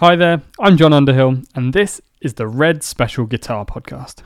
Hi 0.00 0.14
there, 0.14 0.42
I'm 0.60 0.76
John 0.76 0.92
Underhill, 0.92 1.42
and 1.56 1.72
this 1.72 2.00
is 2.20 2.34
the 2.34 2.46
Red 2.46 2.84
Special 2.84 3.26
Guitar 3.26 3.66
Podcast. 3.66 4.22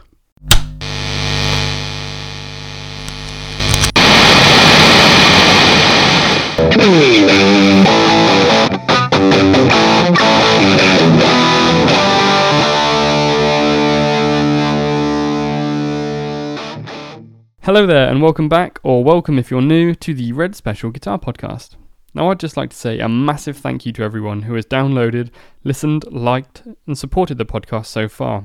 Hello 17.63 17.87
there, 17.87 18.11
and 18.11 18.21
welcome 18.21 18.51
back, 18.51 18.79
or 18.83 19.03
welcome 19.03 19.39
if 19.39 19.51
you're 19.51 19.63
new, 19.63 19.95
to 19.95 20.13
the 20.13 20.35
Red 20.35 20.55
Special 20.55 20.91
Guitar 20.91 21.19
Podcast. 21.19 21.77
Now, 22.15 22.31
I'd 22.31 22.41
just 22.41 22.59
like 22.59 22.71
to 22.71 22.77
say 22.77 22.99
a 22.99 23.09
massive 23.09 23.57
thank 23.57 23.87
you 23.87 23.93
to 23.95 24.03
everyone 24.03 24.43
who 24.43 24.55
has 24.55 24.67
downloaded, 24.67 25.31
listened, 25.65 26.05
liked, 26.13 26.63
and 26.87 26.99
supported 26.99 27.39
the 27.39 27.47
podcast 27.47 27.87
so 27.87 28.07
far. 28.07 28.45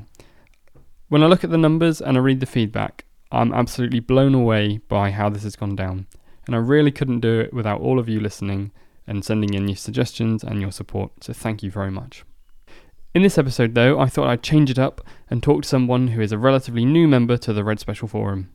When 1.10 1.22
I 1.22 1.28
look 1.28 1.44
at 1.44 1.50
the 1.50 1.58
numbers 1.58 2.02
and 2.02 2.18
I 2.18 2.22
read 2.22 2.40
the 2.40 2.46
feedback, 2.46 3.04
I'm 3.30 3.54
absolutely 3.54 4.00
blown 4.00 4.34
away 4.34 4.78
by 4.88 5.12
how 5.12 5.28
this 5.30 5.44
has 5.44 5.58
gone 5.58 5.76
down, 5.76 6.08
and 6.46 6.56
I 6.56 6.60
really 6.60 6.92
couldn't 6.92 7.20
do 7.20 7.42
it 7.42 7.54
without 7.54 7.82
all 7.82 8.00
of 8.00 8.08
you 8.08 8.22
listening 8.22 8.72
and 9.06 9.24
sending 9.26 9.54
in 9.54 9.68
your 9.68 9.76
suggestions 9.76 10.44
and 10.44 10.62
your 10.62 10.72
support, 10.72 11.12
so 11.24 11.34
thank 11.34 11.62
you 11.62 11.70
very 11.70 11.92
much. 11.92 12.24
In 13.14 13.22
this 13.22 13.38
episode, 13.38 13.74
though, 13.74 14.00
I 14.00 14.08
thought 14.08 14.28
I'd 14.28 14.44
change 14.44 14.70
it 14.70 14.80
up 14.80 15.06
and 15.30 15.44
talk 15.44 15.64
to 15.64 15.68
someone 15.68 16.10
who 16.10 16.22
is 16.22 16.32
a 16.32 16.38
relatively 16.38 16.86
new 16.86 17.08
member 17.08 17.36
to 17.38 17.52
the 17.52 17.64
Red 17.64 17.80
Special 17.80 18.08
Forum. 18.08 18.50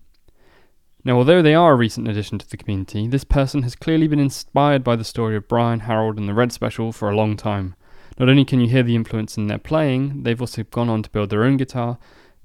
Now, 1.05 1.16
although 1.16 1.42
they 1.42 1.55
are 1.55 1.73
a 1.73 1.77
recent 1.77 2.06
addition 2.06 2.38
to 2.38 2.48
the 2.48 2.56
community, 2.56 3.09
this 3.09 3.24
person 3.24 3.65
has 3.65 3.74
clearly 3.74 4.06
been 4.06 4.20
inspired 4.20 4.84
by 4.84 4.95
the 4.95 5.05
story 5.05 5.34
of 5.34 5.48
Brian, 5.48 5.80
Harold, 5.80 6.16
and 6.16 6.28
the 6.28 6.34
Red 6.34 6.52
Special 6.52 6.92
for 6.92 7.11
a 7.11 7.16
long 7.16 7.37
time. 7.37 7.75
Not 8.19 8.28
only 8.28 8.45
can 8.45 8.61
you 8.61 8.69
hear 8.69 8.84
the 8.84 8.95
influence 8.95 9.37
in 9.37 9.48
their 9.48 9.59
playing, 9.59 10.23
they've 10.23 10.41
also 10.41 10.62
gone 10.62 10.88
on 10.88 11.02
to 11.02 11.11
build 11.11 11.30
their 11.30 11.42
own 11.42 11.56
guitar, 11.56 11.98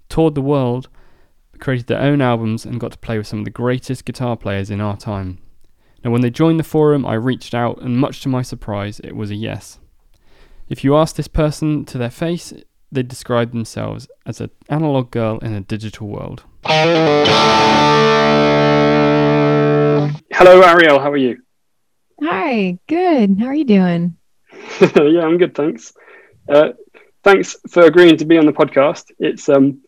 toured 0.09 0.33
the 0.33 0.41
world, 0.41 0.89
created 1.59 1.85
their 1.85 2.01
own 2.01 2.19
albums, 2.19 2.65
and 2.65 2.79
got 2.79 2.93
to 2.93 2.97
play 2.97 3.17
with 3.17 3.27
some 3.27 3.39
of 3.39 3.45
the 3.45 3.51
greatest 3.51 4.05
guitar 4.05 4.35
players 4.35 4.71
in 4.71 4.81
our 4.81 4.97
time. 4.97 5.37
Now, 6.03 6.09
when 6.09 6.21
they 6.21 6.31
joined 6.31 6.59
the 6.59 6.63
forum, 6.63 7.05
I 7.05 7.13
reached 7.13 7.53
out, 7.53 7.79
and 7.81 7.97
much 7.97 8.21
to 8.21 8.29
my 8.29 8.41
surprise, 8.41 8.99
it 9.01 9.15
was 9.15 9.29
a 9.29 9.35
yes. 9.35 9.79
If 10.67 10.83
you 10.83 10.95
ask 10.95 11.15
this 11.15 11.27
person 11.27 11.85
to 11.85 11.97
their 11.99 12.09
face, 12.09 12.53
they 12.91 13.03
describe 13.03 13.51
themselves 13.51 14.07
as 14.25 14.41
an 14.41 14.49
analog 14.69 15.11
girl 15.11 15.39
in 15.39 15.53
a 15.53 15.61
digital 15.61 16.07
world. 16.07 16.43
Hello, 20.31 20.61
Arielle. 20.61 20.99
How 21.01 21.11
are 21.11 21.17
you? 21.17 21.41
Hi, 22.23 22.79
good. 22.87 23.37
How 23.39 23.47
are 23.47 23.55
you 23.55 23.65
doing? 23.65 24.17
yeah, 24.81 25.21
I'm 25.21 25.37
good, 25.37 25.53
thanks. 25.53 25.93
Uh, 26.47 26.69
thanks 27.23 27.57
for 27.69 27.83
agreeing 27.83 28.17
to 28.17 28.25
be 28.25 28.37
on 28.37 28.45
the 28.45 28.53
podcast. 28.53 29.11
It's 29.19 29.49
um, 29.49 29.81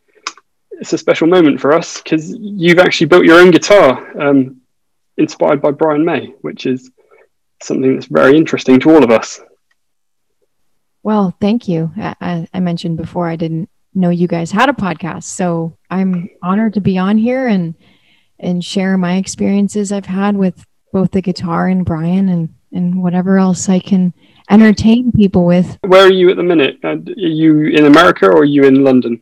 it's 0.71 0.93
a 0.93 0.97
special 0.97 1.27
moment 1.27 1.59
for 1.59 1.73
us 1.73 2.01
because 2.01 2.31
you've 2.39 2.79
actually 2.79 3.07
built 3.07 3.25
your 3.25 3.39
own 3.39 3.51
guitar, 3.51 4.21
um, 4.21 4.61
inspired 5.17 5.61
by 5.61 5.71
Brian 5.71 6.05
May, 6.05 6.27
which 6.41 6.65
is 6.65 6.91
something 7.61 7.95
that's 7.95 8.07
very 8.07 8.37
interesting 8.37 8.79
to 8.81 8.91
all 8.91 9.03
of 9.03 9.11
us. 9.11 9.41
Well, 11.03 11.35
thank 11.39 11.67
you. 11.67 11.91
I, 11.97 12.47
I 12.53 12.59
mentioned 12.59 12.97
before 12.97 13.27
I 13.27 13.35
didn't 13.35 13.69
know 13.93 14.09
you 14.09 14.27
guys 14.27 14.51
had 14.51 14.69
a 14.69 14.73
podcast, 14.73 15.23
so 15.23 15.77
I'm 15.89 16.29
honored 16.41 16.73
to 16.73 16.81
be 16.81 16.97
on 16.97 17.17
here 17.17 17.47
and 17.47 17.75
and 18.41 18.63
share 18.63 18.97
my 18.97 19.17
experiences 19.17 19.91
I've 19.91 20.05
had 20.05 20.37
with 20.37 20.65
both 20.93 21.11
the 21.11 21.21
guitar 21.21 21.67
and 21.67 21.85
Brian 21.85 22.29
and 22.29 22.49
and 22.71 23.01
whatever 23.01 23.37
else 23.37 23.67
I 23.67 23.79
can 23.79 24.13
entertain 24.49 25.11
people 25.11 25.45
with. 25.45 25.77
Where 25.81 26.05
are 26.05 26.11
you 26.11 26.29
at 26.29 26.37
the 26.37 26.43
minute? 26.43 26.77
Uh, 26.83 26.89
are 26.89 26.97
you 27.15 27.67
in 27.67 27.85
America 27.85 28.27
or 28.27 28.39
are 28.39 28.45
you 28.45 28.63
in 28.63 28.83
London? 28.83 29.21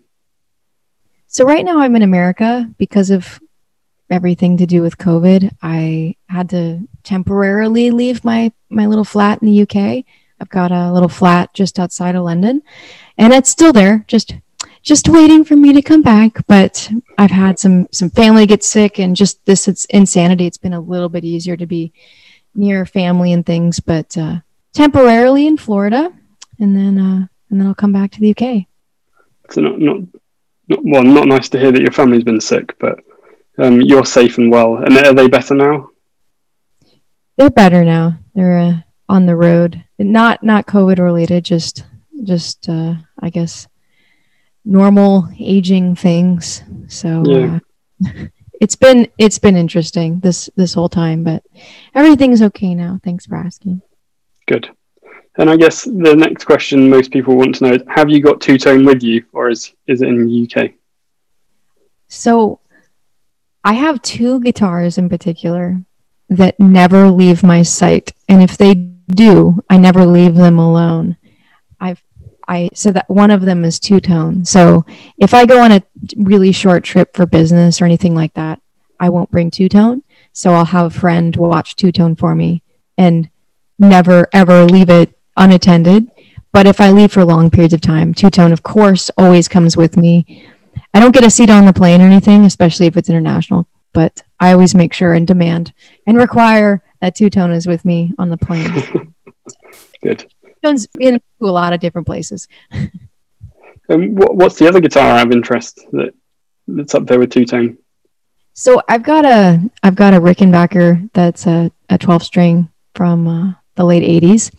So 1.28 1.46
right 1.46 1.64
now 1.64 1.80
I'm 1.80 1.96
in 1.96 2.02
America 2.02 2.70
because 2.78 3.10
of 3.10 3.40
everything 4.10 4.58
to 4.58 4.66
do 4.66 4.82
with 4.82 4.98
COVID. 4.98 5.52
I 5.62 6.16
had 6.28 6.50
to 6.52 6.88
temporarily 7.04 7.92
leave 7.92 8.24
my 8.24 8.52
my 8.70 8.86
little 8.86 9.06
flat 9.06 9.42
in 9.42 9.48
the 9.48 9.62
UK. 9.62 10.06
I've 10.40 10.50
got 10.50 10.72
a 10.72 10.92
little 10.92 11.10
flat 11.10 11.54
just 11.54 11.80
outside 11.80 12.16
of 12.16 12.24
London, 12.24 12.62
and 13.18 13.34
it's 13.34 13.50
still 13.50 13.74
there, 13.74 14.06
just 14.08 14.36
just 14.84 15.10
waiting 15.10 15.44
for 15.44 15.56
me 15.56 15.74
to 15.74 15.82
come 15.82 16.02
back. 16.02 16.46
But 16.48 16.90
I've 17.18 17.32
had 17.32 17.60
some 17.60 17.88
some 17.92 18.10
family 18.10 18.46
get 18.46 18.64
sick, 18.64 19.00
and 19.00 19.16
just 19.16 19.44
this 19.46 19.68
it's 19.68 19.86
insanity. 19.86 20.46
It's 20.46 20.58
been 20.58 20.74
a 20.74 20.80
little 20.80 21.10
bit 21.10 21.26
easier 21.26 21.58
to 21.58 21.66
be 21.66 21.92
near 22.56 22.86
family 22.86 23.34
and 23.34 23.46
things, 23.46 23.80
but 23.80 24.18
uh, 24.18 24.38
temporarily 24.74 25.48
in 25.48 25.58
Florida, 25.58 26.12
and 26.60 26.76
then 26.76 26.98
uh, 27.00 27.28
and 27.50 27.60
then 27.60 27.68
I'll 27.68 27.76
come 27.76 27.94
back 27.94 28.12
to 28.12 28.20
the 28.20 28.32
UK. 28.32 28.66
So 29.50 29.62
not 29.62 29.80
not 29.80 29.98
not 30.68 30.80
well, 30.84 31.04
not 31.04 31.28
nice 31.28 31.50
to 31.50 31.60
hear 31.60 31.72
that 31.72 31.82
your 31.82 31.92
family's 31.92 32.24
been 32.24 32.42
sick, 32.42 32.78
but 32.80 33.00
um, 33.58 33.82
you're 33.82 34.06
safe 34.06 34.38
and 34.38 34.52
well. 34.52 34.78
And 34.78 34.98
are 34.98 35.14
they 35.14 35.28
better 35.28 35.56
now? 35.56 35.90
They're 37.38 37.50
better 37.50 37.84
now. 37.84 38.20
They're 38.34 38.58
uh, 38.58 38.78
on 39.10 39.26
the 39.26 39.36
road, 39.36 39.84
not 40.00 40.44
not 40.44 40.68
COVID 40.68 41.00
related, 41.00 41.46
just 41.46 41.86
just 42.24 42.70
uh, 42.70 42.96
I 43.20 43.30
guess 43.30 43.68
normal 44.66 45.30
aging 45.40 45.96
things. 45.96 46.64
So 46.88 47.24
yeah. 47.26 47.60
uh, 48.06 48.26
it's 48.62 48.76
been 48.76 49.08
it's 49.18 49.40
been 49.40 49.56
interesting 49.56 50.20
this 50.20 50.50
this 50.56 50.74
whole 50.74 50.90
time, 50.90 51.24
but 51.24 51.44
everything's 51.96 52.42
okay 52.42 52.76
now. 52.76 53.00
Thanks 53.04 53.26
for 53.26 53.36
asking. 53.36 53.82
Good. 54.48 54.70
And 55.40 55.50
I 55.50 55.56
guess 55.56 55.84
the 55.84 56.16
next 56.16 56.46
question 56.46 56.90
most 56.90 57.12
people 57.12 57.36
want 57.36 57.56
to 57.56 57.64
know 57.64 57.74
is 57.74 57.84
have 57.88 58.10
you 58.10 58.22
got 58.22 58.42
two 58.42 58.58
tone 58.58 58.86
with 58.86 59.04
you 59.04 59.24
or 59.34 59.50
is 59.50 59.74
is 59.88 60.02
it 60.02 60.10
in 60.10 60.26
the 60.26 60.64
UK? 60.64 60.72
So 62.08 62.60
I 63.64 63.74
have 63.74 64.02
two 64.02 64.40
guitars 64.40 64.98
in 64.98 65.10
particular 65.10 65.82
that 66.30 66.60
never 66.60 67.10
leave 67.10 67.44
my 67.44 67.62
sight. 67.64 68.14
And 68.28 68.42
if 68.42 68.58
they 68.58 68.97
do, 69.10 69.64
I 69.70 69.78
never 69.78 70.06
leave 70.06 70.36
them 70.36 70.60
alone. 70.60 71.18
I've 71.80 72.02
I 72.48 72.70
so 72.74 72.92
that 72.92 73.10
one 73.10 73.32
of 73.32 73.42
them 73.42 73.66
is 73.66 73.80
two 73.80 74.00
tone. 74.00 74.46
So 74.46 74.86
if 75.18 75.34
I 75.34 75.46
go 75.46 75.62
on 75.62 75.72
a 75.72 75.84
really 76.16 76.52
short 76.52 76.84
trip 76.84 77.16
for 77.16 77.26
business 77.26 77.82
or 77.82 77.86
anything 77.86 78.16
like 78.16 78.34
that, 78.36 78.62
I 79.00 79.10
won't 79.10 79.32
bring 79.32 79.52
two 79.52 79.70
tone. 79.70 80.04
So 80.32 80.54
I'll 80.54 80.66
have 80.66 80.96
a 80.96 81.00
friend 81.00 81.36
watch 81.36 81.76
two 81.76 81.92
tone 81.92 82.16
for 82.16 82.36
me 82.36 82.64
and 82.98 83.30
never 83.78 84.28
ever 84.34 84.66
leave 84.66 84.90
it 84.90 85.18
unattended. 85.36 86.10
But 86.54 86.68
if 86.68 86.80
I 86.80 86.92
leave 86.92 87.12
for 87.12 87.26
long 87.26 87.50
periods 87.50 87.74
of 87.74 87.82
time, 87.82 88.14
two 88.14 88.30
tone 88.30 88.54
of 88.54 88.64
course 88.64 89.12
always 89.18 89.48
comes 89.48 89.76
with 89.76 89.98
me. 89.98 90.48
I 90.94 91.00
don't 91.00 91.14
get 91.14 91.26
a 91.26 91.30
seat 91.30 91.50
on 91.50 91.66
the 91.66 91.74
plane 91.74 92.02
or 92.02 92.06
anything, 92.06 92.46
especially 92.46 92.88
if 92.88 92.96
it's 92.96 93.10
international, 93.10 93.68
but 93.98 94.22
I 94.40 94.52
always 94.52 94.76
make 94.76 94.94
sure 94.94 95.16
and 95.16 95.26
demand 95.26 95.74
and 96.06 96.18
require 96.20 96.84
that 97.02 97.16
two 97.16 97.32
tone 97.32 97.52
is 97.52 97.66
with 97.66 97.84
me 97.84 98.14
on 98.20 98.30
the 98.30 98.38
plane. 98.38 99.14
Good 100.04 100.32
into 101.00 101.22
a 101.42 101.46
lot 101.46 101.74
of 101.74 101.80
different 101.80 102.06
places. 102.06 102.48
um, 103.90 104.14
what, 104.16 104.36
what's 104.36 104.60
the 104.60 104.68
other 104.68 104.80
guitar 104.80 105.10
I 105.10 105.18
have 105.18 105.32
interest 105.32 105.80
that 105.94 106.14
that's 106.68 106.94
up 106.94 107.08
there 107.08 107.18
with 107.18 107.32
two 107.32 107.46
tone? 107.46 107.80
So 108.54 108.82
I've 108.88 109.04
got 109.04 109.26
a 109.26 109.62
I've 109.82 109.96
got 109.96 110.14
a 110.14 110.22
Rickenbacker 110.22 111.10
that's 111.14 111.48
a, 111.48 111.72
a 111.90 111.98
12 111.98 112.22
string 112.22 112.70
from 112.94 113.28
uh, 113.28 113.54
the 113.76 113.84
late 113.84 114.04
80s, 114.04 114.52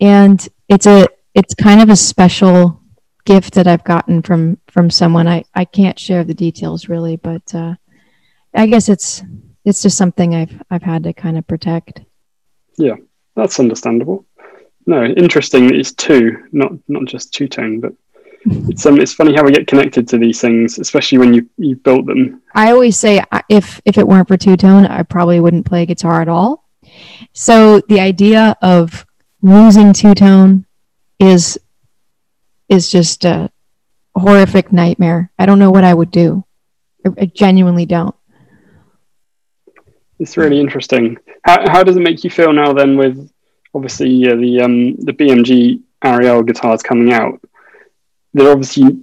and 0.00 0.48
it's 0.68 0.86
a 0.86 1.08
it's 1.34 1.54
kind 1.54 1.80
of 1.80 1.90
a 1.90 1.96
special 1.96 2.80
gift 3.24 3.54
that 3.54 3.68
I've 3.68 3.84
gotten 3.84 4.22
from 4.22 4.58
from 4.68 4.90
someone. 4.90 5.28
I 5.28 5.44
I 5.54 5.64
can't 5.64 5.98
share 5.98 6.24
the 6.24 6.34
details 6.34 6.88
really, 6.88 7.16
but 7.16 7.54
uh, 7.54 7.74
I 8.54 8.66
guess 8.66 8.88
it's 8.88 9.22
it's 9.64 9.82
just 9.82 9.96
something 9.96 10.34
I've 10.34 10.62
I've 10.70 10.82
had 10.82 11.04
to 11.04 11.12
kind 11.12 11.38
of 11.38 11.46
protect. 11.46 12.00
Yeah, 12.76 12.96
that's 13.36 13.60
understandable 13.60 14.26
no, 14.86 15.04
interesting. 15.04 15.74
It's 15.74 15.92
two, 15.92 16.36
not 16.52 16.72
not 16.88 17.04
just 17.04 17.32
two 17.32 17.48
tone, 17.48 17.80
but 17.80 17.92
it's 18.68 18.84
um, 18.86 18.98
it's 19.00 19.12
funny 19.12 19.34
how 19.34 19.44
we 19.44 19.52
get 19.52 19.66
connected 19.66 20.08
to 20.08 20.18
these 20.18 20.40
things, 20.40 20.78
especially 20.78 21.18
when 21.18 21.34
you 21.34 21.48
you 21.56 21.76
built 21.76 22.06
them. 22.06 22.42
I 22.54 22.72
always 22.72 22.96
say 22.96 23.22
if 23.48 23.80
if 23.84 23.98
it 23.98 24.06
weren't 24.06 24.28
for 24.28 24.36
two 24.36 24.56
tone, 24.56 24.86
I 24.86 25.02
probably 25.02 25.40
wouldn't 25.40 25.66
play 25.66 25.86
guitar 25.86 26.20
at 26.20 26.28
all. 26.28 26.64
So 27.32 27.80
the 27.80 28.00
idea 28.00 28.56
of 28.62 29.06
losing 29.42 29.92
two 29.92 30.14
tone 30.14 30.66
is 31.18 31.58
is 32.68 32.90
just 32.90 33.24
a 33.24 33.50
horrific 34.16 34.72
nightmare. 34.72 35.30
I 35.38 35.46
don't 35.46 35.58
know 35.58 35.70
what 35.70 35.84
I 35.84 35.94
would 35.94 36.10
do. 36.10 36.44
I, 37.06 37.22
I 37.22 37.24
genuinely 37.26 37.86
don't. 37.86 38.14
It's 40.20 40.36
really 40.36 40.60
interesting. 40.60 41.18
How 41.42 41.68
how 41.68 41.82
does 41.82 41.96
it 41.96 42.02
make 42.02 42.22
you 42.22 42.30
feel 42.30 42.52
now 42.52 42.72
then 42.72 42.96
with 42.96 43.32
obviously 43.74 44.30
uh, 44.30 44.36
the 44.36 44.60
um, 44.60 44.96
the 44.96 45.12
BMG 45.12 45.80
Arielle 46.04 46.46
guitars 46.46 46.82
coming 46.82 47.12
out, 47.12 47.40
they're 48.34 48.52
obviously 48.52 49.00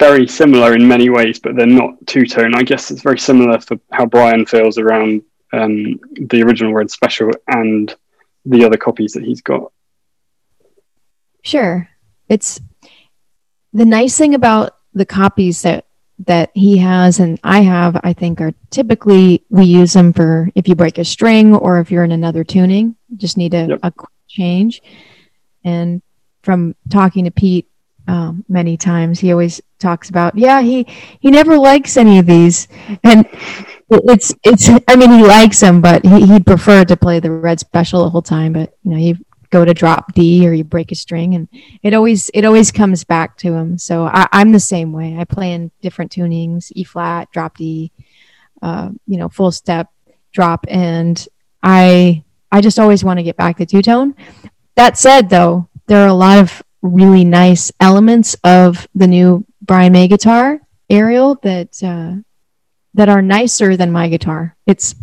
very 0.00 0.26
similar 0.26 0.74
in 0.74 0.88
many 0.88 1.10
ways, 1.10 1.38
but 1.38 1.54
they're 1.56 1.66
not 1.66 1.94
two 2.06 2.24
tone. 2.24 2.54
I 2.54 2.62
guess 2.62 2.90
it's 2.90 3.02
very 3.02 3.18
similar 3.18 3.60
for 3.60 3.78
how 3.92 4.06
Brian 4.06 4.46
feels 4.46 4.78
around 4.78 5.22
um, 5.52 6.00
the 6.14 6.42
original 6.42 6.72
Red 6.72 6.90
Special 6.90 7.30
and 7.46 7.94
the 8.46 8.64
other 8.64 8.78
copies 8.78 9.12
that 9.12 9.24
he's 9.24 9.42
got. 9.42 9.70
Sure. 11.42 11.88
it's 12.28 12.60
the 13.72 13.84
nice 13.84 14.16
thing 14.16 14.34
about 14.34 14.76
the 14.94 15.06
copies 15.06 15.62
that 15.62 15.86
that 16.26 16.50
he 16.54 16.76
has 16.78 17.18
and 17.18 17.40
I 17.42 17.60
have, 17.60 17.98
I 18.04 18.12
think, 18.12 18.40
are 18.40 18.52
typically 18.70 19.44
we 19.48 19.64
use 19.64 19.94
them 19.94 20.12
for 20.12 20.50
if 20.54 20.68
you 20.68 20.74
break 20.74 20.98
a 20.98 21.04
string 21.04 21.54
or 21.54 21.80
if 21.80 21.90
you're 21.90 22.04
in 22.04 22.12
another 22.12 22.44
tuning, 22.44 22.96
just 23.16 23.36
need 23.36 23.54
a, 23.54 23.66
yep. 23.66 23.80
a 23.82 23.92
change. 24.28 24.82
And 25.64 26.02
from 26.42 26.74
talking 26.90 27.24
to 27.24 27.30
Pete 27.30 27.68
um, 28.06 28.44
many 28.48 28.76
times, 28.76 29.20
he 29.20 29.32
always 29.32 29.60
talks 29.78 30.10
about, 30.10 30.36
yeah, 30.36 30.60
he 30.60 30.86
he 31.20 31.30
never 31.30 31.56
likes 31.56 31.96
any 31.96 32.18
of 32.18 32.26
these, 32.26 32.68
and 33.02 33.26
it's 33.90 34.34
it's. 34.42 34.68
I 34.88 34.96
mean, 34.96 35.10
he 35.10 35.22
likes 35.22 35.60
them, 35.60 35.80
but 35.80 36.04
he 36.04 36.26
he'd 36.26 36.46
prefer 36.46 36.84
to 36.84 36.96
play 36.96 37.20
the 37.20 37.30
red 37.30 37.60
special 37.60 38.04
the 38.04 38.10
whole 38.10 38.22
time. 38.22 38.52
But 38.52 38.76
you 38.84 38.90
know, 38.90 38.96
he 38.96 39.16
go 39.50 39.64
to 39.64 39.74
drop 39.74 40.14
D 40.14 40.46
or 40.46 40.52
you 40.52 40.64
break 40.64 40.92
a 40.92 40.94
string 40.94 41.34
and 41.34 41.48
it 41.82 41.92
always 41.94 42.30
it 42.34 42.44
always 42.44 42.70
comes 42.72 43.04
back 43.04 43.36
to 43.38 43.52
him. 43.52 43.78
So 43.78 44.04
I, 44.04 44.28
am 44.32 44.52
the 44.52 44.60
same 44.60 44.92
way. 44.92 45.16
I 45.18 45.24
play 45.24 45.52
in 45.52 45.70
different 45.82 46.12
tunings, 46.12 46.72
E 46.74 46.84
flat, 46.84 47.30
drop 47.32 47.56
D, 47.56 47.92
uh, 48.62 48.90
you 49.06 49.18
know, 49.18 49.28
full 49.28 49.52
step, 49.52 49.88
drop, 50.32 50.64
and 50.68 51.26
I 51.62 52.24
I 52.52 52.60
just 52.60 52.78
always 52.78 53.04
want 53.04 53.18
to 53.18 53.24
get 53.24 53.36
back 53.36 53.58
to 53.58 53.66
two 53.66 53.82
tone. 53.82 54.14
That 54.76 54.96
said, 54.96 55.28
though, 55.28 55.68
there 55.86 56.02
are 56.04 56.08
a 56.08 56.14
lot 56.14 56.38
of 56.38 56.62
really 56.82 57.24
nice 57.24 57.70
elements 57.80 58.34
of 58.44 58.88
the 58.94 59.06
new 59.06 59.44
Brian 59.60 59.92
May 59.92 60.08
guitar 60.08 60.60
Arielle 60.90 61.40
that 61.42 61.82
uh, 61.82 62.22
that 62.94 63.08
are 63.08 63.22
nicer 63.22 63.76
than 63.76 63.92
my 63.92 64.08
guitar. 64.08 64.56
It's 64.66 64.94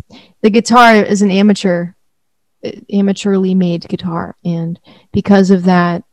the 0.42 0.50
guitar 0.50 0.96
is 0.96 1.22
an 1.22 1.30
amateur 1.30 1.92
amateurly 2.64 3.54
made 3.54 3.88
guitar. 3.88 4.36
And 4.44 4.78
because 5.12 5.50
of 5.50 5.64
that 5.64 6.04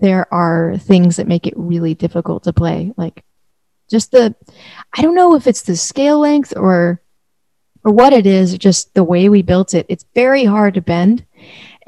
there 0.00 0.32
are 0.32 0.78
things 0.78 1.16
that 1.16 1.28
make 1.28 1.46
it 1.46 1.54
really 1.56 1.94
difficult 1.94 2.44
to 2.44 2.52
play. 2.52 2.92
Like 2.96 3.24
just 3.90 4.10
the 4.10 4.34
i 4.94 5.02
don't 5.02 5.14
know 5.14 5.34
if 5.34 5.46
it's 5.46 5.62
the 5.62 5.76
scale 5.76 6.20
length 6.20 6.54
or 6.56 7.02
or 7.84 7.92
what 7.92 8.12
it 8.12 8.26
is 8.26 8.56
just 8.56 8.94
the 8.94 9.04
way 9.04 9.28
we 9.28 9.42
built 9.42 9.74
it. 9.74 9.84
It's 9.88 10.06
very 10.14 10.44
hard 10.44 10.74
to 10.74 10.80
bend. 10.80 11.26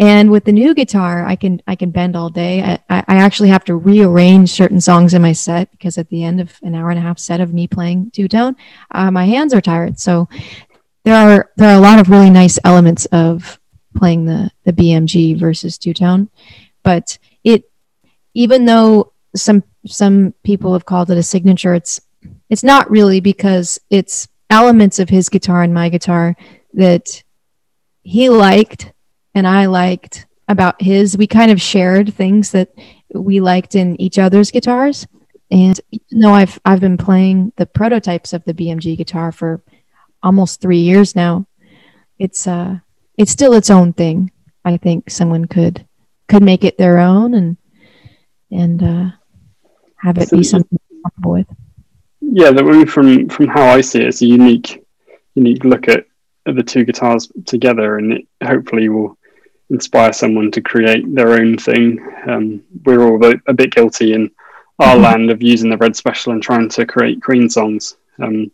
And 0.01 0.33
with 0.33 0.45
the 0.45 0.53
new 0.53 0.75
guitar 0.75 1.25
i 1.25 1.35
can 1.37 1.63
i 1.67 1.75
can 1.75 1.91
bend 1.91 2.15
all 2.15 2.29
day. 2.29 2.63
I, 2.63 3.05
I 3.09 3.17
actually 3.17 3.49
have 3.49 3.65
to 3.65 3.77
rearrange 3.77 4.51
certain 4.51 4.81
songs 4.81 5.15
in 5.15 5.23
my 5.23 5.33
set 5.33 5.71
because 5.71 5.97
at 5.97 6.11
the 6.11 6.25
end 6.25 6.41
of 6.41 6.59
an 6.63 6.75
hour 6.75 6.91
and 6.91 6.99
a 6.99 7.03
half 7.03 7.19
set 7.19 7.41
of 7.41 7.55
me 7.55 7.67
playing 7.67 8.11
two 8.11 8.29
tone 8.29 8.55
uh, 8.91 9.11
my 9.11 9.25
hands 9.25 9.55
are 9.55 9.63
tired. 9.63 9.99
So 9.99 10.29
there 11.05 11.17
are 11.17 11.51
there 11.57 11.71
are 11.71 11.79
a 11.79 11.81
lot 11.81 12.01
of 12.01 12.11
really 12.11 12.31
nice 12.31 12.59
elements 12.65 13.07
of 13.07 13.59
playing 13.95 14.27
the 14.27 14.51
the 14.65 14.73
BMG 14.73 15.39
versus 15.39 15.79
two 15.79 15.95
tone, 15.95 16.29
but 16.83 17.19
it 17.43 17.71
even 18.35 18.65
though 18.65 19.13
some 19.35 19.63
some 19.87 20.35
people 20.43 20.73
have 20.73 20.87
called 20.87 21.11
it 21.11 21.19
a 21.19 21.23
signature, 21.23 21.75
it's 21.75 22.01
it's 22.51 22.65
not 22.65 22.91
really 22.91 23.21
because 23.21 23.79
it's 23.91 24.29
elements 24.51 24.99
of 24.99 25.09
his 25.09 25.29
guitar 25.29 25.63
and 25.63 25.75
my 25.75 25.89
guitar 25.89 26.37
that 26.75 27.23
he 28.03 28.29
liked 28.29 28.93
and 29.35 29.47
I 29.47 29.67
liked 29.67 30.27
about 30.49 30.81
his. 30.81 31.17
We 31.17 31.27
kind 31.27 31.51
of 31.51 31.61
shared 31.61 32.15
things 32.15 32.53
that 32.53 32.69
we 33.13 33.41
liked 33.41 33.75
in 33.75 34.01
each 34.01 34.19
other's 34.19 34.51
guitars. 34.51 35.07
And 35.51 35.81
even 35.91 36.21
though 36.21 36.33
I've 36.33 36.59
I've 36.65 36.81
been 36.81 36.97
playing 36.97 37.53
the 37.57 37.67
prototypes 37.67 38.33
of 38.33 38.45
the 38.45 38.55
BMG 38.55 38.97
guitar 38.97 39.33
for 39.33 39.63
almost 40.23 40.61
three 40.61 40.79
years 40.79 41.15
now, 41.15 41.47
it's 42.19 42.47
uh 42.47 42.79
it's 43.17 43.31
still 43.31 43.55
its 43.55 43.71
own 43.71 43.93
thing. 43.93 44.31
I 44.65 44.77
think 44.77 45.11
someone 45.11 45.47
could 45.47 45.87
could 46.29 46.43
make 46.43 46.65
it 46.65 46.79
their 46.79 46.99
own 46.99 47.35
and 47.35 47.57
and 48.51 48.83
uh, 48.83 49.11
have 49.97 50.19
it 50.19 50.29
so, 50.29 50.37
be 50.37 50.45
something 50.45 50.79
comfortable 51.03 51.33
with. 51.33 51.47
Yeah, 52.21 52.51
that 52.51 52.89
from 52.89 53.29
from 53.29 53.49
how 53.49 53.65
I 53.65 53.81
see 53.81 54.01
it, 54.01 54.09
it's 54.09 54.23
a 54.23 54.27
unique 54.27 54.85
unique 55.35 55.65
look 55.65 55.89
at, 55.89 56.07
at 56.47 56.57
the 56.57 56.63
two 56.63 56.85
guitars 56.85 57.31
together, 57.47 57.99
and 57.99 58.13
it 58.13 58.27
hopefully 58.43 58.89
will 58.89 59.19
inspire 59.71 60.13
someone 60.13 60.51
to 60.53 60.61
create 60.61 61.13
their 61.15 61.33
own 61.33 61.57
thing. 61.57 62.07
Um, 62.29 62.63
we're 62.85 63.03
all 63.03 63.25
a, 63.25 63.35
a, 63.47 63.55
bit 63.55 63.75
guilty 63.75 64.13
in 64.13 64.31
our 64.79 64.95
mm-hmm. 64.95 65.03
land 65.03 65.31
of 65.31 65.43
using 65.43 65.71
the 65.71 65.77
red 65.77 65.97
special 65.97 66.33
and 66.33 66.43
trying 66.43 66.69
to 66.71 66.87
create 66.87 67.23
Queen 67.23 67.49
songs, 67.49 67.97
um, 68.23 68.51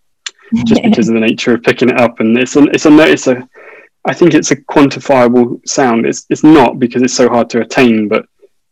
just 0.67 0.83
because 0.85 1.09
of 1.09 1.15
the 1.15 1.21
nature 1.21 1.55
of 1.55 1.63
picking 1.63 1.91
it 1.91 2.01
up. 2.01 2.21
And 2.21 2.37
it's 2.39 2.56
a 2.56 2.63
it's 2.65 2.87
a 2.87 2.99
it's 3.01 3.27
a 3.27 3.49
I 4.05 4.14
think 4.14 4.35
it's 4.35 4.50
a 4.50 4.56
quantifiable 4.56 5.67
sound. 5.69 6.06
It's 6.06 6.26
it's 6.31 6.43
not 6.43 6.79
because 6.79 7.02
it's 7.02 7.14
so 7.14 7.29
hard 7.29 7.50
to 7.50 7.61
attain, 7.61 8.08
but 8.08 8.26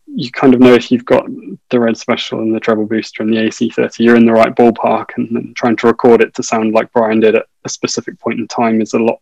you 0.06 0.30
kind 0.30 0.54
of 0.54 0.60
know 0.60 0.72
if 0.72 0.90
you've 0.90 1.04
got 1.04 1.26
the 1.70 1.78
red 1.78 1.96
special 1.96 2.40
and 2.40 2.54
the 2.54 2.60
treble 2.60 2.86
booster 2.86 3.22
and 3.22 3.32
the 3.32 3.36
AC30, 3.36 3.98
you're 3.98 4.16
in 4.16 4.25
the 4.25 4.32
right 4.32 4.54
ballpark, 4.54 5.10
and, 5.16 5.30
and 5.32 5.54
trying 5.54 5.76
to 5.76 5.86
record 5.86 6.22
it 6.22 6.34
to 6.34 6.42
sound 6.42 6.72
like 6.72 6.92
Brian 6.92 7.20
did 7.20 7.34
at 7.34 7.46
a 7.64 7.69
specific 7.69 8.19
point 8.19 8.40
in 8.40 8.48
time 8.48 8.80
is 8.80 8.94
a 8.94 8.98
lot 8.98 9.20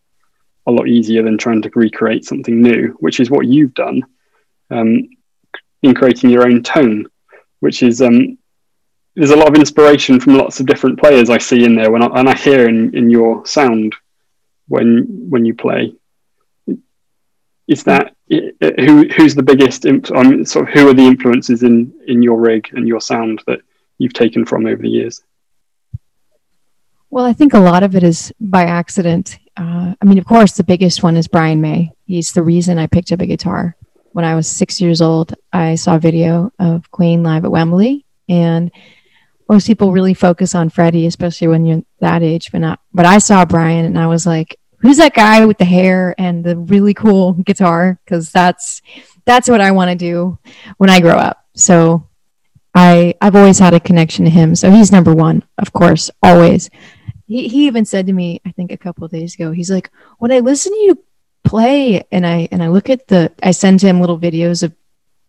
a 0.66 0.70
lot 0.70 0.88
easier 0.88 1.22
than 1.22 1.38
trying 1.38 1.62
to 1.62 1.70
recreate 1.74 2.24
something 2.24 2.60
new, 2.60 2.96
which 3.00 3.20
is 3.20 3.30
what 3.30 3.46
you've 3.46 3.74
done 3.74 4.02
um, 4.70 5.08
in 5.82 5.94
creating 5.94 6.30
your 6.30 6.44
own 6.44 6.62
tone, 6.62 7.06
which 7.60 7.82
is 7.82 8.02
um, 8.02 8.38
there's 9.14 9.30
a 9.30 9.36
lot 9.36 9.48
of 9.48 9.54
inspiration 9.54 10.20
from 10.20 10.36
lots 10.36 10.60
of 10.60 10.66
different 10.66 10.98
players 10.98 11.30
I 11.30 11.38
see 11.38 11.64
in 11.64 11.74
there 11.74 11.90
when 11.90 12.02
I, 12.02 12.06
and 12.18 12.28
I 12.28 12.36
hear 12.36 12.68
in, 12.68 12.94
in 12.96 13.10
your 13.10 13.46
sound 13.46 13.94
when 14.68 15.06
when 15.30 15.44
you 15.44 15.54
play. 15.54 15.94
Is 17.68 17.82
that 17.84 18.14
who 18.28 19.08
who's 19.08 19.34
the 19.34 19.42
biggest 19.42 19.84
imp- 19.86 20.10
mean, 20.10 20.44
sort 20.44 20.68
of 20.68 20.74
who 20.74 20.88
are 20.88 20.94
the 20.94 21.02
influences 21.02 21.62
in 21.62 21.92
in 22.06 22.22
your 22.22 22.38
rig 22.38 22.68
and 22.72 22.86
your 22.86 23.00
sound 23.00 23.42
that 23.46 23.60
you've 23.98 24.12
taken 24.12 24.44
from 24.44 24.66
over 24.66 24.82
the 24.82 24.88
years? 24.88 25.20
Well 27.10 27.24
i 27.24 27.32
think 27.32 27.54
a 27.54 27.58
lot 27.58 27.82
of 27.82 27.96
it 27.96 28.02
is 28.02 28.32
by 28.40 28.64
accident. 28.64 29.38
Uh, 29.56 29.94
i 30.00 30.04
mean 30.04 30.18
of 30.18 30.26
course 30.26 30.52
the 30.52 30.64
biggest 30.64 31.02
one 31.02 31.16
is 31.16 31.28
brian 31.28 31.60
may. 31.60 31.92
He's 32.04 32.32
the 32.32 32.42
reason 32.42 32.78
i 32.78 32.86
picked 32.86 33.12
up 33.12 33.20
a 33.20 33.26
guitar. 33.26 33.76
When 34.12 34.24
i 34.24 34.34
was 34.34 34.48
six 34.48 34.80
years 34.80 35.00
old 35.02 35.34
i 35.52 35.74
saw 35.74 35.96
a 35.96 36.00
video 36.00 36.52
of 36.58 36.90
queen 36.90 37.22
live 37.22 37.44
at 37.44 37.50
wembley 37.50 38.04
and 38.28 38.70
most 39.48 39.66
people 39.66 39.92
really 39.92 40.14
focus 40.14 40.54
on 40.54 40.70
Freddie, 40.70 41.06
especially 41.06 41.48
when 41.48 41.64
you're 41.64 41.82
that 42.00 42.22
age, 42.22 42.50
but 42.52 42.60
not. 42.60 42.80
But 42.92 43.06
I 43.06 43.18
saw 43.18 43.44
Brian 43.44 43.84
and 43.84 43.98
I 43.98 44.06
was 44.06 44.26
like, 44.26 44.58
who's 44.78 44.96
that 44.98 45.14
guy 45.14 45.44
with 45.46 45.58
the 45.58 45.64
hair 45.64 46.14
and 46.18 46.44
the 46.44 46.56
really 46.56 46.94
cool 46.94 47.32
guitar? 47.44 47.98
Because 48.04 48.30
that's 48.30 48.82
that's 49.24 49.48
what 49.48 49.60
I 49.60 49.72
want 49.72 49.90
to 49.90 49.96
do 49.96 50.38
when 50.78 50.90
I 50.90 51.00
grow 51.00 51.16
up. 51.16 51.44
So 51.54 52.08
I 52.74 53.14
I've 53.20 53.36
always 53.36 53.58
had 53.58 53.74
a 53.74 53.80
connection 53.80 54.24
to 54.24 54.30
him. 54.30 54.54
So 54.54 54.70
he's 54.70 54.92
number 54.92 55.14
one, 55.14 55.44
of 55.58 55.72
course, 55.72 56.10
always. 56.22 56.70
He 57.26 57.48
he 57.48 57.66
even 57.66 57.84
said 57.84 58.06
to 58.06 58.12
me, 58.12 58.40
I 58.44 58.52
think 58.52 58.72
a 58.72 58.76
couple 58.76 59.06
days 59.08 59.34
ago, 59.34 59.52
he's 59.52 59.70
like, 59.70 59.90
when 60.18 60.32
I 60.32 60.40
listen 60.40 60.72
to 60.72 60.78
you 60.78 61.02
play 61.44 62.02
and 62.10 62.26
I 62.26 62.48
and 62.50 62.62
I 62.62 62.68
look 62.68 62.90
at 62.90 63.06
the 63.08 63.32
I 63.42 63.52
send 63.52 63.80
him 63.80 64.00
little 64.00 64.18
videos 64.18 64.62
of 64.62 64.74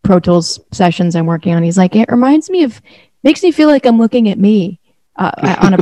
Pro 0.03 0.19
Tools 0.19 0.59
sessions 0.71 1.15
I'm 1.15 1.25
working 1.25 1.53
on. 1.53 1.63
He's 1.63 1.77
like, 1.77 1.95
it 1.95 2.09
reminds 2.09 2.49
me 2.49 2.63
of 2.63 2.81
makes 3.27 3.43
me 3.43 3.51
feel 3.51 3.67
like 3.67 3.85
I'm 3.85 3.99
looking 3.99 4.29
at 4.29 4.39
me 4.39 4.79
uh, 5.17 5.31
on 5.61 5.73
a 5.73 5.77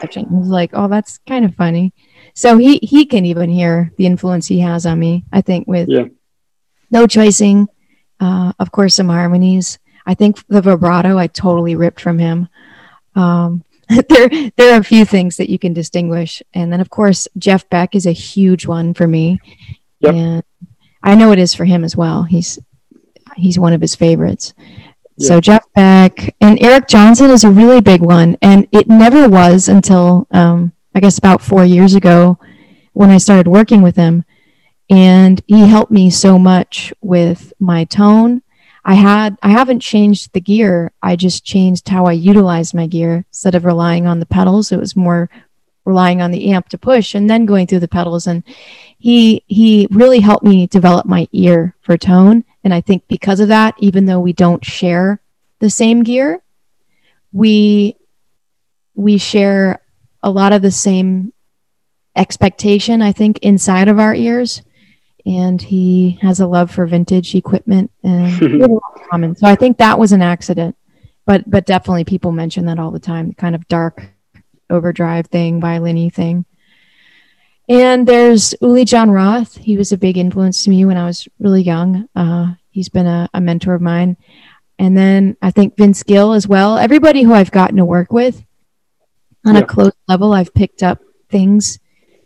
section. 0.00 0.26
He's 0.36 0.48
like, 0.48 0.70
oh, 0.72 0.88
that's 0.88 1.18
kind 1.28 1.44
of 1.44 1.54
funny. 1.54 1.92
So 2.34 2.58
he 2.58 2.78
he 2.82 3.06
can 3.06 3.24
even 3.24 3.50
hear 3.50 3.92
the 3.96 4.06
influence 4.06 4.48
he 4.48 4.58
has 4.60 4.84
on 4.84 4.98
me. 4.98 5.24
I 5.32 5.40
think 5.40 5.68
with 5.68 5.88
yeah. 5.88 6.06
no 6.90 7.06
choicing, 7.06 7.68
uh, 8.18 8.52
of 8.58 8.72
course, 8.72 8.96
some 8.96 9.08
harmonies. 9.08 9.78
I 10.06 10.14
think 10.14 10.44
the 10.48 10.60
vibrato 10.60 11.16
I 11.18 11.28
totally 11.28 11.76
ripped 11.76 12.00
from 12.00 12.18
him. 12.18 12.48
Um, 13.14 13.64
there 14.08 14.28
there 14.56 14.74
are 14.74 14.80
a 14.80 14.84
few 14.84 15.04
things 15.04 15.36
that 15.36 15.50
you 15.50 15.58
can 15.58 15.72
distinguish, 15.72 16.42
and 16.52 16.72
then 16.72 16.80
of 16.80 16.90
course 16.90 17.28
Jeff 17.38 17.68
Beck 17.70 17.94
is 17.94 18.06
a 18.06 18.12
huge 18.12 18.66
one 18.66 18.92
for 18.92 19.06
me, 19.06 19.40
yep. 20.00 20.14
and 20.14 20.42
I 21.02 21.14
know 21.14 21.30
it 21.30 21.38
is 21.38 21.54
for 21.54 21.64
him 21.64 21.84
as 21.84 21.96
well. 21.96 22.24
He's 22.24 22.58
he's 23.36 23.58
one 23.58 23.72
of 23.72 23.80
his 23.80 23.94
favorites. 23.94 24.52
So 25.18 25.40
Jeff 25.40 25.64
Beck 25.74 26.34
and 26.40 26.62
Eric 26.62 26.86
Johnson 26.86 27.30
is 27.30 27.42
a 27.42 27.50
really 27.50 27.80
big 27.80 28.00
one, 28.00 28.36
and 28.40 28.68
it 28.70 28.88
never 28.88 29.28
was 29.28 29.68
until 29.68 30.28
um, 30.30 30.72
I 30.94 31.00
guess 31.00 31.18
about 31.18 31.42
four 31.42 31.64
years 31.64 31.94
ago 31.94 32.38
when 32.92 33.10
I 33.10 33.18
started 33.18 33.48
working 33.48 33.82
with 33.82 33.96
him, 33.96 34.24
and 34.88 35.42
he 35.46 35.66
helped 35.66 35.90
me 35.90 36.08
so 36.10 36.38
much 36.38 36.92
with 37.00 37.52
my 37.58 37.84
tone. 37.84 38.42
I 38.84 38.94
had 38.94 39.36
I 39.42 39.50
haven't 39.50 39.80
changed 39.80 40.32
the 40.32 40.40
gear. 40.40 40.92
I 41.02 41.16
just 41.16 41.44
changed 41.44 41.88
how 41.88 42.06
I 42.06 42.12
utilized 42.12 42.72
my 42.72 42.86
gear 42.86 43.26
instead 43.28 43.56
of 43.56 43.64
relying 43.64 44.06
on 44.06 44.20
the 44.20 44.26
pedals. 44.26 44.70
It 44.70 44.78
was 44.78 44.94
more 44.94 45.28
relying 45.84 46.22
on 46.22 46.30
the 46.30 46.52
amp 46.52 46.68
to 46.68 46.78
push 46.78 47.14
and 47.14 47.28
then 47.28 47.46
going 47.46 47.66
through 47.66 47.80
the 47.80 47.88
pedals 47.88 48.26
and 48.26 48.42
he 48.98 49.42
he 49.46 49.88
really 49.90 50.20
helped 50.20 50.44
me 50.44 50.66
develop 50.66 51.06
my 51.06 51.26
ear 51.32 51.74
for 51.80 51.96
tone 51.96 52.44
and 52.64 52.74
I 52.74 52.80
think 52.80 53.04
because 53.08 53.40
of 53.40 53.48
that, 53.48 53.74
even 53.78 54.06
though 54.06 54.20
we 54.20 54.32
don't 54.32 54.64
share 54.64 55.20
the 55.60 55.70
same 55.70 56.02
gear, 56.02 56.42
we 57.32 57.96
we 58.94 59.18
share 59.18 59.80
a 60.22 60.30
lot 60.30 60.52
of 60.52 60.62
the 60.62 60.70
same 60.72 61.32
expectation, 62.16 63.00
I 63.00 63.12
think, 63.12 63.38
inside 63.40 63.88
of 63.88 63.98
our 64.00 64.14
ears. 64.14 64.62
and 65.26 65.60
he 65.60 66.18
has 66.22 66.40
a 66.40 66.46
love 66.46 66.70
for 66.70 66.86
vintage 66.86 67.34
equipment 67.34 67.90
and 68.02 68.38
we 68.40 68.60
have 68.60 68.70
a 68.70 68.74
lot 68.74 68.96
in 68.96 69.08
common. 69.10 69.36
So 69.36 69.46
I 69.46 69.54
think 69.56 69.78
that 69.78 69.98
was 69.98 70.12
an 70.12 70.22
accident, 70.22 70.76
but 71.26 71.48
but 71.48 71.66
definitely 71.66 72.04
people 72.04 72.32
mention 72.32 72.66
that 72.66 72.78
all 72.78 72.90
the 72.90 72.98
time, 73.00 73.32
kind 73.34 73.54
of 73.54 73.68
dark 73.68 74.08
overdrive 74.70 75.26
thing, 75.26 75.60
violin 75.60 76.10
thing. 76.10 76.44
And 77.68 78.06
there's 78.06 78.54
Uli 78.62 78.84
John 78.84 79.10
Roth. 79.10 79.56
He 79.56 79.76
was 79.76 79.92
a 79.92 79.98
big 79.98 80.16
influence 80.16 80.64
to 80.64 80.70
me 80.70 80.84
when 80.84 80.96
I 80.96 81.04
was 81.04 81.28
really 81.38 81.62
young. 81.62 82.08
Uh, 82.16 82.54
he's 82.70 82.88
been 82.88 83.06
a, 83.06 83.28
a 83.34 83.40
mentor 83.40 83.74
of 83.74 83.82
mine. 83.82 84.16
And 84.78 84.96
then 84.96 85.36
I 85.42 85.50
think 85.50 85.76
Vince 85.76 86.02
Gill 86.02 86.32
as 86.32 86.48
well. 86.48 86.78
Everybody 86.78 87.22
who 87.22 87.34
I've 87.34 87.50
gotten 87.50 87.76
to 87.76 87.84
work 87.84 88.12
with 88.12 88.42
on 89.44 89.54
Yeah. 89.54 89.62
a 89.62 89.66
close 89.66 89.92
level, 90.06 90.32
I've 90.32 90.54
picked 90.54 90.82
up 90.82 91.00
things 91.28 91.78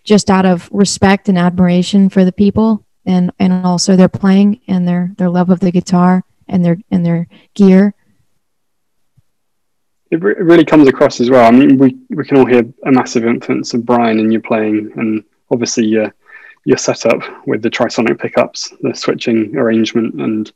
just 0.04 0.30
out 0.30 0.44
of 0.46 0.68
respect 0.70 1.28
and 1.28 1.38
admiration 1.38 2.08
for 2.08 2.24
the 2.24 2.32
people 2.32 2.84
and, 3.04 3.32
and 3.40 3.52
also 3.52 3.96
their 3.96 4.08
playing 4.08 4.60
and 4.68 4.86
their, 4.86 5.12
their 5.16 5.30
love 5.30 5.50
of 5.50 5.60
the 5.60 5.72
guitar 5.72 6.24
and 6.48 6.64
their 6.64 6.76
and 6.90 7.04
their 7.06 7.26
gear. 7.54 7.94
It, 10.10 10.22
re- 10.22 10.34
it 10.38 10.42
really 10.42 10.64
comes 10.64 10.86
across 10.88 11.20
as 11.20 11.30
well. 11.30 11.46
I 11.46 11.50
mean, 11.50 11.78
we, 11.78 11.96
we 12.10 12.24
can 12.24 12.36
all 12.36 12.46
hear 12.46 12.62
a 12.84 12.92
massive 12.92 13.24
influence 13.24 13.72
of 13.74 13.86
Brian 13.86 14.18
in 14.18 14.30
your 14.30 14.42
playing, 14.42 14.92
and 14.96 15.24
obviously 15.52 15.86
your 15.86 16.14
your 16.64 16.78
setup 16.78 17.22
with 17.46 17.62
the 17.62 17.70
trisonic 17.70 18.20
pickups, 18.20 18.72
the 18.82 18.94
switching 18.94 19.56
arrangement, 19.56 20.14
and 20.20 20.52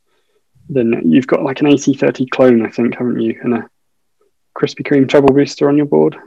then 0.69 1.01
you've 1.05 1.27
got 1.27 1.43
like 1.43 1.59
an 1.61 1.67
AC30 1.67 2.29
clone, 2.29 2.65
I 2.65 2.69
think, 2.69 2.95
haven't 2.95 3.19
you, 3.19 3.39
and 3.43 3.55
a 3.55 3.69
Krispy 4.57 4.85
Kreme 4.85 5.07
treble 5.07 5.33
booster 5.33 5.69
on 5.69 5.77
your 5.77 5.85
board. 5.85 6.17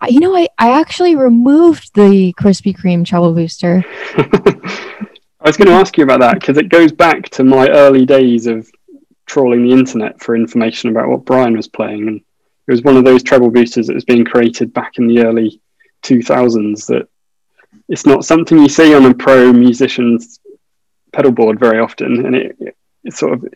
Uh, 0.00 0.06
you 0.08 0.20
know, 0.20 0.34
I, 0.34 0.48
I 0.58 0.80
actually 0.80 1.14
removed 1.14 1.94
the 1.94 2.34
Krispy 2.40 2.76
Kreme 2.76 3.06
treble 3.06 3.32
booster. 3.32 3.84
I 4.16 5.48
was 5.48 5.56
going 5.56 5.68
to 5.68 5.74
ask 5.74 5.96
you 5.98 6.04
about 6.04 6.20
that 6.20 6.40
because 6.40 6.56
it 6.56 6.70
goes 6.70 6.90
back 6.90 7.28
to 7.30 7.44
my 7.44 7.68
early 7.68 8.06
days 8.06 8.46
of 8.46 8.70
trawling 9.26 9.62
the 9.62 9.72
internet 9.72 10.20
for 10.20 10.34
information 10.34 10.90
about 10.90 11.08
what 11.08 11.24
Brian 11.24 11.56
was 11.56 11.68
playing, 11.68 12.08
and 12.08 12.20
it 12.66 12.70
was 12.70 12.82
one 12.82 12.96
of 12.96 13.04
those 13.04 13.22
treble 13.22 13.50
boosters 13.50 13.86
that 13.86 13.94
was 13.94 14.04
being 14.04 14.24
created 14.24 14.72
back 14.72 14.96
in 14.96 15.06
the 15.06 15.22
early 15.24 15.60
2000s. 16.02 16.86
That 16.86 17.08
it's 17.88 18.06
not 18.06 18.24
something 18.24 18.58
you 18.58 18.68
see 18.68 18.94
on 18.94 19.04
a 19.04 19.14
pro 19.14 19.52
musician's 19.52 20.40
pedal 21.12 21.32
board 21.32 21.58
very 21.58 21.78
often, 21.78 22.26
and 22.26 22.34
it, 22.34 22.56
it, 23.04 23.14
sort 23.14 23.34
of 23.34 23.54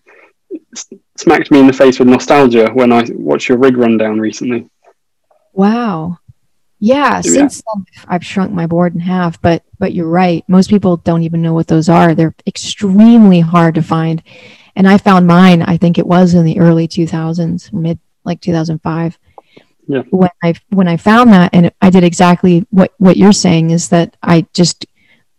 smacked 1.17 1.51
me 1.51 1.61
in 1.61 1.67
the 1.67 1.73
face 1.73 1.99
with 1.99 2.09
nostalgia 2.09 2.71
when 2.73 2.93
I 2.93 3.05
watched 3.15 3.49
your 3.49 3.59
rig 3.59 3.77
rundown 3.77 4.21
recently. 4.21 4.69
Wow. 5.53 6.19
Yeah, 6.81 7.21
since 7.23 7.63
then 7.75 7.85
I've 8.07 8.25
shrunk 8.25 8.53
my 8.53 8.67
board 8.67 8.95
in 8.95 9.01
half, 9.01 9.41
but 9.43 9.65
but 9.81 9.95
you're 9.95 10.09
right. 10.09 10.45
Most 10.47 10.71
people 10.71 10.99
don't 10.99 11.25
even 11.25 11.43
know 11.43 11.53
what 11.53 11.67
those 11.67 11.89
are. 11.89 12.15
They're 12.15 12.37
extremely 12.47 13.41
hard 13.41 13.75
to 13.75 13.83
find. 13.83 14.23
And 14.77 14.87
I 14.87 14.97
found 14.97 15.27
mine, 15.27 15.63
I 15.63 15.77
think 15.77 15.99
it 15.99 16.07
was 16.07 16.35
in 16.35 16.45
the 16.45 16.61
early 16.61 16.87
2000s, 16.87 17.73
mid 17.73 17.99
like 18.25 18.41
2005. 18.41 19.19
Yeah. 19.89 20.03
When 20.11 20.31
I 20.43 20.55
when 20.69 20.87
I 20.87 20.97
found 20.97 21.33
that 21.33 21.51
and 21.53 21.73
I 21.81 21.91
did 21.91 22.05
exactly 22.05 22.67
what 22.71 22.93
what 22.99 23.17
you're 23.17 23.33
saying 23.33 23.71
is 23.71 23.89
that 23.89 24.17
I 24.23 24.47
just 24.53 24.87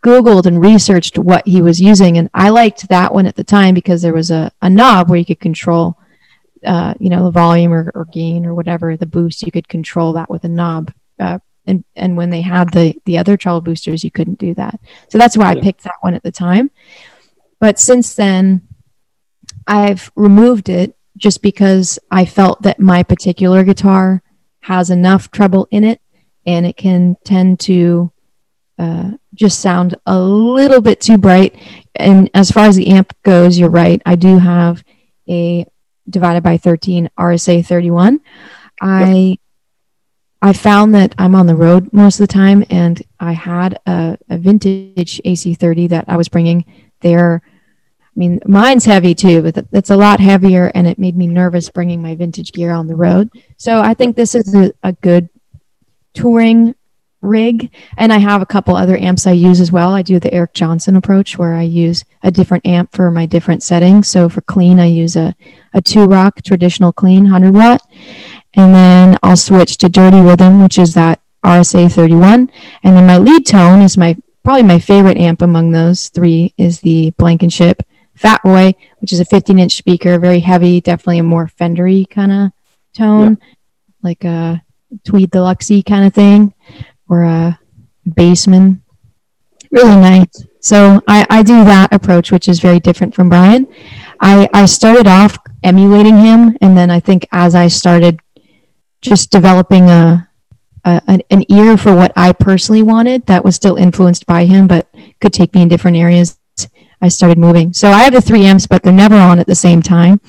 googled 0.03 0.45
and 0.45 0.59
researched 0.59 1.17
what 1.17 1.47
he 1.47 1.61
was 1.61 1.79
using 1.79 2.17
and 2.17 2.29
I 2.33 2.49
liked 2.49 2.89
that 2.89 3.13
one 3.13 3.25
at 3.27 3.35
the 3.35 3.43
time 3.43 3.73
because 3.73 4.01
there 4.01 4.13
was 4.13 4.31
a, 4.31 4.51
a 4.61 4.69
knob 4.69 5.09
where 5.09 5.19
you 5.19 5.25
could 5.25 5.39
control 5.39 5.97
uh, 6.65 6.93
you 6.99 7.09
know, 7.09 7.23
the 7.23 7.31
volume 7.31 7.73
or, 7.73 7.91
or 7.95 8.05
gain 8.05 8.45
or 8.45 8.53
whatever, 8.53 8.97
the 8.97 9.05
boost, 9.05 9.43
you 9.43 9.51
could 9.51 9.67
control 9.67 10.13
that 10.13 10.29
with 10.29 10.43
a 10.43 10.49
knob. 10.49 10.93
Uh, 11.19 11.39
and, 11.65 11.83
and 11.95 12.17
when 12.17 12.29
they 12.29 12.41
had 12.41 12.71
the, 12.73 12.99
the 13.05 13.17
other 13.17 13.37
treble 13.37 13.61
boosters, 13.61 14.03
you 14.03 14.11
couldn't 14.11 14.39
do 14.39 14.53
that. 14.55 14.79
So 15.09 15.17
that's 15.17 15.37
why 15.37 15.53
Yeah. 15.53 15.59
I 15.59 15.61
picked 15.61 15.83
that 15.83 15.95
one 16.01 16.13
at 16.13 16.23
the 16.23 16.31
time. 16.31 16.71
But 17.59 17.79
since 17.79 18.15
then, 18.15 18.67
I've 19.67 20.11
removed 20.15 20.69
it 20.69 20.95
just 21.17 21.41
because 21.41 21.99
I 22.09 22.25
felt 22.25 22.61
that 22.63 22.79
my 22.79 23.03
particular 23.03 23.63
guitar 23.63 24.21
has 24.69 24.91
enough 24.91 25.31
treble 25.31 25.67
in 25.71 25.83
it 25.83 25.99
and 26.45 26.63
it 26.63 26.77
can 26.77 27.17
tend 27.23 27.59
to 27.59 28.11
uh, 28.77 29.09
just 29.33 29.61
sound 29.61 29.95
a 30.05 30.19
little 30.19 30.79
bit 30.79 31.01
too 31.01 31.17
bright. 31.17 31.55
And 31.95 32.29
as 32.35 32.51
far 32.51 32.67
as 32.67 32.75
the 32.75 32.87
amp 32.89 33.11
goes, 33.23 33.57
you're 33.57 33.71
right. 33.71 33.99
I 34.05 34.15
do 34.15 34.37
have 34.37 34.83
a 35.27 35.65
divided 36.07 36.43
by 36.43 36.57
13 36.57 37.09
RSA 37.17 37.65
31. 37.65 38.21
I 38.79 39.39
I 40.39 40.53
found 40.53 40.93
that 40.93 41.15
I'm 41.17 41.33
on 41.33 41.47
the 41.47 41.55
road 41.55 41.91
most 41.91 42.19
of 42.19 42.27
the 42.27 42.33
time, 42.33 42.63
and 42.69 43.01
I 43.19 43.33
had 43.33 43.79
a, 43.87 44.19
a 44.29 44.37
vintage 44.37 45.19
AC30 45.25 45.89
that 45.89 46.05
I 46.07 46.15
was 46.15 46.29
bringing 46.29 46.63
there. 47.01 47.41
I 48.19 48.27
mean, 48.27 48.41
mine's 48.45 48.83
heavy 48.83 49.15
too, 49.15 49.41
but 49.41 49.65
it's 49.71 49.89
a 49.89 49.95
lot 49.95 50.19
heavier, 50.19 50.73
and 50.75 50.85
it 50.85 50.99
made 50.99 51.15
me 51.15 51.25
nervous 51.25 51.69
bringing 51.69 52.01
my 52.01 52.15
vintage 52.15 52.51
gear 52.51 52.71
on 52.71 52.87
the 52.87 52.95
road. 52.95 53.29
So 53.55 53.79
I 53.79 53.93
think 53.93 54.17
this 54.17 54.35
is 54.35 54.53
a, 54.53 54.73
a 54.83 54.91
good 54.91 55.29
touring 56.13 56.75
rig, 57.21 57.71
and 57.95 58.11
I 58.11 58.17
have 58.17 58.41
a 58.41 58.45
couple 58.45 58.75
other 58.75 58.97
amps 58.97 59.25
I 59.25 59.31
use 59.31 59.61
as 59.61 59.71
well. 59.71 59.93
I 59.93 60.01
do 60.01 60.19
the 60.19 60.33
Eric 60.33 60.53
Johnson 60.53 60.97
approach, 60.97 61.37
where 61.37 61.53
I 61.53 61.61
use 61.61 62.03
a 62.21 62.29
different 62.29 62.65
amp 62.65 62.91
for 62.93 63.09
my 63.09 63.25
different 63.25 63.63
settings. 63.63 64.09
So 64.09 64.27
for 64.27 64.41
clean, 64.41 64.81
I 64.81 64.87
use 64.87 65.15
a 65.15 65.33
a 65.73 65.81
Two-Rock 65.81 66.41
traditional 66.41 66.91
clean 66.91 67.23
100 67.23 67.53
watt 67.53 67.81
and 68.55 68.73
then 68.73 69.19
I'll 69.21 69.37
switch 69.37 69.77
to 69.77 69.87
dirty 69.87 70.19
rhythm 70.19 70.63
which 70.63 70.79
is 70.79 70.95
that 70.95 71.21
RSA 71.45 71.91
31 71.91 72.49
and 72.83 72.97
then 72.97 73.05
my 73.05 73.19
lead 73.19 73.45
tone 73.45 73.81
is 73.81 73.95
my 73.95 74.17
probably 74.43 74.63
my 74.63 74.79
favorite 74.79 75.17
amp 75.17 75.41
among 75.41 75.71
those 75.71 76.09
three 76.09 76.55
is 76.57 76.81
the 76.81 77.11
Blankenship 77.11 77.83
Fat 78.19 78.41
Boy 78.43 78.73
which 78.99 79.13
is 79.13 79.19
a 79.19 79.25
15 79.25 79.59
inch 79.59 79.75
speaker 79.75 80.19
very 80.19 80.39
heavy 80.39 80.81
definitely 80.81 81.19
a 81.19 81.23
more 81.23 81.47
Fendery 81.47 82.09
kind 82.09 82.31
of 82.31 82.51
tone 82.93 83.37
like 84.01 84.23
a 84.23 84.61
Tweed 85.03 85.31
Deluxe 85.31 85.83
kind 85.87 86.05
of 86.05 86.13
thing 86.13 86.53
or 87.07 87.23
a 87.23 87.59
Bassman 88.07 88.81
really 89.71 89.95
nice. 89.95 90.45
So 90.61 90.99
I, 91.07 91.27
I 91.29 91.43
do 91.43 91.63
that 91.63 91.93
approach 91.93 92.31
which 92.31 92.49
is 92.49 92.59
very 92.59 92.79
different 92.79 93.13
from 93.13 93.29
Brian. 93.29 93.67
I, 94.19 94.49
I 94.51 94.65
started 94.65 95.05
off 95.05 95.37
emulating 95.63 96.17
him 96.17 96.57
and 96.61 96.77
then 96.77 96.89
i 96.89 96.99
think 96.99 97.27
as 97.31 97.53
i 97.55 97.67
started 97.67 98.19
just 99.01 99.29
developing 99.29 99.89
a, 99.89 100.29
a 100.85 101.01
an, 101.07 101.21
an 101.29 101.43
ear 101.51 101.77
for 101.77 101.95
what 101.95 102.11
i 102.15 102.31
personally 102.31 102.81
wanted 102.81 103.25
that 103.25 103.43
was 103.43 103.55
still 103.55 103.75
influenced 103.75 104.25
by 104.25 104.45
him 104.45 104.67
but 104.67 104.87
could 105.19 105.33
take 105.33 105.53
me 105.53 105.61
in 105.61 105.67
different 105.67 105.97
areas 105.97 106.38
i 107.01 107.07
started 107.07 107.37
moving 107.37 107.73
so 107.73 107.89
i 107.89 107.99
have 108.03 108.13
the 108.13 108.21
three 108.21 108.45
amps 108.45 108.67
but 108.67 108.83
they're 108.83 108.93
never 108.93 109.15
on 109.15 109.39
at 109.39 109.47
the 109.47 109.55
same 109.55 109.81
time 109.81 110.19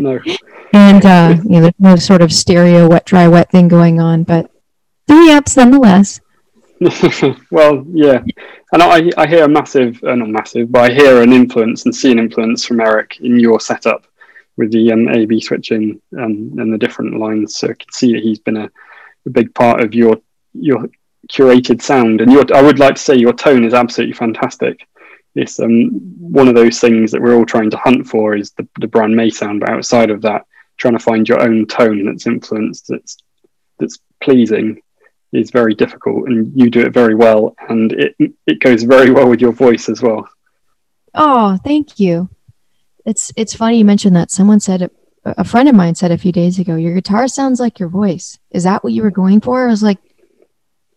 No, 0.00 0.20
and 0.72 1.04
uh, 1.04 1.36
you 1.44 1.50
know 1.50 1.60
there's 1.62 1.74
no 1.78 1.96
sort 1.96 2.22
of 2.22 2.32
stereo 2.32 2.88
wet 2.88 3.04
dry 3.04 3.28
wet 3.28 3.50
thing 3.50 3.68
going 3.68 4.00
on 4.00 4.24
but 4.24 4.50
three 5.06 5.30
amps 5.30 5.56
nonetheless 5.56 6.20
well, 7.50 7.84
yeah, 7.92 8.22
and 8.72 8.82
I, 8.82 9.10
I 9.16 9.26
hear 9.26 9.44
a 9.44 9.48
massive, 9.48 10.02
uh, 10.02 10.14
not 10.14 10.28
massive, 10.28 10.72
but 10.72 10.90
I 10.90 10.94
hear 10.94 11.22
an 11.22 11.32
influence 11.32 11.84
and 11.84 11.94
see 11.94 12.10
an 12.10 12.18
influence 12.18 12.64
from 12.64 12.80
Eric 12.80 13.18
in 13.20 13.38
your 13.38 13.60
setup 13.60 14.06
with 14.56 14.72
the 14.72 14.92
um, 14.92 15.08
A/B 15.08 15.40
switching 15.40 16.00
um, 16.18 16.54
and 16.58 16.72
the 16.72 16.78
different 16.78 17.18
lines. 17.18 17.56
So 17.56 17.68
I 17.68 17.74
can 17.74 17.92
see 17.92 18.12
that 18.14 18.22
he's 18.22 18.40
been 18.40 18.56
a, 18.56 18.70
a 19.26 19.30
big 19.30 19.54
part 19.54 19.80
of 19.80 19.94
your 19.94 20.18
your 20.54 20.88
curated 21.30 21.80
sound. 21.82 22.20
And 22.20 22.32
your, 22.32 22.44
I 22.54 22.62
would 22.62 22.78
like 22.78 22.96
to 22.96 23.00
say 23.00 23.14
your 23.16 23.32
tone 23.32 23.64
is 23.64 23.74
absolutely 23.74 24.14
fantastic. 24.14 24.86
It's 25.34 25.58
um, 25.60 25.88
one 26.18 26.48
of 26.48 26.54
those 26.54 26.78
things 26.78 27.10
that 27.10 27.22
we're 27.22 27.34
all 27.34 27.46
trying 27.46 27.70
to 27.70 27.76
hunt 27.78 28.06
for 28.06 28.36
is 28.36 28.52
the, 28.52 28.68
the 28.80 28.86
Brian 28.86 29.14
May 29.14 29.30
sound, 29.30 29.60
but 29.60 29.70
outside 29.70 30.10
of 30.10 30.22
that, 30.22 30.42
trying 30.76 30.94
to 30.94 30.98
find 30.98 31.28
your 31.28 31.40
own 31.40 31.66
tone 31.66 32.04
that's 32.04 32.26
influenced, 32.26 32.86
that's 32.88 33.16
that's 33.78 33.98
pleasing 34.22 34.80
is 35.32 35.50
very 35.50 35.74
difficult 35.74 36.28
and 36.28 36.52
you 36.54 36.68
do 36.68 36.82
it 36.82 36.92
very 36.92 37.14
well 37.14 37.54
and 37.70 37.92
it 37.94 38.14
it 38.46 38.60
goes 38.60 38.82
very 38.82 39.10
well 39.10 39.28
with 39.28 39.40
your 39.40 39.50
voice 39.50 39.88
as 39.88 40.02
well 40.02 40.28
Oh, 41.14 41.58
thank 41.64 42.00
you. 42.00 42.30
It's 43.04 43.32
it's 43.36 43.54
funny 43.54 43.78
you 43.78 43.84
mentioned 43.84 44.16
that. 44.16 44.30
Someone 44.30 44.60
said 44.60 44.90
a 45.24 45.44
friend 45.44 45.68
of 45.68 45.74
mine 45.74 45.94
said 45.94 46.10
a 46.10 46.18
few 46.18 46.32
days 46.32 46.58
ago, 46.58 46.76
"Your 46.76 46.94
guitar 46.94 47.28
sounds 47.28 47.60
like 47.60 47.78
your 47.78 47.88
voice." 47.88 48.38
Is 48.50 48.64
that 48.64 48.82
what 48.82 48.92
you 48.92 49.02
were 49.02 49.10
going 49.10 49.40
for? 49.40 49.64
I 49.64 49.70
was 49.70 49.82
like, 49.82 49.98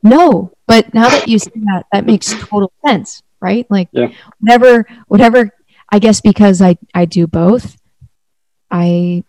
"No," 0.03 0.51
but 0.67 0.93
now 0.93 1.09
that 1.09 1.27
you 1.27 1.39
say 1.39 1.51
that, 1.55 1.85
that 1.91 2.05
makes 2.05 2.33
total 2.33 2.71
sense, 2.85 3.23
right? 3.45 3.65
Like, 3.69 3.89
Yeah. 3.91 4.09
whatever, 4.39 4.85
whatever. 5.07 5.51
I 5.95 5.99
guess 5.99 6.19
because 6.19 6.61
I 6.61 6.77
I 6.93 7.05
do 7.05 7.27
both. 7.27 7.77
I 8.71 9.23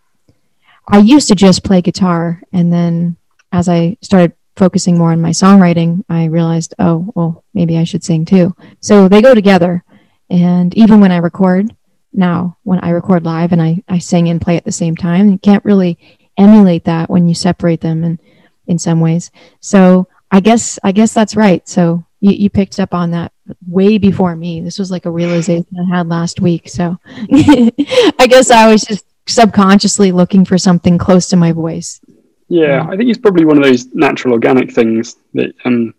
I 0.87 0.97
used 0.99 1.27
to 1.29 1.35
just 1.35 1.63
play 1.63 1.81
guitar, 1.81 2.41
and 2.51 2.73
then 2.73 3.17
as 3.51 3.69
I 3.69 3.97
started 4.01 4.33
focusing 4.55 4.97
more 4.97 5.11
on 5.11 5.21
my 5.21 5.29
songwriting, 5.29 6.03
I 6.09 6.25
realized, 6.25 6.73
oh, 6.79 7.11
well, 7.13 7.43
maybe 7.53 7.77
I 7.77 7.83
should 7.83 8.03
sing 8.03 8.25
too. 8.25 8.55
So 8.79 9.07
they 9.07 9.21
go 9.21 9.35
together. 9.35 9.83
And 10.29 10.73
even 10.75 10.99
when 10.99 11.11
I 11.11 11.17
record 11.17 11.75
now, 12.11 12.57
when 12.63 12.79
I 12.79 12.89
record 12.89 13.23
live 13.23 13.51
and 13.51 13.61
I, 13.61 13.83
I 13.87 13.99
sing 13.99 14.27
and 14.29 14.41
play 14.41 14.57
at 14.57 14.65
the 14.65 14.71
same 14.71 14.95
time, 14.95 15.29
you 15.29 15.37
can't 15.37 15.63
really 15.63 15.99
emulate 16.37 16.85
that 16.85 17.09
when 17.09 17.27
you 17.29 17.35
separate 17.35 17.81
them 17.81 18.03
and 18.03 18.19
in 18.65 18.79
some 18.79 18.99
ways. 18.99 19.29
So 19.59 20.07
I 20.31 20.39
guess 20.41 20.79
I 20.83 20.91
guess 20.91 21.13
that's 21.13 21.35
right. 21.35 21.67
So 21.69 22.03
you, 22.19 22.31
you 22.31 22.49
picked 22.49 22.79
up 22.79 22.93
on 22.93 23.11
that 23.11 23.31
way 23.67 23.97
before 23.97 24.35
me. 24.35 24.61
This 24.61 24.79
was 24.79 24.91
like 24.91 25.05
a 25.05 25.11
realization 25.11 25.67
I 25.79 25.97
had 25.97 26.07
last 26.07 26.39
week. 26.39 26.69
So 26.69 26.97
I 27.07 28.27
guess 28.29 28.51
I 28.51 28.71
was 28.71 28.83
just 28.83 29.05
subconsciously 29.27 30.11
looking 30.11 30.45
for 30.45 30.57
something 30.57 30.97
close 30.97 31.27
to 31.29 31.35
my 31.35 31.51
voice. 31.51 32.01
Yeah, 32.49 32.87
I 32.89 32.95
think 32.95 33.09
it's 33.09 33.19
probably 33.19 33.45
one 33.45 33.57
of 33.57 33.63
those 33.63 33.87
natural 33.93 34.33
organic 34.33 34.71
things 34.71 35.17
that 35.33 35.53
um, 35.65 35.93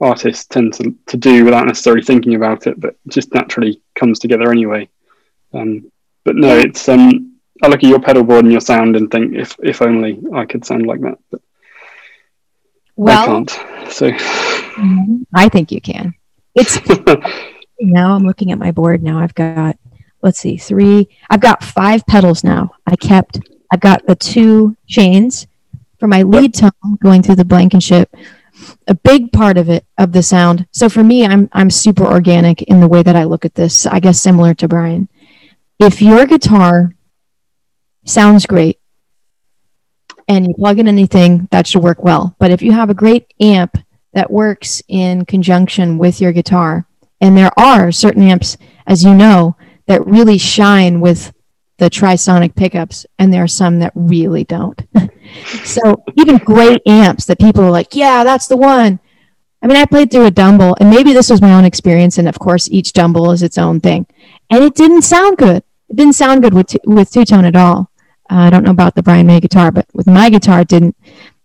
artists 0.00 0.44
tend 0.44 0.74
to, 0.74 0.94
to 1.06 1.16
do 1.16 1.44
without 1.44 1.66
necessarily 1.66 2.02
thinking 2.02 2.34
about 2.34 2.66
it, 2.66 2.78
but 2.78 2.96
just 3.08 3.32
naturally 3.32 3.80
comes 3.94 4.18
together 4.18 4.50
anyway. 4.50 4.88
Um, 5.54 5.90
but 6.24 6.36
no, 6.36 6.58
it's 6.58 6.88
um, 6.88 7.38
I 7.62 7.68
look 7.68 7.82
at 7.82 7.88
your 7.88 8.00
pedal 8.00 8.24
board 8.24 8.44
and 8.44 8.52
your 8.52 8.60
sound 8.60 8.96
and 8.96 9.10
think 9.10 9.34
if 9.34 9.56
if 9.62 9.80
only 9.80 10.20
I 10.34 10.44
could 10.44 10.64
sound 10.64 10.86
like 10.86 11.00
that, 11.02 11.18
but 11.30 11.40
Well, 12.96 13.22
I 13.22 13.26
can't. 13.26 13.50
So 13.90 14.10
mm-hmm. 14.10 15.22
I 15.34 15.48
think 15.48 15.70
you 15.70 15.80
can. 15.80 16.14
It's 16.54 16.78
now 17.80 18.14
I'm 18.14 18.26
looking 18.26 18.52
at 18.52 18.58
my 18.58 18.70
board 18.70 19.02
now. 19.02 19.18
I've 19.18 19.34
got 19.34 19.76
let's 20.24 20.40
see, 20.40 20.56
three. 20.56 21.08
I've 21.30 21.40
got 21.40 21.62
five 21.62 22.04
pedals 22.06 22.42
now. 22.42 22.72
I 22.86 22.96
kept. 22.96 23.40
I've 23.70 23.80
got 23.80 24.06
the 24.06 24.16
two 24.16 24.76
chains 24.86 25.46
for 26.00 26.08
my 26.08 26.22
lead 26.22 26.54
tone 26.54 26.70
going 27.02 27.22
through 27.22 27.36
the 27.36 27.44
Blankenship. 27.44 28.14
A 28.88 28.94
big 28.94 29.32
part 29.32 29.58
of 29.58 29.68
it 29.68 29.84
of 29.98 30.12
the 30.12 30.22
sound. 30.22 30.66
So 30.72 30.88
for 30.88 31.04
me, 31.04 31.26
I'm 31.26 31.48
I'm 31.52 31.70
super 31.70 32.04
organic 32.04 32.62
in 32.62 32.80
the 32.80 32.88
way 32.88 33.02
that 33.02 33.16
I 33.16 33.24
look 33.24 33.44
at 33.44 33.54
this. 33.54 33.86
I 33.86 34.00
guess 34.00 34.20
similar 34.20 34.54
to 34.54 34.68
Brian. 34.68 35.08
If 35.78 36.00
your 36.00 36.26
guitar 36.26 36.94
sounds 38.04 38.46
great 38.46 38.78
and 40.28 40.46
you 40.46 40.54
plug 40.54 40.78
in 40.78 40.88
anything, 40.88 41.48
that 41.50 41.66
should 41.66 41.82
work 41.82 42.02
well. 42.02 42.34
But 42.38 42.50
if 42.50 42.62
you 42.62 42.72
have 42.72 42.90
a 42.90 42.94
great 42.94 43.32
amp 43.40 43.78
that 44.14 44.30
works 44.30 44.82
in 44.88 45.24
conjunction 45.26 45.98
with 45.98 46.20
your 46.20 46.32
guitar. 46.32 46.86
And 47.20 47.36
there 47.36 47.52
are 47.58 47.92
certain 47.92 48.22
amps, 48.22 48.56
as 48.86 49.04
you 49.04 49.14
know, 49.14 49.56
that 49.86 50.06
really 50.06 50.38
shine 50.38 51.00
with 51.00 51.32
the 51.78 51.90
trisonic 51.90 52.54
pickups, 52.54 53.04
and 53.18 53.32
there 53.32 53.42
are 53.42 53.48
some 53.48 53.80
that 53.80 53.92
really 53.94 54.44
don't. 54.44 54.80
so 55.64 56.04
even 56.16 56.38
great 56.38 56.80
amps 56.86 57.24
that 57.26 57.40
people 57.40 57.64
are 57.64 57.70
like, 57.70 57.94
yeah, 57.94 58.22
that's 58.22 58.46
the 58.46 58.56
one. 58.56 59.00
I 59.60 59.66
mean, 59.66 59.76
I 59.76 59.84
played 59.84 60.10
through 60.10 60.26
a 60.26 60.30
Dumble, 60.30 60.76
and 60.78 60.90
maybe 60.90 61.12
this 61.12 61.30
was 61.30 61.42
my 61.42 61.52
own 61.52 61.64
experience, 61.64 62.18
and 62.18 62.28
of 62.28 62.38
course, 62.38 62.68
each 62.70 62.92
Dumble 62.92 63.32
is 63.32 63.42
its 63.42 63.58
own 63.58 63.80
thing, 63.80 64.06
and 64.50 64.62
it 64.62 64.74
didn't 64.74 65.02
sound 65.02 65.38
good. 65.38 65.64
It 65.88 65.96
didn't 65.96 66.14
sound 66.14 66.42
good 66.42 66.54
with 66.54 66.68
two, 66.68 66.78
with 66.84 67.10
two 67.10 67.24
tone 67.24 67.44
at 67.44 67.56
all. 67.56 67.90
Uh, 68.30 68.36
I 68.36 68.50
don't 68.50 68.64
know 68.64 68.70
about 68.70 68.94
the 68.94 69.02
Brian 69.02 69.26
May 69.26 69.40
guitar, 69.40 69.70
but 69.70 69.86
with 69.92 70.06
my 70.06 70.30
guitar, 70.30 70.60
it 70.60 70.68
didn't. 70.68 70.96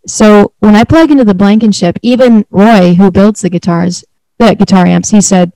So 0.07 0.53
when 0.59 0.75
I 0.75 0.83
plug 0.83 1.11
into 1.11 1.25
the 1.25 1.33
Blankenship, 1.33 1.99
even 2.01 2.45
Roy, 2.49 2.93
who 2.93 3.11
builds 3.11 3.41
the 3.41 3.49
guitars, 3.49 4.05
the 4.37 4.55
guitar 4.55 4.85
amps, 4.85 5.09
he 5.09 5.19
said, 5.21 5.51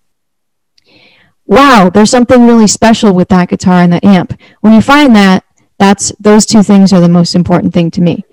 "Wow, 1.46 1.90
there's 1.94 2.10
something 2.10 2.46
really 2.46 2.68
special 2.68 3.14
with 3.14 3.30
that 3.30 3.50
guitar 3.50 3.82
and 3.82 3.94
that 3.94 4.04
amp." 4.04 4.40
When 4.62 4.74
you 4.74 4.82
find 4.82 5.16
that, 5.16 5.44
that's 5.80 6.12
those 6.20 6.46
two 6.46 6.64
things 6.64 6.92
are 6.94 7.02
the 7.02 7.10
most 7.10 7.36
important 7.36 7.74
thing 7.74 7.90
to 7.92 8.02
me. 8.02 8.26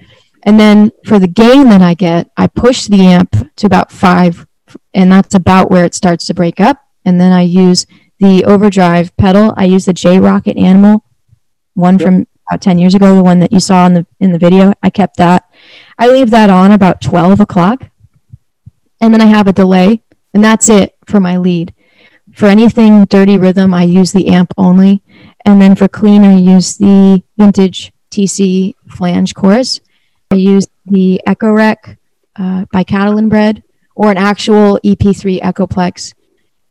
And 0.43 0.59
then 0.59 0.91
for 1.05 1.19
the 1.19 1.29
gain 1.29 1.69
that 1.69 1.83
I 1.83 1.95
get, 1.95 2.31
I 2.37 2.47
push 2.47 2.87
the 2.87 3.03
amp 3.03 3.55
to 3.57 3.67
about 3.67 3.93
five, 3.93 4.47
and 4.95 5.13
that's 5.13 5.35
about 5.35 5.71
where 5.71 5.85
it 5.85 5.95
starts 5.95 6.27
to 6.27 6.35
break 6.35 6.61
up. 6.61 6.79
And 7.05 7.21
then 7.21 7.33
I 7.33 7.43
use 7.43 7.87
the 8.19 8.45
overdrive 8.45 9.17
pedal. 9.17 9.55
I 9.57 9.65
use 9.65 9.85
the 9.85 9.93
J 9.93 10.19
Rockett 10.19 10.59
Animal, 10.59 11.05
one 11.75 11.95
Yep. 11.99 12.03
from 12.03 12.27
about 12.51 12.61
10 12.61 12.81
years 12.81 12.97
ago, 12.97 13.15
the 13.15 13.23
one 13.23 13.39
that 13.39 13.53
you 13.53 13.61
saw 13.61 13.87
in 13.87 13.95
the 13.95 14.07
in 14.19 14.33
the 14.33 14.39
video. 14.39 14.73
I 14.83 14.91
kept 14.91 15.17
that. 15.19 15.49
I 15.99 16.09
leave 16.09 16.31
that 16.31 16.51
on 16.51 16.73
about 16.73 17.01
12 17.01 17.39
o'clock. 17.39 17.89
And 19.01 19.15
then 19.15 19.21
I 19.21 19.27
have 19.27 19.47
a 19.47 19.53
delay, 19.53 20.03
and 20.35 20.43
that's 20.43 20.69
it 20.69 20.97
for 21.07 21.21
my 21.21 21.37
lead. 21.37 21.73
For 22.35 22.47
anything 22.47 23.05
dirty 23.05 23.39
rhythm, 23.39 23.73
I 23.73 23.85
use 23.85 24.13
the 24.13 24.29
amp 24.29 24.53
only. 24.59 25.03
And 25.45 25.63
then 25.63 25.77
for 25.77 25.89
clean, 25.89 26.25
I 26.25 26.37
use 26.37 26.77
the 26.77 27.23
vintage 27.37 27.93
TC 28.11 28.75
flange 28.89 29.35
chorus. 29.35 29.81
I 30.31 30.37
use 30.37 30.67
the 30.87 31.21
Echorec 31.27 31.97
uh, 32.37 32.65
by 32.73 32.85
Catalinbread 32.85 33.63
or 33.95 34.11
an 34.11 34.17
actual 34.17 34.81
EP3 34.85 35.41
Echoplex. 35.41 36.15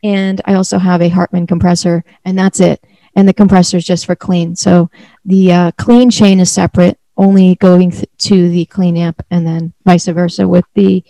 And 0.03 0.41
I 0.45 0.53
also 0.53 0.77
have 0.77 1.01
a 1.01 1.09
Hartman 1.09 1.47
compressor, 1.47 2.03
and 2.25 2.37
that's 2.37 2.59
it. 2.59 2.83
And 3.19 3.27
the 3.27 3.33
compressor 3.33 3.75
is 3.75 3.83
just 3.85 4.05
for 4.05 4.15
clean. 4.15 4.55
So 4.55 4.89
the 5.25 5.51
uh, 5.51 5.71
clean 5.77 6.09
chain 6.09 6.39
is 6.39 6.49
separate, 6.49 6.97
only 7.17 7.55
going 7.55 7.91
th- 7.91 8.05
to 8.19 8.47
the 8.49 8.63
clean 8.67 8.95
amp, 8.95 9.21
and 9.29 9.45
then 9.45 9.73
vice 9.83 10.05
versa 10.07 10.47
with 10.47 10.63
the 10.73 11.03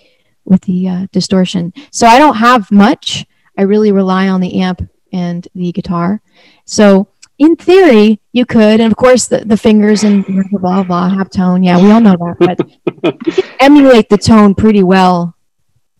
with 0.43 0.61
the 0.61 0.89
uh, 0.89 1.07
distortion. 1.11 1.71
So 1.91 2.07
I 2.07 2.17
don't 2.17 2.37
have 2.37 2.71
much. 2.71 3.27
I 3.55 3.61
really 3.61 3.91
rely 3.91 4.27
on 4.27 4.41
the 4.41 4.59
amp 4.59 4.89
and 5.13 5.47
the 5.53 5.71
guitar. 5.71 6.19
So 6.65 7.09
in 7.37 7.55
theory, 7.55 8.19
you 8.33 8.43
could, 8.47 8.79
and 8.81 8.91
of 8.91 8.97
course 8.97 9.27
the, 9.27 9.45
the 9.45 9.55
fingers 9.57 10.03
and 10.03 10.25
blah 10.25 10.59
blah 10.59 10.83
blah 10.83 11.09
have 11.09 11.29
tone. 11.29 11.61
Yeah, 11.61 11.79
we 11.79 11.91
all 11.91 12.01
know 12.01 12.15
that. 12.17 12.57
But 13.03 13.27
you 13.27 13.33
can 13.33 13.43
emulate 13.59 14.09
the 14.09 14.17
tone 14.17 14.55
pretty 14.55 14.81
well 14.81 15.35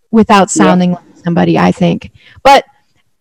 without 0.10 0.50
Yeah. 0.56 0.64
sounding 0.66 0.92
like 0.94 1.04
somebody, 1.24 1.60
I 1.60 1.72
think. 1.72 2.12
But 2.42 2.66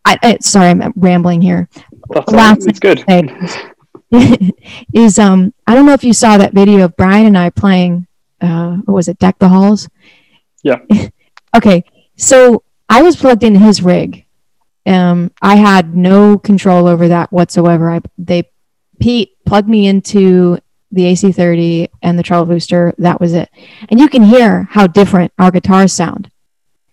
I, 0.07 0.17
I 0.23 0.39
sorry, 0.41 0.69
I'm 0.69 0.93
rambling 0.97 1.43
here. 1.43 1.69
That's 2.11 2.33
Last 2.33 2.63
all, 2.63 2.69
it's 2.69 2.79
good. 2.79 3.05
is 4.95 5.19
um 5.19 5.53
I 5.67 5.75
don't 5.75 5.87
know 5.87 5.93
if 5.93 6.05
you 6.05 6.13
saw 6.13 6.39
that 6.39 6.55
video 6.55 6.85
of 6.85 6.97
Brian 6.97 7.27
and 7.27 7.39
I 7.39 7.51
playing 7.51 8.07
uh 8.41 8.77
what 8.85 8.95
was 8.95 9.09
it, 9.09 9.19
Deck 9.19 9.39
the 9.39 9.49
Halls? 9.49 9.89
Yeah. 10.63 10.81
okay. 11.57 11.85
So 12.17 12.63
I 12.89 13.03
was 13.03 13.17
plugged 13.17 13.43
in 13.43 13.55
his 13.55 13.83
rig. 13.83 14.25
Um 14.87 15.31
I 15.43 15.57
had 15.57 15.95
no 15.95 16.39
control 16.39 16.87
over 16.87 17.09
that 17.09 17.33
whatsoever. 17.33 17.91
I 17.91 18.01
they 18.17 18.51
Pete 18.99 19.37
plugged 19.45 19.69
me 19.69 19.87
into 19.87 20.59
the 20.91 21.03
AC30 21.03 21.89
and 22.03 22.19
the 22.19 22.23
treble 22.23 22.47
booster. 22.47 22.95
That 22.99 23.21
was 23.21 23.35
it. 23.35 23.51
And 23.91 24.01
you 24.01 24.09
can 24.09 24.23
hear 24.23 24.65
how 24.71 24.87
different 24.87 25.33
our 25.39 25.51
guitars 25.51 25.93
sound. 25.93 26.31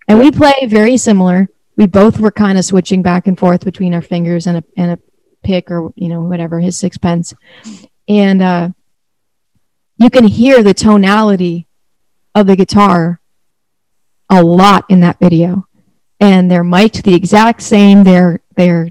And 0.07 0.19
we 0.19 0.31
play 0.31 0.53
very 0.67 0.97
similar. 0.97 1.49
We 1.77 1.87
both 1.87 2.19
were 2.19 2.31
kind 2.31 2.57
of 2.57 2.65
switching 2.65 3.01
back 3.01 3.27
and 3.27 3.37
forth 3.37 3.65
between 3.65 3.93
our 3.93 4.01
fingers 4.01 4.47
and 4.47 4.57
a 4.57 4.63
and 4.77 4.91
a 4.91 4.99
pick 5.43 5.69
or 5.69 5.91
you 5.95 6.07
know 6.07 6.21
whatever 6.21 6.59
his 6.59 6.77
sixpence, 6.77 7.33
and 8.07 8.41
uh, 8.41 8.69
you 9.97 10.09
can 10.09 10.25
hear 10.25 10.63
the 10.63 10.73
tonality 10.73 11.67
of 12.33 12.47
the 12.47 12.55
guitar 12.55 13.19
a 14.29 14.43
lot 14.43 14.85
in 14.89 15.01
that 15.01 15.19
video, 15.19 15.67
and 16.19 16.49
they're 16.49 16.63
mic'd 16.63 17.03
the 17.03 17.13
exact 17.13 17.61
same. 17.61 18.03
They're 18.03 18.41
they're 18.55 18.89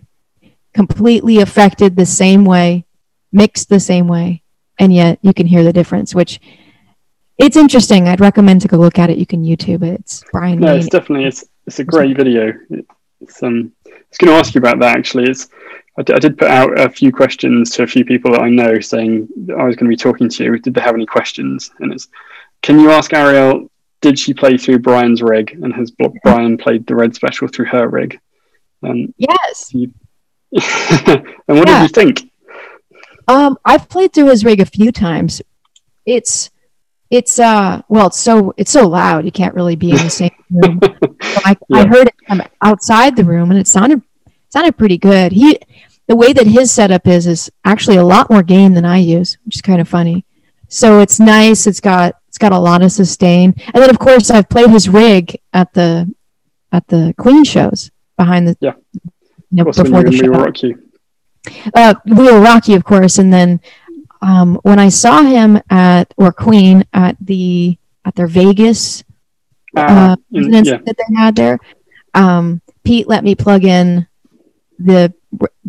completely 0.74 1.38
affected 1.38 1.96
the 1.96 2.06
same 2.06 2.44
way, 2.44 2.84
mixed 3.32 3.68
the 3.68 3.80
same 3.80 4.08
way, 4.08 4.42
and 4.78 4.92
yet 4.92 5.18
you 5.22 5.32
can 5.32 5.46
hear 5.46 5.64
the 5.64 5.72
difference, 5.72 6.14
which. 6.14 6.40
It's 7.36 7.56
interesting. 7.56 8.06
I'd 8.06 8.20
recommend 8.20 8.60
to 8.60 8.68
go 8.68 8.76
look 8.76 8.96
at 8.96 9.10
it. 9.10 9.18
You 9.18 9.26
can 9.26 9.42
YouTube 9.42 9.82
it. 9.82 9.98
It's 9.98 10.22
Brian. 10.30 10.60
No, 10.60 10.76
it's 10.76 10.88
definitely 10.88 11.26
it's 11.26 11.44
it's 11.66 11.78
a 11.78 11.84
great 11.84 12.16
video. 12.16 12.52
It's 13.20 13.42
um, 13.42 13.72
I 13.86 13.90
was 14.10 14.18
going 14.18 14.32
to 14.32 14.38
ask 14.38 14.54
you 14.54 14.58
about 14.60 14.78
that 14.80 14.96
actually. 14.96 15.30
It's 15.30 15.48
I 15.96 16.02
did 16.02 16.36
put 16.36 16.48
out 16.48 16.78
a 16.78 16.88
few 16.90 17.12
questions 17.12 17.70
to 17.72 17.84
a 17.84 17.86
few 17.86 18.04
people 18.04 18.32
that 18.32 18.42
I 18.42 18.50
know, 18.50 18.80
saying 18.80 19.28
that 19.46 19.56
I 19.56 19.64
was 19.64 19.76
going 19.76 19.88
to 19.88 19.96
be 19.96 19.96
talking 19.96 20.28
to 20.28 20.44
you. 20.44 20.58
Did 20.58 20.74
they 20.74 20.80
have 20.80 20.94
any 20.96 21.06
questions? 21.06 21.70
And 21.80 21.92
it's 21.92 22.08
can 22.62 22.80
you 22.80 22.90
ask 22.90 23.12
Arielle? 23.12 23.68
Did 24.00 24.18
she 24.18 24.34
play 24.34 24.58
through 24.58 24.80
Brian's 24.80 25.22
rig, 25.22 25.52
and 25.62 25.72
has 25.72 25.92
Brian 26.24 26.58
played 26.58 26.86
the 26.86 26.94
Red 26.94 27.14
Special 27.14 27.48
through 27.48 27.66
her 27.66 27.88
rig? 27.88 28.18
Um, 28.82 29.14
yes. 29.16 29.72
and 29.72 29.92
what 31.46 31.68
Yeah. 31.68 31.80
did 31.80 31.82
you 31.82 31.88
think? 31.88 32.30
Um, 33.26 33.56
I've 33.64 33.88
played 33.88 34.12
through 34.12 34.26
his 34.26 34.44
rig 34.44 34.60
a 34.60 34.66
few 34.66 34.92
times. 34.92 35.40
It's 36.04 36.50
it's 37.14 37.38
uh 37.38 37.80
well 37.88 38.08
it's 38.08 38.18
so 38.18 38.52
it's 38.56 38.70
so 38.70 38.86
loud 38.88 39.24
you 39.24 39.32
can't 39.32 39.54
really 39.54 39.76
be 39.76 39.90
in 39.90 39.96
the 39.96 40.10
same 40.10 40.30
room. 40.50 40.80
So 40.82 41.40
I, 41.44 41.56
I 41.72 41.86
heard 41.86 42.08
it 42.08 42.14
from 42.26 42.42
outside 42.62 43.16
the 43.16 43.24
room 43.24 43.50
and 43.50 43.58
it 43.60 43.68
sounded 43.68 44.02
sounded 44.48 44.76
pretty 44.76 44.98
good. 44.98 45.32
He 45.32 45.58
the 46.06 46.16
way 46.16 46.32
that 46.32 46.46
his 46.46 46.70
setup 46.72 47.06
is 47.06 47.26
is 47.26 47.50
actually 47.64 47.96
a 47.96 48.04
lot 48.04 48.30
more 48.30 48.42
gain 48.42 48.74
than 48.74 48.84
I 48.84 48.98
use, 48.98 49.38
which 49.44 49.56
is 49.56 49.62
kind 49.62 49.80
of 49.80 49.88
funny. 49.88 50.24
So 50.68 51.00
it's 51.00 51.20
nice. 51.20 51.66
It's 51.66 51.80
got 51.80 52.16
it's 52.28 52.38
got 52.38 52.52
a 52.52 52.58
lot 52.58 52.82
of 52.82 52.90
sustain. 52.92 53.54
And 53.72 53.82
then 53.82 53.90
of 53.90 53.98
course 53.98 54.30
I've 54.30 54.48
played 54.48 54.70
his 54.70 54.88
rig 54.88 55.38
at 55.52 55.72
the 55.74 56.12
at 56.72 56.86
the 56.88 57.14
Queen 57.16 57.44
shows 57.44 57.90
behind 58.16 58.48
the 58.48 58.56
Yeah. 58.60 58.74
you 58.92 59.00
know, 59.52 59.62
Of 59.62 59.76
course, 59.76 59.78
when 59.78 60.04
before 60.04 60.10
the 60.10 60.16
show 60.16 60.82
uh, 61.74 61.94
we 62.06 62.24
were 62.24 62.40
Rocky, 62.40 62.74
of 62.74 62.84
course, 62.84 63.18
and 63.18 63.32
then 63.32 63.60
um, 64.24 64.56
when 64.62 64.78
I 64.78 64.88
saw 64.88 65.22
him 65.22 65.60
at 65.70 66.12
or 66.16 66.32
Queen 66.32 66.84
at 66.92 67.16
the 67.20 67.76
at 68.04 68.14
their 68.14 68.26
Vegas 68.26 69.02
uh, 69.76 69.84
Ah, 69.86 70.16
in- 70.32 70.52
yeah, 70.52 70.78
that 70.86 70.96
they 70.96 71.14
had 71.16 71.36
there, 71.36 71.58
um, 72.14 72.60
Pete 72.84 73.08
let 73.08 73.22
me 73.24 73.34
plug 73.34 73.64
in 73.64 74.06
the 74.78 75.12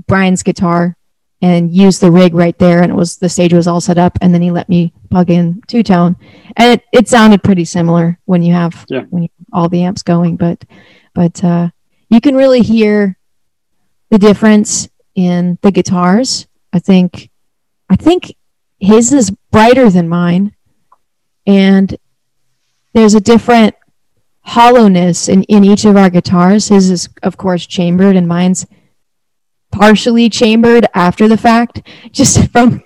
Brian's 0.07 0.43
guitar 0.43 0.95
and 1.41 1.71
use 1.71 1.99
the 1.99 2.11
rig 2.11 2.33
right 2.33 2.57
there, 2.57 2.81
and 2.81 2.91
it 2.91 2.95
was 2.95 3.17
the 3.17 3.29
stage 3.29 3.53
was 3.53 3.67
all 3.67 3.81
set 3.81 3.97
up, 3.97 4.17
and 4.21 4.33
then 4.33 4.41
he 4.41 4.51
let 4.51 4.69
me 4.69 4.93
plug 5.11 5.29
in 5.29 5.61
two 5.67 5.83
tone, 5.83 6.15
and 6.57 6.79
it, 6.79 6.83
it 6.93 7.07
sounded 7.09 7.43
pretty 7.43 7.65
similar 7.65 8.17
when 8.25 8.41
you 8.41 8.53
have 8.53 8.85
Yeah. 8.89 9.03
when 9.09 9.23
you 9.23 9.29
all 9.51 9.69
the 9.69 9.83
amps 9.83 10.01
going, 10.03 10.37
but 10.37 10.63
but 11.13 11.43
uh, 11.43 11.69
you 12.09 12.21
can 12.21 12.35
really 12.35 12.61
hear 12.61 13.17
the 14.11 14.17
difference 14.17 14.87
in 15.15 15.57
the 15.61 15.71
guitars. 15.71 16.47
I 16.73 16.79
think 16.79 17.29
I 17.89 17.95
think 17.95 18.35
his 18.79 19.13
is 19.13 19.31
brighter 19.51 19.89
than 19.89 20.09
mine 20.09 20.55
and 21.47 21.97
there's 22.93 23.13
a 23.13 23.21
different 23.21 23.75
hollowness 24.41 25.27
in, 25.27 25.43
in 25.43 25.63
each 25.63 25.85
of 25.85 25.97
our 25.97 26.09
guitars. 26.09 26.69
His 26.69 26.89
is 26.89 27.09
of 27.23 27.37
course 27.37 27.65
chambered 27.65 28.15
and 28.15 28.27
mine's 28.27 28.65
partially 29.71 30.29
chambered 30.29 30.87
after 30.93 31.27
the 31.27 31.37
fact, 31.37 31.81
just 32.11 32.51
from 32.51 32.83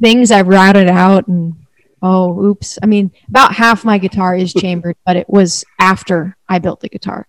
things 0.00 0.30
I've 0.30 0.48
routed 0.48 0.88
out 0.88 1.26
and 1.28 1.54
oh 2.02 2.44
oops. 2.44 2.78
I 2.82 2.86
mean 2.86 3.10
about 3.28 3.54
half 3.54 3.84
my 3.84 3.98
guitar 3.98 4.36
is 4.36 4.52
chambered, 4.52 4.96
but 5.06 5.16
it 5.16 5.28
was 5.28 5.64
after 5.78 6.36
I 6.48 6.58
built 6.58 6.80
the 6.80 6.88
guitar. 6.88 7.26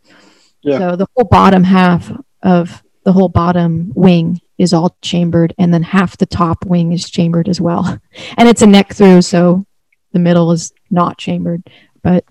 Yeah. 0.61 0.77
So 0.77 0.95
the 0.95 1.07
whole 1.15 1.25
bottom 1.25 1.63
half 1.63 2.11
of 2.43 2.83
the 3.03 3.13
whole 3.13 3.29
bottom 3.29 3.91
wing 3.95 4.39
is 4.61 4.73
all 4.73 4.95
chambered, 5.01 5.55
and 5.57 5.73
then 5.73 5.81
half 5.81 6.17
the 6.17 6.25
top 6.27 6.65
wing 6.65 6.93
is 6.93 7.09
chambered 7.09 7.49
as 7.49 7.59
well. 7.59 7.99
And 8.37 8.47
it's 8.47 8.61
a 8.61 8.67
neck 8.67 8.93
through, 8.93 9.23
so 9.23 9.65
the 10.11 10.19
middle 10.19 10.51
is 10.51 10.71
not 10.89 11.17
chambered. 11.17 11.63
But 12.03 12.23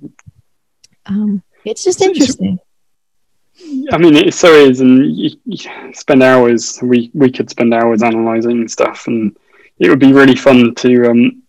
um, 1.07 1.43
it's 1.65 1.83
just 1.83 2.01
interesting. 2.01 2.59
I 3.93 3.99
mean, 3.99 4.17
it 4.17 4.33
so 4.35 4.53
is, 4.53 4.81
and 4.81 5.17
you, 5.17 5.31
you 5.45 5.93
spend 5.93 6.23
hours. 6.23 6.79
We 6.83 7.11
we 7.13 7.31
could 7.31 7.51
spend 7.51 7.75
hours 7.75 8.03
analyzing 8.03 8.69
stuff, 8.69 9.07
and 9.09 9.37
it 9.79 9.89
would 9.89 9.99
be 9.99 10.13
really 10.13 10.37
fun 10.37 10.75
to 10.77 11.11
um 11.11 11.43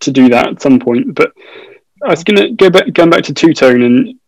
to 0.00 0.10
do 0.10 0.28
that 0.28 0.48
at 0.48 0.62
some 0.62 0.78
point. 0.78 1.14
But 1.14 1.32
I 2.04 2.10
was 2.10 2.24
gonna 2.24 2.52
go 2.52 2.70
back 2.70 2.92
going 2.92 3.10
back 3.10 3.24
to 3.24 3.34
two 3.34 3.54
tone 3.54 3.82
and 3.82 4.20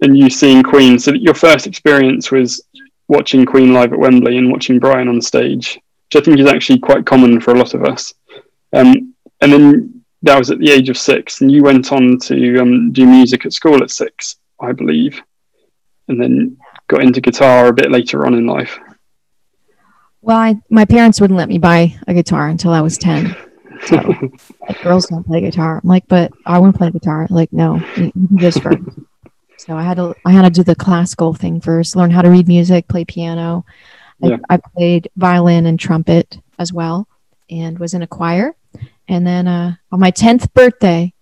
and 0.00 0.16
you 0.16 0.30
seeing 0.30 0.62
Queen. 0.62 0.98
So 0.98 1.10
that 1.10 1.22
your 1.22 1.34
first 1.34 1.66
experience 1.66 2.30
was 2.30 2.62
watching 3.08 3.44
Queen 3.44 3.72
live 3.72 3.92
at 3.92 3.98
Wembley 3.98 4.38
and 4.38 4.50
watching 4.50 4.78
Brian 4.78 5.08
on 5.08 5.20
stage, 5.20 5.78
which 6.06 6.22
I 6.22 6.24
think 6.24 6.38
is 6.38 6.46
actually 6.46 6.78
quite 6.78 7.06
common 7.06 7.40
for 7.40 7.52
a 7.52 7.58
lot 7.58 7.74
of 7.74 7.84
us. 7.84 8.14
Um, 8.72 9.14
and 9.40 9.52
then 9.52 10.04
that 10.22 10.38
was 10.38 10.50
at 10.50 10.58
the 10.58 10.70
age 10.70 10.88
of 10.88 10.96
six, 10.96 11.40
and 11.40 11.52
you 11.52 11.62
went 11.62 11.92
on 11.92 12.18
to 12.20 12.58
um, 12.58 12.92
do 12.92 13.06
music 13.06 13.44
at 13.44 13.52
school 13.52 13.82
at 13.82 13.90
six, 13.90 14.36
I 14.60 14.72
believe, 14.72 15.22
and 16.08 16.20
then 16.20 16.56
got 16.88 17.02
into 17.02 17.20
guitar 17.20 17.68
a 17.68 17.72
bit 17.72 17.90
later 17.90 18.26
on 18.26 18.34
in 18.34 18.46
life. 18.46 18.78
Well, 20.22 20.38
I, 20.38 20.56
my 20.70 20.86
parents 20.86 21.20
wouldn't 21.20 21.36
let 21.36 21.50
me 21.50 21.58
buy 21.58 21.98
a 22.08 22.14
guitar 22.14 22.48
until 22.48 22.72
I 22.72 22.80
was 22.80 22.98
10. 22.98 23.36
So, 23.86 23.96
like, 24.66 24.80
girls 24.82 25.06
don't 25.06 25.26
play 25.26 25.42
guitar. 25.42 25.80
I'm 25.82 25.88
like, 25.88 26.04
but 26.08 26.32
I 26.46 26.58
want 26.58 26.74
to 26.74 26.78
play 26.78 26.90
guitar. 26.90 27.26
Like, 27.28 27.52
no, 27.52 27.84
you, 27.96 28.12
this 28.14 28.56
first. 28.56 28.78
So 29.56 29.76
I 29.76 29.82
had 29.82 29.96
to 29.96 30.14
I 30.24 30.32
had 30.32 30.42
to 30.42 30.50
do 30.50 30.62
the 30.62 30.74
classical 30.74 31.34
thing 31.34 31.60
first, 31.60 31.96
learn 31.96 32.10
how 32.10 32.22
to 32.22 32.30
read 32.30 32.48
music, 32.48 32.88
play 32.88 33.04
piano. 33.04 33.64
Yeah. 34.20 34.38
I, 34.48 34.54
I 34.54 34.56
played 34.58 35.10
violin 35.16 35.66
and 35.66 35.78
trumpet 35.78 36.38
as 36.58 36.72
well, 36.72 37.08
and 37.50 37.78
was 37.78 37.94
in 37.94 38.02
a 38.02 38.06
choir. 38.06 38.54
And 39.08 39.26
then 39.26 39.46
uh, 39.46 39.74
on 39.92 40.00
my 40.00 40.10
tenth 40.10 40.52
birthday, 40.54 41.12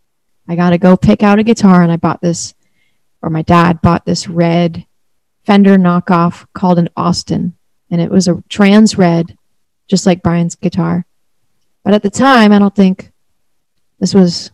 I 0.49 0.57
got 0.57 0.71
to 0.71 0.79
go 0.79 0.97
pick 0.97 1.23
out 1.23 1.39
a 1.39 1.43
guitar, 1.43 1.83
and 1.83 1.91
I 1.91 1.97
bought 1.97 2.21
this, 2.21 2.55
or 3.23 3.31
my 3.31 3.43
dad 3.43 3.81
bought 3.81 4.05
this 4.05 4.29
red 4.29 4.87
Fender 5.45 5.77
knockoff 5.77 6.47
called 6.53 6.79
an 6.79 6.89
Austin, 6.97 7.55
and 7.91 8.01
it 8.01 8.11
was 8.11 8.29
a 8.29 8.43
trans 8.49 8.97
red, 8.97 9.37
just 9.89 10.07
like 10.07 10.23
Brian's 10.23 10.55
guitar. 10.55 11.05
But 11.83 11.95
at 11.95 12.03
the 12.03 12.11
time, 12.11 12.53
I 12.53 12.61
don't 12.61 12.75
think 12.75 13.11
this 13.99 14.15
was 14.15 14.53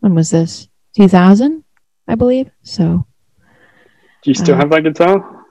when 0.00 0.14
was 0.14 0.30
this? 0.30 0.68
2000, 0.96 1.62
I 2.08 2.14
believe. 2.14 2.50
So 2.62 3.06
Do 4.22 4.30
you 4.30 4.34
still 4.34 4.54
Uh, 4.54 4.58
have 4.58 4.70
that 4.70 4.82
guitar? 4.82 5.44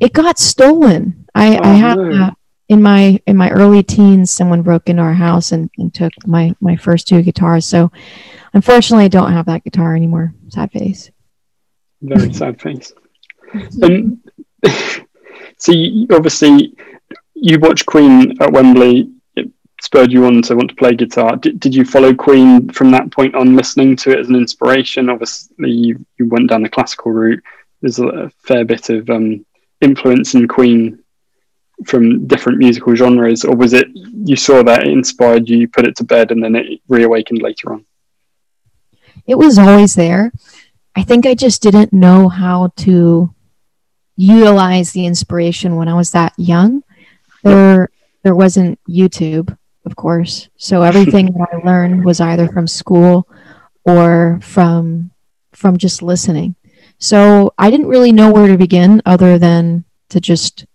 it 0.00 0.12
got 0.12 0.38
stolen. 0.38 1.26
I, 1.34 1.56
I 1.56 1.58
Oh, 1.58 1.76
have 1.76 1.98
no. 1.98 2.24
uh, 2.24 2.30
in 2.68 2.82
my 2.82 3.20
in 3.26 3.36
my 3.36 3.50
early 3.50 3.82
teens, 3.82 4.30
someone 4.30 4.62
broke 4.62 4.88
into 4.88 5.02
our 5.02 5.14
house 5.14 5.52
and, 5.52 5.70
and 5.78 5.92
took 5.94 6.12
my 6.26 6.54
my 6.60 6.76
first 6.76 7.08
two 7.08 7.22
guitars. 7.22 7.64
So 7.66 7.90
unfortunately, 8.54 9.04
I 9.06 9.08
don't 9.08 9.32
have 9.32 9.46
that 9.46 9.64
guitar 9.64 9.94
anymore. 9.96 10.34
Sad 10.48 10.70
face. 10.72 11.10
Very 12.02 12.32
sad 12.40 12.60
face. 12.60 12.92
Um, 13.82 14.22
so 15.58 15.72
you, 15.72 16.06
obviously, 16.10 16.74
you 17.34 17.58
watched 17.60 17.86
Queen 17.86 18.40
at 18.40 18.52
Wembley. 18.52 19.10
Spurred 19.82 20.12
you 20.12 20.24
on 20.26 20.40
to 20.42 20.54
want 20.54 20.70
to 20.70 20.76
play 20.76 20.94
guitar. 20.94 21.34
Did, 21.34 21.58
did 21.58 21.74
you 21.74 21.84
follow 21.84 22.14
Queen 22.14 22.68
from 22.68 22.92
that 22.92 23.10
point 23.10 23.34
on, 23.34 23.56
listening 23.56 23.96
to 23.96 24.12
it 24.12 24.20
as 24.20 24.28
an 24.28 24.36
inspiration? 24.36 25.10
Obviously, 25.10 25.72
you, 25.72 26.06
you 26.18 26.28
went 26.28 26.48
down 26.48 26.62
the 26.62 26.68
classical 26.68 27.10
route. 27.10 27.42
There's 27.80 27.98
a 27.98 28.30
fair 28.46 28.64
bit 28.64 28.90
of 28.90 29.10
um, 29.10 29.44
influence 29.80 30.34
in 30.34 30.46
Queen 30.46 31.02
from 31.84 32.28
different 32.28 32.58
musical 32.58 32.94
genres, 32.94 33.44
or 33.44 33.56
was 33.56 33.72
it 33.72 33.88
you 33.92 34.36
saw 34.36 34.62
that 34.62 34.86
it 34.86 34.92
inspired 34.92 35.48
you, 35.48 35.58
you 35.58 35.68
put 35.68 35.84
it 35.84 35.96
to 35.96 36.04
bed, 36.04 36.30
and 36.30 36.40
then 36.40 36.54
it 36.54 36.80
reawakened 36.86 37.42
later 37.42 37.72
on? 37.72 37.84
It 39.26 39.34
was 39.34 39.58
always 39.58 39.96
there. 39.96 40.30
I 40.94 41.02
think 41.02 41.26
I 41.26 41.34
just 41.34 41.60
didn't 41.60 41.92
know 41.92 42.28
how 42.28 42.70
to 42.76 43.34
utilize 44.14 44.92
the 44.92 45.06
inspiration 45.06 45.74
when 45.74 45.88
I 45.88 45.94
was 45.94 46.12
that 46.12 46.34
young. 46.36 46.84
There 47.42 47.90
there 48.22 48.36
wasn't 48.36 48.78
YouTube, 48.88 49.58
of 49.84 49.96
course. 49.96 50.48
So 50.56 50.82
everything 50.82 51.26
that 51.26 51.48
I 51.52 51.66
learned 51.66 52.04
was 52.04 52.20
either 52.20 52.48
from 52.48 52.66
school 52.66 53.28
or 53.84 54.38
from 54.42 55.10
from 55.52 55.76
just 55.76 56.02
listening. 56.02 56.54
So 56.98 57.52
I 57.58 57.70
didn't 57.70 57.88
really 57.88 58.12
know 58.12 58.32
where 58.32 58.46
to 58.46 58.56
begin 58.56 59.02
other 59.04 59.38
than 59.38 59.84
to 60.10 60.20
just 60.20 60.66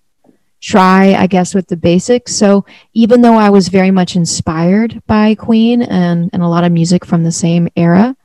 try, 0.62 1.14
I 1.14 1.28
guess, 1.28 1.54
with 1.54 1.68
the 1.68 1.78
basics. 1.78 2.36
So 2.36 2.66
even 2.94 3.22
though 3.22 3.36
I 3.36 3.50
was 3.50 3.70
very 3.70 3.92
much 3.92 4.16
inspired 4.16 5.02
by 5.08 5.36
Queen 5.36 5.82
and, 5.82 6.30
and 6.34 6.42
a 6.42 6.48
lot 6.48 6.64
of 6.64 6.72
music 6.72 7.06
from 7.06 7.24
the 7.24 7.32
same 7.32 7.70
era, 7.76 8.16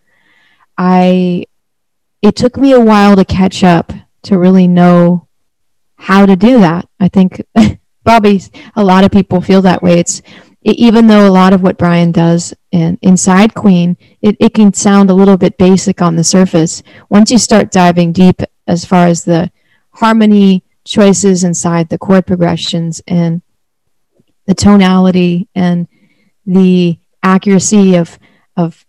I 0.76 1.46
it 2.22 2.36
took 2.36 2.56
me 2.56 2.72
a 2.72 2.80
while 2.80 3.16
to 3.16 3.24
catch 3.24 3.64
up 3.64 3.92
to 4.22 4.38
really 4.38 4.68
know 4.68 5.28
how 5.96 6.24
to 6.26 6.36
do 6.36 6.60
that. 6.60 6.88
I 7.00 7.08
think 7.08 7.44
probably 8.04 8.40
a 8.76 8.84
lot 8.84 9.04
of 9.04 9.10
people 9.10 9.40
feel 9.40 9.62
that 9.62 9.82
way. 9.82 9.98
It's 9.98 10.22
even 10.64 11.06
though 11.06 11.28
a 11.28 11.30
lot 11.30 11.52
of 11.52 11.62
what 11.62 11.78
Brian 11.78 12.12
does 12.12 12.54
in, 12.70 12.98
inside 13.02 13.54
Queen, 13.54 13.96
it, 14.20 14.36
it 14.38 14.54
can 14.54 14.72
sound 14.72 15.10
a 15.10 15.14
little 15.14 15.36
bit 15.36 15.58
basic 15.58 16.00
on 16.00 16.16
the 16.16 16.24
surface. 16.24 16.82
Once 17.08 17.30
you 17.30 17.38
start 17.38 17.70
diving 17.70 18.12
deep 18.12 18.42
as 18.66 18.84
far 18.84 19.06
as 19.06 19.24
the 19.24 19.50
harmony 19.94 20.62
choices 20.84 21.44
inside 21.44 21.88
the 21.88 21.98
chord 21.98 22.26
progressions 22.26 23.00
and 23.06 23.42
the 24.46 24.54
tonality 24.54 25.48
and 25.54 25.86
the 26.46 26.98
accuracy 27.22 27.94
of 27.94 28.18
of 28.56 28.84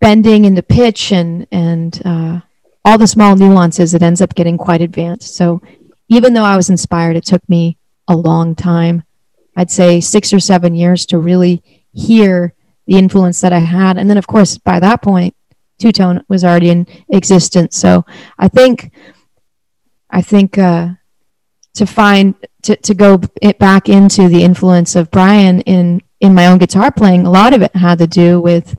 bending 0.00 0.44
into 0.44 0.62
pitch 0.62 1.12
and 1.12 1.46
and 1.50 2.02
uh, 2.04 2.40
all 2.84 2.98
the 2.98 3.06
small 3.06 3.36
nuances, 3.36 3.94
it 3.94 4.02
ends 4.02 4.20
up 4.20 4.34
getting 4.34 4.58
quite 4.58 4.80
advanced. 4.80 5.34
So 5.34 5.60
even 6.08 6.32
though 6.32 6.44
I 6.44 6.56
was 6.56 6.70
inspired, 6.70 7.16
it 7.16 7.24
took 7.24 7.46
me 7.48 7.78
a 8.08 8.16
long 8.16 8.54
time. 8.54 9.04
I'd 9.60 9.70
say 9.70 10.00
six 10.00 10.32
or 10.32 10.40
seven 10.40 10.74
years 10.74 11.04
to 11.06 11.18
really 11.18 11.62
hear 11.92 12.54
the 12.86 12.96
influence 12.96 13.42
that 13.42 13.52
I 13.52 13.58
had, 13.58 13.98
and 13.98 14.08
then 14.08 14.16
of 14.16 14.26
course 14.26 14.56
by 14.56 14.80
that 14.80 15.02
point, 15.02 15.34
two 15.78 15.92
tone 15.92 16.24
was 16.28 16.44
already 16.44 16.70
in 16.70 16.86
existence. 17.10 17.76
So 17.76 18.06
I 18.38 18.48
think 18.48 18.90
I 20.08 20.22
think 20.22 20.56
uh, 20.56 20.88
to 21.74 21.84
find 21.84 22.36
to, 22.62 22.74
to 22.76 22.94
go 22.94 23.20
it 23.42 23.58
back 23.58 23.90
into 23.90 24.28
the 24.28 24.42
influence 24.42 24.96
of 24.96 25.10
Brian 25.10 25.60
in 25.60 26.00
in 26.20 26.32
my 26.32 26.46
own 26.46 26.56
guitar 26.56 26.90
playing, 26.90 27.26
a 27.26 27.30
lot 27.30 27.52
of 27.52 27.60
it 27.60 27.76
had 27.76 27.98
to 27.98 28.06
do 28.06 28.40
with 28.40 28.78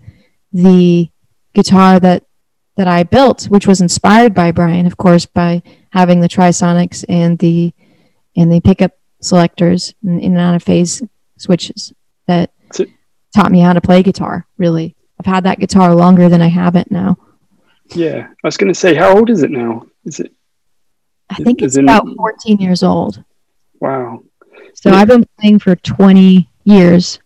the 0.51 1.09
guitar 1.53 1.99
that 1.99 2.23
that 2.75 2.87
I 2.87 3.03
built, 3.03 3.43
which 3.45 3.67
was 3.67 3.81
inspired 3.81 4.33
by 4.33 4.51
Brian, 4.51 4.87
of 4.87 4.97
course, 4.97 5.27
by 5.27 5.61
having 5.91 6.21
the 6.21 6.29
trisonics 6.29 7.05
and 7.07 7.37
the 7.37 7.71
and 8.35 8.51
the 8.51 8.61
pickup 8.61 8.93
selectors 9.21 9.93
and 10.03 10.19
in 10.21 10.33
and 10.33 10.41
out 10.41 10.55
of 10.55 10.63
phase 10.63 11.01
switches 11.37 11.93
that 12.27 12.51
So- 12.71 12.85
taught 13.35 13.51
me 13.51 13.59
how 13.61 13.73
to 13.73 13.81
play 13.81 14.03
guitar. 14.03 14.45
Really, 14.57 14.95
I've 15.19 15.25
had 15.25 15.43
that 15.45 15.59
guitar 15.59 15.95
longer 15.95 16.29
than 16.29 16.41
I 16.41 16.47
have 16.47 16.75
it 16.75 16.91
now. 16.91 17.17
Yeah, 17.95 18.27
I 18.43 18.47
was 18.47 18.57
going 18.57 18.71
to 18.73 18.79
say, 18.79 18.95
how 18.95 19.15
old 19.17 19.29
is 19.29 19.43
it 19.43 19.51
now? 19.51 19.85
Is 20.05 20.19
it 20.19 20.31
I 21.29 21.35
think 21.35 21.61
it's 21.61 21.77
about 21.77 22.05
14 22.17 22.57
years 22.59 22.83
old. 22.83 23.23
wow? 23.79 24.21
So 24.73 24.89
Yeah. 24.89 24.97
I've 24.97 25.07
been 25.07 25.25
playing 25.39 25.59
for 25.59 25.75
20 25.77 26.49
years 26.65 27.19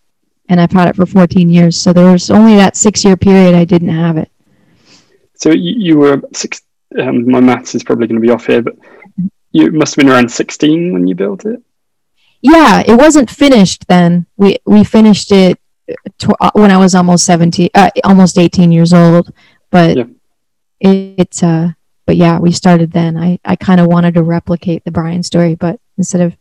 and 0.50 0.62
I've 0.62 0.72
had 0.72 0.88
it 0.90 0.96
for 0.96 1.06
14 1.08 1.50
years. 1.50 1.76
So 1.76 1.92
there 1.94 2.12
was 2.12 2.30
only 2.30 2.56
that 2.56 2.76
six 2.76 3.04
year 3.04 3.18
period 3.18 3.56
I 3.56 3.66
didn't 3.66 3.90
have 3.90 4.18
it. 4.18 4.30
So 5.36 5.50
you, 5.52 5.74
you 5.78 5.98
were 5.98 6.22
six. 6.34 6.62
Um, 7.00 7.30
my 7.30 7.40
maths 7.40 7.76
is 7.76 7.84
probably 7.84 8.08
going 8.08 8.22
to 8.22 8.26
be 8.26 8.32
off 8.32 8.46
here, 8.46 8.62
but 8.62 8.76
you 9.52 9.72
must 9.72 9.96
have 9.96 10.04
been 10.06 10.12
around 10.14 10.32
sixteen 10.32 10.94
when 10.94 11.08
you 11.08 11.16
built 11.16 11.46
it. 11.46 11.62
Yeah, 12.54 12.84
it 12.86 12.96
wasn't 12.96 13.30
finished 13.30 13.88
then. 13.88 14.28
We 14.38 14.58
we 14.66 14.84
finished 14.84 15.32
it 15.32 15.60
tw- 16.20 16.40
uh, 16.40 16.52
when 16.54 16.72
I 16.72 16.78
was 16.78 16.94
almost 16.94 17.26
17, 17.26 17.70
uh, 17.74 17.90
almost 18.04 18.38
18 18.38 18.72
years 18.72 18.94
old. 18.94 19.32
But 19.72 19.98
Yeah. 19.98 20.04
it, 20.80 21.16
it's 21.18 21.42
uh, 21.44 21.72
but 22.06 22.18
yeah, 22.18 22.38
we 22.40 22.52
started 22.52 22.92
then. 22.92 23.18
I, 23.18 23.40
I 23.44 23.56
kind 23.56 23.80
of 23.82 23.88
wanted 23.88 24.14
to 24.14 24.24
replicate 24.24 24.84
the 24.84 24.92
Brian 24.92 25.24
story, 25.24 25.56
but 25.56 25.80
instead 25.98 26.22
of 26.22 26.38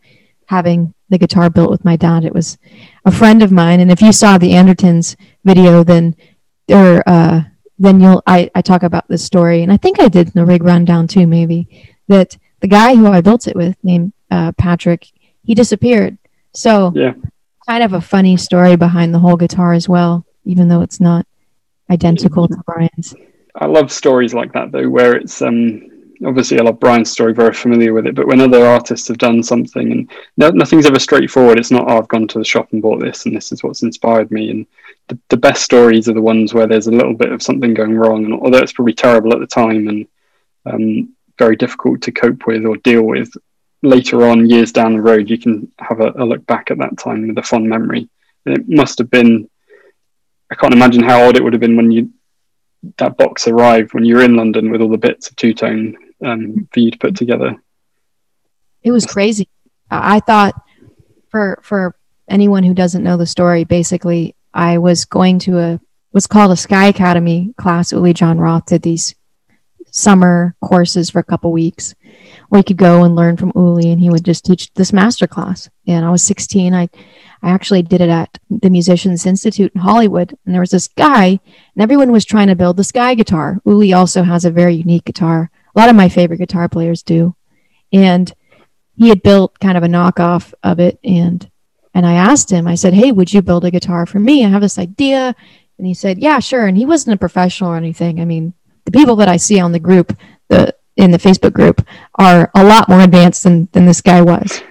having 0.47 0.93
the 1.09 1.17
guitar 1.17 1.49
built 1.49 1.71
with 1.71 1.83
my 1.85 1.95
dad, 1.95 2.23
it 2.23 2.33
was 2.33 2.57
a 3.03 3.11
friend 3.11 3.41
of 3.41 3.51
mine. 3.51 3.79
And 3.79 3.91
if 3.91 4.01
you 4.01 4.11
saw 4.11 4.37
the 4.37 4.51
Andertons 4.51 5.15
video, 5.43 5.83
then 5.83 6.15
or 6.69 7.01
uh, 7.07 7.41
then 7.79 7.99
you'll 7.99 8.21
I, 8.27 8.49
I 8.53 8.61
talk 8.61 8.83
about 8.83 9.07
this 9.07 9.23
story, 9.25 9.63
and 9.63 9.71
I 9.71 9.77
think 9.77 9.99
I 9.99 10.07
did 10.07 10.27
in 10.27 10.33
the 10.35 10.45
rig 10.45 10.63
rundown 10.63 11.07
too, 11.07 11.25
maybe 11.25 11.89
that 12.07 12.37
the 12.59 12.67
guy 12.67 12.95
who 12.95 13.07
I 13.07 13.21
built 13.21 13.47
it 13.47 13.55
with, 13.55 13.75
named 13.83 14.13
uh, 14.31 14.51
Patrick, 14.53 15.11
he 15.45 15.55
disappeared. 15.55 16.17
So 16.53 16.91
Yeah. 16.95 17.13
kind 17.67 17.83
of 17.83 17.93
a 17.93 18.01
funny 18.01 18.37
story 18.37 18.75
behind 18.75 19.13
the 19.13 19.19
whole 19.19 19.37
guitar 19.37 19.73
as 19.73 19.89
well, 19.89 20.25
even 20.43 20.67
though 20.67 20.81
it's 20.81 20.99
not 20.99 21.25
identical 21.89 22.47
to 22.47 22.57
Brian's. 22.65 23.15
I 23.55 23.67
love 23.67 23.91
stories 23.91 24.33
like 24.33 24.51
that 24.53 24.71
though, 24.71 24.89
where 24.89 25.15
it's 25.15 25.41
um 25.41 25.81
obviously 26.25 26.59
I 26.59 26.63
love 26.63 26.79
Brian's 26.79 27.11
story, 27.11 27.33
very 27.33 27.53
familiar 27.53 27.93
with 27.93 28.07
it. 28.07 28.15
But 28.15 28.27
when 28.27 28.41
other 28.41 28.65
artists 28.65 29.07
have 29.09 29.17
done 29.17 29.43
something 29.43 29.91
and 29.91 30.09
no, 30.37 30.49
nothing's 30.49 30.85
ever 30.85 30.99
straightforward, 30.99 31.59
it's 31.59 31.71
not 31.71 31.89
oh, 31.89 31.97
I've 31.97 32.07
gone 32.07 32.27
to 32.29 32.39
the 32.39 32.45
shop 32.45 32.69
and 32.71 32.81
bought 32.81 33.01
this 33.01 33.25
and 33.25 33.35
this 33.35 33.51
is 33.51 33.63
what's 33.63 33.83
inspired 33.83 34.31
me. 34.31 34.49
And 34.51 34.65
the, 35.07 35.19
the 35.29 35.37
best 35.37 35.63
stories 35.63 36.09
are 36.09 36.13
the 36.13 36.21
ones 36.21 36.53
where 36.53 36.67
there's 36.67 36.87
a 36.87 36.91
little 36.91 37.13
bit 37.13 37.31
of 37.31 37.41
something 37.41 37.73
going 37.73 37.95
wrong, 37.95 38.25
and 38.25 38.33
although 38.33 38.59
it's 38.59 38.73
probably 38.73 38.93
terrible 38.93 39.33
at 39.33 39.39
the 39.39 39.47
time 39.47 39.87
and 39.87 40.07
um, 40.65 41.13
very 41.37 41.55
difficult 41.55 42.01
to 42.01 42.11
cope 42.11 42.47
with 42.47 42.65
or 42.65 42.77
deal 42.77 43.03
with, 43.03 43.31
later 43.85 44.25
on, 44.25 44.49
years 44.49 44.71
down 44.71 44.93
the 44.93 45.01
road, 45.01 45.29
you 45.29 45.37
can 45.37 45.71
have 45.79 45.99
a, 45.99 46.11
a 46.17 46.25
look 46.25 46.45
back 46.45 46.71
at 46.71 46.77
that 46.79 46.97
time 46.97 47.27
with 47.27 47.37
a 47.37 47.43
fond 47.43 47.69
memory. 47.69 48.09
And 48.45 48.57
it 48.57 48.67
must 48.67 48.97
have 48.99 49.09
been. 49.09 49.49
I 50.51 50.55
can't 50.55 50.73
imagine 50.73 51.03
how 51.03 51.27
odd 51.27 51.37
it 51.37 51.43
would 51.43 51.53
have 51.53 51.59
been 51.59 51.75
when 51.75 51.91
you 51.91 52.11
that 52.97 53.17
box 53.17 53.47
arrived 53.47 53.93
when 53.93 54.05
you 54.05 54.15
were 54.15 54.23
in 54.23 54.35
London 54.35 54.71
with 54.71 54.81
all 54.81 54.89
the 54.89 54.97
bits 54.97 55.27
of 55.27 55.35
two 55.35 55.53
tone 55.53 55.97
um, 56.23 56.67
for 56.71 56.79
you 56.79 56.91
to 56.91 56.97
put 56.97 57.15
together. 57.15 57.55
It 58.83 58.91
was 58.91 59.05
crazy. 59.05 59.49
I 59.89 60.19
thought 60.19 60.53
for 61.29 61.59
for 61.63 61.95
anyone 62.29 62.63
who 62.63 62.73
doesn't 62.73 63.03
know 63.03 63.17
the 63.17 63.25
story, 63.25 63.63
basically 63.63 64.35
I 64.53 64.77
was 64.77 65.05
going 65.05 65.39
to 65.39 65.57
a 65.57 65.79
what's 66.11 66.27
called 66.27 66.51
a 66.51 66.57
Sky 66.57 66.87
Academy 66.87 67.53
class. 67.57 67.91
Uli 67.91 68.13
John 68.13 68.37
Roth 68.37 68.67
did 68.67 68.83
these 68.83 69.15
summer 69.95 70.55
courses 70.61 71.09
for 71.09 71.19
a 71.19 71.23
couple 71.23 71.51
weeks 71.53 71.95
where 72.49 72.59
you 72.59 72.63
could 72.63 72.77
go 72.77 73.03
and 73.03 73.15
learn 73.15 73.37
from 73.37 73.53
Uli 73.55 73.91
and 73.91 74.01
he 74.01 74.09
would 74.09 74.25
just 74.25 74.43
teach 74.43 74.73
this 74.73 74.91
master 74.91 75.25
class. 75.25 75.69
And 75.87 76.05
I 76.05 76.09
was 76.09 76.21
16. 76.23 76.73
I 76.73 76.89
I 77.41 77.51
actually 77.51 77.83
did 77.83 78.01
it 78.01 78.09
at 78.09 78.39
the 78.49 78.69
Musicians 78.69 79.25
Institute 79.25 79.71
in 79.75 79.81
Hollywood. 79.81 80.35
And 80.45 80.53
there 80.53 80.61
was 80.61 80.71
this 80.71 80.87
guy, 80.87 81.27
and 81.27 81.81
everyone 81.81 82.11
was 82.11 82.25
trying 82.25 82.47
to 82.47 82.55
build 82.55 82.75
the 82.75 82.83
Sky 82.83 83.13
guitar. 83.13 83.61
Uli 83.65 83.93
also 83.93 84.23
has 84.23 84.45
a 84.45 84.51
very 84.51 84.73
unique 84.73 85.05
guitar. 85.05 85.51
A 85.75 85.79
lot 85.79 85.89
of 85.89 85.95
my 85.95 86.09
favorite 86.09 86.39
guitar 86.39 86.67
players 86.67 87.03
do. 87.03 87.35
And 87.93 88.33
he 88.97 89.09
had 89.09 89.21
built 89.21 89.59
kind 89.59 89.77
of 89.77 89.83
a 89.83 89.87
knockoff 89.87 90.53
of 90.63 90.79
it 90.79 90.99
and 91.03 91.49
and 91.93 92.05
I 92.05 92.15
asked 92.15 92.49
him, 92.49 92.67
I 92.67 92.75
said, 92.75 92.93
Hey, 92.93 93.13
would 93.13 93.31
you 93.31 93.41
build 93.41 93.63
a 93.63 93.71
guitar 93.71 94.05
for 94.05 94.19
me? 94.19 94.43
I 94.43 94.49
have 94.49 94.61
this 94.61 94.77
idea. 94.77 95.33
And 95.77 95.87
he 95.87 95.93
said, 95.93 96.17
Yeah, 96.17 96.39
sure. 96.39 96.67
And 96.67 96.75
he 96.75 96.85
wasn't 96.85 97.15
a 97.15 97.19
professional 97.19 97.71
or 97.71 97.77
anything. 97.77 98.19
I 98.19 98.25
mean, 98.25 98.53
the 98.85 98.91
people 98.91 99.15
that 99.17 99.27
I 99.27 99.37
see 99.37 99.59
on 99.59 99.71
the 99.71 99.79
group, 99.79 100.17
the 100.47 100.75
in 100.95 101.11
the 101.11 101.17
Facebook 101.17 101.53
group, 101.53 101.85
are 102.15 102.49
a 102.55 102.63
lot 102.63 102.87
more 102.87 103.01
advanced 103.01 103.43
than, 103.43 103.67
than 103.73 103.85
this 103.85 104.01
guy 104.01 104.21
was. 104.21 104.61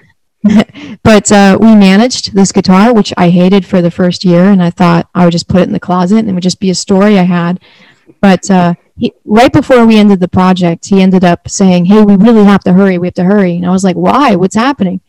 but 1.03 1.31
uh, 1.31 1.59
we 1.61 1.75
managed 1.75 2.35
this 2.35 2.53
guitar, 2.53 2.95
which 2.95 3.13
I 3.17 3.29
hated 3.29 3.67
for 3.67 3.83
the 3.83 3.91
first 3.91 4.25
year, 4.25 4.45
and 4.45 4.63
I 4.63 4.71
thought 4.71 5.09
I 5.15 5.25
would 5.25 5.33
just 5.33 5.49
put 5.49 5.61
it 5.61 5.69
in 5.69 5.73
the 5.73 5.81
closet 5.81 6.19
and 6.19 6.31
it 6.31 6.33
would 6.33 6.43
just 6.43 6.61
be 6.61 6.71
a 6.71 6.75
story 6.75 7.19
I 7.19 7.25
had. 7.25 7.61
But 8.21 8.51
uh, 8.51 8.75
he, 8.97 9.13
right 9.25 9.53
before 9.53 9.87
we 9.87 9.99
ended 9.99 10.21
the 10.21 10.29
project, 10.29 10.87
he 10.87 11.03
ended 11.03 11.25
up 11.25 11.49
saying, 11.49 11.87
"Hey, 11.87 12.03
we 12.03 12.17
really 12.17 12.45
have 12.45 12.65
to 12.65 12.73
hurry. 12.73 12.99
We 12.99 13.09
have 13.09 13.15
to 13.15 13.25
hurry." 13.25 13.57
And 13.57 13.67
I 13.67 13.71
was 13.71 13.85
like, 13.85 13.97
"Why? 13.97 14.37
What's 14.37 14.55
happening?" 14.55 15.01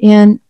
And 0.00 0.40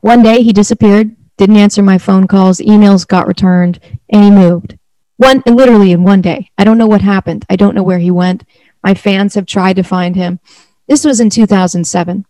one 0.00 0.22
day 0.22 0.42
he 0.42 0.52
disappeared, 0.52 1.16
didn't 1.36 1.56
answer 1.56 1.82
my 1.82 1.98
phone 1.98 2.26
calls, 2.26 2.58
emails 2.58 3.06
got 3.06 3.26
returned, 3.26 3.80
and 4.10 4.24
he 4.24 4.30
moved. 4.30 4.76
One 5.16 5.42
literally 5.46 5.92
in 5.92 6.02
one 6.02 6.20
day. 6.20 6.50
I 6.58 6.64
don't 6.64 6.78
know 6.78 6.86
what 6.86 7.02
happened. 7.02 7.44
I 7.48 7.56
don't 7.56 7.74
know 7.74 7.82
where 7.82 7.98
he 7.98 8.10
went. 8.10 8.44
My 8.82 8.94
fans 8.94 9.34
have 9.34 9.46
tried 9.46 9.76
to 9.76 9.82
find 9.82 10.16
him. 10.16 10.40
This 10.88 11.04
was 11.04 11.20
in 11.20 11.30
2007. 11.30 12.26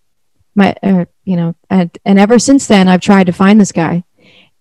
My, 0.54 0.76
uh, 0.82 1.06
you 1.24 1.36
know, 1.36 1.56
and, 1.70 1.96
and 2.04 2.18
ever 2.18 2.38
since 2.38 2.66
then, 2.66 2.86
I've 2.86 3.00
tried 3.00 3.24
to 3.24 3.32
find 3.32 3.60
this 3.60 3.72
guy. 3.72 4.04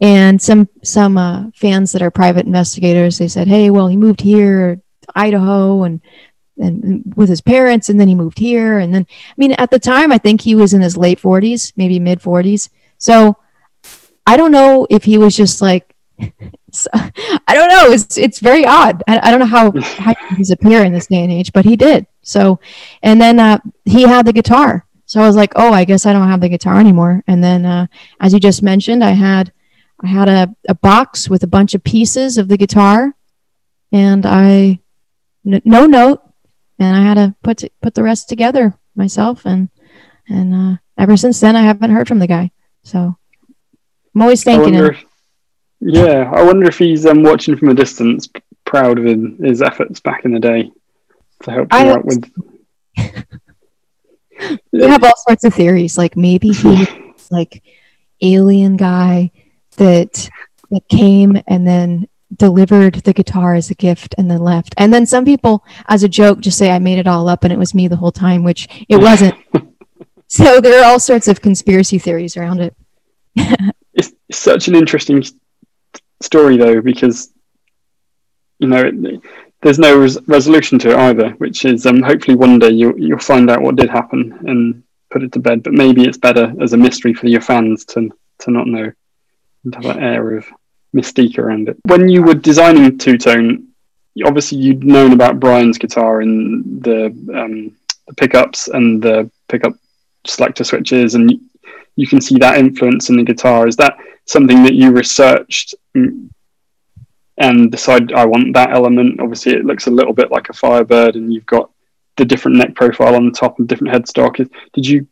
And 0.01 0.41
some 0.41 0.67
some 0.83 1.17
uh, 1.17 1.51
fans 1.55 1.91
that 1.91 2.01
are 2.01 2.12
private 2.12 2.45
investigators, 2.45 3.17
they 3.17 3.29
said, 3.29 3.47
"Hey, 3.47 3.69
well, 3.69 3.88
he 3.88 3.95
moved 3.95 4.19
here, 4.19 4.81
to 5.03 5.07
Idaho, 5.15 5.83
and 5.83 6.01
and 6.57 7.13
with 7.15 7.29
his 7.29 7.41
parents, 7.41 7.89
and 7.89 7.99
then 7.99 8.07
he 8.07 8.15
moved 8.15 8.38
here, 8.38 8.79
and 8.79 8.93
then 8.93 9.05
I 9.09 9.33
mean, 9.38 9.53
at 9.53 9.71
the 9.71 9.79
time, 9.79 10.12
I 10.12 10.17
think 10.17 10.41
he 10.41 10.55
was 10.55 10.73
in 10.73 10.81
his 10.81 10.97
late 10.97 11.21
40s, 11.21 11.73
maybe 11.77 11.99
mid 11.99 12.19
40s. 12.19 12.69
So 12.97 13.38
I 14.25 14.38
don't 14.38 14.51
know 14.51 14.88
if 14.89 15.03
he 15.03 15.17
was 15.17 15.36
just 15.36 15.62
like, 15.62 15.95
so- 16.73 16.89
I 16.93 17.53
don't 17.55 17.69
know. 17.69 17.91
It's 17.91 18.17
it's 18.17 18.39
very 18.39 18.65
odd. 18.65 19.03
I, 19.07 19.19
I 19.27 19.31
don't 19.31 19.39
know 19.39 19.45
how 19.45 19.71
how 20.03 20.09
he 20.12 20.27
can 20.27 20.38
disappear 20.38 20.83
in 20.83 20.91
this 20.93 21.07
day 21.07 21.23
and 21.23 21.31
age, 21.31 21.53
but 21.53 21.65
he 21.65 21.75
did. 21.75 22.05
So, 22.21 22.59
and 23.01 23.19
then 23.21 23.39
uh, 23.39 23.59
he 23.86 24.03
had 24.03 24.25
the 24.25 24.33
guitar. 24.33 24.86
So 25.05 25.21
I 25.21 25.27
was 25.27 25.36
like, 25.36 25.53
oh, 25.55 25.71
I 25.71 25.83
guess 25.86 26.05
I 26.05 26.13
don't 26.13 26.27
have 26.27 26.41
the 26.41 26.49
guitar 26.49 26.79
anymore. 26.79 27.23
And 27.27 27.43
then, 27.43 27.65
uh, 27.65 27.88
as 28.19 28.33
you 28.33 28.39
just 28.39 28.63
mentioned, 28.63 29.03
I 29.03 29.12
had 29.12 29.51
I 30.01 30.07
had 30.07 30.27
a, 30.29 30.55
a 30.67 30.73
box 30.75 31.29
with 31.29 31.43
a 31.43 31.47
bunch 31.47 31.75
of 31.75 31.83
pieces 31.83 32.38
of 32.38 32.47
the 32.47 32.57
guitar, 32.57 33.13
and 33.91 34.25
I 34.25 34.79
n- 35.45 35.62
no 35.65 35.86
note, 35.86 36.21
and 36.79 36.95
I 36.95 37.01
had 37.01 37.13
to 37.15 37.36
put 37.43 37.63
put 37.81 37.93
the 37.93 38.03
rest 38.03 38.29
together 38.29 38.73
myself. 38.95 39.45
And 39.45 39.69
and 40.27 40.53
uh, 40.55 40.77
ever 40.97 41.17
since 41.17 41.39
then, 41.39 41.55
I 41.55 41.62
haven't 41.62 41.91
heard 41.91 42.07
from 42.07 42.19
the 42.19 42.27
guy. 42.27 42.51
So 42.83 43.15
I'm 44.15 44.21
always 44.21 44.43
thanking 44.43 44.73
him. 44.73 44.86
if, 44.86 45.05
yeah, 45.86 46.32
I 46.34 46.43
wonder 46.43 46.67
if 46.67 46.78
he's 46.78 47.06
um, 47.06 47.24
watching 47.24 47.58
from 47.58 47.69
a 47.69 47.74
distance, 47.74 48.30
proud 48.65 49.00
of 49.00 49.06
his, 49.06 49.19
his 49.39 49.62
efforts 49.62 50.00
back 50.00 50.26
in 50.26 50.32
the 50.32 50.39
day 50.39 50.72
to 51.43 51.52
help 51.52 51.67
I 51.72 51.86
you 51.86 51.91
out 51.91 52.06
with. 52.06 52.32
We 54.72 54.82
have 54.82 55.04
all 55.04 55.15
sorts 55.15 55.43
of 55.43 55.54
theories. 55.54 55.98
Like 55.98 56.17
maybe 56.17 56.50
he's 56.50 56.88
like 57.32 57.63
alien 58.22 58.78
guy 58.78 59.32
that 59.78 60.30
that 60.72 60.88
came 60.89 61.41
and 61.48 61.67
then 61.67 62.08
delivered 62.36 62.96
the 62.96 63.13
guitar 63.13 63.54
as 63.54 63.69
a 63.69 63.76
gift 63.76 64.15
and 64.17 64.30
then 64.30 64.39
left. 64.39 64.74
And 64.78 64.91
then 64.91 65.06
some 65.06 65.24
people, 65.24 65.63
as 65.88 66.04
a 66.04 66.10
joke, 66.10 66.39
just 66.39 66.58
say 66.58 66.72
I 66.72 66.80
made 66.80 66.98
it 66.98 67.08
all 67.08 67.30
up 67.30 67.43
and 67.43 67.54
it 67.54 67.60
was 67.60 67.76
me 67.76 67.88
the 67.88 67.96
whole 67.96 68.12
time, 68.12 68.43
which 68.43 68.67
it 68.89 68.98
wasn't. 69.02 69.36
so 70.28 70.60
there 70.60 70.82
are 70.82 70.91
all 70.91 71.00
sorts 71.00 71.28
of 71.28 71.41
conspiracy 71.41 72.00
theories 72.00 72.36
around 72.36 72.60
it. 72.60 72.76
it's, 73.93 74.13
such 74.32 74.67
an 74.67 74.74
interesting 74.74 75.24
story 76.21 76.58
though 76.58 76.82
because 76.82 77.32
you 78.60 78.67
know 78.67 78.82
it, 78.86 79.21
there's 79.62 79.80
no 79.80 79.97
res- 79.97 80.19
resolution 80.28 80.80
to 80.80 80.91
it 80.91 80.97
either 80.97 81.30
which 81.32 81.65
is 81.65 81.86
um, 81.86 82.02
hopefully 82.02 82.36
one 82.36 82.60
day 82.60 82.69
you'll, 82.69 82.97
you'll 82.97 83.19
find 83.19 83.49
out 83.49 83.62
what 83.62 83.76
did 83.76 83.89
happen 83.89 84.38
and 84.47 84.84
put 85.10 85.23
it 85.23 85.32
to 85.32 85.39
bed 85.39 85.63
but 85.63 85.73
maybe 85.73 86.04
it's 86.04 86.17
better 86.17 86.54
as 86.62 86.73
a 86.73 86.78
mystery 86.78 87.13
for 87.13 87.28
your 87.28 87.41
fans 87.41 87.86
to 87.86 88.10
to 88.39 88.52
not 88.52 88.67
know 88.67 88.91
and 89.63 89.76
have 89.76 89.84
that 89.84 90.04
air 90.04 90.38
of 90.38 90.45
mystique 90.95 91.38
around 91.38 91.69
it 91.69 91.78
when 91.86 92.10
you 92.10 92.21
were 92.21 92.34
designing 92.34 92.97
two 92.97 93.17
tone 93.17 93.67
obviously 94.26 94.58
you'd 94.58 94.84
known 94.84 95.12
about 95.12 95.39
brian's 95.39 95.78
guitar 95.78 96.21
and 96.21 96.84
the 96.84 97.06
um, 97.34 97.76
the 98.08 98.13
pickups 98.15 98.67
and 98.67 99.02
the 99.02 99.30
pickup 99.47 99.73
selector 100.26 100.63
switches 100.63 101.15
and 101.15 101.39
you 101.95 102.08
can 102.08 102.21
see 102.21 102.38
that 102.39 102.58
influence 102.58 103.10
in 103.10 103.17
the 103.17 103.23
guitar. 103.23 103.67
Is 103.67 103.76
that 103.78 103.97
something 104.25 104.63
that 104.63 104.73
you 104.73 104.91
researched 104.91 105.75
mm, 105.95 106.29
and 107.38 107.71
decide 107.71 108.12
I 108.13 108.25
want 108.25 108.53
that 108.53 108.71
element? 108.71 109.19
Obviously, 109.19 109.53
it 109.53 109.65
looks 109.65 109.88
a 109.88 109.91
little 109.91 110.13
bit 110.13 110.31
like 110.31 110.49
a 110.49 110.53
Firebird, 110.53 111.15
and 111.15 111.33
you've 111.33 111.45
got 111.45 111.71
the 112.17 112.25
different 112.25 112.57
neck 112.57 112.75
profile 112.75 113.15
on 113.15 113.25
the 113.25 113.31
top 113.31 113.59
and 113.59 113.67
different 113.67 113.93
headstock. 113.93 114.38
Did 114.73 114.88
you 114.88 115.07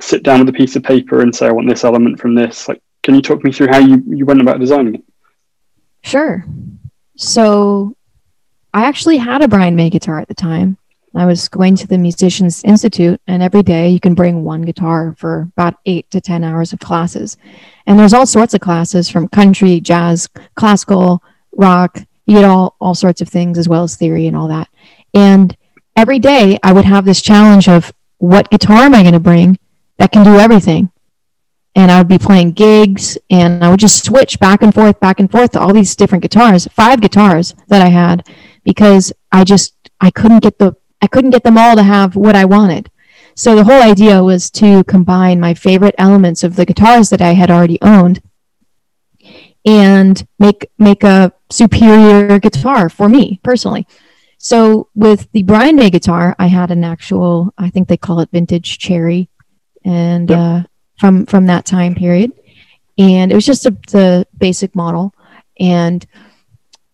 sit 0.00 0.22
down 0.22 0.40
with 0.40 0.48
a 0.48 0.58
piece 0.58 0.76
of 0.76 0.82
paper 0.82 1.20
and 1.20 1.34
say, 1.34 1.46
"I 1.46 1.52
want 1.52 1.68
this 1.68 1.84
element 1.84 2.20
from 2.20 2.34
this"? 2.34 2.68
Like, 2.68 2.82
can 3.02 3.14
you 3.14 3.22
talk 3.22 3.44
me 3.44 3.52
through 3.52 3.68
how 3.68 3.78
you, 3.78 4.02
you 4.06 4.26
went 4.26 4.40
about 4.40 4.60
designing 4.60 4.96
it? 4.96 5.04
Sure. 6.02 6.44
So 7.16 7.96
I 8.72 8.84
actually 8.84 9.18
had 9.18 9.42
a 9.42 9.48
Brian 9.48 9.76
May 9.76 9.90
guitar 9.90 10.18
at 10.20 10.28
the 10.28 10.34
time. 10.34 10.78
I 11.14 11.26
was 11.26 11.48
going 11.48 11.74
to 11.76 11.86
the 11.86 11.98
Musicians 11.98 12.62
Institute, 12.64 13.20
and 13.26 13.42
every 13.42 13.62
day 13.62 13.88
you 13.88 13.98
can 13.98 14.14
bring 14.14 14.44
one 14.44 14.62
guitar 14.62 15.14
for 15.18 15.48
about 15.56 15.74
eight 15.86 16.10
to 16.10 16.20
10 16.20 16.44
hours 16.44 16.72
of 16.72 16.78
classes. 16.78 17.36
And 17.86 17.98
there's 17.98 18.14
all 18.14 18.26
sorts 18.26 18.54
of 18.54 18.60
classes 18.60 19.08
from 19.08 19.28
country, 19.28 19.80
jazz, 19.80 20.28
classical, 20.54 21.22
rock. 21.52 21.98
You 22.26 22.36
get 22.36 22.44
all, 22.44 22.76
all 22.80 22.94
sorts 22.94 23.20
of 23.20 23.28
things 23.28 23.58
as 23.58 23.68
well 23.68 23.82
as 23.82 23.96
theory 23.96 24.28
and 24.28 24.36
all 24.36 24.48
that. 24.48 24.68
And 25.12 25.56
every 25.96 26.20
day 26.20 26.58
I 26.62 26.72
would 26.72 26.84
have 26.84 27.04
this 27.04 27.20
challenge 27.20 27.68
of 27.68 27.92
what 28.18 28.50
guitar 28.50 28.82
am 28.82 28.94
I 28.94 29.02
going 29.02 29.14
to 29.14 29.20
bring 29.20 29.58
that 29.98 30.12
can 30.12 30.24
do 30.24 30.38
everything? 30.38 30.90
and 31.74 31.90
I 31.90 31.98
would 31.98 32.08
be 32.08 32.18
playing 32.18 32.52
gigs 32.52 33.16
and 33.28 33.64
I 33.64 33.70
would 33.70 33.80
just 33.80 34.04
switch 34.04 34.40
back 34.40 34.62
and 34.62 34.74
forth, 34.74 34.98
back 35.00 35.20
and 35.20 35.30
forth 35.30 35.52
to 35.52 35.60
all 35.60 35.72
these 35.72 35.94
different 35.94 36.22
guitars, 36.22 36.66
five 36.68 37.00
guitars 37.00 37.54
that 37.68 37.80
I 37.80 37.88
had, 37.88 38.26
because 38.64 39.12
I 39.30 39.44
just 39.44 39.74
I 40.00 40.10
couldn't 40.10 40.42
get 40.42 40.58
the 40.58 40.74
I 41.02 41.06
couldn't 41.06 41.30
get 41.30 41.44
them 41.44 41.58
all 41.58 41.76
to 41.76 41.82
have 41.82 42.16
what 42.16 42.36
I 42.36 42.44
wanted. 42.44 42.90
So 43.34 43.54
the 43.54 43.64
whole 43.64 43.82
idea 43.82 44.22
was 44.22 44.50
to 44.52 44.84
combine 44.84 45.40
my 45.40 45.54
favorite 45.54 45.94
elements 45.98 46.44
of 46.44 46.56
the 46.56 46.66
guitars 46.66 47.10
that 47.10 47.22
I 47.22 47.32
had 47.32 47.50
already 47.50 47.78
owned 47.80 48.20
and 49.64 50.26
make 50.38 50.68
make 50.78 51.04
a 51.04 51.32
superior 51.50 52.38
guitar 52.38 52.88
for 52.88 53.08
me 53.08 53.40
personally. 53.42 53.86
So 54.38 54.88
with 54.94 55.30
the 55.32 55.42
Brian 55.42 55.76
May 55.76 55.90
guitar, 55.90 56.34
I 56.38 56.46
had 56.46 56.70
an 56.70 56.82
actual, 56.82 57.52
I 57.58 57.68
think 57.68 57.88
they 57.88 57.98
call 57.98 58.20
it 58.20 58.30
vintage 58.32 58.78
cherry, 58.78 59.28
and 59.84 60.30
Yep. 60.30 60.38
uh, 60.38 60.62
from 60.98 61.26
from 61.26 61.46
that 61.46 61.66
time 61.66 61.94
period, 61.94 62.32
and 62.98 63.30
it 63.30 63.34
was 63.34 63.46
just 63.46 63.66
a, 63.66 63.70
the 63.88 64.26
basic 64.36 64.74
model, 64.74 65.14
and 65.58 66.06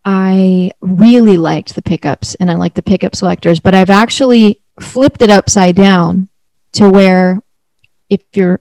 I 0.09 0.71
really 0.81 1.37
liked 1.37 1.75
the 1.75 1.83
pickups 1.83 2.37
and 2.37 2.49
I 2.49 2.55
like 2.55 2.75
the 2.75 2.83
pickup 2.83 3.17
selectors, 3.17 3.59
but 3.59 3.75
I've 3.75 3.91
actually 3.91 4.61
flipped 4.81 5.21
it 5.21 5.31
upside 5.31 5.75
down 5.75 6.29
to 6.75 6.89
where 6.89 7.41
if 8.09 8.21
you're, 8.33 8.61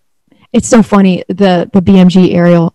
it's 0.52 0.68
so 0.68 0.82
funny 0.82 1.24
the 1.28 1.70
the 1.72 1.82
BMG 1.82 2.34
Arielle 2.34 2.74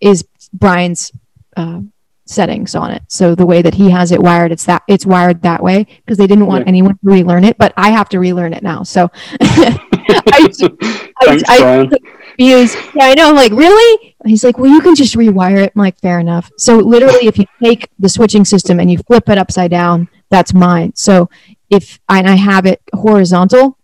is 0.00 0.24
Brian's 0.52 1.10
uh, 1.56 1.80
settings 2.26 2.76
on 2.76 2.92
it. 2.92 3.02
So 3.08 3.34
the 3.34 3.44
way 3.46 3.60
that 3.60 3.74
he 3.74 3.90
has 3.90 4.12
it 4.12 4.22
wired, 4.22 4.52
it's 4.52 4.66
that 4.66 4.82
it's 4.86 5.04
wired 5.04 5.42
that 5.42 5.60
way 5.62 5.86
because 6.04 6.16
they 6.16 6.28
didn't 6.28 6.46
want 6.46 6.64
Yeah. 6.64 6.68
anyone 6.68 6.92
to 6.92 6.98
relearn 7.02 7.42
it, 7.44 7.58
but 7.58 7.72
I 7.76 7.90
have 7.90 8.08
to 8.10 8.20
relearn 8.20 8.52
it 8.52 8.62
now. 8.62 8.84
So 8.84 9.10
I, 9.40 10.48
Thanks, 11.24 11.42
I- 11.48 11.58
Brian. 11.58 11.90
Confused. 12.36 12.76
Yeah, 12.94 13.04
I 13.06 13.14
know. 13.14 13.30
I'm 13.30 13.36
like, 13.36 13.52
really? 13.52 14.16
He's 14.24 14.44
like, 14.44 14.58
well, 14.58 14.70
you 14.70 14.80
can 14.80 14.94
just 14.94 15.14
rewire 15.14 15.64
it. 15.64 15.72
I'm 15.74 15.80
like, 15.80 15.98
fair 16.00 16.20
enough. 16.20 16.50
So 16.58 16.78
literally, 16.78 17.26
if 17.26 17.38
you 17.38 17.46
take 17.62 17.88
the 17.98 18.08
switching 18.08 18.44
system 18.44 18.80
and 18.80 18.90
you 18.90 18.98
flip 18.98 19.28
it 19.28 19.38
upside 19.38 19.70
down, 19.70 20.08
that's 20.30 20.54
mine. 20.54 20.94
So 20.94 21.28
if 21.70 21.98
and 22.08 22.28
I 22.28 22.36
have 22.36 22.66
it 22.66 22.80
horizontal, 22.94 23.78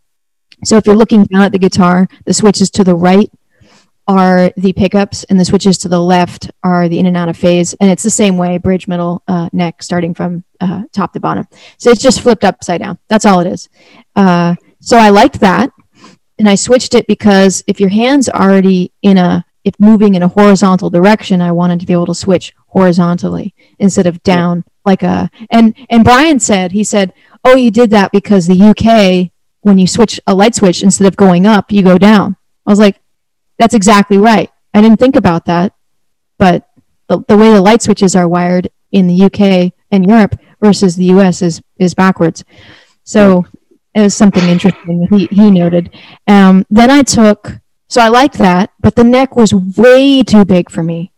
so 0.65 0.77
if 0.77 0.87
you're 0.87 0.97
looking 0.97 1.25
down 1.25 1.43
at 1.43 1.53
the 1.53 1.59
guitar, 1.59 2.09
the 2.25 2.35
switches 2.35 2.71
to 2.71 2.85
the 2.85 2.95
right 2.95 3.31
are 4.09 4.51
the 4.57 4.73
pickups, 4.73 5.25
and 5.25 5.39
the 5.39 5.45
switches 5.45 5.77
to 5.77 5.89
the 5.89 6.01
left 6.01 6.51
are 6.65 6.89
the 6.89 6.99
in 6.99 7.05
and 7.05 7.17
out 7.17 7.29
of 7.29 7.37
phase. 7.37 7.75
And 7.75 7.91
it's 7.91 8.03
the 8.03 8.11
same 8.11 8.39
way, 8.39 8.57
bridge, 8.57 8.89
middle, 8.89 9.23
uh, 9.29 9.51
neck, 9.53 9.83
starting 9.83 10.15
from 10.15 10.45
uh, 10.61 10.85
top 10.93 11.13
to 11.13 11.21
bottom. 11.21 11.47
So 11.77 11.91
it's 11.91 12.01
just 12.01 12.23
flipped 12.23 12.43
upside 12.43 12.81
down. 12.81 12.99
That's 13.09 13.27
all 13.27 13.41
it 13.41 13.47
is. 13.47 13.69
Uh, 14.17 14.55
so 14.81 14.97
I 14.97 15.11
liked 15.11 15.41
that 15.41 15.71
and 16.39 16.49
I 16.49 16.55
switched 16.55 16.95
it 16.95 17.07
because 17.07 17.65
if 17.67 17.81
your 17.81 17.91
hand's 17.91 18.29
already 18.29 18.93
in 19.03 19.19
a 19.19 19.45
if 19.65 19.75
moving 19.79 20.15
in 20.15 20.23
a 20.23 20.29
horizontal 20.29 20.89
direction, 20.89 21.43
I 21.43 21.53
wanted 21.53 21.81
to 21.81 21.87
be 21.87 21.93
able 21.93 22.07
to 22.07 22.15
switch 22.15 22.55
horizontally 22.69 23.55
instead 23.79 24.07
of 24.07 24.23
down 24.23 24.65
like 24.85 25.03
a 25.03 25.31
and 25.51 25.75
and 25.91 26.05
Brian 26.05 26.41
said 26.41 26.73
he 26.73 26.85
said, 26.85 27.13
"Oh, 27.45 27.57
you 27.57 27.71
did 27.71 27.91
that 27.91 28.13
because 28.13 28.47
the 28.47 28.63
UK 28.71 29.31
when 29.61 29.79
you 29.79 29.87
switch 29.87 30.21
a 30.27 30.35
light 30.35 30.55
switch 30.55 30.83
instead 30.83 31.07
of 31.07 31.17
going 31.17 31.47
up, 31.47 31.73
you 31.73 31.83
go 31.83 31.99
down." 31.99 32.37
I 32.67 32.71
was 32.71 32.79
like, 32.79 33.01
"That's 33.59 33.75
exactly 33.75 34.19
right." 34.19 34.51
I 34.73 34.81
didn't 34.81 35.01
think 35.01 35.17
about 35.17 35.47
that, 35.47 35.75
but 36.39 36.69
the, 37.09 37.25
the 37.27 37.37
way 37.37 37.53
the 37.53 37.61
light 37.61 37.83
switches 37.83 38.15
are 38.15 38.29
wired 38.29 38.71
in 38.93 39.07
the 39.07 39.25
UK 39.25 39.73
and 39.91 40.09
Europe 40.09 40.39
versus 40.61 40.97
the 40.97 41.07
US 41.07 41.43
is 41.43 41.61
is 41.79 41.95
backwards. 41.95 42.45
So 43.05 43.47
it 43.99 44.03
was 44.03 44.15
something 44.15 44.49
interesting 44.49 45.01
that 45.01 45.11
he, 45.11 45.27
he 45.27 45.51
noted. 45.51 45.91
Um, 46.29 46.65
then 46.71 46.91
I 46.91 47.03
took, 47.03 47.59
so 47.89 48.01
I 48.01 48.09
liked 48.09 48.39
that, 48.39 48.71
but 48.79 48.95
the 48.95 49.03
neck 49.03 49.35
was 49.35 49.53
way 49.53 50.23
too 50.23 50.45
big 50.45 50.71
for 50.71 50.85
me. 50.85 51.13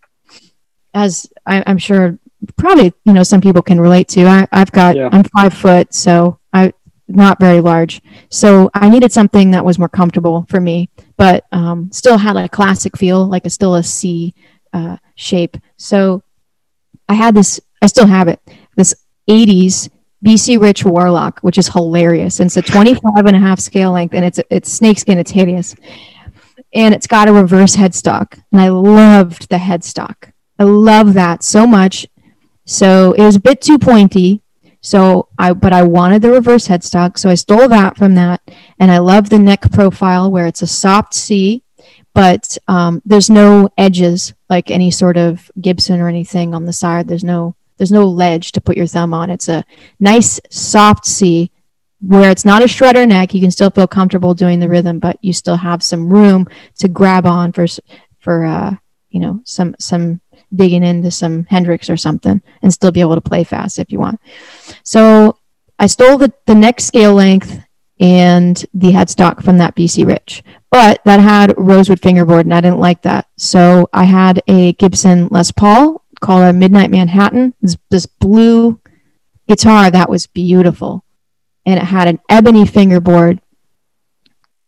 As 0.95 1.31
I, 1.45 1.63
I'm 1.67 1.77
sure, 1.77 2.19
probably, 2.57 2.95
you 3.05 3.13
know, 3.13 3.23
some 3.23 3.43
people 3.43 3.61
can 3.61 3.79
relate 3.79 4.09
to. 4.09 4.27
I, 4.27 4.49
I've 4.51 4.73
got, 4.73 4.97
Yeah. 4.97 5.11
I'm 5.13 5.25
five 5.25 5.53
foot, 5.53 5.93
so 5.93 6.39
I, 6.55 6.73
not 7.07 7.39
very 7.39 7.61
large. 7.61 8.01
So 8.31 8.71
I 8.73 8.89
needed 8.89 9.13
something 9.13 9.51
that 9.51 9.65
was 9.65 9.79
more 9.79 9.89
comfortable 9.89 10.47
for 10.49 10.61
me, 10.61 10.89
but 11.19 11.45
um, 11.53 11.91
still 11.93 12.17
had 12.17 12.37
a 12.37 12.49
classic 12.49 12.97
feel, 12.97 13.27
like 13.27 13.45
a 13.45 13.51
still 13.51 13.75
a 13.75 13.83
C 13.83 14.35
uh, 14.73 14.97
shape. 15.17 15.59
So 15.77 16.23
I 17.11 17.15
had 17.15 17.35
this, 17.35 17.61
I 17.83 17.87
still 17.89 18.07
have 18.07 18.29
it, 18.29 18.41
this 18.77 18.95
80s 19.29 19.91
BC 20.25 20.61
Rich 20.61 20.85
Warlock, 20.85 21.41
which 21.41 21.59
is 21.59 21.69
hilarious. 21.69 22.41
And 22.41 22.49
it's 22.49 22.57
a 22.57 22.63
25 22.63 23.27
and 23.27 23.37
a 23.37 23.41
half 23.41 23.61
scale 23.61 23.93
length 23.93 24.15
and 24.15 24.25
it's 24.25 24.41
it's 24.51 24.71
snakeskin, 24.71 25.19
it's 25.19 25.31
hideous. 25.31 25.75
And 26.73 26.95
it's 26.95 27.07
got 27.07 27.29
a 27.29 27.33
reverse 27.33 27.77
headstock. 27.77 28.41
And 28.53 28.61
I 28.61 28.69
loved 28.69 29.49
the 29.49 29.57
headstock. 29.57 30.33
I 30.59 30.65
love 30.65 31.15
that 31.15 31.43
so 31.43 31.67
much. 31.67 32.07
So 32.67 33.13
it 33.13 33.23
was 33.23 33.37
a 33.37 33.41
bit 33.41 33.61
too 33.61 33.79
pointy. 33.79 34.43
So 34.83 35.29
I 35.39 35.53
but 35.53 35.73
I 35.73 35.83
wanted 35.83 36.23
the 36.23 36.31
reverse 36.31 36.69
headstock. 36.69 37.19
So 37.19 37.31
I 37.31 37.35
stole 37.35 37.69
that 37.69 37.97
from 37.97 38.15
that. 38.15 38.43
And 38.79 38.91
I 38.91 38.99
love 38.99 39.31
the 39.31 39.39
neck 39.39 39.71
profile 39.73 40.31
where 40.31 40.47
it's 40.47 40.63
a 40.63 40.67
soft 40.67 41.15
C, 41.15 41.63
but 42.15 42.59
um, 42.69 43.03
there's 43.05 43.31
no 43.31 43.71
edges 43.79 44.35
like 44.49 44.71
any 44.71 44.91
sort 44.91 45.17
of 45.17 45.51
Gibson 45.61 46.01
or 46.01 46.09
anything 46.09 46.55
on 46.55 46.67
the 46.67 46.73
side. 46.73 47.09
There's 47.09 47.25
no 47.25 47.57
there's 47.81 47.91
no 47.91 48.07
ledge 48.07 48.53
to 48.53 48.61
put 48.61 48.77
your 48.77 48.87
thumb 48.87 49.15
on. 49.15 49.31
It's 49.31 49.49
a 49.49 49.65
nice 49.99 50.39
soft 50.51 51.07
C 51.07 51.51
where 52.03 52.31
it's 52.31 52.45
not 52.45 52.61
a 52.61 52.67
shredder 52.67 53.09
neck. 53.09 53.33
You 53.33 53.41
can 53.41 53.51
still 53.51 53.71
feel 53.71 53.87
comfortable 53.87 54.35
doing 54.35 54.61
the 54.61 54.69
rhythm, 54.69 54.99
but 54.99 55.17
you 55.23 55.33
still 55.33 55.57
have 55.57 55.83
some 55.83 56.13
room 56.13 56.47
to 56.77 56.89
grab 56.89 57.25
on 57.25 57.53
for 57.53 57.67
for 58.19 58.45
uh, 58.45 58.77
you 59.09 59.19
know 59.19 59.41
some 59.47 59.75
some 59.79 60.21
digging 60.55 60.83
into 60.83 61.11
some 61.11 61.47
Hendrix 61.47 61.89
or 61.89 61.97
something 61.97 62.43
and 62.61 62.71
still 62.71 62.93
be 62.93 63.01
able 63.01 63.15
to 63.15 63.23
play 63.23 63.45
fast 63.45 63.79
if 63.79 63.91
you 63.91 63.99
want. 63.99 64.21
So 64.83 65.39
I 65.79 65.87
stole 65.87 66.19
the, 66.19 66.35
the 66.45 66.55
neck 66.55 66.81
scale 66.81 67.15
length 67.15 67.61
and 67.99 68.63
the 68.75 68.93
headstock 68.93 69.43
from 69.43 69.57
that 69.57 69.75
BC 69.75 70.07
Rich, 70.07 70.43
but 70.71 71.01
that 71.07 71.21
had 71.21 71.55
rosewood 71.57 72.03
fingerboard 72.03 72.45
and 72.45 72.53
I 72.53 72.61
didn't 72.61 72.79
like 72.79 73.01
that. 73.03 73.27
So 73.39 73.89
I 73.95 74.05
had 74.05 74.43
a 74.49 74.75
Gibson 74.75 75.29
Les 75.29 75.51
Paul 75.51 76.05
called 76.21 76.45
a 76.45 76.53
Midnight 76.53 76.91
Manhattan. 76.91 77.55
This, 77.61 77.77
this 77.91 78.07
blue 78.07 78.81
guitar 79.49 79.91
that 79.91 80.11
was 80.11 80.27
beautiful, 80.27 81.05
and 81.67 81.79
it 81.79 81.85
had 81.85 82.09
an 82.09 82.21
ebony 82.29 82.67
fingerboard, 82.67 83.41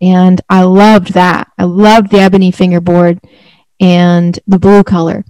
and 0.01 0.41
I 0.49 0.63
loved 0.63 1.15
that. 1.15 1.49
I 1.59 1.65
loved 1.65 2.11
the 2.11 2.21
ebony 2.21 2.51
fingerboard 2.51 3.21
and 3.81 4.39
the 4.47 4.59
blue 4.59 4.83
color. 4.83 5.25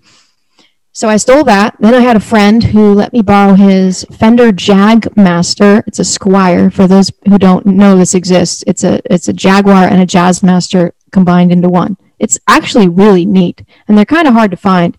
So 0.94 1.08
I 1.08 1.16
stole 1.16 1.44
that. 1.44 1.76
Then 1.80 1.94
I 1.94 2.00
had 2.00 2.16
a 2.16 2.20
friend 2.20 2.62
who 2.62 2.92
let 2.92 3.14
me 3.14 3.22
borrow 3.22 3.54
his 3.54 4.04
Fender 4.12 4.52
Jagmaster. 4.52 5.82
It's 5.86 5.98
a 5.98 6.02
Squier. 6.02 6.70
For 6.70 6.86
those 6.86 7.10
who 7.26 7.38
don't 7.38 7.64
know 7.64 7.96
this 7.96 8.14
exists, 8.14 8.62
it's 8.66 8.84
a 8.84 9.00
it's 9.10 9.26
a 9.26 9.32
Jaguar 9.32 9.84
and 9.84 10.02
a 10.02 10.06
Jazzmaster 10.06 10.92
combined 11.10 11.50
into 11.50 11.70
one. 11.70 11.96
It's 12.18 12.38
actually 12.46 12.88
really 12.88 13.24
neat, 13.24 13.64
and 13.88 13.96
they're 13.96 14.04
kind 14.04 14.28
of 14.28 14.34
hard 14.34 14.50
to 14.50 14.56
find. 14.58 14.98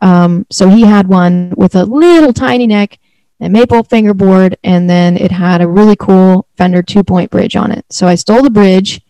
Um, 0.00 0.46
so 0.50 0.68
he 0.68 0.82
had 0.82 1.08
one 1.08 1.52
with 1.56 1.74
a 1.74 1.84
little 1.84 2.32
tiny 2.32 2.66
neck, 2.66 2.98
a 3.40 3.48
maple 3.48 3.82
fingerboard, 3.82 4.56
and 4.64 4.88
then 4.88 5.16
it 5.16 5.30
had 5.30 5.60
a 5.60 5.68
really 5.68 5.96
cool 5.96 6.46
Fender 6.56 6.82
two 6.82 7.02
point 7.02 7.30
bridge 7.30 7.56
on 7.56 7.70
it. 7.70 7.84
So 7.90 8.06
I 8.06 8.14
stole 8.14 8.42
the 8.42 8.50
bridge 8.50 9.00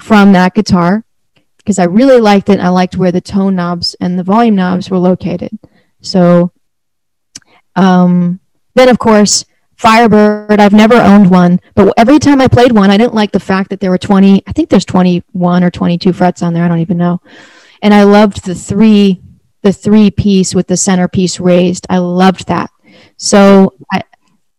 from 0.00 0.32
that 0.32 0.54
guitar 0.54 1.04
because 1.58 1.78
I 1.78 1.84
really 1.84 2.20
liked 2.20 2.48
it. 2.48 2.60
I 2.60 2.68
liked 2.68 2.96
where 2.96 3.12
the 3.12 3.20
tone 3.20 3.56
knobs 3.56 3.96
and 4.00 4.18
the 4.18 4.24
volume 4.24 4.54
knobs 4.54 4.90
were 4.90 4.98
located. 4.98 5.58
So 6.00 6.52
um, 7.74 8.40
then, 8.74 8.88
of 8.88 8.98
course, 8.98 9.44
Firebird. 9.76 10.58
I've 10.58 10.72
never 10.72 10.94
owned 10.94 11.30
one, 11.30 11.60
but 11.74 11.92
every 11.98 12.18
time 12.18 12.40
I 12.40 12.48
played 12.48 12.72
one, 12.72 12.90
I 12.90 12.96
didn't 12.96 13.14
like 13.14 13.32
the 13.32 13.40
fact 13.40 13.68
that 13.70 13.80
there 13.80 13.90
were 13.90 13.98
20. 13.98 14.42
I 14.46 14.52
think 14.52 14.70
there's 14.70 14.86
21 14.86 15.62
or 15.62 15.70
22 15.70 16.14
frets 16.14 16.42
on 16.42 16.54
there. 16.54 16.64
I 16.64 16.68
don't 16.68 16.78
even 16.78 16.96
know. 16.96 17.20
And 17.82 17.92
I 17.92 18.04
loved 18.04 18.46
the 18.46 18.54
three 18.54 19.20
the 19.66 19.72
three 19.72 20.12
piece 20.12 20.54
with 20.54 20.68
the 20.68 20.76
centerpiece 20.76 21.40
raised. 21.40 21.88
I 21.90 21.98
loved 21.98 22.46
that. 22.46 22.70
So 23.16 23.74
I 23.92 24.02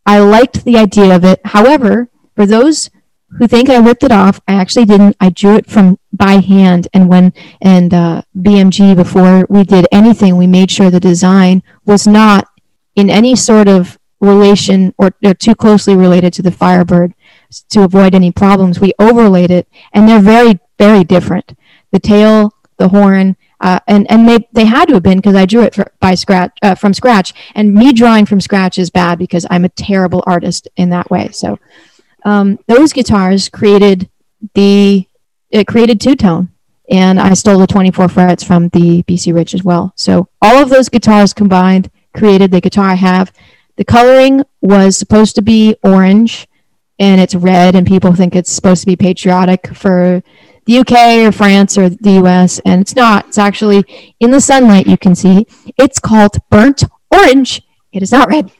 I 0.05 0.19
liked 0.19 0.65
the 0.65 0.77
idea 0.77 1.15
of 1.15 1.23
it. 1.23 1.39
However, 1.45 2.09
for 2.35 2.45
those 2.45 2.89
who 3.37 3.47
think 3.47 3.69
I 3.69 3.77
ripped 3.77 4.03
it 4.03 4.11
off, 4.11 4.41
I 4.47 4.55
actually 4.55 4.85
didn't. 4.85 5.15
I 5.21 5.29
drew 5.29 5.55
it 5.55 5.69
from 5.69 5.97
by 6.11 6.33
hand, 6.33 6.89
and 6.93 7.07
when 7.07 7.31
and 7.61 7.93
uh, 7.93 8.21
BMG 8.37 8.97
before 8.97 9.45
we 9.49 9.63
did 9.63 9.87
anything, 9.93 10.35
we 10.35 10.47
made 10.47 10.71
sure 10.71 10.89
the 10.89 10.99
design 10.99 11.63
was 11.85 12.05
not 12.05 12.49
in 12.95 13.09
any 13.09 13.35
sort 13.35 13.69
of 13.69 13.97
relation 14.19 14.93
or, 14.97 15.11
or 15.23 15.33
too 15.33 15.55
closely 15.55 15.95
related 15.95 16.33
to 16.33 16.41
the 16.41 16.51
Firebird 16.51 17.13
to 17.69 17.83
avoid 17.83 18.13
any 18.13 18.31
problems. 18.31 18.81
We 18.81 18.91
overlaid 18.99 19.51
it, 19.51 19.69
and 19.93 20.07
they're 20.07 20.19
very 20.19 20.59
very 20.77 21.05
different. 21.05 21.57
The 21.91 21.99
tail, 21.99 22.53
the 22.77 22.89
horn, 22.89 23.37
uh, 23.59 23.79
and 23.87 24.09
and 24.11 24.27
they 24.27 24.47
they 24.51 24.65
had 24.65 24.87
to 24.87 24.95
have 24.95 25.03
been 25.03 25.17
because 25.17 25.35
I 25.35 25.45
drew 25.45 25.61
it 25.61 25.75
for, 25.75 25.91
by 25.99 26.15
scratch 26.15 26.57
uh, 26.61 26.75
from 26.75 26.93
scratch. 26.93 27.33
And 27.55 27.73
me 27.73 27.93
drawing 27.93 28.25
from 28.25 28.41
scratch 28.41 28.77
is 28.77 28.89
bad 28.89 29.17
because 29.17 29.45
I'm 29.49 29.65
a 29.65 29.69
terrible 29.69 30.23
artist 30.27 30.67
in 30.75 30.89
that 30.89 31.09
way. 31.09 31.29
So 31.31 31.59
um, 32.23 32.59
those 32.67 32.93
guitars 32.93 33.49
created 33.49 34.09
the 34.53 35.07
it 35.49 35.67
created 35.67 35.99
two 35.99 36.15
tone, 36.15 36.49
and 36.89 37.19
I 37.19 37.33
stole 37.33 37.59
the 37.59 37.67
24 37.67 38.09
frets 38.09 38.43
from 38.43 38.69
the 38.69 39.03
BC 39.03 39.33
Rich 39.33 39.53
as 39.53 39.63
well. 39.63 39.93
So 39.95 40.29
all 40.41 40.57
of 40.57 40.69
those 40.69 40.89
guitars 40.89 41.33
combined 41.33 41.89
created 42.15 42.51
the 42.51 42.61
guitar 42.61 42.89
I 42.89 42.95
have. 42.95 43.31
The 43.77 43.85
coloring 43.85 44.43
was 44.61 44.97
supposed 44.97 45.35
to 45.35 45.41
be 45.41 45.75
orange 45.83 46.47
and 46.99 47.21
it's 47.21 47.35
red 47.35 47.75
and 47.75 47.85
people 47.85 48.13
think 48.13 48.35
it's 48.35 48.51
supposed 48.51 48.81
to 48.81 48.87
be 48.87 48.95
patriotic 48.95 49.67
for 49.75 50.23
the 50.67 50.79
UK 50.79 51.25
or 51.27 51.31
France 51.31 51.77
or 51.77 51.89
the 51.89 52.21
US 52.23 52.59
and 52.65 52.81
it's 52.81 52.95
not. 52.95 53.27
It's 53.27 53.37
actually 53.37 53.83
in 54.19 54.31
the 54.31 54.41
sunlight 54.41 54.85
you 54.85 54.97
can 54.97 55.15
see. 55.15 55.47
It's 55.77 55.99
called 55.99 56.37
burnt 56.49 56.83
orange. 57.11 57.61
It 57.91 58.03
is 58.03 58.11
not 58.11 58.29
red. 58.29 58.51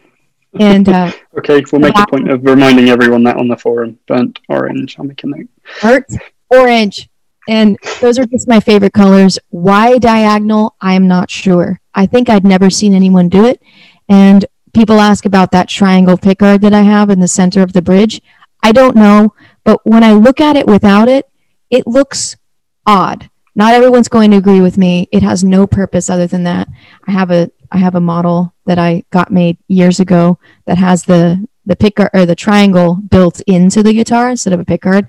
And 0.60 0.90
uh, 0.90 1.12
okay, 1.38 1.64
we'll 1.72 1.82
make 1.82 1.98
a 1.98 2.08
point 2.08 2.32
of 2.32 2.44
reminding 2.44 2.90
everyone 2.90 3.24
that 3.24 3.38
on 3.38 3.48
the 3.48 3.58
forum. 3.58 4.00
Burnt 4.08 4.40
orange. 4.50 4.98
I'll 4.98 5.06
make 5.06 5.24
a 5.24 5.28
note. 5.28 5.48
Burnt 5.82 6.06
orange. 6.50 7.10
And 7.50 7.78
those 8.02 8.20
are 8.20 8.26
just 8.26 8.48
my 8.48 8.60
favorite 8.60 8.94
colors. 8.94 9.40
Why 9.50 9.98
diagonal? 9.98 10.76
I'm 10.82 11.08
not 11.08 11.30
sure. 11.30 11.80
I 11.94 12.06
think 12.06 12.30
I'd 12.30 12.44
never 12.44 12.70
seen 12.70 12.94
anyone 12.94 13.30
do 13.30 13.46
it. 13.46 13.62
And 14.10 14.46
people 14.74 15.00
ask 15.00 15.26
about 15.26 15.52
that 15.52 15.70
triangle 15.70 16.18
pickguard 16.18 16.62
that 16.62 16.74
I 16.74 16.82
have 16.82 17.10
in 17.10 17.20
the 17.20 17.28
center 17.28 17.62
of 17.62 17.74
the 17.74 17.82
bridge. 17.82 18.22
I 18.64 18.72
don't 18.72 18.96
know, 18.96 19.34
but 19.64 19.80
when 19.86 20.04
I 20.04 20.14
look 20.14 20.42
at 20.42 20.58
it 20.58 20.68
without 20.68 21.08
it, 21.08 21.26
it 21.70 21.88
looks 21.88 22.36
odd. 22.86 23.30
Not 23.56 23.74
everyone's 23.74 24.08
going 24.08 24.32
to 24.32 24.38
agree 24.38 24.62
with 24.62 24.78
me. 24.78 25.10
It 25.12 25.24
has 25.24 25.44
no 25.44 25.66
purpose 25.66 26.10
other 26.10 26.28
than 26.28 26.44
that. 26.44 26.68
I 27.08 27.12
have 27.12 27.32
a 27.32 27.52
I 27.72 27.80
have 27.80 27.96
a 27.96 28.00
model 28.02 28.54
that 28.66 28.80
I 28.80 29.04
got 29.10 29.32
made 29.32 29.58
years 29.68 30.00
ago 30.00 30.40
that 30.66 30.78
has 30.78 31.04
the 31.04 31.48
the 31.66 31.76
picker 31.76 32.10
or 32.14 32.26
the 32.26 32.36
triangle 32.36 32.96
built 32.96 33.42
into 33.42 33.84
the 33.84 33.94
guitar 33.94 34.30
instead 34.30 34.54
of 34.54 34.60
a 34.60 34.66
pickguard. 34.66 35.08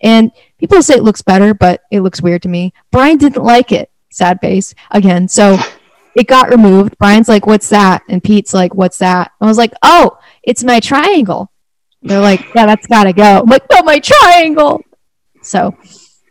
And 0.00 0.32
people 0.58 0.82
say 0.82 0.94
it 0.94 1.04
looks 1.04 1.22
better, 1.22 1.54
but 1.54 1.82
it 1.92 2.00
looks 2.00 2.22
weird 2.22 2.42
to 2.42 2.48
me. 2.48 2.72
Brian 2.90 3.18
didn't 3.18 3.44
like 3.44 3.70
it. 3.70 3.90
Sad 4.10 4.40
face 4.40 4.74
again. 4.90 5.28
So 5.28 5.58
it 6.16 6.26
got 6.26 6.50
removed. 6.50 6.98
Brian's 6.98 7.28
like, 7.28 7.46
"What's 7.46 7.68
that?" 7.68 8.02
And 8.08 8.24
Pete's 8.24 8.54
like, 8.54 8.74
"What's 8.74 8.98
that?" 8.98 9.30
I 9.40 9.46
was 9.46 9.58
like, 9.58 9.72
"Oh, 9.82 10.18
it's 10.42 10.64
my 10.64 10.80
triangle." 10.80 11.52
They're 12.02 12.20
like, 12.20 12.54
"Yeah, 12.54 12.66
that's 12.66 12.86
got 12.86 13.04
to 13.04 13.12
go." 13.12 13.40
I'm 13.40 13.46
like, 13.46 13.68
"But 13.68 13.84
my 13.84 14.00
triangle." 14.00 14.82
So, 15.42 15.76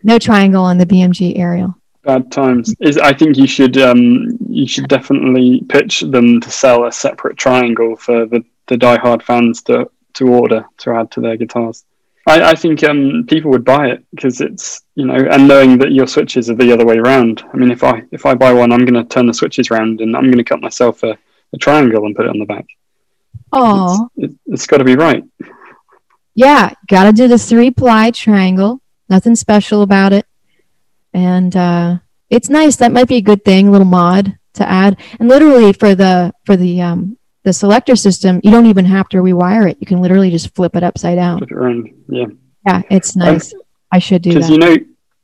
no 0.03 0.20
triangle 0.20 0.64
on 0.64 0.78
the 0.78 0.86
BMG 0.86 1.38
Arielle. 1.38 1.76
Bad 2.03 2.32
times. 2.32 2.74
Is 2.80 2.97
I 2.97 3.14
think 3.14 3.38
you 3.38 3.47
should 3.47 3.78
um, 3.78 4.38
you 4.47 4.68
should 4.68 4.88
definitely 4.88 5.64
pitch 5.68 6.01
them 6.01 6.39
to 6.39 6.49
sell 6.49 6.86
a 6.86 6.91
separate 6.91 7.38
triangle 7.38 7.95
for 7.95 8.26
the 8.26 8.43
the 8.68 8.78
diehard 8.78 9.22
fans 9.22 9.62
to 9.64 9.89
to 10.14 10.28
order 10.28 10.66
to 10.78 10.91
add 10.91 11.12
to 11.12 11.22
their 11.22 11.38
guitars. 11.38 11.84
I, 12.28 12.51
I 12.51 12.55
think 12.55 12.84
um, 12.84 13.26
people 13.28 13.49
would 13.51 13.66
buy 13.66 13.88
it 13.88 14.05
because 14.12 14.39
it's 14.39 14.82
you 14.95 15.05
know, 15.05 15.16
and 15.16 15.47
knowing 15.47 15.78
that 15.80 15.91
your 15.91 16.07
switches 16.07 16.49
are 16.49 16.55
the 16.55 16.72
other 16.72 16.86
way 16.86 16.97
around. 16.97 17.43
I 17.53 17.57
mean, 17.57 17.72
if 17.72 17.84
I 17.84 18.03
if 18.12 18.26
I 18.26 18.36
buy 18.36 18.53
one, 18.53 18.72
I'm 18.72 18.86
going 18.86 18.93
to 18.93 19.03
turn 19.03 19.26
the 19.26 19.34
switches 19.34 19.72
around 19.72 20.01
and 20.01 20.16
I'm 20.16 20.26
going 20.26 20.38
to 20.38 20.43
cut 20.43 20.62
myself 20.62 21.03
a, 21.03 21.18
a 21.53 21.57
triangle 21.57 22.05
and 22.05 22.16
put 22.16 22.26
it 22.26 22.30
on 22.30 22.39
the 22.39 22.45
back. 22.45 22.66
Oh, 23.51 24.10
it's, 24.16 24.34
it, 24.34 24.39
it's 24.45 24.68
got 24.68 24.78
to 24.78 24.84
be 24.84 24.95
right. 24.95 25.24
Yeah, 26.36 26.72
got 26.88 27.05
to 27.05 27.12
do 27.12 27.28
the 27.28 27.38
three 27.38 27.72
ply 27.72 28.12
triangle. 28.12 28.82
Nothing 29.10 29.36
special 29.36 29.82
about 29.82 30.14
it, 30.14 30.26
and 31.14 31.55
uh, 31.55 31.97
it's 32.30 32.49
nice. 32.49 32.76
That 32.76 32.91
might 32.91 33.07
be 33.07 33.18
a 33.18 33.22
good 33.22 33.43
thing, 33.43 33.68
a 33.68 33.72
little 33.72 33.88
mod 33.88 34.38
to 34.53 34.70
add. 34.70 34.97
And 35.20 35.28
literally 35.28 35.74
for 35.74 35.95
the 35.95 36.34
for 36.45 36.55
the 36.55 36.82
um, 36.82 37.18
the 37.43 37.53
selector 37.53 37.95
system, 37.95 38.39
you 38.43 38.51
don't 38.51 38.68
even 38.68 38.86
have 38.86 39.10
to 39.10 39.18
rewire 39.18 39.70
it. 39.70 39.78
You 39.80 39.88
can 39.88 40.01
literally 40.01 40.30
just 40.30 40.53
flip 40.55 40.76
it 40.76 40.84
upside 40.84 41.16
down. 41.16 41.39
Flip 41.39 41.51
it 41.51 41.57
around. 41.57 41.93
Yeah. 42.07 42.26
Yeah, 42.68 42.82
it's 42.91 43.16
nice. 43.16 43.53
Um, 43.53 43.62
I 43.91 43.99
should 43.99 44.22
do 44.22 44.34
that. 44.34 44.36
Because 44.36 44.49
you 44.49 44.57
know, 44.57 44.76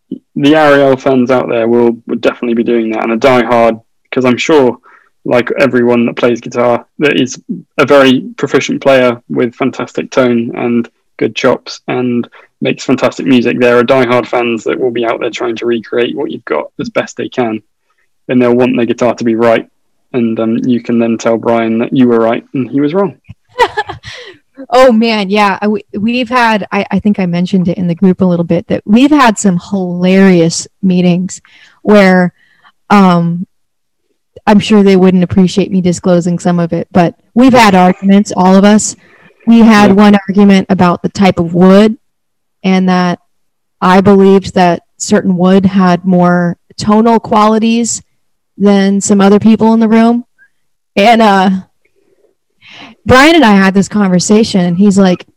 the 0.09 0.53
Arielle 0.53 0.99
fans 0.99 1.29
out 1.29 1.49
there 1.49 1.67
will 1.67 2.01
would 2.07 2.21
definitely 2.21 2.55
be 2.55 2.63
doing 2.63 2.91
that, 2.91 3.03
and 3.03 3.13
a 3.13 3.17
die-hard 3.17 3.79
because 4.03 4.25
I'm 4.25 4.37
sure, 4.37 4.77
like 5.25 5.51
everyone 5.59 6.05
that 6.05 6.15
plays 6.15 6.41
guitar, 6.41 6.87
that 6.99 7.19
is 7.19 7.41
a 7.77 7.85
very 7.85 8.21
proficient 8.37 8.81
player 8.81 9.21
with 9.29 9.53
fantastic 9.53 10.09
tone 10.09 10.55
and 10.55 10.89
good 11.17 11.35
chops 11.35 11.81
and 11.87 12.27
makes 12.61 12.85
fantastic 12.85 13.25
music. 13.25 13.59
There 13.59 13.77
are 13.77 13.83
die-hard 13.83 14.27
fans 14.27 14.63
that 14.63 14.79
will 14.79 14.91
be 14.91 15.05
out 15.05 15.19
there 15.19 15.29
trying 15.29 15.55
to 15.57 15.65
recreate 15.65 16.15
what 16.15 16.31
you've 16.31 16.45
got 16.45 16.71
as 16.79 16.89
best 16.89 17.17
they 17.17 17.29
can, 17.29 17.61
and 18.27 18.41
they'll 18.41 18.55
want 18.55 18.75
their 18.75 18.85
guitar 18.85 19.15
to 19.15 19.23
be 19.23 19.35
right 19.35 19.69
and 20.15 20.39
um, 20.39 20.57
you 20.65 20.81
can 20.81 20.97
then 20.97 21.17
tell 21.17 21.37
Brian 21.37 21.77
that 21.79 21.93
you 21.93 22.07
were 22.07 22.19
right 22.19 22.45
and 22.53 22.69
he 22.69 22.79
was 22.79 22.93
wrong. 22.93 23.19
oh 24.69 24.91
man, 24.91 25.29
yeah, 25.29 25.59
we, 25.67 26.19
have 26.19 26.29
had. 26.29 26.67
I, 26.71 26.85
I 26.89 26.99
think 26.99 27.19
I 27.19 27.25
mentioned 27.25 27.67
it 27.67 27.77
in 27.77 27.87
the 27.87 27.95
group 27.95 28.21
a 28.21 28.25
little 28.25 28.45
bit 28.45 28.67
that 28.67 28.83
we've 28.85 29.11
had 29.11 29.37
some 29.37 29.59
hilarious 29.59 30.67
meetings 30.81 31.41
where, 31.81 32.33
um, 32.89 33.45
I'm 34.47 34.59
sure 34.59 34.83
they 34.83 34.95
wouldn't 34.95 35.23
appreciate 35.23 35.71
me 35.71 35.81
disclosing 35.81 36.39
some 36.39 36.59
of 36.59 36.71
it, 36.71 36.87
but 36.91 37.19
we've 37.33 37.53
had 37.53 37.75
arguments, 37.75 38.31
all 38.35 38.55
of 38.55 38.63
us. 38.63 38.95
We 39.47 39.59
had 39.59 39.89
yeah. 39.89 39.95
one 39.95 40.15
argument 40.27 40.67
about 40.69 41.01
the 41.01 41.09
type 41.09 41.39
of 41.39 41.53
wood, 41.53 41.97
and 42.65 42.89
that 42.89 43.19
I 43.79 44.01
believed 44.01 44.55
that 44.55 44.81
certain 44.97 45.37
wood 45.37 45.65
had 45.65 46.03
more 46.03 46.57
tonal 46.75 47.19
qualities 47.19 48.01
than 48.57 48.99
some 48.99 49.21
other 49.21 49.39
people 49.39 49.73
in 49.73 49.79
the 49.79 49.87
room. 49.87 50.25
And 50.95 51.21
uh, 51.21 51.49
Brian 53.05 53.35
and 53.35 53.45
I 53.45 53.53
had 53.53 53.73
this 53.73 53.87
conversation. 53.87 54.75
He's 54.75 54.97
like, 54.97 55.27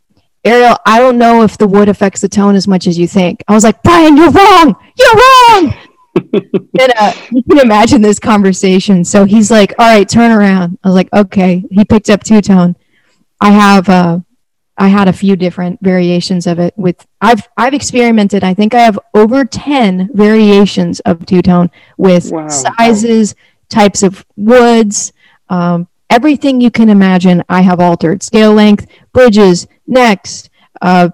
Arielle, 0.43 0.77
I 0.85 0.99
don't 0.99 1.19
know 1.19 1.43
if 1.43 1.57
the 1.57 1.67
wood 1.67 1.87
affects 1.87 2.21
the 2.21 2.29
tone 2.29 2.55
as 2.55 2.67
much 2.67 2.87
as 2.87 2.97
you 2.97 3.07
think. 3.07 3.43
I 3.47 3.53
was 3.53 3.63
like, 3.63 3.83
Brian, 3.83 4.17
you're 4.17 4.31
wrong. 4.31 4.75
You're 4.97 5.15
wrong. 5.15 5.75
and 6.33 6.93
uh, 6.97 7.13
you 7.31 7.43
can 7.43 7.59
imagine 7.59 8.01
this 8.01 8.19
conversation. 8.19 9.05
So 9.05 9.25
he's 9.25 9.51
like, 9.51 9.73
all 9.77 9.85
right, 9.85 10.07
turn 10.09 10.31
around. 10.31 10.79
I 10.83 10.87
was 10.87 10.95
like, 10.95 11.13
okay. 11.13 11.63
He 11.69 11.85
picked 11.85 12.09
up 12.09 12.23
two 12.23 12.41
tone. 12.41 12.75
I 13.39 13.51
have 13.51 13.87
uh, 13.87 14.19
I 14.79 14.87
had 14.87 15.09
a 15.09 15.13
few 15.13 15.35
different 15.35 15.77
variations 15.81 16.47
of 16.47 16.57
it 16.57 16.73
with 16.77 17.05
I've 17.19 17.47
I've 17.57 17.73
experimented. 17.73 18.45
I 18.45 18.53
think 18.53 18.73
I 18.73 18.79
have 18.79 18.97
over 19.13 19.43
10 19.43 20.09
variations 20.13 21.01
of 21.01 21.25
two-tone 21.25 21.69
with 21.97 22.31
wow. 22.31 22.47
sizes, 22.47 23.35
types 23.67 24.03
of 24.03 24.25
woods, 24.37 25.11
um, 25.49 25.89
everything 26.09 26.61
you 26.61 26.71
can 26.71 26.87
imagine 26.87 27.43
I 27.49 27.61
have 27.61 27.81
altered. 27.81 28.23
Scale 28.23 28.53
length, 28.53 28.87
bridges, 29.11 29.67
necks, 29.85 30.49
uh, 30.81 31.09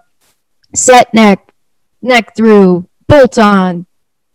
set 0.75 1.11
neck, 1.11 1.51
neck 2.03 2.35
through, 2.35 2.87
bolt 3.07 3.39
on, 3.39 3.87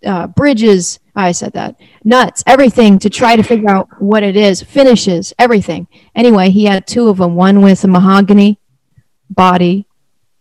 uh, 0.05 0.27
bridges. 0.27 0.99
I 1.15 1.31
said 1.33 1.53
that. 1.53 1.79
Nuts, 2.03 2.43
everything 2.49 2.99
to 3.01 3.11
try 3.11 3.37
to 3.37 3.43
figure 3.45 3.71
out 3.71 3.89
what 4.01 4.25
it 4.25 4.37
is. 4.37 4.61
Finishes, 4.61 5.33
everything. 5.39 5.87
Anyway, 6.17 6.51
he 6.51 6.65
had 6.65 6.87
two 6.87 7.09
of 7.09 7.19
them. 7.19 7.37
One 7.37 7.63
with 7.63 7.85
a 7.85 7.89
mahogany 7.89 8.59
body 9.31 9.87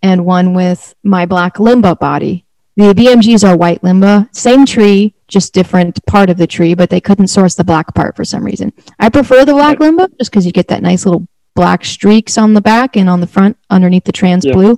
and 0.01 0.25
one 0.25 0.53
with 0.53 0.95
my 1.03 1.25
black 1.25 1.55
limba 1.55 1.97
body. 1.99 2.45
The 2.75 2.93
BMGs 2.93 3.47
are 3.47 3.57
white 3.57 3.81
limba, 3.81 4.33
same 4.35 4.65
tree, 4.65 5.13
just 5.27 5.53
different 5.53 6.03
part 6.05 6.29
of 6.29 6.37
the 6.37 6.47
tree, 6.47 6.73
but 6.73 6.89
they 6.89 7.01
couldn't 7.01 7.27
source 7.27 7.55
the 7.55 7.63
black 7.63 7.93
part 7.93 8.15
for 8.15 8.23
some 8.23 8.43
reason. 8.43 8.71
I 8.99 9.09
prefer 9.09 9.43
the 9.43 9.53
black 9.53 9.79
limba 9.79 10.07
just 10.17 10.31
because 10.31 10.45
you 10.45 10.51
get 10.51 10.69
that 10.69 10.81
nice 10.81 11.05
little 11.05 11.27
black 11.55 11.83
streaks 11.83 12.37
on 12.37 12.53
the 12.53 12.61
back 12.61 12.95
and 12.95 13.09
on 13.09 13.19
the 13.19 13.27
front 13.27 13.57
underneath 13.69 14.05
the 14.05 14.13
trans 14.13 14.45
yeah. 14.45 14.53
blue. 14.53 14.77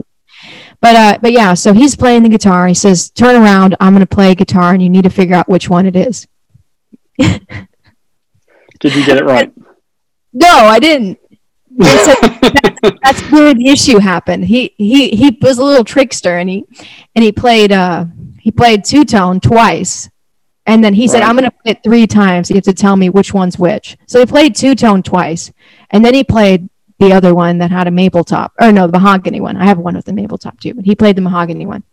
But 0.80 0.95
uh, 0.95 1.20
but 1.22 1.32
yeah, 1.32 1.53
so 1.53 1.74
he's 1.74 1.95
playing 1.95 2.24
the 2.24 2.30
guitar. 2.30 2.68
He 2.68 2.74
says, 2.74 3.12
"Turn 3.12 3.36
around. 3.36 3.76
I'm 3.80 3.93
going 3.93 3.99
to 3.99 4.07
play 4.07 4.34
guitar, 4.34 4.74
and 4.74 4.82
you 4.82 4.89
need 4.89 5.03
to 5.03 5.12
figure 5.12 5.36
out 5.36 5.47
which 5.47 5.70
one 5.70 5.86
it 5.86 5.95
is." 5.95 6.28
Did 7.20 8.95
you 8.95 9.05
get 9.05 9.18
it 9.18 9.26
right? 9.26 9.51
No, 10.34 10.47
I 10.47 10.80
didn't 10.80 11.20
that's, 11.78 12.99
that's 13.01 13.22
where 13.32 13.53
the 13.53 13.69
issue 13.69 13.99
happened. 13.99 14.45
He 14.45 14.74
he 14.78 15.09
he 15.09 15.38
was 15.41 15.57
a 15.57 15.63
little 15.63 15.86
trickster, 15.86 16.38
and 16.38 16.49
he 16.49 16.65
and 17.15 17.24
he 17.24 17.32
played 17.32 17.72
uh 17.72 18.05
he 18.39 18.51
played 18.51 18.84
two 18.84 19.05
tone 19.05 19.39
twice, 19.39 20.09
and 20.65 20.84
then 20.84 20.93
he 20.93 21.07
said, 21.07 21.22
"I'm 21.22 21.36
going 21.36 21.49
to 21.49 21.51
play 21.51 21.72
it 21.72 21.84
three 21.84 22.07
times. 22.07 22.49
You 22.49 22.55
have 22.55 22.65
to 22.65 22.74
tell 22.74 22.97
me 22.97 23.09
which 23.09 23.34
one's 23.34 23.57
which." 23.57 23.97
So 24.05 24.19
he 24.19 24.26
played 24.26 24.55
two 24.55 24.76
tone 24.76 25.01
twice, 25.01 25.51
and 25.91 26.03
then 26.03 26.13
he 26.13 26.24
played 26.24 26.69
the 26.99 27.13
other 27.13 27.34
one 27.34 27.59
that 27.59 27.72
had 27.72 27.88
a 27.88 27.91
maple 27.91 28.24
top, 28.24 28.53
or 28.59 28.72
no, 28.72 28.86
the 28.86 28.93
mahogany 28.93 29.39
one. 29.39 29.55
I 29.55 29.65
have 29.65 29.78
one 29.78 29.95
with 29.95 30.05
the 30.05 30.13
maple 30.13 30.38
top 30.38 30.59
too, 30.59 30.74
but 30.74 30.86
he 30.86 30.95
played 30.95 31.15
the 31.15 31.22
mahogany 31.22 31.65
one. 31.65 31.84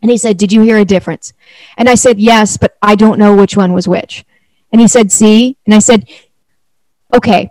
And 0.00 0.10
he 0.10 0.16
said, 0.16 0.38
"Did 0.38 0.50
you 0.50 0.62
hear 0.62 0.78
a 0.78 0.84
difference?" 0.84 1.34
And 1.76 1.90
I 1.90 1.94
said, 1.94 2.18
"Yes, 2.18 2.56
but 2.56 2.76
I 2.80 2.94
don't 2.94 3.18
know 3.18 3.36
which 3.36 3.54
one 3.56 3.74
was 3.74 3.86
which." 3.86 4.24
And 4.72 4.80
he 4.80 4.88
said, 4.88 5.12
"See?" 5.12 5.58
And 5.66 5.74
I 5.74 5.80
said, 5.80 6.08
"Okay." 7.12 7.50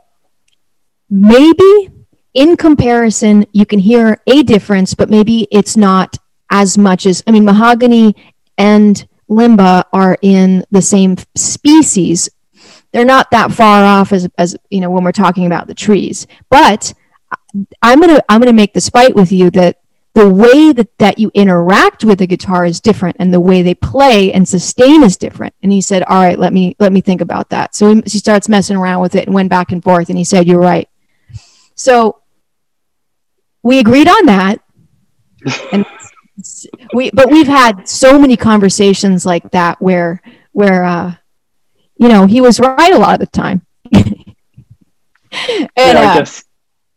Maybe 1.10 1.90
in 2.34 2.58
comparison, 2.58 3.46
you 3.52 3.66
can 3.66 3.80
hear 3.80 4.22
a 4.28 4.44
difference, 4.44 4.94
but 4.94 5.10
maybe 5.10 5.48
it's 5.52 5.76
not 5.76 6.18
as 6.52 6.78
much 6.78 7.06
as, 7.06 7.24
I 7.28 7.32
mean, 7.32 7.46
mahogany 7.46 8.16
and 8.58 9.08
limba 9.30 9.84
are 9.94 10.18
in 10.22 10.66
the 10.72 10.82
same 10.82 11.18
species. 11.36 12.30
They're 12.92 13.06
not 13.06 13.32
that 13.32 13.52
far 13.52 13.84
off 13.84 14.12
as, 14.12 14.28
as 14.38 14.56
you 14.70 14.82
know, 14.82 14.90
when 14.90 15.04
we're 15.04 15.12
talking 15.12 15.46
about 15.46 15.68
the 15.68 15.76
trees. 15.76 16.28
But 16.50 16.94
I'm 17.82 18.00
going 18.00 18.16
to, 18.16 18.24
I'm 18.30 18.40
going 18.40 18.48
to 18.48 18.54
make 18.54 18.74
this 18.74 18.90
fight 18.90 19.16
with 19.16 19.32
you 19.32 19.50
that 19.52 19.80
the 20.14 20.30
way 20.30 20.74
that, 20.74 20.98
that 20.98 21.20
you 21.20 21.32
interact 21.34 22.04
with 22.04 22.20
the 22.20 22.28
guitar 22.28 22.66
is 22.66 22.82
different 22.82 23.16
and 23.20 23.34
the 23.34 23.40
way 23.40 23.62
they 23.62 23.76
play 23.76 24.34
and 24.34 24.48
sustain 24.48 25.04
is 25.04 25.16
different 25.16 25.54
and 25.62 25.72
he 25.72 25.82
said 25.82 26.04
all 26.04 26.22
right 26.22 26.40
let 26.40 26.52
me 26.52 26.76
let 26.80 26.92
me 26.92 27.00
think 27.00 27.22
about 27.22 27.50
that 27.50 27.76
so 27.76 27.94
he, 27.94 28.02
he 28.02 28.18
starts 28.18 28.50
messing 28.50 28.76
around 28.76 29.02
with 29.02 29.14
it 29.16 29.28
and 29.28 29.36
went 29.36 29.50
back 29.50 29.72
and 29.72 29.84
forth 29.84 30.10
and 30.10 30.18
he 30.18 30.24
said 30.24 30.48
you're 30.48 30.60
right 30.60 30.89
so 31.80 32.18
we 33.64 33.80
agreed 33.80 34.10
on 34.10 34.26
that. 34.26 34.60
and 35.72 35.86
we 36.94 37.10
but 37.12 37.32
we've 37.32 37.48
had 37.48 37.88
so 37.88 38.20
many 38.20 38.36
conversations 38.36 39.26
like 39.26 39.50
that 39.52 39.82
where 39.82 40.22
where 40.52 40.84
uh 40.84 41.14
you 41.98 42.10
know 42.10 42.26
he 42.26 42.42
was 42.42 42.60
right 42.60 42.94
a 42.94 42.98
lot 42.98 43.14
of 43.14 43.20
the 43.20 43.28
time 43.28 43.66
and 43.94 44.08
yeah, 45.32 45.68
I 45.76 45.94
uh, 45.94 46.14
guess. 46.16 46.46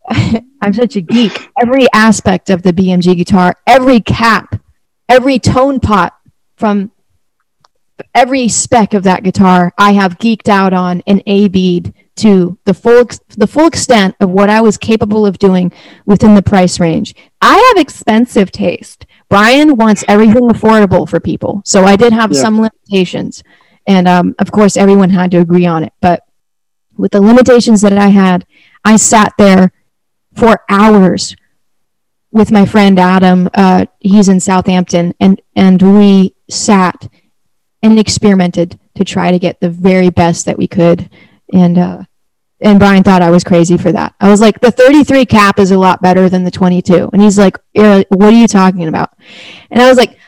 i'm 0.60 0.72
such 0.72 0.96
a 0.96 1.00
geek 1.00 1.50
every 1.60 1.86
aspect 1.92 2.50
of 2.50 2.62
the 2.62 2.72
bmg 2.72 3.16
guitar 3.16 3.56
every 3.66 4.00
cap 4.00 4.60
every 5.08 5.38
tone 5.38 5.80
pot 5.80 6.16
from 6.56 6.90
every 8.14 8.48
spec 8.48 8.94
of 8.94 9.04
that 9.04 9.22
guitar 9.22 9.72
i 9.78 9.92
have 9.92 10.18
geeked 10.18 10.48
out 10.48 10.72
on 10.72 11.02
and 11.06 11.22
a 11.26 11.48
bead 11.48 11.94
to 12.16 12.58
the 12.64 12.74
full 12.74 13.04
the 13.36 13.46
full 13.46 13.66
extent 13.66 14.14
of 14.20 14.30
what 14.30 14.50
i 14.50 14.60
was 14.60 14.76
capable 14.76 15.24
of 15.24 15.38
doing 15.38 15.72
within 16.06 16.34
the 16.34 16.42
price 16.42 16.78
range 16.78 17.14
i 17.40 17.56
have 17.56 17.80
expensive 17.82 18.50
taste 18.50 19.06
brian 19.28 19.76
wants 19.76 20.04
everything 20.08 20.48
affordable 20.48 21.08
for 21.08 21.20
people 21.20 21.62
so 21.64 21.84
i 21.84 21.96
did 21.96 22.12
have 22.12 22.32
Yeah. 22.32 22.40
some 22.42 22.60
limitations 22.60 23.42
and 23.86 24.06
um, 24.06 24.34
of 24.38 24.52
course 24.52 24.76
everyone 24.76 25.10
had 25.10 25.30
to 25.30 25.38
agree 25.38 25.66
on 25.66 25.84
it 25.84 25.92
but 26.00 26.22
with 26.96 27.12
the 27.12 27.20
limitations 27.22 27.80
that 27.80 27.96
i 27.96 28.08
had 28.08 28.46
i 28.84 28.96
sat 28.96 29.32
there 29.38 29.72
for 30.34 30.62
hours 30.68 31.34
with 32.30 32.50
my 32.50 32.64
friend 32.64 32.98
Adam. 32.98 33.50
Uh, 33.52 33.84
he's 34.00 34.28
in 34.28 34.40
Southampton, 34.40 35.14
and 35.20 35.40
and 35.54 35.82
we 35.82 36.34
sat 36.48 37.10
and 37.82 37.98
experimented 37.98 38.80
to 38.94 39.04
try 39.04 39.30
to 39.30 39.38
get 39.38 39.60
the 39.60 39.68
very 39.68 40.08
best 40.08 40.46
that 40.46 40.56
we 40.56 40.66
could. 40.66 41.10
And 41.53 41.78
uh, 41.78 42.03
and 42.61 42.78
Brian 42.78 43.03
thought 43.03 43.22
I 43.22 43.30
was 43.30 43.44
crazy 43.44 43.76
for 43.76 43.92
that. 43.92 44.14
I 44.20 44.30
was 44.30 44.40
like, 44.40 44.61
the 44.61 44.70
33 44.70 45.26
cap 45.26 45.59
is 45.59 45.70
a 45.70 45.78
lot 45.78 46.00
better 46.00 46.28
than 46.28 46.44
the 46.44 46.50
22, 46.50 47.11
and 47.12 47.20
he's 47.20 47.38
like, 47.38 47.59
what 47.74 48.07
are 48.20 48.30
you 48.30 48.48
talking 48.48 48.88
about? 48.88 49.11
And 49.70 49.82
I 49.82 49.88
was 49.88 49.98
like. 49.98 50.18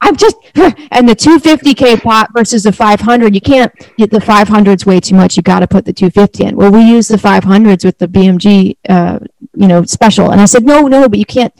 I'm 0.00 0.16
just 0.16 0.36
and 0.54 1.06
the 1.06 1.14
250k 1.14 2.00
pot 2.00 2.30
versus 2.34 2.62
the 2.62 2.72
500. 2.72 3.34
You 3.34 3.42
can't 3.42 3.70
get 3.98 4.10
the 4.10 4.18
500's 4.18 4.86
way 4.86 5.00
too 5.00 5.14
much. 5.14 5.36
You 5.36 5.42
got 5.42 5.60
to 5.60 5.66
put 5.66 5.84
the 5.84 5.92
250 5.92 6.44
in. 6.44 6.56
Well, 6.56 6.72
we 6.72 6.80
use 6.80 7.08
the 7.08 7.18
500s 7.18 7.84
with 7.84 7.98
the 7.98 8.08
BMG 8.08 8.78
uh, 8.88 9.18
you 9.56 9.68
know 9.68 9.84
special 9.84 10.30
and 10.30 10.40
i 10.40 10.44
said 10.44 10.64
no 10.64 10.86
no 10.86 11.08
but 11.08 11.18
you 11.18 11.24
can't 11.24 11.54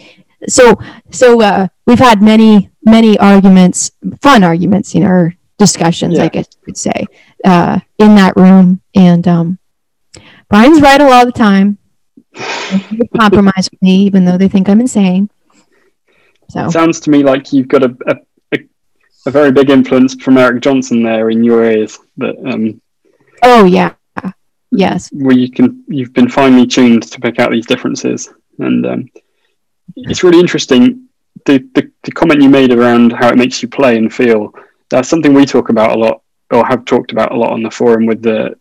so 0.49 0.79
so 1.11 1.41
uh, 1.41 1.67
we've 1.87 1.99
had 1.99 2.23
many 2.23 2.71
many 2.83 3.19
arguments 3.19 3.93
fun 4.21 4.45
arguments 4.45 4.95
you 4.95 5.01
know 5.01 5.31
discussions 5.59 6.19
i 6.19 6.29
guess 6.29 6.47
you 6.57 6.63
could 6.65 6.77
say 6.77 7.07
uh, 7.45 7.79
in 7.99 8.15
that 8.17 8.37
room. 8.37 8.81
And 8.95 9.27
um, 9.29 9.59
brian's 10.49 10.81
right 10.81 11.01
a 11.01 11.05
lot 11.05 11.27
of 11.27 11.33
the 11.33 11.39
time. 11.39 11.79
Would 12.91 13.11
compromise 13.17 13.69
with 13.71 13.81
me 13.81 13.97
even 14.03 14.25
though 14.25 14.37
they 14.37 14.49
think 14.49 14.69
i'm 14.69 14.81
insane. 14.81 15.31
So. 16.51 16.67
It 16.67 16.73
sounds 16.73 17.01
to 17.01 17.11
me 17.11 17.23
like 17.23 17.53
you've 17.53 17.69
got 17.69 17.85
a, 17.85 17.97
a, 18.07 18.17
a, 18.55 18.59
a 19.27 19.31
very 19.31 19.53
big 19.53 19.71
influence 19.71 20.15
from 20.15 20.37
Eric 20.37 20.63
Johnson 20.63 21.03
there 21.03 21.31
in 21.31 21.45
your 21.45 21.65
ears 21.65 21.99
But 22.17 22.37
um, 22.47 22.81
oh 23.43 23.65
yeah. 23.65 23.95
Yes. 24.77 25.09
where 25.13 25.37
you 25.37 25.51
can 25.53 25.85
you've 25.87 26.13
been 26.13 26.29
finely 26.29 26.67
tuned 26.67 27.05
to 27.05 27.21
pick 27.21 27.39
out 27.39 27.53
these 27.53 27.67
differences. 27.67 28.33
And 28.59 28.85
um, 28.85 29.09
it's 29.95 30.25
really 30.25 30.41
interesting 30.41 31.09
the, 31.47 31.59
the 31.75 31.91
the 32.03 32.11
comment 32.11 32.43
you 32.43 32.49
made 32.49 32.73
around 32.73 33.13
how 33.13 33.29
it 33.29 33.37
makes 33.37 33.63
you 33.63 33.69
play 33.69 33.97
and 33.97 34.13
feel 34.13 34.53
that's 34.91 35.09
something 35.09 35.35
we 35.35 35.45
talk 35.47 35.69
about 35.69 35.97
a 35.97 35.99
lot 35.99 36.23
or 36.51 36.65
have 36.65 36.85
talked 36.85 37.13
about 37.13 37.33
a 37.33 37.37
lot 37.37 37.53
on 37.53 37.63
the 37.63 37.71
forum 37.71 38.07
with 38.07 38.23
the 38.23 38.57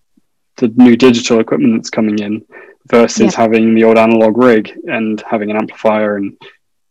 the 0.57 0.67
new 0.76 0.95
digital 0.95 1.39
equipment 1.39 1.74
that's 1.76 1.89
coming 1.89 2.19
in 2.19 2.45
versus 2.88 3.34
Yeah. 3.34 3.41
having 3.43 3.74
the 3.74 3.84
old 3.84 3.97
analog 3.97 4.38
rig 4.38 4.71
and 4.86 5.21
having 5.30 5.49
an 5.51 5.57
amplifier 5.57 6.17
and 6.17 6.38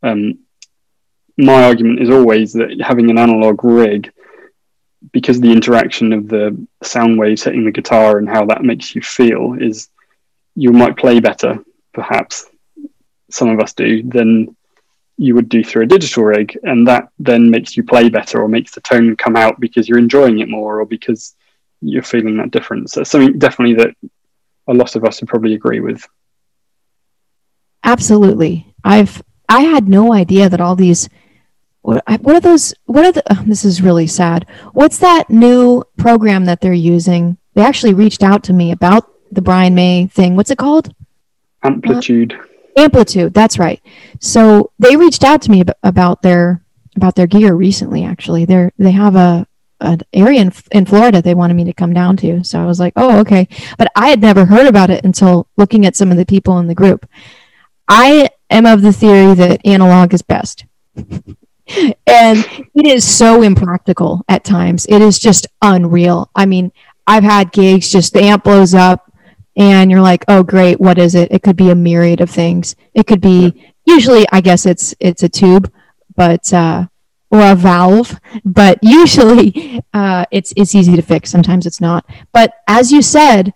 um, 0.02 0.38
my 1.38 1.64
argument 1.64 2.00
is 2.00 2.10
always 2.10 2.52
that 2.54 2.80
having 2.80 3.10
an 3.10 3.18
analog 3.18 3.62
rig 3.64 4.10
because 5.12 5.40
the 5.40 5.50
interaction 5.50 6.12
of 6.12 6.28
the 6.28 6.56
sound 6.82 7.18
waves 7.18 7.42
hitting 7.44 7.64
the 7.64 7.70
guitar 7.72 8.18
and 8.18 8.28
how 8.28 8.44
that 8.46 8.62
makes 8.64 8.94
you 8.94 9.00
feel 9.02 9.54
is 9.58 9.88
you 10.54 10.72
might 10.72 10.96
play 10.96 11.20
better 11.20 11.58
perhaps 11.94 12.46
some 13.30 13.48
of 13.48 13.60
us 13.60 13.72
do 13.72 14.02
than 14.02 14.54
you 15.22 15.34
would 15.34 15.48
do 15.48 15.62
through 15.62 15.82
a 15.82 15.86
digital 15.86 16.24
rig 16.24 16.58
and 16.64 16.86
that 16.86 17.08
then 17.18 17.50
makes 17.50 17.76
you 17.76 17.82
play 17.82 18.08
better 18.08 18.40
or 18.42 18.48
makes 18.48 18.72
the 18.72 18.80
tone 18.80 19.16
come 19.16 19.36
out 19.36 19.60
because 19.60 19.88
you're 19.88 19.98
enjoying 19.98 20.40
it 20.40 20.48
more 20.48 20.80
or 20.80 20.84
because 20.84 21.34
you're 21.80 22.02
feeling 22.02 22.36
that 22.36 22.50
difference 22.50 22.94
that's 22.94 23.10
something 23.10 23.38
definitely 23.38 23.74
that 23.74 23.94
a 24.68 24.74
lot 24.74 24.94
of 24.96 25.04
us 25.04 25.20
would 25.20 25.28
probably 25.28 25.54
agree 25.54 25.80
with 25.80 26.06
Absolutely. 27.84 28.74
I've 28.84 29.22
I 29.48 29.62
had 29.62 29.88
no 29.88 30.12
idea 30.12 30.48
that 30.48 30.60
all 30.60 30.76
these 30.76 31.08
what 31.82 32.02
what 32.22 32.36
are 32.36 32.40
those 32.40 32.74
what 32.84 33.04
are 33.04 33.12
the 33.12 33.22
oh, 33.30 33.42
this 33.46 33.64
is 33.64 33.82
really 33.82 34.06
sad. 34.06 34.46
What's 34.72 34.98
that 34.98 35.30
new 35.30 35.84
program 35.96 36.44
that 36.44 36.60
they're 36.60 36.72
using? 36.72 37.38
They 37.54 37.62
actually 37.62 37.94
reached 37.94 38.22
out 38.22 38.44
to 38.44 38.52
me 38.52 38.70
about 38.70 39.10
the 39.32 39.42
Brian 39.42 39.74
May 39.74 40.06
thing. 40.06 40.36
What's 40.36 40.50
it 40.50 40.58
called? 40.58 40.94
AmpliTube 41.64 42.38
AmpliTube. 42.76 43.32
That's 43.32 43.58
right. 43.58 43.80
So 44.20 44.72
they 44.78 44.96
reached 44.96 45.24
out 45.24 45.42
to 45.42 45.50
me 45.50 45.60
ab- 45.60 45.76
about 45.82 46.22
their 46.22 46.64
about 46.96 47.14
their 47.14 47.26
gear 47.26 47.54
recently. 47.54 48.04
Actually, 48.04 48.44
they're 48.44 48.72
they 48.78 48.92
have 48.92 49.16
a 49.16 49.46
an 49.80 50.00
area 50.12 50.40
in, 50.40 50.52
in 50.70 50.86
Florida 50.86 51.20
they 51.20 51.34
wanted 51.34 51.54
me 51.54 51.64
to 51.64 51.72
come 51.72 51.92
down 51.92 52.16
to. 52.18 52.44
So 52.44 52.60
I 52.60 52.66
was 52.66 52.78
like, 52.78 52.92
oh 52.96 53.18
okay, 53.20 53.48
but 53.78 53.90
I 53.96 54.08
had 54.08 54.20
never 54.20 54.44
heard 54.44 54.66
about 54.66 54.90
it 54.90 55.04
until 55.04 55.48
looking 55.56 55.86
at 55.86 55.96
some 55.96 56.10
of 56.10 56.16
the 56.16 56.26
people 56.26 56.58
in 56.58 56.66
the 56.66 56.74
group. 56.74 57.08
I 57.88 58.30
am 58.48 58.66
of 58.66 58.82
the 58.82 58.92
theory 58.92 59.34
that 59.34 59.66
analog 59.66 60.14
is 60.14 60.22
best. 60.22 60.64
and 60.96 61.36
it 61.66 62.86
is 62.86 63.08
so 63.08 63.42
impractical 63.42 64.24
at 64.28 64.44
times. 64.44 64.86
It 64.88 65.02
is 65.02 65.18
just 65.18 65.46
unreal. 65.60 66.30
I 66.34 66.46
mean, 66.46 66.72
I've 67.06 67.24
had 67.24 67.52
gigs 67.52 67.90
just 67.90 68.12
the 68.12 68.22
amp 68.22 68.44
blows 68.44 68.74
up 68.74 69.11
and 69.56 69.90
you're 69.90 70.00
like, 70.00 70.24
"Oh 70.28 70.42
great, 70.42 70.80
what 70.80 70.98
is 70.98 71.14
it?" 71.14 71.32
It 71.32 71.42
could 71.42 71.56
be 71.56 71.70
a 71.70 71.74
myriad 71.74 72.20
of 72.20 72.30
things. 72.30 72.76
It 72.94 73.06
could 73.06 73.20
be 73.20 73.72
usually 73.84 74.26
I 74.32 74.40
guess 74.40 74.66
it's 74.66 74.94
it's 75.00 75.22
a 75.22 75.28
tube, 75.28 75.72
but 76.16 76.52
uh 76.52 76.86
or 77.32 77.40
a 77.40 77.54
valve, 77.56 78.20
but 78.44 78.78
usually 78.82 79.82
uh, 79.94 80.26
it's 80.30 80.52
it's 80.56 80.76
easy 80.76 80.94
to 80.94 81.02
fix. 81.02 81.30
Sometimes 81.30 81.66
it's 81.66 81.80
not. 81.80 82.04
But 82.32 82.52
as 82.68 82.92
you 82.92 83.02
said, 83.02 83.52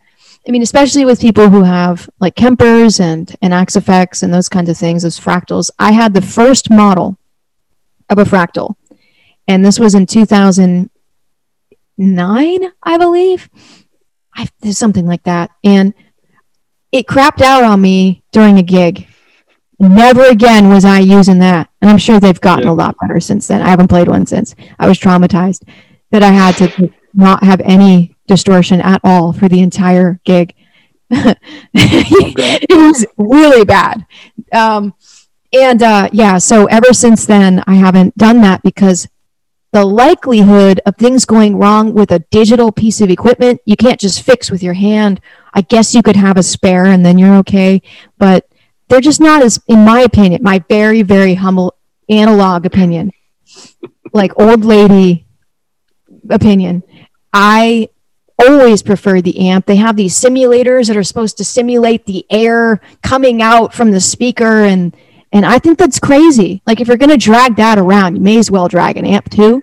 I 0.49 0.51
mean, 0.51 0.63
especially 0.63 1.05
with 1.05 1.21
people 1.21 1.51
who 1.51 1.63
have 1.65 2.09
like 2.19 2.35
Kempers 2.35 2.99
and 2.99 3.37
and 3.43 3.53
Axe-Fx 3.55 4.23
and 4.23 4.33
those 4.33 4.49
kinds 4.49 4.71
of 4.71 4.79
things, 4.79 5.03
those 5.03 5.21
fractals. 5.21 5.71
I 5.79 5.93
had 5.93 6.15
the 6.15 6.23
first 6.23 6.71
model 6.71 7.19
of 8.09 8.19
a 8.19 8.25
fractal, 8.25 8.77
and 9.47 9.65
this 9.65 9.79
was 9.79 9.95
in 9.95 10.07
2009, 10.07 10.89
I 12.83 12.99
believe. 12.99 13.49
I, 14.37 14.49
there's 14.61 14.79
something 14.79 15.07
like 15.07 15.23
that, 15.25 15.51
and 15.65 15.95
it 16.93 17.07
crapped 17.07 17.41
out 17.43 17.65
on 17.65 17.81
me 17.81 18.23
during 18.33 18.59
a 18.59 18.63
gig. 18.63 19.07
Never 19.79 20.25
again 20.27 20.69
was 20.69 20.85
I 20.85 21.01
using 21.01 21.39
that, 21.41 21.69
and 21.81 21.91
I'm 21.91 21.99
sure 21.99 22.19
they've 22.21 22.41
gotten 22.41 22.65
Yeah. 22.67 22.73
a 22.73 22.75
lot 22.75 22.97
better 23.01 23.21
since 23.21 23.47
then. 23.47 23.63
I 23.63 23.69
haven't 23.69 23.89
played 23.89 24.09
one 24.09 24.27
since. 24.27 24.55
I 24.79 24.89
was 24.89 24.99
traumatized 24.99 25.63
that 26.11 26.23
I 26.23 26.31
had 26.31 26.57
to 26.59 26.93
not 27.15 27.43
have 27.45 27.61
any 27.63 28.17
distortion 28.27 28.81
at 28.81 29.01
all 29.05 29.33
for 29.33 29.49
the 29.49 29.61
entire 29.61 30.21
gig. 30.25 30.55
it 31.75 32.71
was 32.71 33.07
really 33.17 33.65
bad. 33.65 34.07
Um, 34.53 34.95
and 35.53 35.83
uh, 35.83 36.09
yeah, 36.13 36.39
so 36.39 36.67
ever 36.67 36.93
since 36.93 37.25
then, 37.27 37.63
I 37.67 37.75
haven't 37.75 38.17
done 38.17 38.41
that 38.43 38.63
because 38.63 39.09
the 39.77 39.85
likelihood 39.85 40.81
of 40.87 40.97
things 40.97 41.27
going 41.27 41.55
wrong 41.55 41.93
with 41.93 42.11
a 42.11 42.21
digital 42.31 42.73
piece 42.73 43.03
of 43.03 43.11
equipment, 43.11 43.61
you 43.67 43.77
can't 43.77 44.01
just 44.01 44.23
fix 44.23 44.51
with 44.51 44.63
your 44.63 44.73
hand. 44.73 45.21
I 45.53 45.61
guess 45.61 45.95
you 45.95 46.03
could 46.03 46.17
have 46.17 46.39
a 46.39 46.43
spare 46.43 46.87
and 46.87 47.05
then 47.05 47.19
you're 47.19 47.37
okay, 47.41 47.83
but 48.17 48.49
they're 48.89 49.03
just 49.03 49.21
not 49.21 49.43
as, 49.43 49.61
in 49.69 49.85
my 49.85 50.01
opinion, 50.01 50.43
my 50.43 50.65
very, 50.71 51.03
very 51.03 51.35
humble 51.35 51.77
analog 52.09 52.65
opinion, 52.65 53.13
like 54.15 54.33
old 54.41 54.65
lady 54.65 55.27
opinion. 56.31 56.83
I 57.35 57.91
always 58.39 58.83
prefer 58.83 59.21
the 59.21 59.47
amp. 59.51 59.67
They 59.67 59.77
have 59.77 59.97
these 59.97 60.19
simulators 60.19 60.87
that 60.87 60.97
are 60.97 61.05
supposed 61.05 61.37
to 61.37 61.45
simulate 61.45 62.07
the 62.07 62.25
air 62.31 62.81
coming 63.03 63.43
out 63.43 63.75
from 63.75 63.91
the 63.91 64.01
speaker 64.01 64.65
and 64.65 64.97
and 65.33 65.45
I 65.45 65.59
think 65.59 65.77
that's 65.77 65.99
crazy. 65.99 66.63
Like 66.67 66.81
if 66.81 66.89
you're 66.89 66.97
going 66.97 67.11
to 67.11 67.19
drag 67.19 67.57
that 67.57 67.79
around, 67.79 68.17
you 68.17 68.23
may 68.23 68.39
as 68.39 68.51
well 68.51 68.69
drag 68.69 68.97
an 68.97 69.05
amp 69.05 69.29
too. 69.29 69.63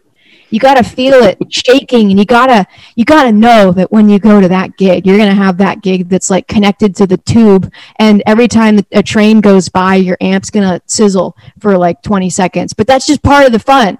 You 0.54 0.60
got 0.60 0.76
to 0.76 0.84
feel 0.84 1.16
it 1.16 1.39
shaking 1.51 2.12
and 2.12 2.20
you 2.20 2.26
got 2.26 2.47
to 2.47 2.68
you 2.95 3.06
got 3.06 3.24
to 3.24 3.32
know 3.32 3.72
that 3.72 3.91
when 3.91 4.08
you 4.08 4.20
go 4.20 4.39
to 4.39 4.47
that 4.49 4.78
gig, 4.78 5.08
you're 5.08 5.18
going 5.18 5.30
to 5.30 5.36
have 5.36 5.58
that 5.58 5.82
gig 5.82 6.10
that's 6.10 6.30
like 6.30 6.47
connected 6.47 6.95
to 6.97 7.08
the 7.08 7.18
tube 7.18 7.74
and 7.97 8.22
every 8.28 8.47
time 8.47 8.80
a 8.91 9.01
train 9.01 9.41
goes 9.41 9.68
by, 9.68 9.95
your 9.95 10.16
amp's 10.22 10.51
going 10.51 10.68
to 10.68 10.80
sizzle 10.86 11.36
for 11.60 11.76
like 11.76 12.04
20 12.04 12.30
seconds. 12.30 12.72
But 12.74 12.86
that's 12.86 13.08
just 13.08 13.24
part 13.24 13.47
of 13.47 13.51
the 13.51 13.58
fun. 13.58 13.97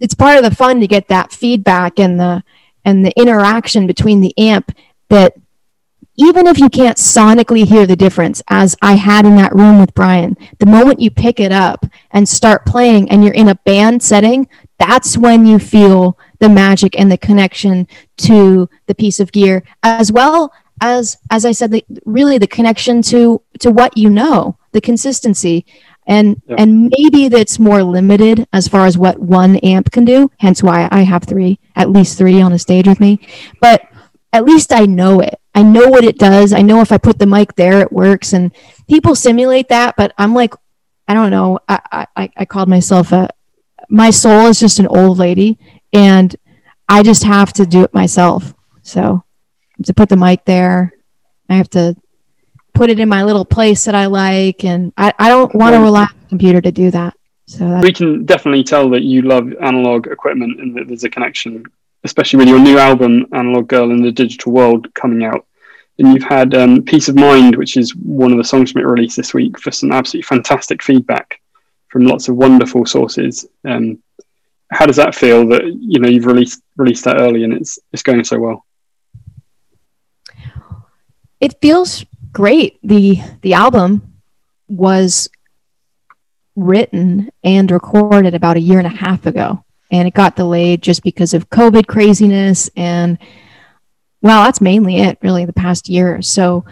It's 0.00 0.14
part 0.14 0.38
of 0.38 0.42
the 0.42 0.54
fun 0.54 0.80
to 0.80 0.88
get 0.88 1.06
that 1.06 1.32
feedback 1.32 2.00
and 2.00 2.18
the 2.18 2.42
and 2.84 3.06
the 3.06 3.16
interaction 3.16 3.86
between 3.86 4.20
the 4.22 4.36
amp 4.36 4.76
that 5.08 5.34
even 6.16 6.46
if 6.46 6.58
you 6.58 6.68
can't 6.68 6.98
sonically 6.98 7.64
hear 7.64 7.86
the 7.86 7.96
difference, 7.96 8.42
as 8.48 8.76
I 8.82 8.94
had 8.94 9.24
in 9.24 9.36
that 9.36 9.54
room 9.54 9.78
with 9.78 9.94
Brian, 9.94 10.36
the 10.58 10.66
moment 10.66 11.00
you 11.00 11.10
pick 11.10 11.40
it 11.40 11.52
up 11.52 11.86
and 12.10 12.28
start 12.28 12.66
playing 12.66 13.10
and 13.10 13.24
you're 13.24 13.34
in 13.34 13.48
a 13.48 13.54
band 13.54 14.02
setting, 14.02 14.48
that's 14.86 15.16
when 15.16 15.46
you 15.46 15.58
feel 15.58 16.18
the 16.38 16.48
magic 16.48 16.98
and 16.98 17.10
the 17.10 17.18
connection 17.18 17.86
to 18.18 18.68
the 18.86 18.94
piece 18.94 19.20
of 19.20 19.32
gear, 19.32 19.62
as 19.82 20.10
well 20.12 20.52
as, 20.80 21.18
as 21.30 21.44
I 21.44 21.52
said, 21.52 21.70
the, 21.70 21.84
really 22.04 22.38
the 22.38 22.46
connection 22.46 23.02
to 23.02 23.42
to 23.60 23.70
what 23.70 23.96
you 23.96 24.10
know, 24.10 24.58
the 24.72 24.80
consistency 24.80 25.64
and 26.06 26.42
yep. 26.46 26.58
and 26.58 26.92
maybe 26.98 27.28
that's 27.28 27.60
more 27.60 27.84
limited 27.84 28.46
as 28.52 28.66
far 28.66 28.86
as 28.86 28.98
what 28.98 29.20
one 29.20 29.54
amp 29.58 29.92
can 29.92 30.04
do 30.04 30.28
hence 30.40 30.60
why 30.60 30.88
i 30.90 31.02
have 31.02 31.22
three 31.22 31.60
at 31.76 31.90
least 31.90 32.18
three 32.18 32.40
on 32.40 32.52
a 32.52 32.58
stage 32.58 32.88
with 32.88 32.98
me 32.98 33.20
but 33.60 33.88
at 34.32 34.44
least 34.44 34.72
I 34.72 34.86
know 34.86 35.20
it. 35.20 35.38
I 35.54 35.62
know 35.62 35.88
what 35.88 36.04
it 36.04 36.18
does. 36.18 36.52
I 36.52 36.62
know 36.62 36.80
if 36.80 36.90
I 36.90 36.98
put 36.98 37.18
the 37.18 37.26
mic 37.26 37.54
there, 37.54 37.80
it 37.80 37.92
works. 37.92 38.32
And 38.32 38.50
people 38.88 39.14
simulate 39.14 39.68
that, 39.68 39.94
but 39.96 40.14
I'm 40.16 40.34
like, 40.34 40.54
I 41.06 41.14
don't 41.14 41.30
know. 41.30 41.58
I, 41.68 42.06
I, 42.16 42.30
I 42.36 42.44
called 42.46 42.68
myself 42.68 43.12
a, 43.12 43.28
my 43.92 44.08
soul 44.10 44.46
is 44.46 44.58
just 44.58 44.78
an 44.78 44.86
old 44.86 45.18
lady 45.18 45.58
and 45.92 46.34
I 46.88 47.02
just 47.02 47.24
have 47.24 47.52
to 47.54 47.66
do 47.66 47.84
it 47.84 47.92
myself. 47.92 48.54
So 48.82 49.22
to 49.84 49.94
put 49.94 50.08
the 50.08 50.16
mic 50.16 50.46
there, 50.46 50.94
I 51.50 51.56
have 51.56 51.68
to 51.70 51.94
put 52.72 52.88
it 52.88 52.98
in 52.98 53.08
my 53.08 53.22
little 53.22 53.44
place 53.44 53.84
that 53.84 53.94
I 53.94 54.06
like. 54.06 54.64
And 54.64 54.94
I, 54.96 55.12
I 55.18 55.28
don't 55.28 55.54
want 55.54 55.74
to 55.74 55.80
rely 55.80 56.04
on 56.04 56.20
the 56.22 56.28
computer 56.30 56.60
to 56.62 56.72
do 56.72 56.90
that. 56.90 57.14
So 57.46 57.80
we 57.80 57.92
can 57.92 58.24
definitely 58.24 58.64
tell 58.64 58.88
that 58.90 59.02
you 59.02 59.22
love 59.22 59.52
analog 59.60 60.06
equipment 60.06 60.58
and 60.58 60.74
that 60.76 60.88
there's 60.88 61.04
a 61.04 61.10
connection 61.10 61.64
especially 62.04 62.38
with 62.38 62.48
your 62.48 62.58
new 62.58 62.78
album, 62.78 63.26
Analog 63.32 63.68
Girl 63.68 63.92
in 63.92 64.02
the 64.02 64.10
Digital 64.10 64.50
World, 64.50 64.92
coming 64.94 65.24
out. 65.24 65.46
And 66.00 66.12
you've 66.12 66.24
had 66.24 66.52
um, 66.52 66.82
Peace 66.82 67.08
of 67.08 67.14
Mind, 67.14 67.54
which 67.54 67.76
is 67.76 67.94
one 67.94 68.32
of 68.32 68.38
the 68.38 68.44
songs 68.44 68.72
from 68.72 68.80
it 68.80 68.86
released 68.86 69.16
this 69.16 69.32
week, 69.32 69.56
for 69.60 69.70
some 69.70 69.92
absolutely 69.92 70.22
fantastic 70.22 70.82
feedback 70.82 71.40
from 71.92 72.06
lots 72.06 72.28
of 72.28 72.36
wonderful 72.36 72.86
sources. 72.86 73.46
Um, 73.68 74.02
how 74.72 74.86
does 74.86 74.96
that 74.96 75.14
feel 75.14 75.46
that 75.48 75.64
you 75.64 76.00
know 76.00 76.08
you've 76.08 76.24
released 76.24 76.62
released 76.76 77.04
that 77.04 77.20
early 77.20 77.44
and 77.44 77.52
it's 77.52 77.78
it's 77.92 78.02
going 78.02 78.24
so 78.24 78.40
well? 78.40 78.64
It 81.38 81.60
feels 81.60 82.04
great. 82.32 82.78
the 82.82 83.20
The 83.42 83.52
album 83.52 84.14
was 84.68 85.28
written 86.56 87.30
and 87.44 87.70
recorded 87.70 88.34
about 88.34 88.56
a 88.56 88.60
year 88.60 88.78
and 88.78 88.86
a 88.86 88.90
half 88.90 89.26
ago 89.26 89.64
and 89.90 90.08
it 90.08 90.14
got 90.14 90.36
delayed 90.36 90.82
just 90.82 91.02
because 91.02 91.34
of 91.34 91.50
COVID 91.50 91.86
craziness. 91.86 92.70
And 92.74 93.18
well, 94.22 94.44
that's 94.44 94.60
mainly 94.60 94.98
it, 94.98 95.18
really, 95.20 95.44
the 95.44 95.52
past 95.52 95.88
year. 95.88 96.22
So 96.22 96.64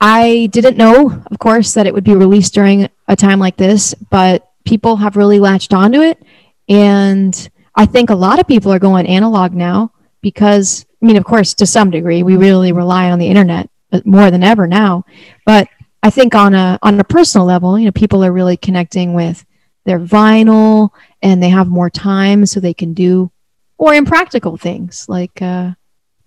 I 0.00 0.48
didn't 0.50 0.76
know, 0.76 1.22
of 1.30 1.38
course, 1.38 1.74
that 1.74 1.86
it 1.86 1.94
would 1.94 2.02
be 2.02 2.16
released 2.16 2.54
during 2.54 2.88
a 3.08 3.16
time 3.16 3.38
like 3.38 3.56
this, 3.56 3.94
but 4.10 4.48
people 4.64 4.96
have 4.96 5.16
really 5.16 5.40
latched 5.40 5.74
onto 5.74 6.00
it. 6.00 6.22
And 6.68 7.50
I 7.74 7.86
think 7.86 8.10
a 8.10 8.14
lot 8.14 8.38
of 8.38 8.46
people 8.46 8.72
are 8.72 8.78
going 8.78 9.06
analog 9.06 9.52
now 9.52 9.92
because, 10.20 10.86
I 11.02 11.06
mean, 11.06 11.16
of 11.16 11.24
course, 11.24 11.54
to 11.54 11.66
some 11.66 11.90
degree, 11.90 12.22
we 12.22 12.36
really 12.36 12.72
rely 12.72 13.10
on 13.10 13.18
the 13.18 13.26
internet 13.26 13.68
more 14.04 14.30
than 14.30 14.42
ever 14.42 14.66
now. 14.66 15.04
But 15.44 15.68
I 16.02 16.10
think 16.10 16.34
on 16.34 16.54
a 16.54 16.78
on 16.82 16.98
a 16.98 17.04
personal 17.04 17.46
level, 17.46 17.78
you 17.78 17.86
know, 17.86 17.92
people 17.92 18.24
are 18.24 18.32
really 18.32 18.56
connecting 18.56 19.14
with 19.14 19.44
their 19.84 20.00
vinyl 20.00 20.90
and 21.22 21.42
they 21.42 21.48
have 21.48 21.68
more 21.68 21.90
time 21.90 22.46
so 22.46 22.60
they 22.60 22.74
can 22.74 22.94
do 22.94 23.30
or 23.78 23.94
impractical 23.94 24.56
things 24.56 25.08
like 25.08 25.42
uh, 25.42 25.72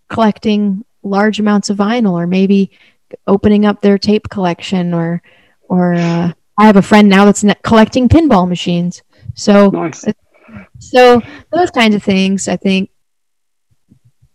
collecting 0.09 0.83
large 1.03 1.39
amounts 1.39 1.69
of 1.69 1.77
vinyl 1.77 2.13
or 2.13 2.27
maybe 2.27 2.71
opening 3.27 3.65
up 3.65 3.81
their 3.81 3.97
tape 3.97 4.29
collection 4.29 4.93
or 4.93 5.21
or 5.69 5.93
uh, 5.93 6.31
I 6.57 6.65
have 6.65 6.77
a 6.77 6.81
friend 6.81 7.09
now 7.09 7.25
that's 7.25 7.43
collecting 7.63 8.09
pinball 8.09 8.47
machines. 8.47 9.03
So 9.33 9.69
nice. 9.69 10.05
so 10.79 11.21
those 11.51 11.71
kinds 11.71 11.95
of 11.95 12.03
things 12.03 12.47
I 12.47 12.55
think 12.55 12.89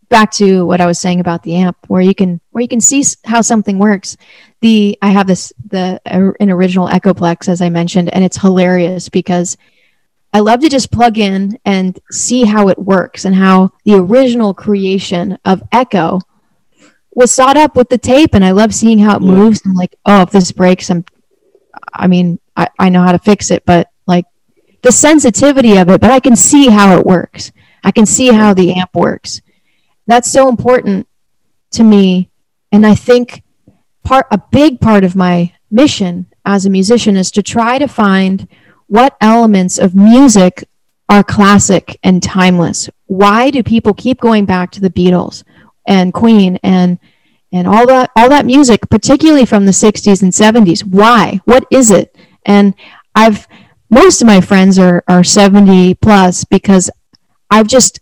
back 0.09 0.33
to 0.33 0.67
what 0.67 0.81
I 0.81 0.87
was 0.87 0.99
saying 0.99 1.21
about 1.21 1.43
the 1.43 1.55
amp 1.55 1.77
where 1.87 2.03
you 2.03 2.15
can 2.15 2.41
where 2.51 2.63
you 2.63 2.69
can 2.69 2.81
see 2.81 3.05
how 3.25 3.41
something 3.41 3.79
works. 3.79 4.17
The 4.61 4.99
I 5.01 5.11
have 5.11 5.27
this 5.27 5.53
the 5.67 6.01
an 6.07 6.51
original 6.51 6.89
Echoplex 6.89 7.49
as 7.49 7.63
I 7.63 7.71
mentioned 7.71 8.13
and 8.13 8.25
it's 8.25 8.37
hilarious 8.37 9.09
because 9.09 9.57
I 10.33 10.41
love 10.41 10.61
to 10.61 10.69
just 10.69 10.93
plug 10.93 11.19
in 11.19 11.59
and 11.65 11.99
see 12.11 12.45
how 12.45 12.69
it 12.69 12.79
works 12.79 13.25
and 13.25 13.35
how 13.35 13.73
the 13.85 13.95
original 13.97 14.55
creation 14.55 15.39
of 15.45 15.63
Echo 15.73 16.21
was 17.13 17.33
sought 17.33 17.57
up 17.57 17.75
with 17.75 17.89
the 17.89 17.99
tape. 17.99 18.35
And 18.35 18.45
I 18.45 18.53
love 18.53 18.75
seeing 18.75 18.99
how 18.99 19.17
it 19.17 19.23
moves. 19.23 19.65
And 19.65 19.75
like, 19.75 19.97
oh, 20.07 20.23
if 20.23 20.31
this 20.31 20.53
breaks, 20.53 20.91
I'm, 20.91 21.05
I 21.93 22.07
mean, 22.07 22.39
I, 22.57 22.69
I 22.79 22.89
know 22.89 23.03
how 23.03 23.13
to 23.13 23.19
fix 23.19 23.51
it, 23.51 23.65
but 23.65 23.89
like 24.07 24.27
the 24.83 24.93
sensitivity 24.93 25.77
of 25.77 25.89
it, 25.89 26.01
but 26.01 26.11
I 26.11 26.21
can 26.21 26.37
see 26.37 26.69
how 26.69 26.99
it 26.99 27.07
works. 27.07 27.53
I 27.85 27.91
can 27.91 28.07
see 28.07 28.29
how 28.29 28.55
the 28.55 28.75
amp 28.75 28.95
works. 28.95 29.41
That's 30.07 30.31
so 30.31 30.49
important 30.49 31.09
to 31.73 31.83
me. 31.83 32.31
And 32.73 32.87
I 32.87 32.95
think 32.95 33.43
part, 34.05 34.27
a 34.31 34.39
big 34.51 34.81
part 34.81 35.05
of 35.05 35.17
my 35.17 35.53
mission 35.71 36.27
as 36.45 36.67
a 36.67 36.71
musician 36.71 37.17
is 37.17 37.31
to 37.33 37.43
try 37.43 37.79
to 37.79 37.87
find 37.87 38.49
what 38.87 39.17
elements 39.21 39.79
of 39.79 39.95
music 39.95 40.65
are 41.11 41.25
classic 41.25 41.99
and 42.03 42.23
timeless? 42.23 42.89
Why 43.07 43.51
do 43.51 43.63
people 43.63 43.93
keep 43.95 44.21
going 44.21 44.47
back 44.47 44.71
to 44.73 44.81
the 44.81 44.91
Beatles 44.91 45.43
and 45.87 46.15
Queen 46.15 46.59
and 46.63 46.99
and 47.53 47.67
all 47.67 47.87
that 47.87 48.11
all 48.17 48.29
that 48.29 48.47
music, 48.47 48.89
particularly 48.91 49.47
from 49.47 49.67
the 49.67 49.73
60s 49.73 50.23
and 50.23 50.33
70s? 50.33 50.85
Why? 50.85 51.41
What 51.45 51.67
is 51.71 51.91
it? 51.91 52.15
And 52.47 52.75
I've 53.15 53.47
most 53.89 54.23
of 54.23 54.27
my 54.27 54.41
friends 54.41 54.79
are 54.79 55.03
are 55.09 55.25
70 55.25 55.95
plus 55.97 56.45
because 56.45 56.91
I've 57.51 57.67
just 57.67 58.01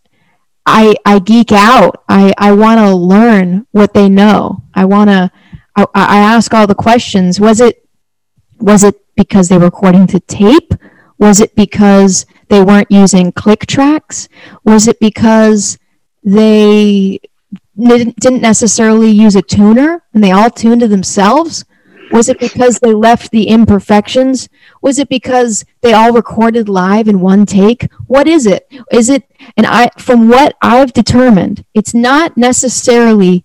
I 0.66 0.96
I 1.04 1.18
geek 1.18 1.50
out. 1.52 2.04
I 2.08 2.34
I 2.36 2.52
want 2.52 2.78
to 2.80 2.94
learn 2.94 3.66
what 3.72 3.94
they 3.94 4.08
know. 4.08 4.64
I 4.74 4.84
want 4.84 5.08
to 5.10 5.30
I, 5.76 5.86
I 5.94 6.18
ask 6.18 6.52
all 6.52 6.66
the 6.66 6.74
questions. 6.74 7.40
Was 7.40 7.60
it 7.60 7.88
was 8.58 8.82
it 8.82 8.96
because 9.16 9.48
they 9.48 9.56
were 9.56 9.64
recording 9.64 10.06
to 10.08 10.20
tape? 10.20 10.74
Was 11.18 11.40
it 11.40 11.54
because 11.56 12.26
they 12.48 12.62
weren't 12.62 12.90
using 12.90 13.32
click 13.32 13.66
tracks? 13.66 14.28
Was 14.64 14.86
it 14.86 15.00
because 15.00 15.78
they 16.22 17.20
didn't 17.78 18.42
necessarily 18.42 19.10
use 19.10 19.36
a 19.36 19.42
tuner 19.42 20.02
and 20.12 20.22
they 20.22 20.32
all 20.32 20.50
tuned 20.50 20.80
to 20.80 20.88
themselves? 20.88 21.64
Was 22.10 22.28
it 22.28 22.40
because 22.40 22.78
they 22.78 22.92
left 22.92 23.30
the 23.30 23.48
imperfections? 23.48 24.48
Was 24.82 24.98
it 24.98 25.08
because 25.08 25.64
they 25.82 25.92
all 25.92 26.12
recorded 26.12 26.68
live 26.68 27.06
in 27.06 27.20
one 27.20 27.46
take? 27.46 27.92
What 28.06 28.26
is 28.26 28.46
it? 28.46 28.66
Is 28.90 29.08
it, 29.08 29.24
and 29.56 29.66
I, 29.66 29.90
from 29.98 30.28
what 30.28 30.56
I've 30.62 30.92
determined, 30.92 31.64
it's 31.74 31.94
not 31.94 32.36
necessarily 32.36 33.44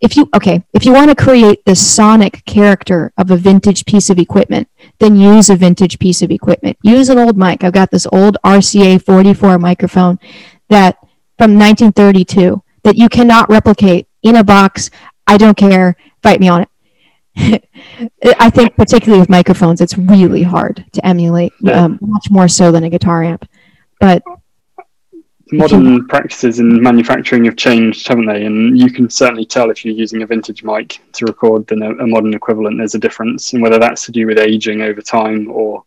if 0.00 0.16
you 0.16 0.28
okay 0.34 0.64
if 0.72 0.84
you 0.84 0.92
want 0.92 1.08
to 1.10 1.24
create 1.24 1.64
the 1.64 1.76
sonic 1.76 2.44
character 2.44 3.12
of 3.16 3.30
a 3.30 3.36
vintage 3.36 3.86
piece 3.86 4.10
of 4.10 4.18
equipment 4.18 4.68
then 4.98 5.14
use 5.14 5.48
a 5.48 5.54
vintage 5.54 5.96
piece 6.00 6.22
of 6.22 6.30
equipment 6.32 6.76
use 6.82 7.08
an 7.08 7.18
old 7.18 7.38
mic 7.38 7.62
i've 7.62 7.72
got 7.72 7.92
this 7.92 8.04
old 8.12 8.36
rca 8.44 9.00
44 9.00 9.60
microphone 9.60 10.18
that 10.68 10.96
from 11.38 11.56
1932 11.56 12.60
that 12.84 12.96
you 12.96 13.08
cannot 13.08 13.48
replicate 13.48 14.08
in 14.22 14.36
a 14.36 14.44
box. 14.44 14.90
I 15.26 15.36
don't 15.36 15.56
care. 15.56 15.96
Fight 16.22 16.40
me 16.40 16.48
on 16.48 16.62
it. 16.62 16.68
I 18.38 18.50
think 18.50 18.76
particularly 18.76 19.20
with 19.20 19.30
microphones 19.30 19.80
it's 19.80 19.96
really 19.96 20.42
hard 20.42 20.84
to 20.92 21.06
emulate 21.06 21.52
um, 21.72 21.98
much 22.02 22.30
more 22.30 22.46
so 22.46 22.70
than 22.70 22.84
a 22.84 22.90
guitar 22.90 23.22
amp. 23.22 23.48
But 23.98 24.22
modern 25.52 26.06
practices 26.08 26.58
in 26.58 26.82
manufacturing 26.82 27.44
have 27.44 27.56
changed, 27.56 28.06
haven't 28.08 28.26
they? 28.26 28.44
And 28.44 28.78
you 28.78 28.90
can 28.90 29.08
certainly 29.08 29.46
tell 29.46 29.70
if 29.70 29.84
you're 29.84 29.94
using 29.94 30.22
a 30.22 30.26
vintage 30.26 30.62
mic 30.62 31.00
to 31.12 31.26
record 31.26 31.66
than 31.66 31.82
a, 31.82 31.90
a 31.96 32.06
modern 32.06 32.34
equivalent. 32.34 32.78
There's 32.78 32.94
a 32.94 32.98
difference, 32.98 33.52
and 33.52 33.62
whether 33.62 33.78
that's 33.78 34.04
to 34.06 34.12
do 34.12 34.26
with 34.26 34.38
aging 34.38 34.82
over 34.82 35.00
time 35.00 35.50
or 35.50 35.84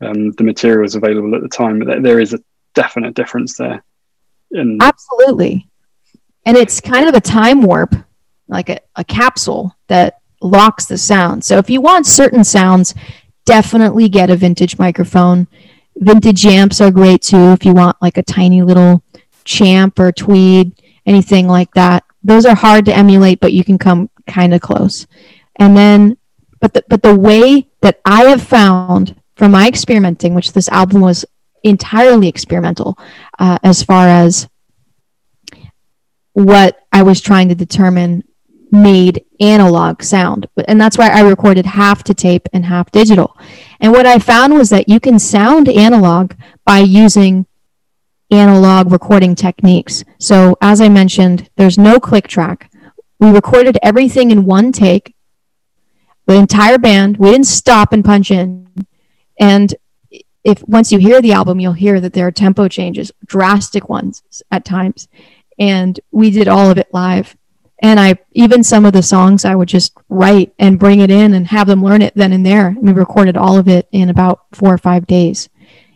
um, 0.00 0.32
the 0.32 0.44
materials 0.44 0.94
available 0.94 1.34
at 1.34 1.42
the 1.42 1.48
time, 1.48 1.78
but 1.78 2.02
there 2.02 2.20
is 2.20 2.34
a 2.34 2.40
definite 2.74 3.14
difference 3.14 3.56
there. 3.56 3.82
And 4.52 4.80
Absolutely, 4.82 5.68
and 6.46 6.56
it's 6.56 6.80
kind 6.80 7.08
of 7.08 7.14
a 7.14 7.20
time 7.20 7.60
warp, 7.60 7.94
like 8.48 8.68
a, 8.68 8.78
a 8.94 9.04
capsule 9.04 9.76
that 9.88 10.20
locks 10.40 10.86
the 10.86 10.96
sound. 10.96 11.44
So 11.44 11.58
if 11.58 11.68
you 11.68 11.80
want 11.80 12.06
certain 12.06 12.44
sounds, 12.44 12.94
definitely 13.44 14.08
get 14.08 14.30
a 14.30 14.36
vintage 14.36 14.78
microphone. 14.78 15.48
Vintage 15.96 16.46
amps 16.46 16.80
are 16.80 16.90
great 16.92 17.22
too 17.22 17.50
if 17.50 17.64
you 17.64 17.74
want 17.74 17.96
like 18.00 18.16
a 18.16 18.22
tiny 18.22 18.62
little 18.62 19.02
champ 19.44 19.98
or 19.98 20.12
tweed, 20.12 20.72
anything 21.04 21.48
like 21.48 21.72
that. 21.74 22.04
Those 22.22 22.46
are 22.46 22.54
hard 22.54 22.84
to 22.86 22.96
emulate, 22.96 23.40
but 23.40 23.52
you 23.52 23.64
can 23.64 23.78
come 23.78 24.08
kind 24.28 24.54
of 24.54 24.60
close. 24.60 25.06
And 25.56 25.76
then, 25.76 26.16
but 26.60 26.74
the, 26.74 26.84
but 26.88 27.02
the 27.02 27.14
way 27.14 27.68
that 27.80 28.00
I 28.04 28.24
have 28.24 28.42
found 28.42 29.20
from 29.36 29.50
my 29.50 29.66
experimenting, 29.66 30.34
which 30.34 30.52
this 30.52 30.68
album 30.68 31.00
was 31.00 31.24
entirely 31.64 32.28
experimental, 32.28 32.98
uh, 33.38 33.58
as 33.62 33.82
far 33.82 34.06
as 34.08 34.48
what 36.36 36.86
I 36.92 37.02
was 37.02 37.22
trying 37.22 37.48
to 37.48 37.54
determine 37.54 38.22
made 38.70 39.24
analog 39.40 40.02
sound. 40.02 40.46
And 40.68 40.78
that's 40.78 40.98
why 40.98 41.08
I 41.08 41.22
recorded 41.22 41.64
half 41.64 42.04
to 42.04 42.14
tape 42.14 42.46
and 42.52 42.66
half 42.66 42.90
digital. 42.90 43.38
And 43.80 43.90
what 43.90 44.04
I 44.04 44.18
found 44.18 44.52
was 44.52 44.68
that 44.68 44.86
you 44.86 45.00
can 45.00 45.18
sound 45.18 45.66
analog 45.66 46.34
by 46.66 46.80
using 46.80 47.46
analog 48.30 48.92
recording 48.92 49.34
techniques. 49.34 50.04
So, 50.18 50.58
as 50.60 50.82
I 50.82 50.90
mentioned, 50.90 51.48
there's 51.56 51.78
no 51.78 51.98
click 51.98 52.28
track. 52.28 52.70
We 53.18 53.30
recorded 53.30 53.78
everything 53.82 54.30
in 54.30 54.44
one 54.44 54.72
take, 54.72 55.14
the 56.26 56.34
entire 56.34 56.76
band. 56.76 57.16
We 57.16 57.30
didn't 57.30 57.46
stop 57.46 57.94
and 57.94 58.04
punch 58.04 58.30
in. 58.30 58.68
And 59.40 59.74
if 60.44 60.62
once 60.68 60.92
you 60.92 60.98
hear 60.98 61.22
the 61.22 61.32
album, 61.32 61.60
you'll 61.60 61.72
hear 61.72 61.98
that 61.98 62.12
there 62.12 62.26
are 62.26 62.30
tempo 62.30 62.68
changes, 62.68 63.10
drastic 63.24 63.88
ones 63.88 64.22
at 64.50 64.66
times. 64.66 65.08
And 65.58 65.98
we 66.10 66.30
did 66.30 66.48
all 66.48 66.70
of 66.70 66.78
it 66.78 66.88
live. 66.92 67.36
And 67.82 68.00
I 68.00 68.18
even 68.32 68.64
some 68.64 68.86
of 68.86 68.92
the 68.92 69.02
songs 69.02 69.44
I 69.44 69.54
would 69.54 69.68
just 69.68 69.92
write 70.08 70.52
and 70.58 70.78
bring 70.78 71.00
it 71.00 71.10
in 71.10 71.34
and 71.34 71.46
have 71.48 71.66
them 71.66 71.84
learn 71.84 72.02
it 72.02 72.14
then 72.14 72.32
and 72.32 72.44
there. 72.44 72.74
We 72.80 72.92
recorded 72.92 73.36
all 73.36 73.58
of 73.58 73.68
it 73.68 73.86
in 73.92 74.08
about 74.08 74.46
four 74.52 74.72
or 74.72 74.78
five 74.78 75.06
days 75.06 75.48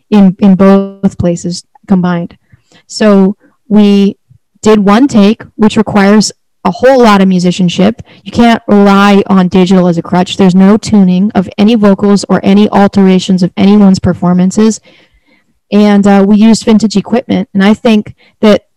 in 0.09 0.35
in 0.39 0.55
both 0.55 1.17
places 1.17 1.65
combined. 1.87 2.37
So 2.85 3.35
we 3.67 4.17
did 4.61 4.79
one 4.79 5.07
take, 5.07 5.41
which 5.55 5.77
requires 5.77 6.31
a 6.63 6.71
whole 6.71 7.01
lot 7.01 7.21
of 7.21 7.27
musicianship. 7.27 8.01
You 8.23 8.31
can't 8.31 8.61
rely 8.67 9.23
on 9.27 9.47
digital 9.47 9.87
as 9.87 9.97
a 9.97 10.03
crutch. 10.03 10.37
There's 10.37 10.53
no 10.53 10.77
tuning 10.77 11.31
of 11.31 11.49
any 11.57 11.75
vocals 11.75 12.23
or 12.29 12.39
any 12.43 12.69
alterations 12.69 13.41
of 13.41 13.51
anyone's 13.57 13.99
performances. 13.99 14.79
And 15.71 16.05
uh, 16.05 16.23
we 16.27 16.37
used 16.37 16.63
vintage 16.63 16.95
equipment. 16.95 17.49
And 17.53 17.63
I 17.63 17.73
think 17.73 18.15
that 18.41 18.67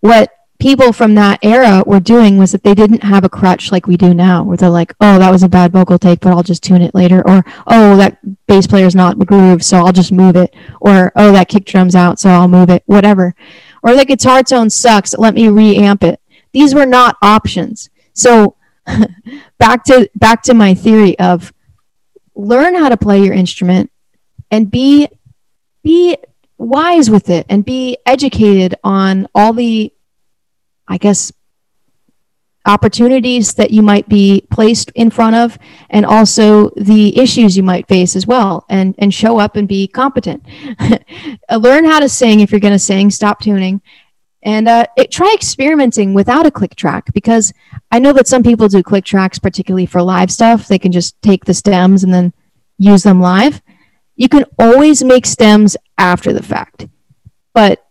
what 0.00 0.30
people 0.58 0.92
from 0.92 1.14
that 1.14 1.38
era 1.42 1.82
were 1.86 2.00
doing 2.00 2.38
was 2.38 2.52
that 2.52 2.62
they 2.62 2.74
didn't 2.74 3.02
have 3.02 3.24
a 3.24 3.28
crutch 3.28 3.70
like 3.70 3.86
we 3.86 3.96
do 3.96 4.14
now, 4.14 4.42
where 4.42 4.56
they're 4.56 4.70
like, 4.70 4.94
oh, 5.00 5.18
that 5.18 5.30
was 5.30 5.42
a 5.42 5.48
bad 5.48 5.72
vocal 5.72 5.98
take, 5.98 6.20
but 6.20 6.32
I'll 6.32 6.42
just 6.42 6.62
tune 6.62 6.82
it 6.82 6.94
later. 6.94 7.26
Or, 7.28 7.44
oh, 7.66 7.96
that 7.96 8.18
bass 8.46 8.66
player's 8.66 8.94
not 8.94 9.18
the 9.18 9.26
groove, 9.26 9.62
so 9.62 9.78
I'll 9.78 9.92
just 9.92 10.12
move 10.12 10.36
it. 10.36 10.54
Or, 10.80 11.12
oh, 11.16 11.32
that 11.32 11.48
kick 11.48 11.64
drum's 11.64 11.94
out, 11.94 12.18
so 12.18 12.30
I'll 12.30 12.48
move 12.48 12.70
it, 12.70 12.82
whatever. 12.86 13.34
Or 13.82 13.94
the 13.94 14.04
guitar 14.04 14.42
tone 14.42 14.70
sucks, 14.70 15.14
let 15.16 15.34
me 15.34 15.46
reamp 15.46 16.02
it. 16.02 16.20
These 16.52 16.74
were 16.74 16.86
not 16.86 17.16
options. 17.20 17.90
So 18.14 18.56
back 19.58 19.84
to 19.84 20.08
back 20.14 20.42
to 20.44 20.54
my 20.54 20.74
theory 20.74 21.18
of 21.18 21.52
learn 22.34 22.74
how 22.74 22.88
to 22.88 22.96
play 22.96 23.22
your 23.22 23.34
instrument 23.34 23.90
and 24.50 24.70
be 24.70 25.08
be 25.82 26.16
wise 26.58 27.10
with 27.10 27.28
it 27.30 27.46
and 27.48 27.64
be 27.64 27.98
educated 28.06 28.74
on 28.82 29.28
all 29.34 29.52
the 29.52 29.92
I 30.88 30.98
guess, 30.98 31.32
opportunities 32.64 33.54
that 33.54 33.70
you 33.70 33.80
might 33.80 34.08
be 34.08 34.44
placed 34.50 34.90
in 34.96 35.08
front 35.10 35.36
of 35.36 35.56
and 35.88 36.04
also 36.04 36.70
the 36.70 37.16
issues 37.16 37.56
you 37.56 37.62
might 37.62 37.86
face 37.86 38.16
as 38.16 38.26
well 38.26 38.64
and 38.68 38.94
and 38.98 39.14
show 39.14 39.38
up 39.38 39.54
and 39.54 39.68
be 39.68 39.86
competent. 39.86 40.44
Learn 41.50 41.84
how 41.84 42.00
to 42.00 42.08
sing 42.08 42.40
if 42.40 42.50
you're 42.50 42.60
going 42.60 42.72
to 42.72 42.78
sing 42.78 43.10
stop 43.10 43.40
tuning. 43.40 43.80
And 44.42 44.68
uh, 44.68 44.86
it, 44.96 45.10
try 45.10 45.32
experimenting 45.34 46.14
without 46.14 46.46
a 46.46 46.52
click 46.52 46.76
track 46.76 47.12
because 47.12 47.52
i 47.90 47.98
know 47.98 48.12
that 48.12 48.28
some 48.28 48.44
people 48.44 48.68
do 48.68 48.80
click 48.80 49.04
tracks 49.04 49.38
particularly 49.38 49.86
for 49.86 50.02
live 50.02 50.30
stuff. 50.30 50.66
They 50.66 50.78
can 50.78 50.92
just 50.92 51.20
take 51.22 51.44
the 51.44 51.54
stems 51.54 52.02
and 52.02 52.12
then 52.12 52.32
use 52.78 53.04
them 53.04 53.20
live. 53.20 53.62
You 54.16 54.28
can 54.28 54.44
always 54.58 55.04
make 55.04 55.26
stems 55.26 55.76
after 55.98 56.32
the 56.32 56.42
fact. 56.42 56.88
But 57.54 57.84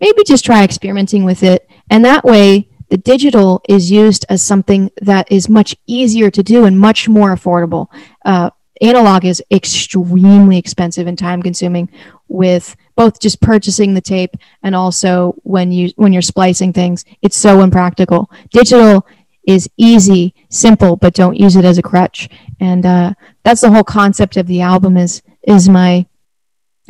maybe 0.00 0.24
just 0.24 0.44
try 0.44 0.64
experimenting 0.64 1.24
with 1.24 1.42
it. 1.42 1.68
And 1.90 2.04
that 2.04 2.24
way, 2.24 2.68
the 2.90 2.96
digital 2.96 3.62
is 3.68 3.90
used 3.90 4.24
as 4.28 4.42
something 4.42 4.90
that 5.02 5.30
is 5.30 5.48
much 5.48 5.76
easier 5.86 6.30
to 6.30 6.42
do 6.42 6.64
and 6.64 6.78
much 6.78 7.08
more 7.08 7.34
affordable. 7.34 7.88
Uh, 8.24 8.50
analog 8.80 9.24
is 9.24 9.42
extremely 9.50 10.56
expensive 10.56 11.06
and 11.06 11.18
time 11.18 11.42
consuming 11.42 11.90
with 12.28 12.76
both 12.96 13.20
just 13.20 13.40
purchasing 13.40 13.94
the 13.94 14.00
tape 14.00 14.36
and 14.62 14.74
also 14.74 15.34
when 15.42 15.70
you 15.72 15.90
when 15.96 16.12
you're 16.12 16.22
splicing 16.22 16.72
things. 16.72 17.04
It's 17.22 17.36
so 17.36 17.60
impractical. 17.60 18.30
Digital 18.50 19.06
is 19.46 19.68
easy 19.76 20.34
simple 20.50 20.96
but 20.96 21.14
don't 21.14 21.38
use 21.38 21.56
it 21.56 21.64
as 21.64 21.78
a 21.78 21.82
crutch. 21.82 22.28
And 22.60 22.84
uh, 22.84 23.14
that's 23.44 23.60
the 23.60 23.70
whole 23.70 23.84
concept 23.84 24.36
of 24.36 24.46
the 24.46 24.60
album 24.60 24.96
is 24.96 25.22
is 25.42 25.68
my 25.68 26.06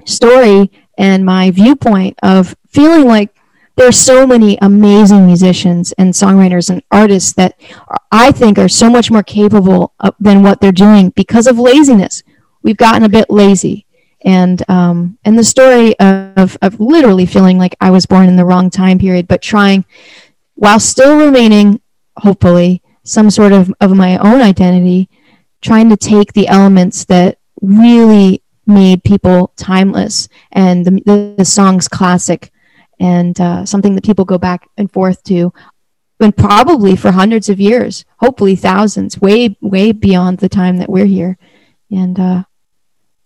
story 0.04 0.70
and 0.96 1.24
my 1.24 1.50
viewpoint 1.50 2.18
of 2.22 2.54
feeling 2.68 3.06
like 3.06 3.34
there's 3.76 3.96
so 3.96 4.26
many 4.26 4.58
amazing 4.60 5.24
musicians 5.24 5.92
and 5.92 6.12
songwriters 6.12 6.68
and 6.68 6.82
artists 6.90 7.32
that 7.34 7.60
I 8.10 8.32
think 8.32 8.58
are 8.58 8.68
so 8.68 8.90
much 8.90 9.10
more 9.10 9.22
capable 9.22 9.94
of, 10.00 10.14
than 10.18 10.42
what 10.42 10.60
they're 10.60 10.72
doing 10.72 11.10
because 11.10 11.46
of 11.46 11.58
laziness. 11.60 12.24
We've 12.62 12.76
gotten 12.76 13.04
a 13.04 13.08
bit 13.08 13.30
lazy. 13.30 13.86
And 14.24 14.68
um, 14.68 15.16
and 15.24 15.38
the 15.38 15.44
story 15.44 15.96
of, 16.00 16.58
of 16.60 16.80
literally 16.80 17.24
feeling 17.24 17.56
like 17.56 17.76
I 17.80 17.90
was 17.90 18.04
born 18.04 18.28
in 18.28 18.34
the 18.34 18.44
wrong 18.44 18.68
time 18.68 18.98
period, 18.98 19.28
but 19.28 19.40
trying 19.40 19.84
while 20.56 20.80
still 20.80 21.16
remaining, 21.16 21.80
hopefully, 22.16 22.82
some 23.04 23.30
sort 23.30 23.52
of, 23.52 23.72
of 23.80 23.94
my 23.94 24.18
own 24.18 24.40
identity, 24.40 25.08
trying 25.62 25.88
to 25.88 25.96
take 25.96 26.32
the 26.32 26.48
elements 26.48 27.04
that 27.04 27.38
really 27.62 28.42
made 28.68 29.02
people 29.02 29.52
timeless. 29.56 30.28
And 30.52 30.84
the, 30.84 30.90
the, 31.04 31.34
the 31.38 31.44
songs 31.44 31.88
classic 31.88 32.52
and 33.00 33.40
uh, 33.40 33.64
something 33.64 33.94
that 33.94 34.04
people 34.04 34.24
go 34.24 34.38
back 34.38 34.68
and 34.76 34.90
forth 34.92 35.22
to 35.24 35.52
and 36.20 36.36
probably 36.36 36.96
for 36.96 37.12
hundreds 37.12 37.48
of 37.48 37.60
years 37.60 38.04
hopefully 38.18 38.56
thousands 38.56 39.20
way 39.20 39.56
way 39.60 39.92
beyond 39.92 40.38
the 40.38 40.48
time 40.48 40.78
that 40.78 40.90
we're 40.90 41.06
here. 41.06 41.38
And 41.90 42.18
uh, 42.18 42.44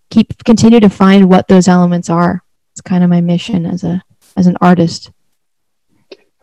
keep 0.09 0.43
continue 0.43 0.79
to 0.79 0.89
find 0.89 1.29
what 1.29 1.47
those 1.47 1.67
elements 1.67 2.09
are. 2.09 2.43
It's 2.71 2.81
kind 2.81 3.03
of 3.03 3.09
my 3.09 3.21
mission 3.21 3.65
as 3.65 3.83
a 3.83 4.03
as 4.37 4.47
an 4.47 4.57
artist. 4.61 5.11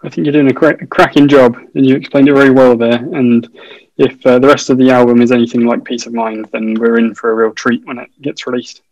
I 0.03 0.09
think 0.09 0.25
you're 0.25 0.33
doing 0.33 0.51
a, 0.51 0.55
cra- 0.55 0.87
cracking 0.87 1.29
job 1.29 1.59
and 1.75 1.87
you 1.87 1.95
explained 1.95 2.29
it 2.29 2.35
very 2.35 2.51
well 2.51 2.75
there. 2.75 2.97
And 2.97 3.47
if 3.99 4.25
uh, 4.25 4.39
the 4.39 4.49
rest 4.49 4.71
of 4.71 4.79
the 4.79 4.91
album 4.91 5.21
is 5.21 5.31
anything 5.31 5.67
like 5.67 5.85
peace 5.85 6.07
of 6.07 6.15
mind 6.15 6.49
then 6.53 6.75
we're 6.75 6.99
in 6.99 7.15
for 7.15 7.31
a 7.31 7.35
real 7.35 7.53
treat 7.53 7.85
when 7.85 7.99
it 7.99 8.09
gets 8.23 8.47
released 8.47 8.83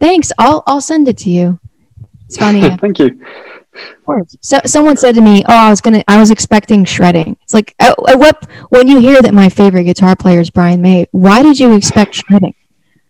thanks 0.00 0.32
i'll 0.38 0.62
i'll 0.66 0.80
send 0.80 1.08
it 1.08 1.18
to 1.18 1.30
you 1.30 1.58
it's 2.28 2.36
funny. 2.36 2.68
Thank 2.76 2.98
you. 2.98 3.18
of 4.06 4.28
So 4.40 4.60
someone 4.66 4.96
said 4.96 5.14
to 5.14 5.20
me, 5.20 5.44
"Oh, 5.48 5.54
I 5.54 5.70
was 5.70 5.80
gonna, 5.80 6.04
I 6.06 6.20
was 6.20 6.30
expecting 6.30 6.84
shredding." 6.84 7.36
It's 7.42 7.54
like, 7.54 7.74
uh, 7.80 7.94
uh, 7.98 8.16
what? 8.18 8.46
When 8.68 8.86
you 8.86 9.00
hear 9.00 9.22
that 9.22 9.32
my 9.32 9.48
favorite 9.48 9.84
guitar 9.84 10.14
player 10.14 10.40
is 10.40 10.50
Brian 10.50 10.82
May, 10.82 11.06
why 11.10 11.42
did 11.42 11.58
you 11.58 11.74
expect 11.74 12.14
shredding? 12.14 12.54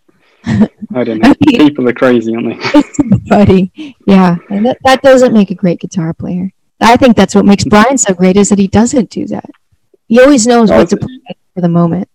I 0.45 1.05
don't 1.05 1.19
know. 1.19 1.35
People 1.49 1.89
are 1.89 1.93
crazy, 1.93 2.35
aren't 2.35 2.63
they? 2.63 2.83
Buddy, 3.29 3.97
yeah, 4.07 4.37
and 4.51 4.67
that, 4.67 4.79
that 4.85 5.03
doesn't 5.03 5.35
make 5.35 5.51
a 5.51 5.55
great 5.55 5.81
guitar 5.81 6.15
player. 6.15 6.53
I 6.81 6.97
think 6.97 7.17
that's 7.17 7.35
what 7.35 7.45
makes 7.45 7.65
Brian 7.65 7.99
so 7.99 8.15
great 8.15 8.37
is 8.37 8.51
that 8.51 8.59
he 8.59 8.69
doesn't 8.69 9.11
do 9.11 9.27
that. 9.27 9.51
He 10.07 10.21
always 10.21 10.47
knows 10.47 10.71
what 10.71 10.89
to 10.91 10.97
play 10.97 11.19
for 11.55 11.61
the 11.61 11.69
moment. 11.69 12.09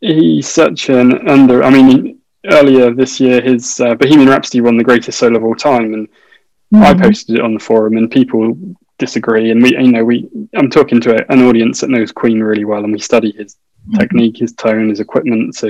He's 0.00 0.46
such 0.46 0.90
an 0.90 1.28
under. 1.28 1.64
I 1.64 1.70
mean, 1.70 2.17
earlier 2.48 2.92
this 2.92 3.20
year, 3.20 3.40
his 3.40 3.80
uh, 3.80 3.94
Bohemian 3.94 4.28
Rhapsody 4.28 4.60
won 4.60 4.76
the 4.76 4.84
greatest 4.84 5.18
solo 5.18 5.36
of 5.36 5.44
all 5.44 5.54
time, 5.54 5.94
and 5.94 6.08
mm-hmm. 6.08 6.82
I 6.82 6.94
posted 6.94 7.36
it 7.36 7.42
on 7.42 7.54
the 7.54 7.60
forum, 7.60 7.96
and 7.96 8.10
people 8.10 8.56
disagree. 8.98 9.50
And 9.50 9.62
we, 9.62 9.70
you 9.76 9.92
know, 9.92 10.04
we 10.04 10.28
I'm 10.56 10.70
talking 10.70 11.00
to 11.02 11.16
a, 11.16 11.32
an 11.32 11.42
audience 11.42 11.80
that 11.80 11.90
knows 11.90 12.12
Queen 12.12 12.40
really 12.40 12.64
well, 12.64 12.84
and 12.84 12.92
we 12.92 12.98
study 12.98 13.32
his 13.32 13.54
mm-hmm. 13.54 13.98
technique, 13.98 14.38
his 14.38 14.52
tone, 14.54 14.88
his 14.88 15.00
equipment. 15.00 15.54
So, 15.54 15.68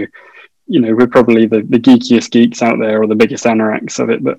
you 0.66 0.81
know, 0.81 0.95
we're 0.95 1.07
probably 1.07 1.47
the, 1.47 1.62
the 1.62 1.79
geekiest 1.79 2.31
geeks 2.31 2.62
out 2.62 2.79
there, 2.79 3.03
or 3.03 3.07
the 3.07 3.14
biggest 3.14 3.45
anoraks 3.45 3.99
of 3.99 4.11
it. 4.11 4.22
But 4.22 4.39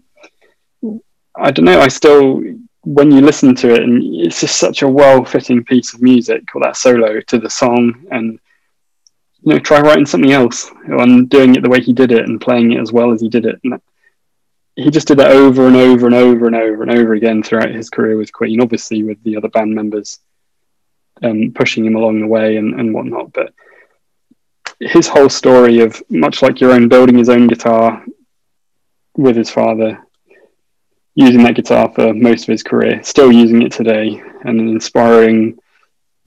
I 1.35 1.51
don't 1.51 1.65
know. 1.65 1.79
I 1.79 1.87
still, 1.87 2.41
when 2.83 3.11
you 3.11 3.21
listen 3.21 3.55
to 3.55 3.73
it, 3.73 3.83
and 3.83 4.03
it's 4.03 4.41
just 4.41 4.57
such 4.57 4.81
a 4.81 4.87
well-fitting 4.87 5.63
piece 5.65 5.93
of 5.93 6.01
music, 6.01 6.43
or 6.55 6.61
that 6.61 6.77
solo 6.77 7.19
to 7.21 7.37
the 7.37 7.49
song, 7.49 8.05
and 8.11 8.39
know, 9.49 9.59
try 9.59 9.79
writing 9.79 10.05
something 10.05 10.31
else 10.31 10.71
and 10.85 11.29
doing 11.29 11.55
it 11.55 11.63
the 11.63 11.69
way 11.69 11.81
he 11.81 11.93
did 11.93 12.11
it 12.11 12.25
and 12.25 12.41
playing 12.41 12.73
it 12.73 12.79
as 12.79 12.91
well 12.91 13.11
as 13.11 13.21
he 13.21 13.29
did 13.29 13.45
it. 13.45 13.59
And 13.63 13.81
he 14.75 14.89
just 14.89 15.07
did 15.07 15.19
that 15.19 15.31
over 15.31 15.67
and 15.67 15.75
over 15.75 16.05
and 16.05 16.15
over 16.15 16.47
and 16.47 16.55
over 16.55 16.81
and 16.83 16.91
over 16.91 17.13
again 17.13 17.43
throughout 17.43 17.69
his 17.71 17.89
career 17.89 18.17
with 18.17 18.31
Queen, 18.31 18.61
obviously 18.61 19.03
with 19.03 19.21
the 19.23 19.37
other 19.37 19.49
band 19.49 19.73
members 19.75 20.19
um, 21.23 21.51
pushing 21.53 21.85
him 21.85 21.95
along 21.95 22.21
the 22.21 22.27
way 22.27 22.57
and, 22.57 22.79
and 22.79 22.93
whatnot. 22.93 23.33
But 23.33 23.53
his 24.79 25.07
whole 25.07 25.29
story 25.29 25.79
of 25.79 26.01
much 26.09 26.41
like 26.41 26.61
your 26.61 26.71
own 26.71 26.87
building 26.87 27.17
his 27.17 27.29
own 27.29 27.47
guitar 27.47 28.03
with 29.17 29.35
his 29.35 29.49
father, 29.49 29.99
using 31.15 31.43
that 31.43 31.55
guitar 31.55 31.91
for 31.93 32.13
most 32.13 32.43
of 32.43 32.47
his 32.47 32.63
career, 32.63 33.03
still 33.03 33.31
using 33.31 33.61
it 33.61 33.73
today, 33.73 34.21
and 34.43 34.59
inspiring 34.61 35.59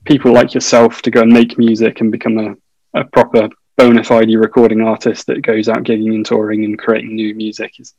people 0.05 0.33
like 0.33 0.53
yourself 0.53 1.01
to 1.03 1.11
go 1.11 1.23
and 1.23 1.33
make 1.33 1.57
music 1.57 2.01
and 2.01 2.13
become 2.13 2.39
a 2.39 2.57
a 2.95 3.05
proper 3.05 3.49
bona 3.77 4.05
fide 4.05 4.35
recording 4.35 4.83
artist 4.83 5.27
that 5.27 5.43
goes 5.43 5.69
out 5.69 5.85
gigging 5.85 6.15
and 6.15 6.27
touring 6.27 6.65
and 6.65 6.79
creating 6.79 7.15
new 7.15 7.35
music 7.35 7.81
is 7.81 7.95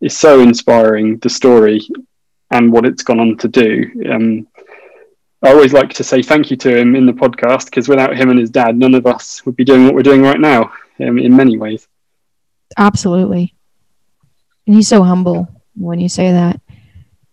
is 0.00 0.16
so 0.16 0.40
inspiring. 0.40 1.18
The 1.18 1.30
story 1.30 1.80
and 2.50 2.72
what 2.72 2.86
it's 2.86 3.02
gone 3.02 3.20
on 3.20 3.36
to 3.38 3.48
do. 3.48 3.90
Um, 4.10 4.48
I 5.42 5.50
always 5.50 5.72
like 5.72 5.90
to 5.94 6.04
say 6.04 6.22
thank 6.22 6.50
you 6.50 6.56
to 6.58 6.76
him 6.76 6.96
in 6.96 7.06
the 7.06 7.12
podcast 7.12 7.66
because 7.66 7.88
without 7.88 8.16
him 8.16 8.30
and 8.30 8.38
his 8.38 8.50
dad, 8.50 8.76
none 8.76 8.94
of 8.94 9.06
us 9.06 9.44
would 9.46 9.56
be 9.56 9.64
doing 9.64 9.84
what 9.84 9.94
we're 9.94 10.02
doing 10.02 10.22
right 10.22 10.40
now. 10.40 10.72
Um, 11.00 11.18
in 11.18 11.34
many 11.34 11.56
ways, 11.56 11.88
Absolutely. 12.76 13.54
And 14.66 14.76
he's 14.76 14.88
so 14.88 15.02
humble 15.02 15.48
when 15.74 16.00
you 16.00 16.08
say 16.08 16.32
that, 16.32 16.60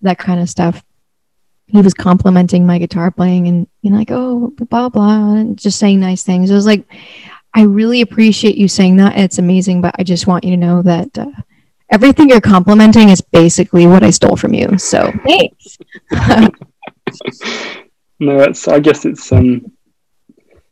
that 0.02 0.18
kind 0.18 0.40
of 0.40 0.50
stuff. 0.50 0.84
He 1.68 1.82
was 1.82 1.94
complimenting 1.94 2.66
my 2.66 2.80
guitar 2.80 3.12
playing 3.12 3.48
and, 3.48 3.68
you 3.82 3.92
know, 3.92 3.98
like, 3.98 4.12
oh, 4.12 4.54
blah, 4.70 4.90
blah, 4.90 5.34
and 5.36 5.58
just 5.58 5.80
saying 5.80 6.00
nice 6.00 6.24
things. 6.24 6.50
I 6.50 6.56
was 6.56 6.66
like, 6.66 6.86
I 7.54 7.64
really 7.64 8.02
appreciate 8.02 8.56
you 8.56 8.68
saying 8.68 8.98
that. 8.98 9.18
It's 9.18 9.40
amazing, 9.40 9.82
but 9.82 9.96
I 9.98 10.04
just 10.04 10.28
want 10.28 10.44
you 10.44 10.52
to 10.52 10.58
know 10.58 10.82
that 10.84 11.18
uh, 11.18 11.32
everything 11.90 12.30
you're 12.30 12.42
complimenting 12.42 13.10
is 13.10 13.20
basically 13.20 13.88
what 13.88 14.04
I 14.04 14.12
stole 14.12 14.36
from 14.36 14.54
you. 14.54 14.78
So 14.78 15.12
thanks. 15.24 15.78
no, 18.20 18.40
it's. 18.42 18.68
I 18.68 18.80
guess 18.80 19.06
it's. 19.06 19.32
um 19.32 19.72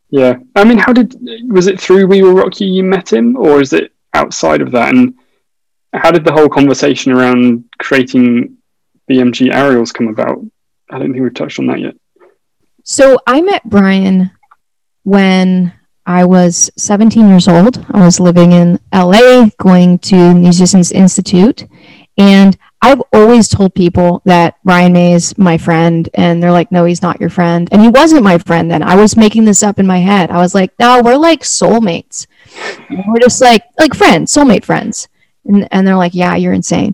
Yeah, 0.09 0.35
I 0.55 0.63
mean, 0.63 0.77
how 0.77 0.93
did 0.93 1.15
was 1.51 1.67
it 1.67 1.79
through 1.79 2.07
We 2.07 2.21
Will 2.21 2.33
Rock 2.35 2.59
You 2.59 2.67
you 2.67 2.83
met 2.83 3.11
him, 3.11 3.35
or 3.35 3.61
is 3.61 3.73
it 3.73 3.91
outside 4.13 4.61
of 4.61 4.71
that? 4.71 4.93
And 4.93 5.15
how 5.93 6.11
did 6.11 6.23
the 6.23 6.33
whole 6.33 6.49
conversation 6.49 7.11
around 7.11 7.63
creating 7.79 8.57
BMG 9.09 9.51
Arielles 9.51 9.93
come 9.93 10.07
about? 10.07 10.39
I 10.89 10.99
don't 10.99 11.11
think 11.11 11.23
we've 11.23 11.33
touched 11.33 11.59
on 11.59 11.67
that 11.67 11.79
yet. 11.79 11.95
So 12.83 13.17
I 13.25 13.41
met 13.41 13.63
Brian 13.67 14.31
when 15.03 15.73
I 16.05 16.25
was 16.25 16.69
17 16.77 17.27
years 17.27 17.47
old. 17.47 17.83
I 17.91 18.05
was 18.05 18.19
living 18.19 18.51
in 18.51 18.79
LA, 18.93 19.49
going 19.57 19.97
to 19.99 20.35
Musicians 20.35 20.91
Institute, 20.91 21.65
and 22.17 22.55
I've 22.81 23.01
always 23.11 23.47
told 23.47 23.73
people 23.73 24.21
that 24.25 24.57
Brian 24.63 24.93
May 24.93 25.13
is 25.13 25.35
my 25.39 25.57
friend, 25.57 26.07
and 26.13 26.41
they're 26.41 26.51
like, 26.51 26.71
"No, 26.71 26.85
he's 26.85 27.01
not 27.01 27.19
your 27.19 27.31
friend," 27.31 27.67
and 27.71 27.81
he 27.81 27.87
wasn't 27.87 28.23
my 28.23 28.37
friend. 28.37 28.69
Then 28.69 28.83
I 28.83 28.95
was 28.95 29.17
making 29.17 29.45
this 29.45 29.63
up 29.63 29.79
in 29.79 29.87
my 29.87 29.97
head. 29.97 30.29
I 30.29 30.37
was 30.37 30.53
like, 30.53 30.71
"No, 30.79 31.01
we're 31.03 31.17
like 31.17 31.41
soulmates. 31.41 32.27
We're 33.07 33.19
just 33.19 33.41
like 33.41 33.63
like 33.79 33.95
friends, 33.95 34.31
soulmate 34.31 34.63
friends." 34.63 35.07
And 35.45 35.67
and 35.71 35.87
they're 35.87 35.95
like, 35.95 36.13
"Yeah, 36.13 36.35
you're 36.35 36.53
insane," 36.53 36.93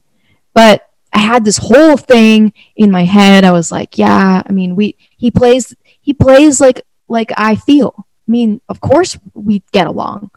but 0.54 0.88
I 1.14 1.20
had 1.20 1.46
this 1.46 1.58
whole 1.58 1.98
thing 1.98 2.54
in 2.76 2.92
my 2.92 3.04
head. 3.04 3.44
I 3.44 3.52
was 3.52 3.72
like, 3.72 3.98
"Yeah, 3.98 4.42
I 4.46 4.52
mean, 4.52 4.76
we 4.76 4.98
he 5.18 5.32
plays 5.32 5.76
he 6.00 6.14
plays 6.14 6.62
like 6.62 6.82
like 7.08 7.32
I 7.38 7.56
feel." 7.56 8.08
I 8.28 8.32
mean, 8.32 8.62
of 8.70 8.80
course 8.80 9.18
we 9.34 9.64
get 9.72 9.88
along. 9.88 10.32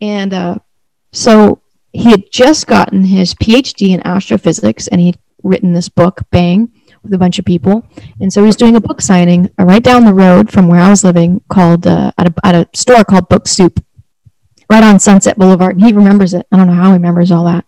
And 0.00 0.34
uh, 0.34 0.58
so 1.12 1.62
he 1.92 2.10
had 2.10 2.30
just 2.30 2.66
gotten 2.66 3.04
his 3.04 3.34
PhD 3.34 3.90
in 3.90 4.06
astrophysics 4.06 4.88
and 4.88 5.00
he'd 5.00 5.18
written 5.42 5.72
this 5.72 5.88
book, 5.88 6.20
Bang, 6.30 6.70
with 7.02 7.12
a 7.14 7.18
bunch 7.18 7.38
of 7.38 7.44
people. 7.44 7.86
And 8.20 8.32
so 8.32 8.42
he 8.42 8.46
was 8.46 8.56
doing 8.56 8.76
a 8.76 8.80
book 8.80 9.00
signing 9.00 9.50
uh, 9.58 9.64
right 9.64 9.82
down 9.82 10.04
the 10.04 10.14
road 10.14 10.50
from 10.50 10.68
where 10.68 10.80
I 10.80 10.90
was 10.90 11.04
living 11.04 11.42
called 11.48 11.86
uh, 11.86 12.12
at, 12.18 12.28
a, 12.28 12.46
at 12.46 12.54
a 12.54 12.68
store 12.74 13.04
called 13.04 13.28
Book 13.28 13.48
Soup, 13.48 13.82
right 14.70 14.84
on 14.84 15.00
Sunset 15.00 15.38
Boulevard. 15.38 15.76
And 15.76 15.84
he 15.84 15.92
remembers 15.92 16.34
it. 16.34 16.46
I 16.52 16.56
don't 16.56 16.66
know 16.66 16.74
how 16.74 16.88
he 16.88 16.94
remembers 16.94 17.32
all 17.32 17.44
that. 17.44 17.64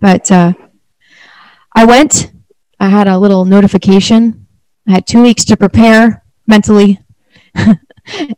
But 0.00 0.30
uh, 0.30 0.52
I 1.76 1.84
went, 1.84 2.32
I 2.80 2.88
had 2.88 3.06
a 3.06 3.18
little 3.18 3.44
notification. 3.44 4.46
I 4.88 4.92
had 4.92 5.06
two 5.06 5.20
weeks 5.20 5.44
to 5.44 5.58
prepare 5.58 6.24
mentally. 6.46 7.00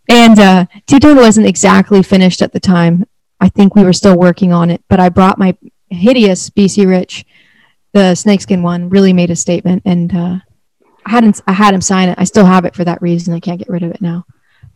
and 0.08 0.38
uh, 0.40 0.66
Tone 0.88 1.16
wasn't 1.16 1.46
exactly 1.46 2.02
finished 2.02 2.42
at 2.42 2.52
the 2.52 2.58
time. 2.58 3.06
I 3.40 3.48
think 3.48 3.76
we 3.76 3.84
were 3.84 3.92
still 3.92 4.18
working 4.18 4.52
on 4.52 4.70
it, 4.70 4.82
but 4.88 4.98
I 4.98 5.08
brought 5.08 5.38
my 5.38 5.56
hideous 5.88 6.50
BC 6.50 6.88
Rich, 6.88 7.24
the 7.92 8.16
snakeskin 8.16 8.64
one, 8.64 8.90
really 8.90 9.12
made 9.12 9.30
a 9.30 9.36
statement, 9.36 9.82
and 9.84 10.12
uh, 10.12 10.38
I 11.06 11.10
hadn't 11.10 11.40
I 11.46 11.52
had 11.52 11.74
him 11.74 11.80
sign 11.80 12.08
it. 12.08 12.18
I 12.18 12.24
still 12.24 12.44
have 12.44 12.64
it 12.64 12.74
for 12.74 12.82
that 12.82 13.00
reason. 13.00 13.34
I 13.34 13.40
can't 13.40 13.60
get 13.60 13.68
rid 13.68 13.84
of 13.84 13.92
it 13.92 14.00
now 14.00 14.26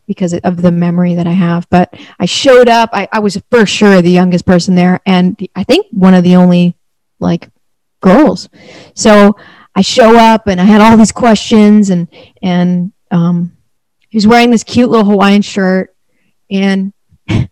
because 0.06 0.34
of 0.34 0.62
the 0.62 0.70
memory 0.70 1.16
that 1.16 1.26
I 1.26 1.32
have. 1.32 1.68
But 1.68 1.94
I 2.20 2.26
showed 2.26 2.68
up. 2.68 2.90
I, 2.92 3.08
I 3.10 3.18
was 3.18 3.42
for 3.50 3.66
sure 3.66 4.00
the 4.00 4.10
youngest 4.10 4.46
person 4.46 4.76
there, 4.76 5.00
and 5.04 5.36
I 5.56 5.64
think 5.64 5.86
one 5.90 6.14
of 6.14 6.22
the 6.22 6.36
only 6.36 6.76
like 7.18 7.48
girls. 8.03 8.50
So 8.94 9.36
I 9.74 9.80
show 9.80 10.16
up, 10.18 10.46
and 10.48 10.61
I 10.61 10.64
had 10.64 10.82
all 10.82 10.96
these 10.98 11.12
questions, 11.12 11.88
and 11.88 12.09
and 12.42 12.92
um, 13.11 13.57
he 14.11 14.18
was 14.18 14.26
wearing 14.26 14.50
this 14.50 14.64
cute 14.64 14.90
little 14.90 15.07
Hawaiian 15.07 15.40
shirt, 15.40 15.96
and 16.50 16.92
and 17.28 17.48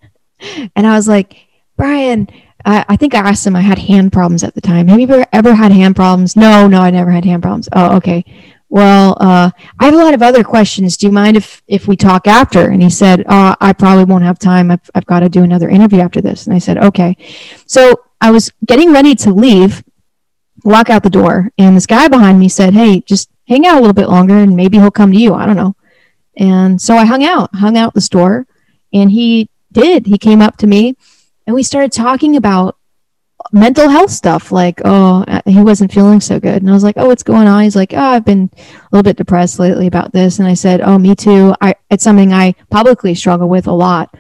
I 0.77 0.95
was 0.95 1.09
like, 1.09 1.47
Brian, 1.77 2.29
I, 2.65 2.85
I 2.89 2.97
think 2.97 3.15
I 3.15 3.21
asked 3.21 3.47
him. 3.47 3.57
I 3.57 3.63
had 3.63 3.79
hand 3.79 4.13
problems 4.13 4.45
at 4.45 4.55
the 4.55 4.61
time. 4.61 4.89
Have 4.89 5.01
you 5.01 5.09
ever, 5.09 5.27
ever 5.33 5.55
had 5.55 5.73
hand 5.73 5.97
problems? 5.97 6.37
No, 6.37 6.67
no, 6.67 6.81
I 6.81 6.91
never 6.91 7.11
had 7.11 7.25
hand 7.25 7.43
problems. 7.43 7.69
Oh, 7.73 7.97
okay. 7.97 8.25
Well, 8.69 9.17
uh, 9.21 9.51
I 9.81 9.85
have 9.85 9.95
a 9.95 9.97
lot 9.97 10.15
of 10.15 10.23
other 10.23 10.45
questions. 10.45 10.97
Do 10.97 11.07
you 11.07 11.13
mind 11.13 11.37
if 11.37 11.61
if 11.67 11.89
we 11.89 11.97
talk 11.97 12.29
after? 12.29 12.71
And 12.71 12.81
he 12.81 12.89
said, 12.89 13.25
uh, 13.27 13.57
I 13.61 13.73
probably 13.73 14.05
won't 14.05 14.23
have 14.25 14.39
time. 14.39 14.71
I've, 14.71 14.89
I've 14.95 15.07
got 15.07 15.21
to 15.21 15.29
do 15.29 15.43
another 15.43 15.69
interview 15.69 16.01
after 16.01 16.21
this. 16.21 16.47
And 16.47 16.55
I 16.55 16.59
said, 16.59 16.79
okay. 16.79 17.17
So 17.67 18.05
I 18.21 18.31
was 18.31 18.53
getting 18.65 18.93
ready 18.93 19.15
to 19.17 19.33
leave, 19.33 19.83
walk 20.65 20.91
out 20.91 21.03
the 21.03 21.11
door, 21.11 21.51
and 21.59 21.77
this 21.77 21.87
guy 21.87 22.09
behind 22.09 22.39
me 22.39 22.49
said, 22.49 22.75
hey, 22.75 23.01
just 23.01 23.31
hang 23.49 23.67
out 23.67 23.79
a 23.79 23.81
little 23.81 23.95
bit 23.95 24.09
longer, 24.09 24.37
and 24.37 24.57
maybe 24.57 24.79
he'll 24.79 24.91
come 24.91 25.13
to 25.13 25.19
you. 25.19 25.35
I 25.35 25.47
don't 25.47 25.57
know. 25.57 25.75
And 26.37 26.81
so 26.81 26.97
I 26.97 27.05
hung 27.05 27.25
out, 27.25 27.55
hung 27.55 27.77
out 27.77 27.95
the 27.95 28.01
store, 28.01 28.47
and 28.93 29.11
he 29.11 29.49
did. 29.73 30.07
He 30.07 30.19
came 30.19 30.41
up 30.41 30.57
to 30.59 30.67
me 30.67 30.97
and 31.51 31.55
we 31.57 31.65
started 31.65 31.91
talking 31.91 32.37
about 32.37 32.77
mental 33.53 33.89
health 33.89 34.11
stuff 34.11 34.53
like 34.53 34.81
oh 34.85 35.25
he 35.47 35.61
wasn't 35.61 35.93
feeling 35.93 36.21
so 36.21 36.39
good 36.39 36.63
and 36.63 36.71
i 36.71 36.73
was 36.73 36.85
like 36.85 36.97
oh 36.97 37.07
what's 37.07 37.23
going 37.23 37.49
on 37.49 37.65
he's 37.65 37.75
like 37.75 37.93
oh 37.95 37.99
i've 37.99 38.25
been 38.25 38.51
a 38.55 38.89
little 38.93 39.03
bit 39.03 39.17
depressed 39.17 39.59
lately 39.59 39.87
about 39.87 40.13
this 40.13 40.39
and 40.39 40.47
i 40.47 40.55
said 40.55 40.81
oh 40.83 40.99
me 40.99 41.15
too 41.15 41.53
I, 41.61 41.75
it's 41.91 42.05
something 42.05 42.33
i 42.33 42.55
publicly 42.69 43.15
struggle 43.15 43.49
with 43.49 43.67
a 43.67 43.73
lot 43.73 44.15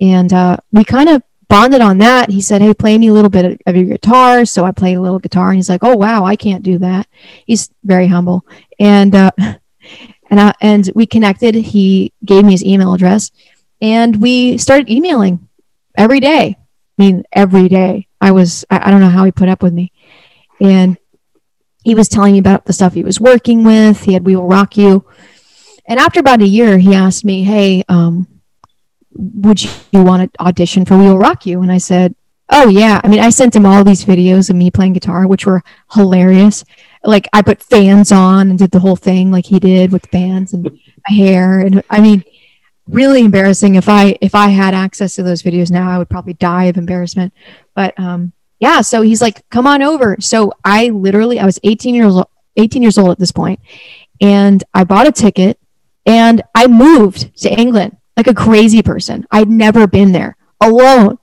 and 0.00 0.32
uh, 0.32 0.56
we 0.72 0.84
kind 0.84 1.08
of 1.08 1.22
bonded 1.48 1.80
on 1.80 1.98
that 1.98 2.30
he 2.30 2.40
said 2.40 2.60
hey 2.60 2.74
play 2.74 2.98
me 2.98 3.08
a 3.08 3.12
little 3.12 3.30
bit 3.30 3.60
of 3.66 3.76
your 3.76 3.86
guitar 3.86 4.44
so 4.44 4.64
i 4.64 4.72
played 4.72 4.96
a 4.96 5.00
little 5.00 5.18
guitar 5.18 5.48
and 5.48 5.56
he's 5.56 5.68
like 5.68 5.84
oh 5.84 5.96
wow 5.96 6.24
i 6.24 6.34
can't 6.34 6.62
do 6.62 6.78
that 6.78 7.06
he's 7.46 7.70
very 7.84 8.08
humble 8.08 8.44
and 8.78 9.14
uh, 9.14 9.30
and 9.38 10.40
I, 10.40 10.52
and 10.60 10.90
we 10.94 11.06
connected 11.06 11.54
he 11.54 12.12
gave 12.24 12.44
me 12.44 12.52
his 12.52 12.64
email 12.64 12.92
address 12.92 13.30
and 13.80 14.20
we 14.20 14.58
started 14.58 14.90
emailing 14.90 15.48
every 15.96 16.20
day. 16.20 16.56
I 16.98 17.02
mean, 17.02 17.24
every 17.32 17.68
day. 17.68 18.08
I 18.20 18.32
was, 18.32 18.64
I, 18.70 18.88
I 18.88 18.90
don't 18.90 19.00
know 19.00 19.08
how 19.08 19.24
he 19.24 19.32
put 19.32 19.48
up 19.48 19.62
with 19.62 19.72
me. 19.72 19.92
And 20.60 20.96
he 21.84 21.94
was 21.94 22.08
telling 22.08 22.32
me 22.32 22.38
about 22.38 22.64
the 22.64 22.72
stuff 22.72 22.94
he 22.94 23.04
was 23.04 23.20
working 23.20 23.64
with. 23.64 24.02
He 24.02 24.14
had 24.14 24.24
We 24.24 24.36
Will 24.36 24.48
Rock 24.48 24.76
You. 24.76 25.06
And 25.86 26.00
after 26.00 26.20
about 26.20 26.42
a 26.42 26.46
year, 26.46 26.78
he 26.78 26.94
asked 26.94 27.24
me, 27.24 27.44
Hey, 27.44 27.84
um, 27.88 28.26
would 29.16 29.62
you, 29.62 29.70
want 29.92 30.32
to 30.32 30.42
audition 30.42 30.84
for 30.84 30.96
We 30.96 31.04
Will 31.04 31.18
Rock 31.18 31.46
You? 31.46 31.62
And 31.62 31.72
I 31.72 31.78
said, 31.78 32.14
Oh, 32.48 32.68
yeah. 32.68 33.00
I 33.02 33.08
mean, 33.08 33.18
I 33.18 33.30
sent 33.30 33.56
him 33.56 33.66
all 33.66 33.82
these 33.82 34.04
videos 34.04 34.50
of 34.50 34.56
me 34.56 34.70
playing 34.70 34.92
guitar, 34.92 35.26
which 35.26 35.46
were 35.46 35.64
hilarious. 35.92 36.64
Like, 37.02 37.26
I 37.32 37.42
put 37.42 37.60
fans 37.60 38.12
on 38.12 38.50
and 38.50 38.58
did 38.58 38.70
the 38.70 38.78
whole 38.78 38.94
thing 38.94 39.32
like 39.32 39.46
he 39.46 39.58
did 39.58 39.90
with 39.90 40.06
fans 40.12 40.52
and 40.52 40.62
my 40.62 41.14
hair. 41.14 41.58
And 41.58 41.82
I 41.90 42.00
mean, 42.00 42.22
really 42.88 43.22
embarrassing. 43.22 43.74
If 43.74 43.88
I 43.88 44.16
if 44.20 44.34
I 44.34 44.48
had 44.48 44.74
access 44.74 45.16
to 45.16 45.22
those 45.22 45.42
videos 45.42 45.70
now, 45.70 45.90
I 45.90 45.98
would 45.98 46.08
probably 46.08 46.34
die 46.34 46.64
of 46.64 46.76
embarrassment. 46.76 47.32
But 47.74 47.98
um, 47.98 48.32
yeah, 48.60 48.80
so 48.80 49.02
he's 49.02 49.20
like, 49.20 49.48
"Come 49.50 49.66
on 49.66 49.82
over." 49.82 50.16
So 50.20 50.52
I 50.64 50.88
literally, 50.90 51.40
I 51.40 51.46
was 51.46 51.58
18 51.64 51.94
years 51.94 52.14
old, 52.14 52.28
18 52.56 52.82
years 52.82 52.98
old 52.98 53.10
at 53.10 53.18
this 53.18 53.32
point, 53.32 53.60
and 54.20 54.62
I 54.72 54.84
bought 54.84 55.08
a 55.08 55.12
ticket 55.12 55.58
and 56.06 56.42
I 56.54 56.68
moved 56.68 57.36
to 57.42 57.50
England 57.50 57.95
like 58.16 58.26
a 58.26 58.34
crazy 58.34 58.82
person. 58.82 59.26
I'd 59.30 59.48
never 59.48 59.86
been 59.86 60.12
there 60.12 60.36
alone. 60.60 61.18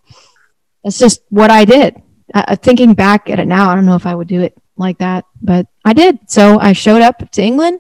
That's 0.83 0.99
just 0.99 1.21
what 1.29 1.51
I 1.51 1.65
did. 1.65 2.01
Uh, 2.33 2.55
thinking 2.55 2.93
back 2.93 3.29
at 3.29 3.39
it 3.39 3.47
now, 3.47 3.69
I 3.69 3.75
don't 3.75 3.85
know 3.85 3.95
if 3.95 4.05
I 4.05 4.15
would 4.15 4.27
do 4.27 4.41
it 4.41 4.55
like 4.77 4.97
that, 4.99 5.25
but 5.41 5.67
I 5.85 5.93
did. 5.93 6.29
So 6.29 6.59
I 6.59 6.73
showed 6.73 7.01
up 7.01 7.29
to 7.31 7.41
England 7.41 7.79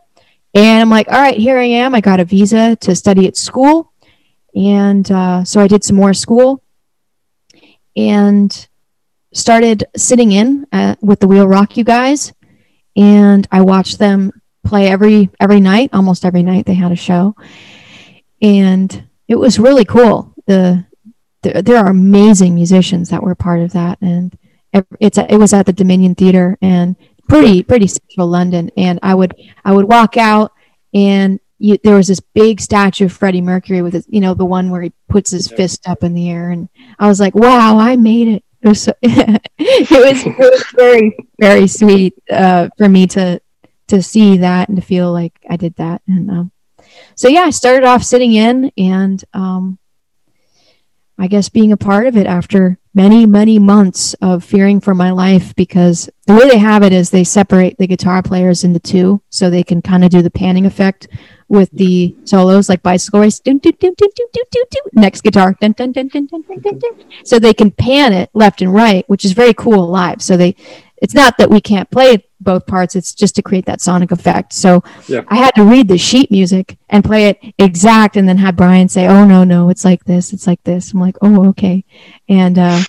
and 0.53 0.81
I'm 0.81 0.89
like, 0.89 1.07
all 1.07 1.19
right, 1.19 1.37
here 1.37 1.57
I 1.57 1.65
am. 1.65 1.95
I 1.95 2.01
got 2.01 2.19
a 2.19 2.25
visa 2.25 2.75
to 2.77 2.95
study 2.95 3.27
at 3.27 3.37
school. 3.37 3.91
And 4.55 5.09
uh, 5.11 5.43
so 5.43 5.59
I 5.59 5.67
did 5.67 5.83
some 5.83 5.95
more 5.95 6.13
school 6.13 6.63
and 7.95 8.67
started 9.33 9.85
sitting 9.95 10.31
in 10.31 10.67
uh, 10.71 10.95
with 11.01 11.19
the 11.19 11.27
Wheel 11.27 11.47
Rock 11.47 11.75
You 11.77 11.83
guys. 11.83 12.33
And 12.95 13.47
I 13.51 13.61
watched 13.61 13.97
them 13.97 14.31
play 14.63 14.87
every 14.87 15.29
every 15.39 15.59
night, 15.59 15.89
almost 15.93 16.23
every 16.23 16.43
night 16.43 16.67
they 16.67 16.75
had 16.75 16.91
a 16.91 16.95
show. 16.95 17.35
And 18.43 19.07
it 19.27 19.35
was 19.35 19.57
really 19.57 19.85
cool. 19.85 20.35
The, 20.45 20.85
the 21.41 21.63
there 21.63 21.77
are 21.77 21.89
amazing 21.89 22.53
musicians 22.53 23.09
that 23.09 23.23
were 23.23 23.33
part 23.33 23.61
of 23.61 23.73
that. 23.73 23.97
And 24.01 24.37
it's 24.99 25.17
it 25.17 25.39
was 25.39 25.53
at 25.53 25.65
the 25.65 25.73
Dominion 25.73 26.13
Theatre 26.13 26.57
and 26.61 26.95
pretty 27.29 27.63
pretty 27.63 27.87
central 27.87 28.27
London, 28.27 28.69
and 28.77 28.99
I 29.01 29.15
would 29.15 29.33
I 29.63 29.71
would 29.71 29.85
walk 29.85 30.17
out 30.17 30.51
and 30.93 31.39
you, 31.59 31.77
there 31.83 31.95
was 31.95 32.07
this 32.07 32.19
big 32.19 32.59
statue 32.59 33.05
of 33.05 33.13
Freddie 33.13 33.39
Mercury 33.41 33.81
with 33.81 33.93
his, 33.93 34.05
you 34.09 34.19
know, 34.19 34.33
the 34.33 34.45
one 34.45 34.69
where 34.69 34.81
he 34.81 34.91
puts 35.07 35.31
his 35.31 35.47
fist 35.47 35.87
up 35.87 36.03
in 36.03 36.13
the 36.13 36.29
air, 36.29 36.49
and 36.49 36.67
I 36.99 37.07
was 37.07 37.19
like, 37.19 37.35
wow, 37.35 37.77
I 37.77 37.95
made 37.95 38.27
it. 38.27 38.43
It 38.61 38.67
was 38.67 38.81
so, 38.81 38.93
it 39.01 39.41
was 39.57 40.25
it 40.25 40.37
was 40.37 40.65
very 40.75 41.15
very 41.39 41.67
sweet 41.67 42.15
uh, 42.29 42.69
for 42.77 42.89
me 42.89 43.07
to 43.07 43.41
to 43.87 44.01
see 44.01 44.37
that 44.37 44.69
and 44.69 44.77
to 44.77 44.81
feel 44.81 45.11
like 45.11 45.33
I 45.49 45.55
did 45.55 45.75
that, 45.75 46.01
and 46.07 46.29
um, 46.29 46.51
so 47.15 47.27
yeah, 47.27 47.41
I 47.41 47.49
started 47.51 47.85
off 47.85 48.03
sitting 48.03 48.33
in 48.33 48.71
and 48.77 49.23
um, 49.33 49.77
I 51.17 51.27
guess 51.27 51.49
being 51.49 51.71
a 51.71 51.77
part 51.77 52.07
of 52.07 52.17
it 52.17 52.25
after 52.25 52.79
many, 52.93 53.25
many 53.25 53.59
months 53.59 54.13
of 54.15 54.43
fearing 54.43 54.79
for 54.79 54.93
my 54.93 55.11
life 55.11 55.55
because 55.55 56.09
the 56.27 56.33
way 56.33 56.47
they 56.47 56.57
have 56.57 56.83
it 56.83 56.93
is 56.93 57.09
they 57.09 57.23
separate 57.23 57.77
the 57.77 57.87
guitar 57.87 58.21
players 58.21 58.63
into 58.63 58.79
two 58.79 59.21
so 59.29 59.49
they 59.49 59.63
can 59.63 59.81
kind 59.81 60.03
of 60.03 60.11
do 60.11 60.21
the 60.21 60.29
panning 60.29 60.65
effect 60.65 61.07
with 61.47 61.69
the 61.71 62.15
solos 62.23 62.69
like 62.69 62.81
bicycle 62.81 63.19
race. 63.19 63.39
Dun, 63.39 63.59
dun, 63.59 63.73
dun, 63.79 63.93
dun, 63.95 64.09
dun, 64.15 64.27
dun, 64.33 64.43
dun, 64.51 64.63
dun. 64.71 64.83
Next 64.93 65.21
guitar. 65.21 65.55
Dun, 65.59 65.73
dun, 65.73 65.91
dun, 65.91 66.07
dun, 66.07 66.25
dun, 66.25 66.41
dun, 66.41 66.59
dun, 66.61 66.79
dun. 66.79 67.05
So 67.23 67.39
they 67.39 67.53
can 67.53 67.71
pan 67.71 68.13
it 68.13 68.29
left 68.33 68.61
and 68.61 68.73
right, 68.73 69.07
which 69.07 69.25
is 69.25 69.33
very 69.33 69.53
cool 69.53 69.87
live. 69.87 70.21
So 70.21 70.35
they, 70.35 70.55
it's 71.03 71.13
not 71.13 71.37
that 71.37 71.49
we 71.49 71.59
can't 71.59 71.91
play 71.91 72.25
both 72.39 72.65
parts, 72.65 72.95
it's 72.95 73.13
just 73.13 73.35
to 73.35 73.41
create 73.41 73.65
that 73.65 73.81
sonic 73.81 74.11
effect. 74.11 74.53
So 74.53 74.81
Yeah. 75.07 75.23
I 75.27 75.35
had 75.35 75.53
to 75.55 75.65
read 75.65 75.89
the 75.89 75.97
sheet 75.97 76.31
music 76.31 76.77
and 76.89 77.03
play 77.03 77.27
it 77.27 77.39
exact 77.59 78.15
and 78.15 78.27
then 78.27 78.37
have 78.37 78.55
Brian 78.55 78.87
say, 78.87 79.05
oh, 79.07 79.25
no, 79.25 79.43
no, 79.43 79.69
it's 79.69 79.83
like 79.83 80.05
this, 80.05 80.31
it's 80.31 80.47
like 80.47 80.63
this. 80.63 80.93
I'm 80.93 81.01
like, 81.01 81.17
oh, 81.21 81.49
okay. 81.49 81.83
And, 82.29 82.57
uh, 82.57 82.79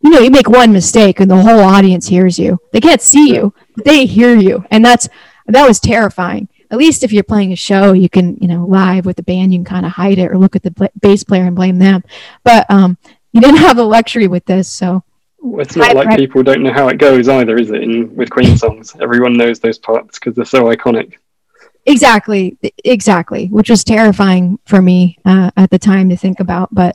you 0.00 0.10
know, 0.10 0.18
you 0.18 0.30
make 0.30 0.48
one 0.48 0.72
mistake 0.72 1.20
and 1.20 1.30
the 1.30 1.40
whole 1.40 1.60
audience 1.60 2.08
hears 2.08 2.40
you. 2.40 2.58
They 2.72 2.80
can't 2.80 3.00
see 3.00 3.32
you, 3.32 3.54
but 3.76 3.84
they 3.84 4.04
hear 4.04 4.34
you. 4.34 4.64
And 4.72 4.84
that's, 4.84 5.08
that 5.46 5.66
was 5.66 5.78
terrifying. 5.78 6.48
At 6.72 6.78
least 6.78 7.04
if 7.04 7.12
you're 7.12 7.22
playing 7.22 7.52
a 7.52 7.56
show, 7.56 7.92
you 7.92 8.08
can, 8.08 8.36
you 8.38 8.48
know, 8.48 8.64
live 8.66 9.06
with 9.06 9.16
the 9.16 9.22
band, 9.22 9.52
you 9.52 9.58
can 9.58 9.64
kind 9.64 9.86
of 9.86 9.92
hide 9.92 10.18
it 10.18 10.32
or 10.32 10.38
look 10.38 10.56
at 10.56 10.64
the 10.64 10.90
bass 11.00 11.22
player 11.22 11.44
and 11.44 11.54
blame 11.54 11.78
them. 11.78 12.02
But 12.42 12.68
um, 12.68 12.98
you 13.30 13.40
didn't 13.40 13.56
have 13.66 13.76
the 13.76 13.84
luxury 13.84 14.26
with 14.26 14.44
this. 14.46 14.68
So, 14.68 15.04
Well, 15.42 15.60
It's 15.62 15.76
not 15.76 15.88
Right, 15.88 15.96
like 15.96 16.06
right. 16.08 16.18
people 16.18 16.42
don't 16.42 16.62
know 16.62 16.72
how 16.72 16.88
it 16.88 16.98
goes 16.98 17.28
either, 17.28 17.56
is 17.58 17.70
it? 17.70 17.82
In, 17.82 18.14
with 18.14 18.30
Queen 18.30 18.56
songs, 18.56 18.94
everyone 19.00 19.34
knows 19.36 19.58
those 19.60 19.78
parts 19.78 20.18
because 20.18 20.34
they're 20.34 20.44
so 20.44 20.64
iconic. 20.64 21.14
exactly 21.86 22.58
exactly 22.84 23.46
which 23.46 23.70
was 23.70 23.82
terrifying 23.84 24.58
for 24.66 24.82
me 24.82 25.16
uh, 25.24 25.50
at 25.56 25.70
the 25.70 25.78
time 25.78 26.10
to 26.10 26.16
think 26.16 26.38
about 26.38 26.68
but 26.74 26.94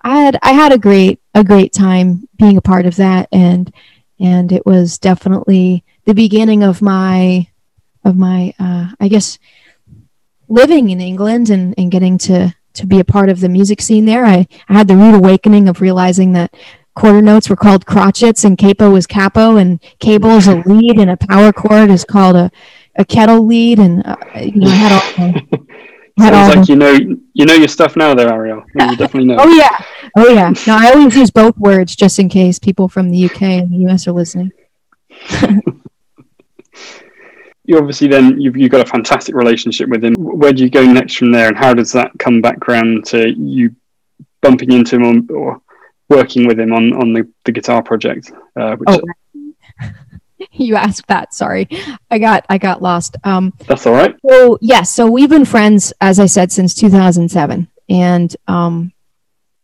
i 0.00 0.16
had 0.24 0.38
i 0.42 0.52
had 0.52 0.72
a 0.72 0.78
great 0.78 1.20
a 1.34 1.44
great 1.44 1.70
time 1.72 2.26
being 2.38 2.56
a 2.56 2.62
part 2.62 2.86
of 2.86 2.96
that 2.96 3.28
and 3.30 3.72
and 4.18 4.50
it 4.50 4.64
was 4.64 4.98
definitely 4.98 5.84
the 6.06 6.14
beginning 6.14 6.62
of 6.62 6.80
my 6.80 7.46
of 8.06 8.16
my 8.16 8.54
uh, 8.58 8.88
i 9.00 9.06
guess 9.06 9.38
living 10.48 10.90
in 10.90 11.00
england 11.00 11.50
and 11.50 11.74
and 11.78 11.90
getting 11.92 12.16
to 12.18 12.54
to 12.74 12.86
be 12.86 13.00
a 13.00 13.04
part 13.04 13.28
of 13.28 13.40
the 13.40 13.48
music 13.48 13.80
scene 13.82 14.06
there 14.06 14.24
i 14.24 14.46
i 14.68 14.72
had 14.74 14.88
the 14.88 14.96
rude 14.96 15.14
awakening 15.14 15.68
of 15.68 15.80
realizing 15.82 16.32
that 16.32 16.54
quarter 16.94 17.22
notes 17.22 17.48
were 17.48 17.56
called 17.56 17.86
crotchets 17.86 18.44
and 18.44 18.58
capo 18.58 18.90
was 18.90 19.06
capo 19.06 19.56
and 19.56 19.82
cable 19.98 20.30
is 20.30 20.46
a 20.48 20.56
lead 20.66 20.98
and 20.98 21.10
a 21.10 21.16
power 21.16 21.52
cord 21.52 21.90
is 21.90 22.04
called 22.04 22.36
a 22.36 22.50
a 22.96 23.04
kettle 23.04 23.46
lead 23.46 23.78
and 23.78 24.06
uh, 24.06 24.16
you 24.36 24.60
know 24.60 24.68
had 24.68 24.92
all 24.92 25.32
had 26.18 26.34
all 26.34 26.52
Sounds 26.52 26.56
like 26.56 26.66
the, 26.66 26.72
you 26.72 26.78
know 26.78 27.16
you 27.32 27.46
know 27.46 27.54
your 27.54 27.68
stuff 27.68 27.96
now, 27.96 28.14
there, 28.14 28.28
Arielle. 28.28 28.64
You 28.74 28.96
definitely 28.96 29.28
know. 29.28 29.36
oh 29.38 29.54
yeah 29.54 29.78
oh 30.16 30.28
yeah 30.28 30.52
no 30.66 30.76
I 30.76 30.92
always 30.92 31.16
use 31.16 31.30
both 31.30 31.56
words 31.56 31.96
just 31.96 32.18
in 32.18 32.28
case 32.28 32.58
people 32.58 32.88
from 32.88 33.10
the 33.10 33.24
UK 33.24 33.42
and 33.42 33.72
the 33.72 33.90
US 33.90 34.06
are 34.06 34.12
listening 34.12 34.52
you 37.64 37.78
obviously 37.78 38.08
then 38.08 38.40
you've, 38.40 38.56
you've 38.56 38.70
got 38.70 38.86
a 38.86 38.90
fantastic 38.90 39.34
relationship 39.34 39.88
with 39.88 40.04
him. 40.04 40.14
Where 40.14 40.52
do 40.52 40.64
you 40.64 40.70
go 40.70 40.84
next 40.84 41.16
from 41.16 41.32
there, 41.32 41.48
and 41.48 41.56
how 41.56 41.74
does 41.74 41.92
that 41.92 42.10
come 42.18 42.40
back 42.40 42.66
round 42.66 43.06
to 43.06 43.30
you 43.30 43.74
bumping 44.40 44.72
into 44.72 44.96
him 44.96 45.04
on, 45.04 45.28
or 45.30 45.60
working 46.08 46.46
with 46.46 46.58
him 46.58 46.72
on, 46.72 46.92
on 46.94 47.12
the, 47.12 47.28
the 47.44 47.52
guitar 47.52 47.82
project? 47.82 48.32
Uh, 48.56 48.76
which 48.76 48.88
Oh. 48.90 49.88
you 50.52 50.74
asked 50.74 51.06
that 51.06 51.32
sorry 51.32 51.68
I 52.10 52.18
got 52.18 52.44
I 52.48 52.58
got 52.58 52.82
lost 52.82 53.16
um 53.22 53.52
that's 53.66 53.86
all 53.86 53.92
right. 53.94 54.14
So 54.28 54.58
yes, 54.60 54.90
so 54.90 55.08
we've 55.08 55.30
been 55.30 55.44
friends, 55.44 55.92
as 56.00 56.18
I 56.18 56.26
said, 56.26 56.50
since 56.50 56.74
2007, 56.74 57.68
and 57.88 58.36
um, 58.48 58.92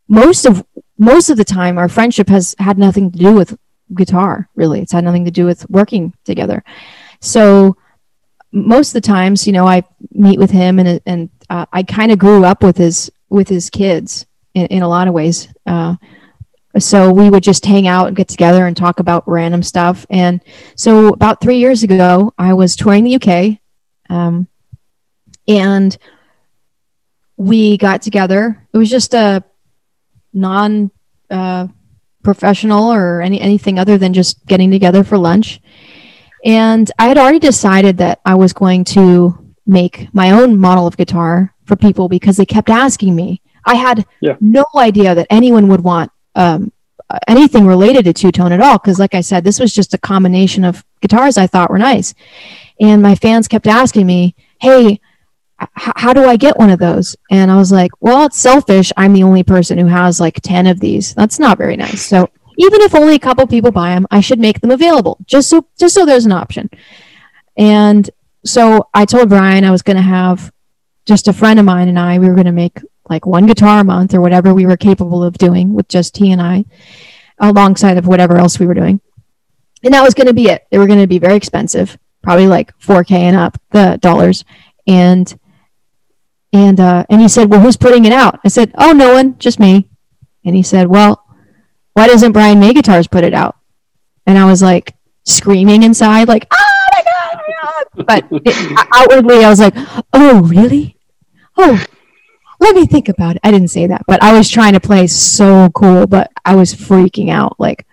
most 0.07 0.45
of 0.45 0.65
most 0.97 1.29
of 1.29 1.37
the 1.37 1.45
time, 1.45 1.77
our 1.77 1.89
friendship 1.89 2.29
has 2.29 2.55
had 2.59 2.77
nothing 2.77 3.11
to 3.11 3.17
do 3.17 3.33
with 3.33 3.57
guitar. 3.93 4.49
Really, 4.55 4.81
it's 4.81 4.91
had 4.91 5.03
nothing 5.03 5.25
to 5.25 5.31
do 5.31 5.45
with 5.45 5.69
working 5.69 6.13
together. 6.23 6.63
So 7.21 7.75
most 8.51 8.89
of 8.89 8.93
the 9.01 9.07
times, 9.07 9.45
you 9.45 9.53
know, 9.53 9.67
I 9.67 9.83
meet 10.11 10.39
with 10.39 10.51
him, 10.51 10.79
and 10.79 11.01
and 11.05 11.29
uh, 11.49 11.65
I 11.71 11.83
kind 11.83 12.11
of 12.11 12.19
grew 12.19 12.45
up 12.45 12.63
with 12.63 12.77
his 12.77 13.11
with 13.29 13.49
his 13.49 13.69
kids 13.69 14.25
in, 14.53 14.65
in 14.67 14.81
a 14.81 14.87
lot 14.89 15.07
of 15.07 15.13
ways. 15.13 15.47
Uh, 15.65 15.95
so 16.83 17.11
we 17.11 17.29
would 17.29 17.43
just 17.43 17.65
hang 17.65 17.87
out 17.87 18.07
and 18.07 18.15
get 18.15 18.27
together 18.27 18.65
and 18.67 18.75
talk 18.75 18.99
about 18.99 19.27
random 19.27 19.63
stuff. 19.63 20.05
And 20.09 20.41
so 20.75 21.09
about 21.09 21.41
three 21.41 21.57
years 21.57 21.83
ago, 21.83 22.33
I 22.37 22.53
was 22.53 22.75
touring 22.75 23.03
the 23.03 23.15
UK 23.15 23.59
um, 24.09 24.47
and 25.47 25.97
we 27.37 27.77
got 27.77 28.01
together. 28.01 28.67
It 28.73 28.77
was 28.77 28.89
just 28.89 29.13
a 29.13 29.43
non 30.33 30.91
uh, 31.29 31.67
professional 32.23 32.91
or 32.91 33.21
any 33.21 33.39
anything 33.39 33.79
other 33.79 33.97
than 33.97 34.13
just 34.13 34.45
getting 34.45 34.71
together 34.71 35.03
for 35.03 35.17
lunch. 35.17 35.61
And 36.45 36.89
I 36.99 37.07
had 37.07 37.17
already 37.17 37.39
decided 37.39 37.97
that 37.97 38.19
I 38.25 38.35
was 38.35 38.53
going 38.53 38.83
to 38.85 39.53
make 39.65 40.07
my 40.13 40.31
own 40.31 40.57
model 40.59 40.87
of 40.87 40.97
guitar 40.97 41.53
for 41.65 41.75
people 41.75 42.09
because 42.09 42.37
they 42.37 42.45
kept 42.45 42.69
asking 42.69 43.15
me. 43.15 43.41
I 43.65 43.75
had 43.75 44.05
Yeah. 44.21 44.35
no 44.39 44.65
idea 44.75 45.13
that 45.15 45.27
anyone 45.29 45.67
would 45.67 45.81
want 45.81 46.11
um, 46.35 46.71
anything 47.27 47.65
related 47.65 48.05
to 48.05 48.13
two 48.13 48.31
tone 48.31 48.51
at 48.51 48.61
all. 48.61 48.77
Because, 48.77 48.99
like 48.99 49.15
I 49.15 49.21
said, 49.21 49.43
this 49.43 49.59
was 49.59 49.73
just 49.73 49.93
a 49.93 49.97
combination 49.97 50.63
of 50.63 50.83
guitars 51.01 51.37
I 51.37 51.47
thought 51.47 51.69
were 51.69 51.77
nice. 51.77 52.13
And 52.79 53.01
my 53.01 53.15
fans 53.15 53.47
kept 53.47 53.67
asking 53.67 54.05
me, 54.05 54.35
hey, 54.61 54.99
h- 55.61 55.69
how 55.75 56.13
do 56.13 56.25
I 56.25 56.37
get 56.37 56.57
one 56.57 56.69
of 56.69 56.79
those? 56.79 57.15
And 57.29 57.51
I 57.51 57.57
was 57.57 57.71
like, 57.71 57.91
well, 57.99 58.25
it's 58.25 58.37
selfish. 58.37 58.91
I'm 58.95 59.13
the 59.13 59.23
only 59.23 59.43
person 59.43 59.77
who 59.77 59.87
has 59.87 60.19
like 60.19 60.39
10 60.41 60.67
of 60.67 60.79
these. 60.79 61.13
That's 61.13 61.39
not 61.39 61.57
very 61.57 61.75
nice. 61.75 62.05
So 62.05 62.29
even 62.57 62.81
if 62.81 62.95
only 62.95 63.15
a 63.15 63.19
couple 63.19 63.45
people 63.47 63.71
buy 63.71 63.89
them, 63.89 64.07
I 64.11 64.21
should 64.21 64.39
make 64.39 64.61
them 64.61 64.71
available 64.71 65.17
just 65.25 65.49
so, 65.49 65.67
just 65.77 65.95
so 65.95 66.05
there's 66.05 66.25
an 66.25 66.31
option. 66.31 66.69
And 67.57 68.09
so 68.45 68.87
I 68.93 69.05
told 69.05 69.29
Brian 69.29 69.65
I 69.65 69.71
was 69.71 69.81
going 69.81 69.97
to 69.97 70.03
have 70.03 70.51
just 71.05 71.27
a 71.27 71.33
friend 71.33 71.59
of 71.59 71.65
mine 71.65 71.89
and 71.89 71.99
I, 71.99 72.19
we 72.19 72.27
were 72.27 72.35
going 72.35 72.45
to 72.45 72.51
make 72.51 72.79
like 73.09 73.25
one 73.25 73.47
guitar 73.47 73.79
a 73.79 73.83
month 73.83 74.13
or 74.13 74.21
whatever 74.21 74.53
we 74.53 74.65
were 74.65 74.77
capable 74.77 75.23
of 75.23 75.37
doing 75.37 75.73
with 75.73 75.87
just 75.87 76.17
he 76.17 76.31
and 76.31 76.41
I 76.41 76.65
alongside 77.39 77.97
of 77.97 78.07
whatever 78.07 78.37
else 78.37 78.59
we 78.59 78.67
were 78.67 78.73
doing. 78.73 79.01
And 79.83 79.93
that 79.93 80.03
was 80.03 80.13
going 80.13 80.27
to 80.27 80.33
be 80.33 80.49
it. 80.49 80.67
They 80.69 80.77
were 80.77 80.87
going 80.87 80.99
to 80.99 81.07
be 81.07 81.19
very 81.19 81.35
expensive, 81.35 81.97
probably 82.21 82.47
like 82.47 82.77
4K 82.79 83.11
and 83.11 83.35
up 83.35 83.57
the 83.71 83.97
dollars. 84.01 84.43
And 84.85 85.39
and 86.51 86.79
uh, 86.79 87.05
and 87.09 87.21
he 87.21 87.27
said, 87.27 87.49
"Well, 87.49 87.61
who's 87.61 87.77
putting 87.77 88.05
it 88.05 88.11
out?" 88.11 88.39
I 88.43 88.47
said, 88.47 88.71
"Oh, 88.75 88.91
no 88.91 89.13
one, 89.13 89.37
just 89.37 89.59
me." 89.59 89.87
And 90.43 90.55
he 90.55 90.63
said, 90.63 90.87
"Well, 90.87 91.23
why 91.93 92.07
doesn't 92.07 92.31
Brian 92.31 92.59
May 92.59 92.73
Guitars 92.73 93.07
put 93.07 93.23
it 93.23 93.33
out?" 93.33 93.55
And 94.25 94.37
I 94.37 94.45
was 94.45 94.61
like 94.61 94.95
screaming 95.25 95.83
inside, 95.83 96.27
like, 96.27 96.47
"Oh 96.51 96.89
my 96.91 97.03
god!" 97.03 97.41
my 97.47 97.53
God." 97.61 98.05
But 98.07 98.41
it, 98.45 98.87
outwardly, 98.93 99.43
I 99.43 99.49
was 99.49 99.59
like, 99.59 99.75
"Oh, 100.11 100.41
really? 100.41 100.97
Oh, 101.55 101.83
let 102.59 102.75
me 102.75 102.85
think 102.85 103.09
about 103.09 103.35
it." 103.35 103.41
I 103.43 103.51
didn't 103.51 103.69
say 103.69 103.87
that, 103.87 104.03
but 104.07 104.21
I 104.21 104.33
was 104.37 104.49
trying 104.49 104.73
to 104.73 104.79
play 104.79 105.07
so 105.07 105.69
cool, 105.73 106.07
but 106.07 106.31
I 106.45 106.55
was 106.55 106.73
freaking 106.73 107.29
out, 107.29 107.59
like, 107.59 107.85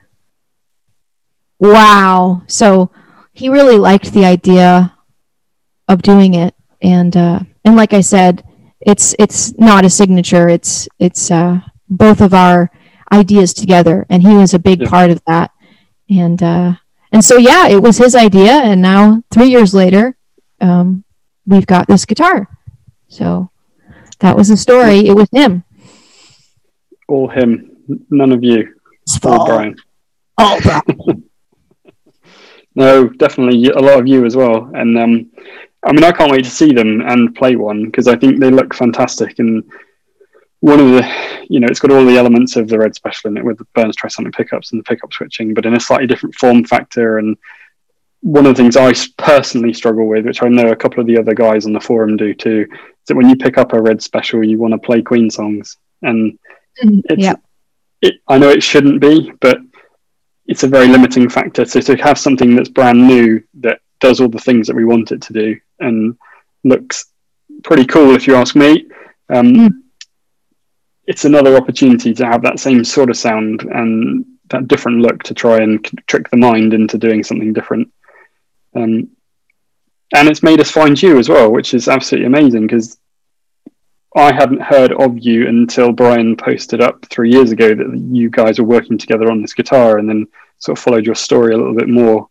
wow. 1.59 2.43
So 2.47 2.91
he 3.33 3.49
really 3.49 3.79
liked 3.79 4.13
the 4.13 4.25
idea 4.25 4.95
of 5.89 6.03
doing 6.03 6.35
it, 6.35 6.55
and 6.83 7.17
uh, 7.17 7.41
and 7.65 7.77
like 7.77 7.93
I 7.93 8.01
said, 8.01 8.45
it's 8.81 9.15
it's 9.19 9.57
not 9.59 9.85
a 9.85 9.91
signature. 9.91 10.49
It's 10.49 10.89
it's 10.99 11.31
uh, 11.31 11.61
both 11.89 12.21
of 12.21 12.35
our 12.35 12.71
ideas 13.13 13.55
together, 13.55 14.07
and 14.09 14.23
he 14.23 14.35
was 14.35 14.55
a 14.55 14.59
big 14.59 14.81
Yeah. 14.83 14.89
part 14.89 15.11
of 15.11 15.23
that. 15.27 15.51
And 16.11 16.43
uh, 16.43 16.75
and 17.13 17.25
so 17.25 17.37
yeah, 17.37 17.69
it 17.69 17.83
was 17.83 17.99
his 17.99 18.15
idea, 18.15 18.53
and 18.53 18.81
now 18.83 19.23
three 19.31 19.49
years 19.49 19.75
later, 19.75 20.17
um, 20.61 21.05
we've 21.47 21.67
got 21.67 21.87
this 21.87 22.05
guitar. 22.05 22.49
So 23.09 23.51
that 24.21 24.37
was 24.37 24.49
the 24.49 24.57
story. 24.57 25.07
It 25.07 25.15
was 25.15 25.29
him. 25.33 25.65
All 27.09 27.29
him, 27.29 27.77
none 28.11 28.33
of 28.33 28.43
you. 28.43 28.75
All 29.25 29.47
Brian. 29.47 29.77
All 30.39 30.61
Brian. 30.61 31.23
No, 32.77 33.09
definitely 33.09 33.69
a 33.69 33.79
lot 33.79 33.99
of 33.99 34.07
you 34.07 34.27
as 34.27 34.37
well. 34.37 34.71
And 34.75 34.99
um, 34.99 35.31
I 35.83 35.93
mean, 35.93 36.05
I 36.05 36.13
can't 36.13 36.31
wait 36.31 36.45
to 36.45 36.51
see 36.51 36.75
them 36.75 37.01
and 37.01 37.35
play 37.35 37.57
one 37.57 37.87
because 37.87 38.07
I 38.07 38.17
think 38.17 38.39
they 38.39 38.51
look 38.51 38.75
fantastic. 38.75 39.39
And 39.39 39.65
one 40.61 40.81
of 40.81 40.91
the, 40.91 41.45
you 41.49 41.59
know, 41.59 41.69
it's 41.71 41.81
got 41.81 41.91
all 41.91 42.05
the 42.05 42.19
elements 42.19 42.55
of 42.57 42.69
the 42.69 42.79
Red 42.79 42.95
Special 42.95 43.31
in 43.31 43.39
it 43.39 43.45
with 43.45 43.57
the 43.57 43.67
Burns 43.75 43.97
Trisonic 43.97 44.35
pickups 44.35 44.73
and 44.73 44.79
the 44.79 44.85
pickup 44.85 45.11
switching, 45.11 45.55
but 45.55 45.65
in 45.65 45.75
a 45.75 45.81
slightly 45.81 46.07
different 46.07 46.35
form 46.35 46.65
factor. 46.65 47.17
And 47.17 47.39
one 48.27 48.45
of 48.45 48.57
the 48.57 48.61
things 48.61 48.77
I 48.77 48.93
personally 49.19 49.73
struggle 49.73 50.09
with, 50.09 50.27
which 50.27 50.43
I 50.43 50.49
know 50.49 50.73
a 50.73 50.77
couple 50.77 51.01
of 51.01 51.07
the 51.07 51.17
other 51.17 51.33
guys 51.33 51.65
on 51.65 51.73
the 51.73 51.81
forum 51.81 52.17
do 52.17 52.35
too, 52.35 52.67
is 52.73 53.07
that 53.07 53.15
when 53.15 53.29
you 53.29 53.37
pick 53.37 53.57
up 53.57 53.73
a 53.73 53.81
Red 53.81 54.03
Special, 54.03 54.43
you 54.45 54.59
want 54.59 54.73
to 54.73 54.79
play 54.79 55.01
Queen 55.01 55.31
songs. 55.31 55.77
And 56.03 56.37
it's, 56.77 57.23
Yep. 57.23 57.41
it, 58.03 58.15
I 58.27 58.37
know 58.39 58.49
it 58.51 58.65
shouldn't 58.65 59.01
be, 59.01 59.33
but 59.41 59.59
it's 60.47 60.65
a 60.65 60.69
very 60.69 60.89
limiting 60.89 61.29
factor. 61.29 61.65
So 61.65 61.81
to 61.81 61.95
have 61.99 62.19
something 62.19 62.57
that's 62.57 62.69
brand 62.69 63.07
new 63.07 63.45
that 63.61 63.79
does 64.01 64.21
all 64.21 64.29
the 64.29 64.41
things 64.41 64.67
that 64.67 64.77
we 64.77 64.85
want 64.85 65.13
it 65.13 65.23
to 65.23 65.33
do 65.33 65.57
and 65.79 66.17
looks 66.65 67.07
pretty 67.63 67.85
cool 67.87 68.17
if 68.17 68.27
you 68.27 68.35
ask 68.35 68.57
me. 68.57 68.87
Um, 69.29 69.55
Mm. 69.55 69.71
It's 71.07 71.25
another 71.25 71.57
opportunity 71.57 72.13
to 72.15 72.27
have 72.27 72.43
that 72.43 72.59
same 72.59 72.83
sort 72.83 73.11
of 73.11 73.17
sound 73.17 73.63
and 73.63 74.25
that 74.51 74.67
different 74.67 74.99
look 74.99 75.23
to 75.23 75.35
try 75.35 75.59
and 75.59 75.85
trick 76.09 76.29
the 76.31 76.37
mind 76.37 76.75
into 76.75 76.99
doing 76.99 77.23
something 77.23 77.53
different. 77.53 77.89
Um, 78.77 79.11
and 80.15 80.29
it's 80.29 80.43
made 80.43 80.61
us 80.61 80.71
find 80.71 81.01
you 81.01 81.19
as 81.19 81.29
well, 81.29 81.51
which 81.51 81.75
is 81.75 81.89
absolutely 81.89 82.27
amazing 82.27 82.67
because 82.67 82.99
I 84.15 84.33
hadn't 84.33 84.63
heard 84.63 84.93
of 84.93 85.19
you 85.19 85.47
until 85.47 85.93
Brian 85.93 86.37
posted 86.37 86.81
up 86.81 87.05
three 87.07 87.31
years 87.31 87.51
ago 87.51 87.75
that 87.75 88.09
you 88.11 88.31
guys 88.31 88.59
were 88.59 88.65
working 88.65 88.97
together 88.97 89.31
on 89.31 89.43
this 89.43 89.53
guitar, 89.53 89.99
and 89.99 90.09
then 90.09 90.27
sort 90.59 90.79
of 90.79 90.83
followed 90.83 91.05
your 91.05 91.15
story 91.15 91.53
a 91.53 91.57
little 91.57 91.75
bit 91.75 91.89
more 91.89 92.29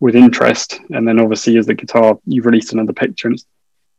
with 0.00 0.16
interest. 0.16 0.80
And 0.90 1.06
then 1.06 1.18
obviously, 1.18 1.56
as 1.56 1.66
the 1.66 1.74
guitar, 1.74 2.18
you've 2.26 2.46
released 2.46 2.72
another 2.72 2.92
picture, 2.92 3.28
and 3.28 3.34
it's 3.34 3.46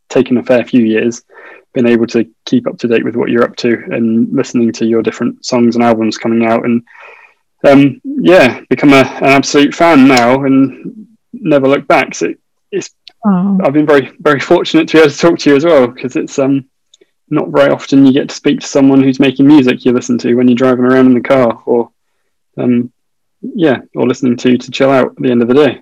taken 0.08 0.36
a 0.38 0.44
fair 0.44 0.64
few 0.64 0.84
years. 0.84 1.24
Been 1.72 1.88
able 1.88 2.06
to 2.08 2.30
keep 2.44 2.68
up 2.68 2.78
to 2.78 2.88
date 2.88 3.04
with 3.04 3.16
what 3.16 3.30
you're 3.30 3.42
up 3.42 3.56
to 3.56 3.82
and 3.90 4.32
listening 4.32 4.70
to 4.72 4.86
your 4.86 5.02
different 5.02 5.44
songs 5.44 5.74
and 5.74 5.84
albums 5.84 6.18
coming 6.18 6.46
out, 6.46 6.64
and 6.64 6.84
um, 7.64 8.00
yeah, 8.04 8.60
become 8.68 8.92
a, 8.92 9.02
an 9.02 9.24
absolute 9.24 9.74
fan 9.74 10.06
now 10.06 10.44
and 10.44 11.08
never 11.42 11.68
look 11.68 11.86
back. 11.86 12.14
So 12.14 12.34
it's 12.70 12.90
Oh, 13.26 13.58
I've 13.64 13.72
been 13.72 13.86
very 13.86 14.12
very 14.20 14.40
fortunate 14.40 14.86
to 14.88 14.96
be 14.96 15.00
able 15.00 15.10
to 15.10 15.18
talk 15.18 15.38
to 15.38 15.50
you 15.50 15.56
as 15.56 15.64
well 15.64 15.86
because 15.86 16.14
it's 16.14 16.38
um 16.38 16.68
not 17.30 17.48
very 17.48 17.70
often 17.70 18.04
you 18.04 18.12
get 18.12 18.28
to 18.28 18.34
speak 18.34 18.60
to 18.60 18.66
someone 18.66 19.02
who's 19.02 19.18
making 19.18 19.46
music 19.46 19.84
you 19.84 19.92
listen 19.92 20.18
to 20.18 20.34
when 20.34 20.46
you're 20.46 20.56
driving 20.56 20.84
around 20.84 21.06
in 21.06 21.14
the 21.14 21.20
car 21.20 21.62
or 21.64 21.90
um 22.58 22.92
yeah 23.40 23.78
or 23.94 24.06
listening 24.06 24.36
to 24.36 24.58
to 24.58 24.70
chill 24.70 24.90
out 24.90 25.06
at 25.08 25.16
the 25.16 25.30
end 25.30 25.40
of 25.40 25.48
the 25.48 25.54
day. 25.54 25.80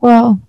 well, 0.00 0.40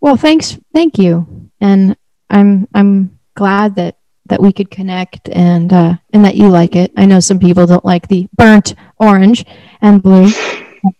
well, 0.00 0.16
thanks, 0.16 0.58
thank 0.72 0.96
you, 0.98 1.50
and 1.60 1.96
I'm 2.28 2.68
I'm 2.74 3.18
glad 3.34 3.74
that 3.76 3.96
that 4.26 4.40
we 4.40 4.52
could 4.52 4.70
connect 4.70 5.28
and 5.28 5.72
uh, 5.72 5.94
and 6.12 6.24
that 6.24 6.36
you 6.36 6.48
like 6.48 6.76
it. 6.76 6.92
I 6.96 7.04
know 7.04 7.20
some 7.20 7.38
people 7.38 7.66
don't 7.66 7.84
like 7.84 8.08
the 8.08 8.28
burnt 8.36 8.74
orange 8.98 9.44
and 9.80 10.02
blue. 10.02 10.30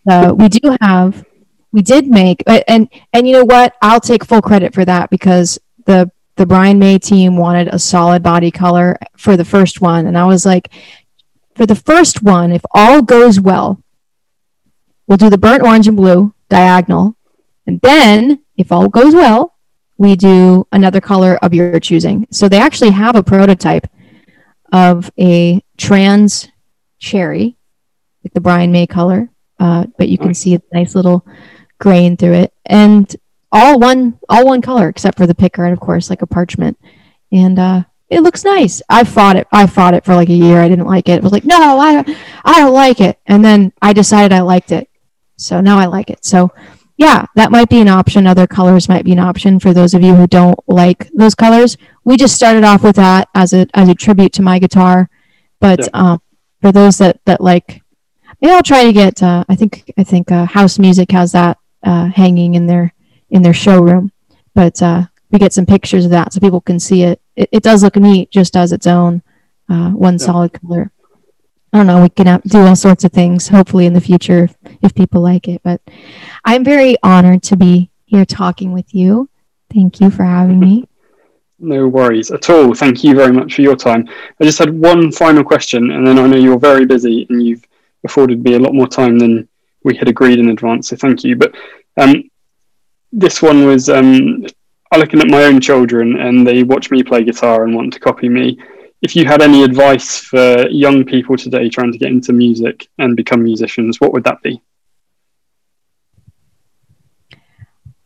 But, 0.05 0.29
uh, 0.29 0.33
we 0.35 0.47
do 0.49 0.77
have, 0.79 1.25
we 1.71 1.81
did 1.81 2.07
make, 2.07 2.43
and 2.47 2.89
and 3.13 3.27
you 3.27 3.33
know 3.33 3.45
what? 3.45 3.75
I'll 3.81 4.01
take 4.01 4.25
full 4.25 4.41
credit 4.41 4.73
for 4.73 4.85
that 4.85 5.09
because 5.09 5.59
the 5.85 6.11
the 6.35 6.45
Brian 6.45 6.79
May 6.79 6.97
team 6.97 7.37
wanted 7.37 7.67
a 7.67 7.79
solid 7.79 8.23
body 8.23 8.51
color 8.51 8.97
for 9.17 9.37
the 9.37 9.45
first 9.45 9.81
one, 9.81 10.07
and 10.07 10.17
I 10.17 10.25
was 10.25 10.45
like, 10.45 10.69
for 11.55 11.65
the 11.65 11.75
first 11.75 12.23
one, 12.23 12.51
if 12.51 12.61
all 12.71 13.01
goes 13.01 13.39
well, 13.39 13.81
we'll 15.07 15.17
do 15.17 15.29
the 15.29 15.37
burnt 15.37 15.63
orange 15.63 15.87
and 15.87 15.97
blue 15.97 16.33
diagonal, 16.49 17.15
and 17.67 17.79
then 17.81 18.43
if 18.57 18.71
all 18.71 18.89
goes 18.89 19.13
well, 19.13 19.55
we 19.97 20.15
do 20.15 20.65
another 20.71 20.99
color 20.99 21.37
of 21.41 21.53
your 21.53 21.79
choosing. 21.79 22.27
So 22.31 22.49
they 22.49 22.59
actually 22.59 22.91
have 22.91 23.15
a 23.15 23.23
prototype 23.23 23.87
of 24.73 25.11
a 25.19 25.61
trans 25.77 26.47
cherry, 26.99 27.55
like 28.23 28.33
the 28.33 28.41
Brian 28.41 28.71
May 28.71 28.87
color, 28.87 29.29
uh, 29.59 29.85
but 29.97 30.09
you 30.09 30.17
can 30.17 30.27
Nice. 30.27 30.39
see 30.39 30.55
a 30.55 30.61
nice 30.73 30.95
little 30.95 31.25
grain 31.81 32.15
through 32.15 32.33
it, 32.33 32.53
and 32.65 33.13
all 33.51 33.77
one 33.79 34.17
all 34.29 34.45
one 34.45 34.61
color 34.61 34.87
except 34.87 35.17
for 35.17 35.27
the 35.27 35.35
picker, 35.35 35.65
and 35.65 35.73
of 35.73 35.79
course 35.81 36.09
like 36.09 36.21
a 36.21 36.27
parchment, 36.27 36.77
and 37.31 37.59
uh, 37.59 37.83
it 38.09 38.21
looks 38.21 38.45
nice. 38.45 38.81
I 38.87 39.03
fought 39.03 39.35
it. 39.35 39.47
I 39.51 39.65
fought 39.67 39.93
it 39.95 40.05
for 40.05 40.15
like 40.15 40.29
a 40.29 40.33
year. 40.33 40.61
I 40.61 40.69
didn't 40.69 40.87
like 40.87 41.09
it. 41.09 41.19
I 41.19 41.23
was 41.23 41.33
like, 41.33 41.43
no, 41.43 41.77
I 41.79 42.03
I 42.45 42.59
don't 42.59 42.73
like 42.73 43.01
it, 43.01 43.19
and 43.25 43.43
then 43.43 43.73
I 43.81 43.91
decided 43.93 44.31
I 44.31 44.41
liked 44.41 44.71
it, 44.71 44.87
so 45.35 45.59
now 45.59 45.77
I 45.77 45.87
like 45.87 46.09
it. 46.09 46.23
So 46.23 46.51
yeah, 46.97 47.25
that 47.35 47.51
might 47.51 47.67
be 47.69 47.81
an 47.81 47.87
option. 47.87 48.27
Other 48.27 48.45
colors 48.47 48.87
might 48.87 49.03
be 49.05 49.11
an 49.13 49.19
option 49.19 49.59
for 49.59 49.73
those 49.73 49.93
of 49.95 50.03
you 50.03 50.13
who 50.15 50.27
don't 50.27 50.59
like 50.67 51.09
those 51.13 51.33
colors. 51.35 51.75
We 52.05 52.15
just 52.15 52.35
started 52.35 52.63
off 52.63 52.83
with 52.83 52.95
that 52.97 53.27
as 53.33 53.53
a 53.53 53.67
as 53.73 53.89
a 53.89 53.95
tribute 53.95 54.33
to 54.33 54.41
my 54.43 54.59
guitar, 54.59 55.09
but 55.59 55.79
Yeah. 55.79 55.87
um, 55.93 56.21
for 56.61 56.71
those 56.71 56.99
that 56.99 57.19
that 57.25 57.41
like, 57.41 57.81
maybe 58.39 58.53
I'll 58.53 58.61
try 58.63 58.83
to 58.85 58.93
get. 58.93 59.21
Uh, 59.23 59.43
I 59.49 59.55
think 59.55 59.91
I 59.97 60.03
think 60.03 60.31
uh, 60.31 60.45
House 60.45 60.77
Music 60.79 61.11
has 61.11 61.31
that 61.31 61.57
uh, 61.83 62.05
hanging 62.07 62.55
in 62.55 62.67
their 62.67 62.93
in 63.29 63.41
their 63.41 63.53
showroom, 63.53 64.11
but 64.53 64.81
uh, 64.81 65.03
we 65.31 65.39
get 65.39 65.53
some 65.53 65.65
pictures 65.65 66.03
of 66.05 66.11
that 66.11 66.33
so 66.33 66.39
people 66.39 66.61
can 66.61 66.79
see 66.79 67.03
it. 67.03 67.21
It, 67.35 67.49
it 67.51 67.63
does 67.63 67.81
look 67.83 67.95
neat, 67.95 68.29
just 68.31 68.55
as 68.57 68.71
its 68.73 68.87
own 68.87 69.21
uh, 69.69 69.91
one 69.91 70.15
Yeah. 70.15 70.25
solid 70.25 70.53
color. 70.53 70.91
I 71.73 71.77
don't 71.77 71.87
know. 71.87 72.01
We 72.01 72.09
can 72.09 72.41
do 72.45 72.59
all 72.59 72.75
sorts 72.75 73.05
of 73.05 73.13
things. 73.13 73.47
Hopefully, 73.47 73.85
in 73.85 73.93
the 73.93 74.01
future, 74.01 74.43
if, 74.43 74.55
if 74.81 74.93
people 74.95 75.21
like 75.21 75.47
it. 75.47 75.61
But 75.63 75.79
I'm 76.43 76.65
very 76.65 76.97
honored 77.01 77.43
to 77.43 77.55
be 77.55 77.89
here 78.05 78.25
talking 78.25 78.73
with 78.73 78.93
you. 78.93 79.29
Thank 79.73 80.01
you 80.01 80.09
for 80.09 80.23
having 80.23 80.59
me. 80.59 80.87
No 81.63 81.87
worries 81.87 82.31
at 82.31 82.49
all. 82.49 82.73
Thank 82.73 83.03
you 83.03 83.13
very 83.13 83.31
much 83.31 83.53
for 83.53 83.61
your 83.61 83.75
time. 83.75 84.09
I 84.39 84.45
just 84.45 84.57
had 84.57 84.73
one 84.73 85.11
final 85.11 85.43
question, 85.43 85.91
and 85.91 86.07
then 86.07 86.17
I 86.17 86.25
know 86.25 86.35
you're 86.35 86.57
very 86.57 86.87
busy 86.87 87.27
and 87.29 87.45
you've 87.45 87.63
afforded 88.03 88.43
me 88.43 88.55
a 88.55 88.59
lot 88.59 88.73
more 88.73 88.87
time 88.87 89.19
than 89.19 89.47
we 89.83 89.95
had 89.95 90.07
agreed 90.07 90.39
in 90.39 90.49
advance. 90.49 90.89
So 90.89 90.95
thank 90.95 91.23
you. 91.23 91.35
But 91.35 91.55
um, 91.97 92.29
this 93.11 93.41
one 93.41 93.65
was 93.65 93.89
um, 93.89 94.45
I'm 94.91 94.99
looking 94.99 95.21
at 95.21 95.27
my 95.27 95.43
own 95.43 95.61
children, 95.61 96.19
and 96.19 96.45
they 96.45 96.63
watch 96.63 96.91
me 96.91 97.03
play 97.03 97.23
guitar 97.23 97.63
and 97.63 97.73
want 97.73 97.93
to 97.93 97.99
copy 97.99 98.29
me. 98.29 98.59
If 99.01 99.15
you 99.15 99.25
had 99.25 99.41
any 99.41 99.63
advice 99.63 100.19
for 100.19 100.67
young 100.69 101.03
people 101.05 101.35
today 101.35 101.69
trying 101.69 101.91
to 101.91 101.97
get 101.97 102.09
into 102.09 102.33
music 102.33 102.87
and 102.99 103.15
become 103.15 103.43
musicians, 103.43 103.99
what 103.99 104.13
would 104.13 104.23
that 104.25 104.41
be? 104.43 104.61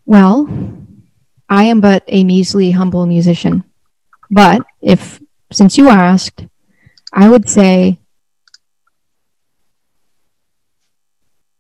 Well, 0.06 0.48
I 1.50 1.64
am 1.64 1.82
but 1.82 2.04
a 2.08 2.24
measly, 2.24 2.72
humble 2.72 3.06
musician. 3.06 3.64
But 4.30 4.62
if, 4.82 5.20
since 5.52 5.78
you 5.78 5.90
asked, 5.90 6.46
I 7.12 7.30
would 7.30 7.50
say 7.50 8.00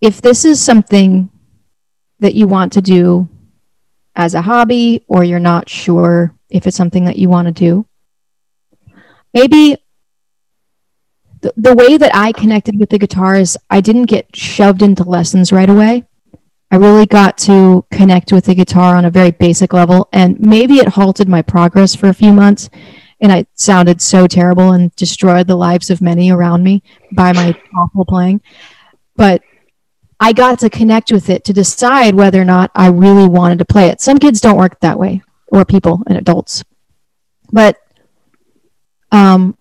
if 0.05 0.21
this 0.21 0.45
is 0.45 0.61
something 0.61 1.31
that 2.19 2.35
you 2.35 2.47
want 2.47 2.73
to 2.73 2.81
do 2.81 3.27
as 4.15 4.35
a 4.35 4.41
hobby 4.43 5.03
or 5.07 5.23
you're 5.23 5.39
not 5.39 5.67
sure 5.67 6.35
if 6.47 6.67
it's 6.67 6.77
something 6.77 7.05
that 7.05 7.17
you 7.17 7.27
want 7.27 7.47
to 7.47 7.51
do, 7.51 7.87
maybe 9.33 9.77
the, 11.41 11.51
the 11.57 11.73
way 11.73 11.97
that 11.97 12.11
I 12.13 12.31
connected 12.33 12.79
with 12.79 12.91
the 12.91 12.99
guitar 12.99 13.35
is 13.35 13.57
I 13.71 13.81
didn't 13.81 14.05
get 14.05 14.35
shoved 14.35 14.83
into 14.83 15.03
lessons 15.03 15.51
right 15.51 15.69
away. 15.69 16.03
I 16.69 16.75
really 16.75 17.07
got 17.07 17.35
to 17.39 17.83
connect 17.91 18.31
with 18.31 18.45
the 18.45 18.53
guitar 18.53 18.95
on 18.95 19.05
a 19.05 19.09
very 19.09 19.31
basic 19.31 19.73
level, 19.73 20.07
and 20.13 20.39
maybe 20.39 20.75
it 20.75 20.89
halted 20.89 21.27
my 21.27 21.41
progress 21.41 21.95
for 21.95 22.09
a 22.09 22.13
few 22.13 22.31
months. 22.31 22.69
And 23.21 23.31
I 23.31 23.47
sounded 23.55 24.01
so 24.01 24.27
terrible 24.27 24.73
and 24.73 24.95
destroyed 24.95 25.47
the 25.47 25.55
lives 25.55 25.89
of 25.89 25.99
many 25.99 26.29
around 26.31 26.63
me 26.63 26.83
by 27.11 27.33
my 27.33 27.59
awful 27.75 28.05
playing. 28.05 28.41
But 29.15 29.41
I 30.19 30.33
got 30.33 30.59
to 30.59 30.69
connect 30.69 31.11
with 31.11 31.29
it 31.29 31.43
to 31.45 31.53
decide 31.53 32.15
whether 32.15 32.41
or 32.41 32.45
not 32.45 32.71
I 32.73 32.87
really 32.87 33.27
wanted 33.27 33.59
to 33.59 33.65
play 33.65 33.87
it. 33.87 34.01
Some 34.01 34.17
kids 34.17 34.39
don't 34.39 34.57
work 34.57 34.79
that 34.79 34.97
way, 34.97 35.21
or 35.47 35.65
people 35.65 36.01
and 36.07 36.17
adults. 36.17 36.63
But 37.51 37.77
um, 39.11 39.57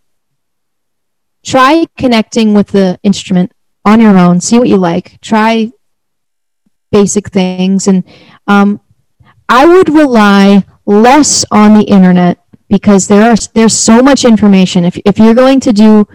try 1.44 1.86
connecting 1.98 2.54
with 2.54 2.68
the 2.68 2.98
instrument 3.02 3.52
on 3.84 4.00
your 4.00 4.16
own. 4.16 4.40
See 4.40 4.58
what 4.58 4.68
you 4.68 4.76
like. 4.76 5.20
Try 5.20 5.72
basic 6.90 7.30
things, 7.30 7.88
and 7.88 8.04
um, 8.46 8.80
I 9.48 9.66
would 9.66 9.88
rely 9.88 10.64
less 10.86 11.44
on 11.50 11.74
the 11.74 11.84
internet 11.84 12.38
because 12.68 13.08
there 13.08 13.30
are 13.30 13.36
there's 13.54 13.74
so 13.74 14.02
much 14.02 14.24
information. 14.24 14.84
If 14.84 14.98
if 15.04 15.18
you're 15.18 15.34
going 15.34 15.60
to 15.60 15.72
do 15.72 16.06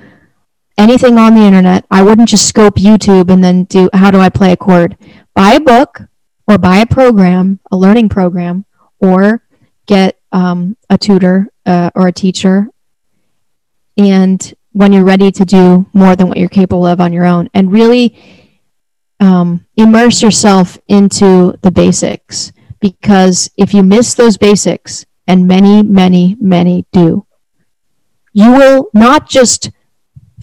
anything 0.79 1.17
on 1.17 1.35
the 1.35 1.41
internet, 1.41 1.85
I 1.91 2.01
wouldn't 2.01 2.29
just 2.29 2.47
scope 2.47 2.75
YouTube 2.75 3.29
and 3.29 3.43
then 3.43 3.65
do 3.65 3.89
how 3.93 4.09
do 4.09 4.19
I 4.19 4.29
play 4.29 4.53
a 4.53 4.57
chord. 4.57 4.97
Buy 5.35 5.53
a 5.53 5.59
book 5.59 6.01
or 6.47 6.57
buy 6.57 6.77
a 6.77 6.85
program, 6.85 7.59
a 7.69 7.77
learning 7.77 8.09
program, 8.09 8.65
or 8.99 9.43
get 9.85 10.19
um, 10.31 10.77
a 10.89 10.97
tutor 10.97 11.47
uh, 11.65 11.91
or 11.93 12.07
a 12.07 12.13
teacher. 12.13 12.67
And 13.97 14.53
when 14.71 14.93
you're 14.93 15.03
ready 15.03 15.31
to 15.31 15.45
do 15.45 15.85
more 15.93 16.15
than 16.15 16.29
what 16.29 16.37
you're 16.37 16.49
capable 16.49 16.85
of 16.85 17.01
on 17.01 17.11
your 17.11 17.25
own, 17.25 17.49
and 17.53 17.71
really 17.71 18.17
um, 19.19 19.65
immerse 19.75 20.21
yourself 20.21 20.77
into 20.87 21.57
the 21.61 21.71
basics, 21.71 22.53
because 22.79 23.51
if 23.57 23.73
you 23.73 23.83
miss 23.83 24.13
those 24.13 24.37
basics, 24.37 25.05
and 25.27 25.47
many, 25.47 25.83
many, 25.83 26.35
many 26.39 26.85
do, 26.91 27.27
you 28.33 28.51
will 28.51 28.89
not 28.93 29.29
just 29.29 29.69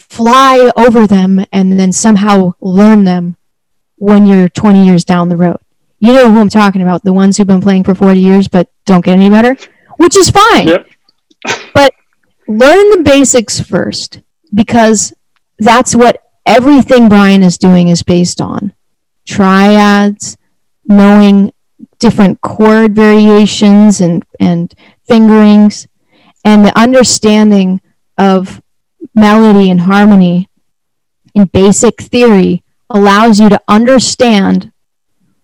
fly 0.08 0.70
over 0.76 1.06
them 1.06 1.44
and 1.52 1.78
then 1.78 1.92
somehow 1.92 2.54
learn 2.60 3.04
them 3.04 3.36
when 3.96 4.26
you're 4.26 4.48
20 4.48 4.84
years 4.84 5.04
down 5.04 5.28
the 5.28 5.36
road. 5.36 5.58
You 5.98 6.12
know 6.12 6.30
who 6.30 6.40
I'm 6.40 6.48
talking 6.48 6.82
about, 6.82 7.04
the 7.04 7.12
ones 7.12 7.36
who've 7.36 7.46
been 7.46 7.62
playing 7.62 7.84
for 7.84 7.94
40 7.94 8.20
years 8.20 8.48
but 8.48 8.70
don't 8.84 9.04
get 9.04 9.14
any 9.14 9.30
better, 9.30 9.56
which 9.96 10.16
is 10.16 10.30
fine. 10.30 10.68
Yep. 10.68 10.88
but 11.74 11.94
learn 12.46 12.90
the 12.90 13.02
basics 13.04 13.60
first 13.60 14.20
because 14.54 15.14
that's 15.58 15.94
what 15.94 16.22
everything 16.44 17.08
Brian 17.08 17.42
is 17.42 17.58
doing 17.58 17.88
is 17.88 18.02
based 18.02 18.40
on. 18.40 18.72
Triads, 19.26 20.36
knowing 20.84 21.52
different 21.98 22.40
chord 22.40 22.94
variations 22.94 24.00
and 24.00 24.24
and 24.38 24.74
fingerings 25.08 25.88
and 26.44 26.64
the 26.64 26.78
understanding 26.78 27.80
of 28.18 28.62
melody 29.16 29.70
and 29.70 29.80
harmony 29.80 30.48
in 31.34 31.46
basic 31.46 32.00
theory 32.00 32.62
allows 32.90 33.40
you 33.40 33.48
to 33.48 33.60
understand 33.66 34.72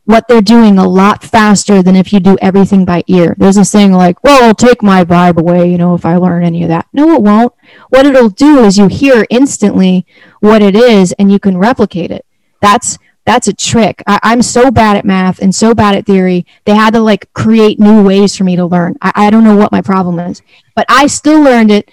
what 0.04 0.26
they're 0.26 0.42
doing 0.42 0.78
a 0.78 0.88
lot 0.88 1.22
faster 1.22 1.82
than 1.82 1.94
if 1.94 2.12
you 2.12 2.20
do 2.20 2.36
everything 2.42 2.84
by 2.84 3.04
ear. 3.06 3.34
There's 3.38 3.56
a 3.56 3.64
saying 3.64 3.92
like, 3.92 4.22
well, 4.24 4.42
it'll 4.42 4.54
take 4.54 4.82
my 4.82 5.04
vibe 5.04 5.38
away, 5.38 5.70
you 5.70 5.78
know, 5.78 5.94
if 5.94 6.04
I 6.04 6.16
learn 6.16 6.44
any 6.44 6.62
of 6.64 6.68
that. 6.68 6.86
No, 6.92 7.14
it 7.14 7.22
won't. 7.22 7.52
What 7.88 8.06
it'll 8.06 8.28
do 8.28 8.64
is 8.64 8.78
you 8.78 8.88
hear 8.88 9.26
instantly 9.30 10.04
what 10.40 10.60
it 10.60 10.74
is 10.74 11.12
and 11.12 11.30
you 11.30 11.38
can 11.38 11.56
replicate 11.56 12.10
it. 12.10 12.26
That's 12.60 12.98
that's 13.24 13.46
a 13.46 13.52
trick. 13.52 14.02
I, 14.04 14.32
am 14.32 14.42
so 14.42 14.72
bad 14.72 14.96
at 14.96 15.04
math 15.04 15.40
and 15.40 15.54
so 15.54 15.74
bad 15.74 15.94
at 15.94 16.06
theory. 16.06 16.44
They 16.64 16.74
had 16.74 16.92
to 16.94 17.00
like 17.00 17.32
create 17.34 17.78
new 17.78 18.02
ways 18.02 18.36
for 18.36 18.42
me 18.42 18.56
to 18.56 18.66
learn. 18.66 18.96
I, 19.00 19.12
I 19.14 19.30
don't 19.30 19.44
know 19.44 19.54
what 19.54 19.70
my 19.70 19.80
problem 19.80 20.18
is, 20.18 20.42
but 20.74 20.86
I 20.88 21.06
still 21.06 21.40
learned 21.40 21.70
it 21.70 21.88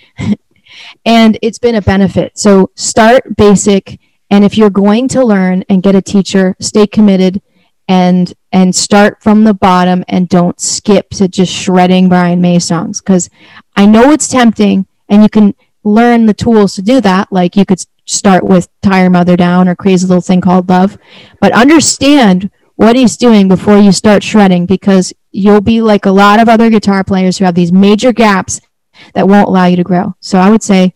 and 1.05 1.37
it's 1.41 1.59
been 1.59 1.75
a 1.75 1.81
benefit. 1.81 2.37
So 2.37 2.71
start 2.75 3.35
basic. 3.37 3.99
And 4.29 4.43
if 4.43 4.57
you're 4.57 4.69
going 4.69 5.07
to 5.09 5.25
learn 5.25 5.63
and 5.69 5.83
get 5.83 5.95
a 5.95 6.01
teacher, 6.01 6.55
stay 6.59 6.87
committed 6.87 7.41
and 7.89 8.33
and 8.51 8.73
start 8.73 9.21
from 9.21 9.43
the 9.43 9.53
bottom 9.53 10.05
and 10.07 10.29
don't 10.29 10.61
skip 10.61 11.09
to 11.09 11.27
just 11.27 11.51
shredding 11.51 12.07
Brian 12.07 12.39
May 12.39 12.59
songs 12.59 13.01
because 13.01 13.29
I 13.75 13.85
know 13.85 14.11
it's 14.11 14.27
tempting 14.27 14.85
and 15.09 15.23
you 15.23 15.29
can 15.29 15.55
learn 15.83 16.27
the 16.27 16.33
tools 16.33 16.75
to 16.75 16.81
do 16.81 17.01
that 17.01 17.31
like 17.31 17.55
you 17.55 17.65
could 17.65 17.83
start 18.05 18.43
with 18.43 18.69
tie 18.81 19.01
your 19.01 19.09
mother 19.09 19.35
down 19.35 19.67
or 19.67 19.75
crazy 19.75 20.05
little 20.07 20.21
thing 20.21 20.41
called 20.41 20.69
love 20.69 20.97
but 21.39 21.51
understand 21.51 22.51
what 22.75 22.95
he's 22.95 23.17
doing 23.17 23.47
before 23.47 23.77
you 23.77 23.91
start 23.91 24.23
shredding 24.23 24.65
because 24.65 25.13
you'll 25.31 25.61
be 25.61 25.81
like 25.81 26.05
a 26.05 26.11
lot 26.11 26.39
of 26.39 26.47
other 26.47 26.69
guitar 26.69 27.03
players 27.03 27.37
who 27.37 27.45
have 27.45 27.55
these 27.55 27.71
major 27.71 28.13
gaps 28.13 28.61
that 29.13 29.27
won't 29.27 29.47
allow 29.47 29.65
you 29.65 29.75
to 29.75 29.83
grow 29.83 30.15
so 30.19 30.37
I 30.39 30.49
would 30.49 30.63
say 30.63 30.93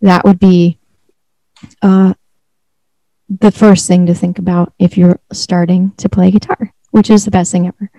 that 0.00 0.24
would 0.24 0.38
be 0.38 0.78
uh, 1.82 2.14
the 3.28 3.50
first 3.50 3.86
thing 3.86 4.06
to 4.06 4.14
think 4.14 4.38
about 4.38 4.72
if 4.78 4.96
you're 4.96 5.20
starting 5.32 5.92
to 5.98 6.08
play 6.08 6.30
guitar, 6.30 6.72
which 6.90 7.10
is 7.10 7.24
the 7.24 7.30
best 7.30 7.52
thing 7.52 7.66
ever. 7.66 7.90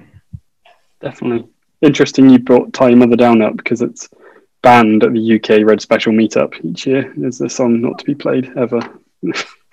Definitely. 1.01 1.47
Interesting 1.81 2.29
you 2.29 2.39
brought 2.39 2.73
Tie 2.73 2.89
Your 2.89 2.97
Mother 2.97 3.15
Down 3.15 3.41
up 3.41 3.55
because 3.55 3.81
it's 3.81 4.09
banned 4.61 5.03
at 5.03 5.13
the 5.13 5.35
UK 5.35 5.65
Red 5.65 5.81
Special 5.81 6.11
meetup 6.11 6.53
each 6.63 6.85
year. 6.85 7.13
There's 7.15 7.41
a 7.41 7.49
song 7.49 7.81
not 7.81 7.99
to 7.99 8.05
be 8.05 8.15
played 8.15 8.51
ever. 8.57 8.81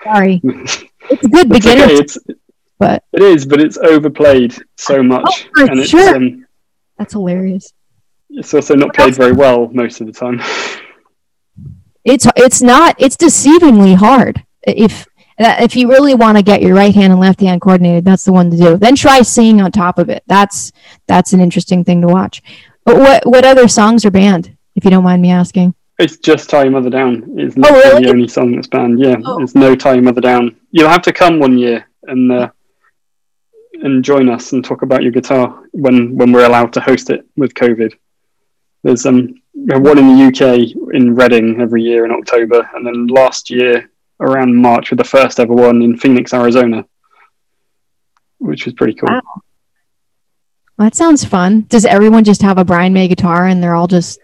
Sorry. 0.04 0.40
it's 0.44 1.24
a 1.24 1.28
good 1.28 1.48
beginner. 1.48 1.84
Okay. 1.84 1.94
It's, 1.94 2.18
but 2.78 3.02
it 3.12 3.22
is, 3.22 3.46
but 3.46 3.60
it's 3.60 3.78
overplayed 3.78 4.54
so 4.76 5.02
much. 5.02 5.48
Oh, 5.56 5.66
and 5.66 5.80
it's 5.80 5.88
sure. 5.88 6.14
um, 6.14 6.46
That's 6.98 7.14
hilarious. 7.14 7.72
It's 8.30 8.52
also 8.54 8.74
not 8.74 8.94
played 8.94 9.14
very 9.14 9.32
well 9.32 9.68
most 9.72 10.00
of 10.00 10.06
the 10.06 10.12
time. 10.12 10.40
It's 12.04 12.26
it's 12.36 12.62
not 12.62 12.94
it's 12.98 13.16
deceivingly 13.16 13.96
hard. 13.96 14.44
If 14.62 15.06
if 15.38 15.76
you 15.76 15.88
really 15.88 16.14
want 16.14 16.38
to 16.38 16.42
get 16.42 16.62
your 16.62 16.74
right 16.74 16.94
hand 16.94 17.12
and 17.12 17.20
left 17.20 17.40
hand 17.40 17.60
coordinated, 17.60 18.04
that's 18.04 18.24
the 18.24 18.32
one 18.32 18.50
to 18.50 18.56
do. 18.56 18.76
Then 18.76 18.96
try 18.96 19.22
singing 19.22 19.60
on 19.60 19.72
top 19.72 19.98
of 19.98 20.08
it. 20.08 20.22
That's 20.26 20.72
that's 21.06 21.32
an 21.32 21.40
interesting 21.40 21.84
thing 21.84 22.00
to 22.02 22.08
watch. 22.08 22.42
But 22.84 22.96
what 22.96 23.26
what 23.26 23.44
other 23.44 23.68
songs 23.68 24.04
are 24.04 24.10
banned, 24.10 24.56
if 24.74 24.84
you 24.84 24.90
don't 24.90 25.04
mind 25.04 25.22
me 25.22 25.30
asking? 25.30 25.74
It's 25.98 26.18
just 26.18 26.50
Tie 26.50 26.64
Your 26.64 26.72
Mother 26.72 26.90
Down. 26.90 27.24
It's 27.38 27.56
oh, 27.56 27.72
really? 27.72 28.04
the 28.04 28.10
only 28.10 28.28
song 28.28 28.52
that's 28.52 28.68
banned. 28.68 29.00
Yeah, 29.00 29.16
oh. 29.24 29.38
there's 29.38 29.54
no 29.54 29.74
Tie 29.74 29.94
Your 29.94 30.02
Mother 30.02 30.20
Down. 30.20 30.54
You'll 30.70 30.90
have 30.90 31.02
to 31.02 31.12
come 31.12 31.38
one 31.38 31.58
year 31.58 31.88
and 32.04 32.30
uh, 32.30 32.50
and 33.82 34.04
join 34.04 34.28
us 34.28 34.52
and 34.52 34.64
talk 34.64 34.82
about 34.82 35.02
your 35.02 35.12
guitar 35.12 35.64
when 35.72 36.16
when 36.16 36.32
we're 36.32 36.46
allowed 36.46 36.72
to 36.74 36.80
host 36.80 37.10
it 37.10 37.26
with 37.36 37.54
COVID. 37.54 37.94
There's 38.82 39.06
um 39.06 39.34
one 39.54 39.98
in 39.98 40.16
the 40.16 40.26
UK 40.26 40.94
in 40.94 41.14
Reading 41.14 41.60
every 41.60 41.82
year 41.82 42.04
in 42.04 42.12
October, 42.12 42.68
and 42.74 42.86
then 42.86 43.06
last 43.06 43.50
year 43.50 43.90
around 44.20 44.54
March 44.54 44.90
with 44.90 44.98
the 44.98 45.04
first 45.04 45.40
ever 45.40 45.52
one 45.52 45.82
in 45.82 45.96
Phoenix, 45.96 46.32
Arizona, 46.32 46.84
which 48.38 48.64
was 48.64 48.74
pretty 48.74 48.94
cool. 48.94 49.08
Wow. 49.10 49.22
Well, 50.76 50.86
that 50.86 50.94
sounds 50.94 51.24
fun. 51.24 51.62
Does 51.68 51.86
everyone 51.86 52.24
just 52.24 52.42
have 52.42 52.58
a 52.58 52.64
Brian 52.64 52.92
May 52.92 53.08
guitar 53.08 53.46
and 53.46 53.62
they're 53.62 53.74
all 53.74 53.86
just 53.86 54.18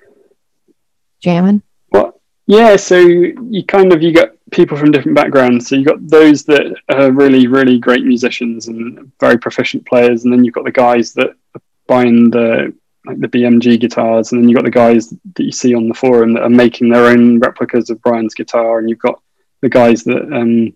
jamming? 1.20 1.62
Well, 1.90 2.20
yeah. 2.46 2.76
So 2.76 2.98
you 2.98 3.64
kind 3.66 3.92
of 3.92 4.02
you 4.02 4.12
got 4.12 4.32
people 4.50 4.76
from 4.76 4.92
different 4.92 5.16
backgrounds. 5.16 5.66
So 5.66 5.76
you 5.76 5.84
got 5.84 6.06
those 6.06 6.44
that 6.44 6.74
are 6.90 7.10
really, 7.10 7.46
really 7.46 7.78
great 7.78 8.04
musicians 8.04 8.68
and 8.68 9.10
very 9.18 9.38
proficient 9.38 9.86
players, 9.86 10.24
and 10.24 10.32
then 10.32 10.44
you've 10.44 10.54
got 10.54 10.64
the 10.64 10.70
guys 10.70 11.14
that 11.14 11.30
are 11.54 11.62
buying 11.86 12.30
the 12.30 12.74
like 13.06 13.20
the 13.20 13.28
BMG 13.28 13.80
guitars, 13.80 14.32
and 14.32 14.40
then 14.40 14.48
you've 14.48 14.56
got 14.56 14.64
the 14.64 14.70
guys 14.70 15.10
that 15.10 15.44
you 15.44 15.52
see 15.52 15.74
on 15.74 15.88
the 15.88 15.94
forum 15.94 16.34
that 16.34 16.42
are 16.42 16.50
making 16.50 16.88
their 16.88 17.06
own 17.06 17.38
replicas 17.38 17.90
of 17.90 18.00
Brian's 18.02 18.34
guitar, 18.34 18.78
and 18.78 18.88
you've 18.88 18.98
got 18.98 19.20
the 19.60 19.68
guys 19.68 20.04
that 20.04 20.22
um, 20.32 20.74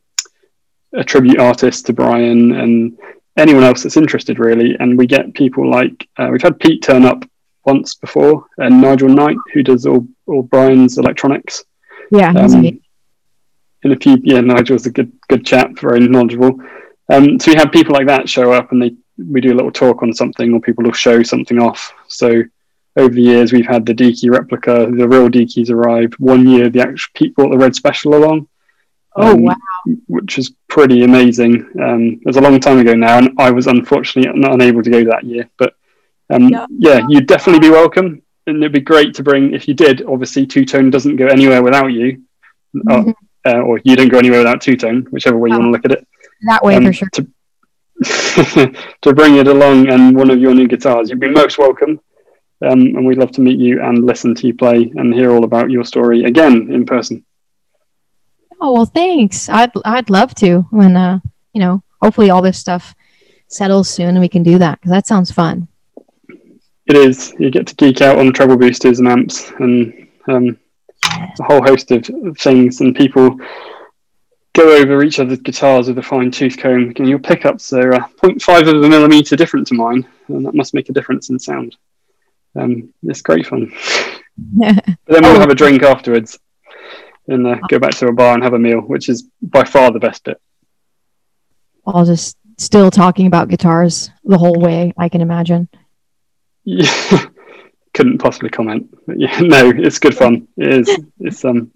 attribute 0.94 1.38
artists 1.38 1.82
to 1.82 1.92
Brian 1.92 2.52
and 2.52 2.98
anyone 3.36 3.64
else 3.64 3.82
that's 3.82 3.96
interested, 3.96 4.38
really. 4.38 4.76
And 4.78 4.98
we 4.98 5.06
get 5.06 5.34
people 5.34 5.70
like 5.70 6.08
uh, 6.16 6.28
we've 6.30 6.42
had 6.42 6.58
Pete 6.58 6.82
turn 6.82 7.04
up 7.04 7.24
once 7.64 7.94
before, 7.94 8.46
and 8.58 8.80
Nigel 8.80 9.08
Knight, 9.08 9.36
who 9.52 9.62
does 9.62 9.86
all, 9.86 10.06
all 10.26 10.42
Brian's 10.42 10.98
electronics. 10.98 11.64
Yeah, 12.10 12.30
um, 12.30 12.80
and 13.82 13.92
a 13.92 13.96
few, 13.96 14.18
yeah, 14.22 14.40
Nigel's 14.40 14.86
a 14.86 14.90
good 14.90 15.12
good 15.28 15.44
chap, 15.44 15.78
very 15.78 16.00
knowledgeable. 16.00 16.60
Um, 17.08 17.38
so 17.38 17.52
we 17.52 17.56
have 17.56 17.70
people 17.70 17.94
like 17.94 18.06
that 18.06 18.28
show 18.28 18.52
up, 18.52 18.72
and 18.72 18.82
they 18.82 18.96
we 19.18 19.40
do 19.40 19.52
a 19.52 19.56
little 19.56 19.72
talk 19.72 20.02
on 20.02 20.12
something, 20.12 20.52
or 20.52 20.60
people 20.60 20.84
will 20.84 20.93
show 20.93 21.22
something 21.22 21.60
off. 21.60 21.93
So 22.09 22.43
over 22.97 23.14
the 23.14 23.22
years, 23.22 23.52
we've 23.52 23.66
had 23.66 23.84
the 23.84 23.94
Deaky 23.94 24.30
replica, 24.30 24.90
the 24.90 25.09
real 25.09 25.28
Deakies 25.28 25.70
arrived. 25.70 26.14
One 26.18 26.47
year, 26.47 26.70
the 26.70 26.80
actual 26.80 27.10
Pete 27.14 27.34
brought 27.34 27.51
the 27.51 27.59
Red 27.59 27.74
Special 27.74 28.14
along, 28.14 28.48
Oh 29.18 29.32
um, 29.32 29.43
wow! 29.43 29.56
Which 30.09 30.36
is 30.36 30.52
pretty 30.68 31.02
amazing. 31.02 31.66
Um, 31.80 32.20
it 32.20 32.26
was 32.26 32.36
a 32.36 32.40
long 32.40 32.60
time 32.60 32.78
ago 32.78 32.94
now, 32.94 33.18
and 33.18 33.30
I 33.38 33.51
was 33.51 33.66
unfortunately 33.66 34.30
not 34.38 34.52
unable 34.52 34.82
to 34.82 34.90
go 34.90 35.05
that 35.05 35.24
year. 35.24 35.48
But 35.59 35.74
um, 36.28 36.51
yeah. 36.51 36.66
yeah, 36.70 37.06
you'd 37.09 37.26
definitely 37.26 37.60
be 37.60 37.70
welcome, 37.70 38.22
and 38.47 38.59
it'd 38.59 38.72
be 38.72 38.80
great 38.80 39.14
to 39.14 39.22
bring. 39.22 39.55
If 39.55 39.68
you 39.68 39.74
did, 39.74 40.05
obviously, 40.06 40.44
Two 40.44 40.66
Tone 40.66 40.90
doesn't 40.90 41.16
go 41.16 41.28
anywhere 41.28 41.62
without 41.62 41.86
you, 41.86 42.24
mm-hmm. 42.76 43.10
uh, 43.47 43.51
uh, 43.51 43.60
or 43.60 43.80
you 43.84 43.97
don't 43.97 44.10
go 44.10 44.18
anywhere 44.18 44.40
without 44.40 44.60
Two 44.60 44.76
Tone, 44.76 45.06
whichever 45.10 45.38
way 45.38 45.48
you 45.48 45.55
oh, 45.55 45.60
want 45.60 45.68
to 45.68 45.72
look 45.72 45.84
at 45.86 45.93
it. 45.93 46.06
That 46.43 46.62
way, 46.62 46.76
um, 46.76 46.84
for 46.84 46.93
sure. 46.93 47.09
To, 47.14 47.26
to 49.02 49.14
bring 49.14 49.36
it 49.36 49.48
along 49.48 49.89
and 49.89 50.16
one 50.16 50.31
of 50.31 50.40
your 50.40 50.55
new 50.55 50.68
guitars, 50.68 51.10
you'd 51.10 51.20
be 51.20 51.31
most 51.31 51.59
welcome. 51.59 52.01
Um, 52.62 52.81
and 52.81 53.06
we'd 53.06 53.18
love 53.18 53.32
to 53.32 53.43
meet 53.43 53.59
you 53.59 53.82
and 53.82 54.05
listen 54.05 54.35
to 54.35 54.47
you 54.47 54.55
play 54.55 54.90
and 54.97 55.12
hear 55.12 55.31
all 55.31 55.44
about 55.44 55.70
your 55.70 55.85
story 55.85 56.24
again 56.24 56.73
in 56.73 56.86
person. 56.86 57.24
Oh 58.60 58.73
well, 58.73 58.86
thanks. 58.86 59.51
I'd 59.51 59.73
I'd 59.85 60.09
love 60.09 60.35
to 60.36 60.60
when 60.70 60.97
uh 60.97 61.20
you 61.52 61.60
know 61.60 61.82
hopefully 62.01 62.31
all 62.31 62.40
this 62.40 62.59
stuff 62.59 62.94
settles 63.48 63.90
soon 63.90 64.09
and 64.09 64.20
we 64.20 64.28
can 64.28 64.43
do 64.43 64.59
that 64.59 64.81
because 64.81 64.90
that 64.90 65.06
sounds 65.06 65.31
fun. 65.31 65.68
It 66.86 66.97
is. 66.97 67.35
You 67.39 67.51
get 67.51 67.66
to 67.66 67.74
geek 67.74 68.01
out 68.01 68.18
on 68.18 68.32
treble 68.32 68.56
boosters 68.56 69.01
and 69.01 69.09
amps 69.09 69.51
and 69.59 70.09
um, 70.28 70.56
a 71.05 71.43
whole 71.43 71.62
host 71.62 71.90
of 71.90 72.06
things, 72.39 72.81
and 72.81 72.94
people 72.94 73.39
go 74.56 74.74
over 74.74 75.02
each 75.02 75.20
other's 75.20 75.38
guitars 75.40 75.88
with 75.88 75.98
a 75.98 76.02
fine 76.02 76.30
tooth 76.30 76.56
comb. 76.56 76.92
And 76.96 77.08
your 77.08 77.18
pickups 77.18 77.72
are 77.72 77.94
uh, 77.94 78.08
0.5 78.22 78.68
of 78.68 78.82
a 78.82 78.88
millimeter 78.88 79.36
different 79.36 79.66
to 79.68 79.74
mine, 79.74 80.08
and 80.28 80.46
that 80.46 80.54
must 80.54 80.74
make 80.74 80.88
a 80.88 80.92
difference 80.92 81.28
in 81.28 81.38
sound. 81.38 81.76
Um, 82.56 82.92
it's 83.02 83.20
great 83.20 83.46
fun. 83.46 83.70
but 84.54 84.84
then 85.06 85.22
we'll 85.22 85.40
have 85.40 85.50
a 85.50 85.54
drink 85.54 85.82
afterwards 85.82 86.38
and 87.28 87.46
uh, 87.46 87.56
go 87.68 87.78
back 87.78 87.92
to 87.92 88.06
a 88.06 88.12
bar 88.12 88.34
and 88.34 88.42
have 88.42 88.54
a 88.54 88.58
meal, 88.58 88.80
which 88.80 89.08
is 89.08 89.28
by 89.42 89.64
far 89.64 89.90
the 89.90 89.98
best 89.98 90.24
bit. 90.24 90.40
I'll 91.86 92.06
just 92.06 92.36
still 92.56 92.90
talking 92.90 93.26
about 93.26 93.48
guitars 93.48 94.10
the 94.24 94.38
whole 94.38 94.58
way. 94.58 94.92
I 94.96 95.08
can 95.08 95.20
imagine. 95.20 95.68
Yeah, 96.64 97.26
couldn't 97.94 98.18
possibly 98.18 98.48
comment. 98.48 98.96
But 99.06 99.20
yeah, 99.20 99.38
no, 99.40 99.70
it's 99.70 99.98
good 99.98 100.16
fun. 100.16 100.48
It 100.56 100.88
is. 100.88 101.00
It's 101.20 101.44
um, 101.44 101.72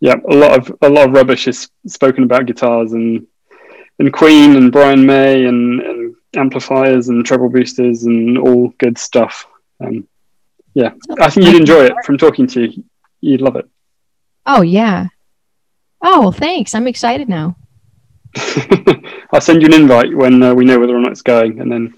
yeah, 0.00 0.16
a 0.28 0.34
lot 0.34 0.58
of 0.58 0.76
a 0.82 0.88
lot 0.88 1.08
of 1.08 1.14
rubbish 1.14 1.48
is 1.48 1.68
spoken 1.86 2.24
about 2.24 2.46
guitars 2.46 2.92
and 2.92 3.26
and 3.98 4.12
Queen 4.12 4.56
and 4.56 4.70
Brian 4.70 5.06
May 5.06 5.46
and, 5.46 5.80
and 5.80 6.14
amplifiers 6.34 7.08
and 7.08 7.24
treble 7.24 7.48
boosters 7.48 8.04
and 8.04 8.36
all 8.36 8.68
good 8.78 8.98
stuff. 8.98 9.46
Um, 9.80 10.06
yeah, 10.74 10.92
I 11.18 11.30
think 11.30 11.46
you'd 11.46 11.60
enjoy 11.60 11.84
it 11.84 11.94
from 12.04 12.18
talking 12.18 12.46
to 12.48 12.66
you. 12.66 12.84
You'd 13.22 13.40
love 13.40 13.56
it. 13.56 13.66
Oh 14.44 14.62
yeah. 14.62 15.08
Oh, 16.02 16.20
well, 16.20 16.32
thanks. 16.32 16.74
I'm 16.74 16.86
excited 16.86 17.28
now. 17.28 17.56
I'll 19.32 19.40
send 19.40 19.62
you 19.62 19.68
an 19.68 19.74
invite 19.74 20.14
when 20.14 20.42
uh, 20.42 20.54
we 20.54 20.66
know 20.66 20.78
whether 20.78 20.94
or 20.94 21.00
not 21.00 21.12
it's 21.12 21.22
going, 21.22 21.60
and 21.60 21.72
then 21.72 21.94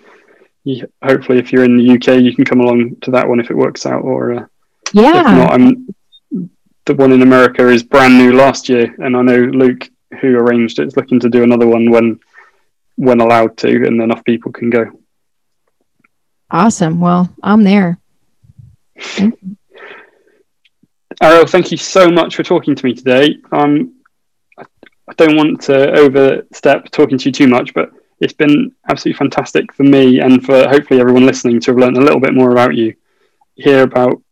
you, 0.62 0.86
hopefully, 1.02 1.38
if 1.38 1.52
you're 1.52 1.64
in 1.64 1.76
the 1.76 1.94
UK, 1.94 2.22
you 2.22 2.34
can 2.34 2.44
come 2.44 2.60
along 2.60 2.96
to 3.02 3.10
that 3.10 3.28
one 3.28 3.40
if 3.40 3.50
it 3.50 3.56
works 3.56 3.86
out. 3.86 4.02
Or 4.02 4.34
uh, 4.34 4.46
yeah, 4.92 5.20
if 5.20 5.26
not, 5.26 5.52
I'm 5.52 5.94
the 6.88 6.94
one 6.94 7.12
in 7.12 7.22
America 7.22 7.68
is 7.68 7.82
brand 7.82 8.16
new 8.16 8.32
last 8.32 8.68
year, 8.68 8.94
and 8.98 9.16
I 9.16 9.22
know 9.22 9.36
Luke, 9.36 9.88
who 10.20 10.36
arranged 10.36 10.78
it, 10.80 10.88
is 10.88 10.96
looking 10.96 11.20
to 11.20 11.28
do 11.28 11.44
another 11.44 11.66
one 11.66 11.90
when 11.90 12.18
when 12.96 13.20
allowed 13.20 13.56
to, 13.58 13.68
and 13.68 14.02
enough 14.02 14.24
people 14.24 14.50
can 14.50 14.70
go. 14.70 14.86
Awesome. 16.50 16.98
Well, 16.98 17.32
I'm 17.42 17.62
there. 17.62 18.00
Arielle, 21.22 21.48
thank 21.48 21.70
you 21.70 21.76
so 21.76 22.10
much 22.10 22.34
for 22.34 22.42
talking 22.42 22.74
to 22.74 22.84
me 22.84 22.94
today. 22.94 23.36
Um, 23.52 24.00
I 24.58 25.12
don't 25.16 25.36
want 25.36 25.60
to 25.62 25.92
overstep 25.92 26.90
talking 26.90 27.18
to 27.18 27.28
you 27.28 27.32
too 27.32 27.48
much, 27.48 27.74
but 27.74 27.90
it's 28.20 28.32
been 28.32 28.72
absolutely 28.88 29.18
fantastic 29.18 29.72
for 29.72 29.82
me 29.82 30.20
and 30.20 30.44
for 30.44 30.66
hopefully 30.68 31.00
everyone 31.00 31.26
listening 31.26 31.60
to 31.60 31.70
have 31.70 31.78
learned 31.78 31.98
a 31.98 32.00
little 32.00 32.20
bit 32.20 32.34
more 32.34 32.50
about 32.50 32.74
you, 32.74 32.94
hear 33.56 33.82
about 33.82 34.22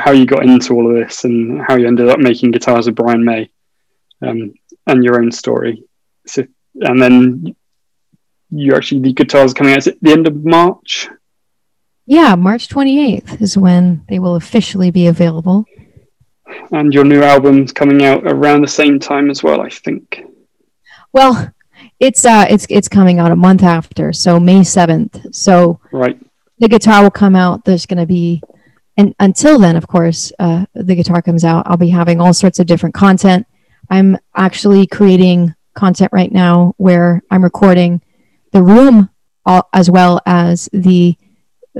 how 0.00 0.12
you 0.12 0.26
got 0.26 0.44
into 0.44 0.74
all 0.74 0.88
of 0.90 0.96
this 0.96 1.24
and 1.24 1.60
how 1.60 1.76
you 1.76 1.86
ended 1.86 2.08
up 2.08 2.18
making 2.18 2.50
guitars 2.50 2.86
with 2.86 2.96
Brian 2.96 3.24
May, 3.24 3.50
um, 4.22 4.54
and 4.86 5.04
your 5.04 5.20
own 5.20 5.30
story. 5.30 5.84
So, 6.26 6.44
and 6.80 7.00
then 7.00 7.54
you 8.50 8.74
actually 8.74 9.02
the 9.02 9.12
guitars 9.12 9.54
coming 9.54 9.74
out 9.74 9.86
at 9.86 10.00
the 10.00 10.12
end 10.12 10.26
of 10.26 10.44
March. 10.44 11.08
Yeah, 12.06 12.34
March 12.34 12.68
28th 12.68 13.40
is 13.40 13.56
when 13.56 14.04
they 14.08 14.18
will 14.18 14.34
officially 14.34 14.90
be 14.90 15.06
available. 15.06 15.64
And 16.72 16.92
your 16.92 17.04
new 17.04 17.22
album's 17.22 17.72
coming 17.72 18.04
out 18.04 18.24
around 18.26 18.62
the 18.62 18.68
same 18.68 18.98
time 18.98 19.30
as 19.30 19.42
well, 19.42 19.60
I 19.60 19.68
think. 19.68 20.24
Well, 21.12 21.52
it's 22.00 22.24
uh 22.24 22.46
it's 22.50 22.66
it's 22.68 22.88
coming 22.88 23.18
out 23.20 23.30
a 23.32 23.36
month 23.36 23.62
after, 23.62 24.12
so 24.12 24.40
May 24.40 24.60
7th. 24.60 25.34
So 25.34 25.80
Right. 25.92 26.18
the 26.58 26.68
guitar 26.68 27.02
will 27.02 27.10
come 27.10 27.36
out. 27.36 27.64
There's 27.64 27.86
going 27.86 27.98
to 27.98 28.06
be 28.06 28.42
and 28.96 29.14
until 29.18 29.58
then, 29.58 29.76
of 29.76 29.86
course, 29.86 30.32
uh, 30.38 30.66
the 30.74 30.94
guitar 30.94 31.22
comes 31.22 31.44
out. 31.44 31.66
I'll 31.66 31.76
be 31.76 31.90
having 31.90 32.20
all 32.20 32.34
sorts 32.34 32.58
of 32.58 32.66
different 32.66 32.94
content. 32.94 33.46
I'm 33.88 34.18
actually 34.36 34.86
creating 34.86 35.54
content 35.74 36.12
right 36.12 36.30
now 36.30 36.74
where 36.76 37.22
I'm 37.30 37.42
recording 37.42 38.02
the 38.52 38.62
room 38.62 39.10
all, 39.46 39.68
as 39.72 39.90
well 39.90 40.20
as 40.26 40.68
the 40.72 41.16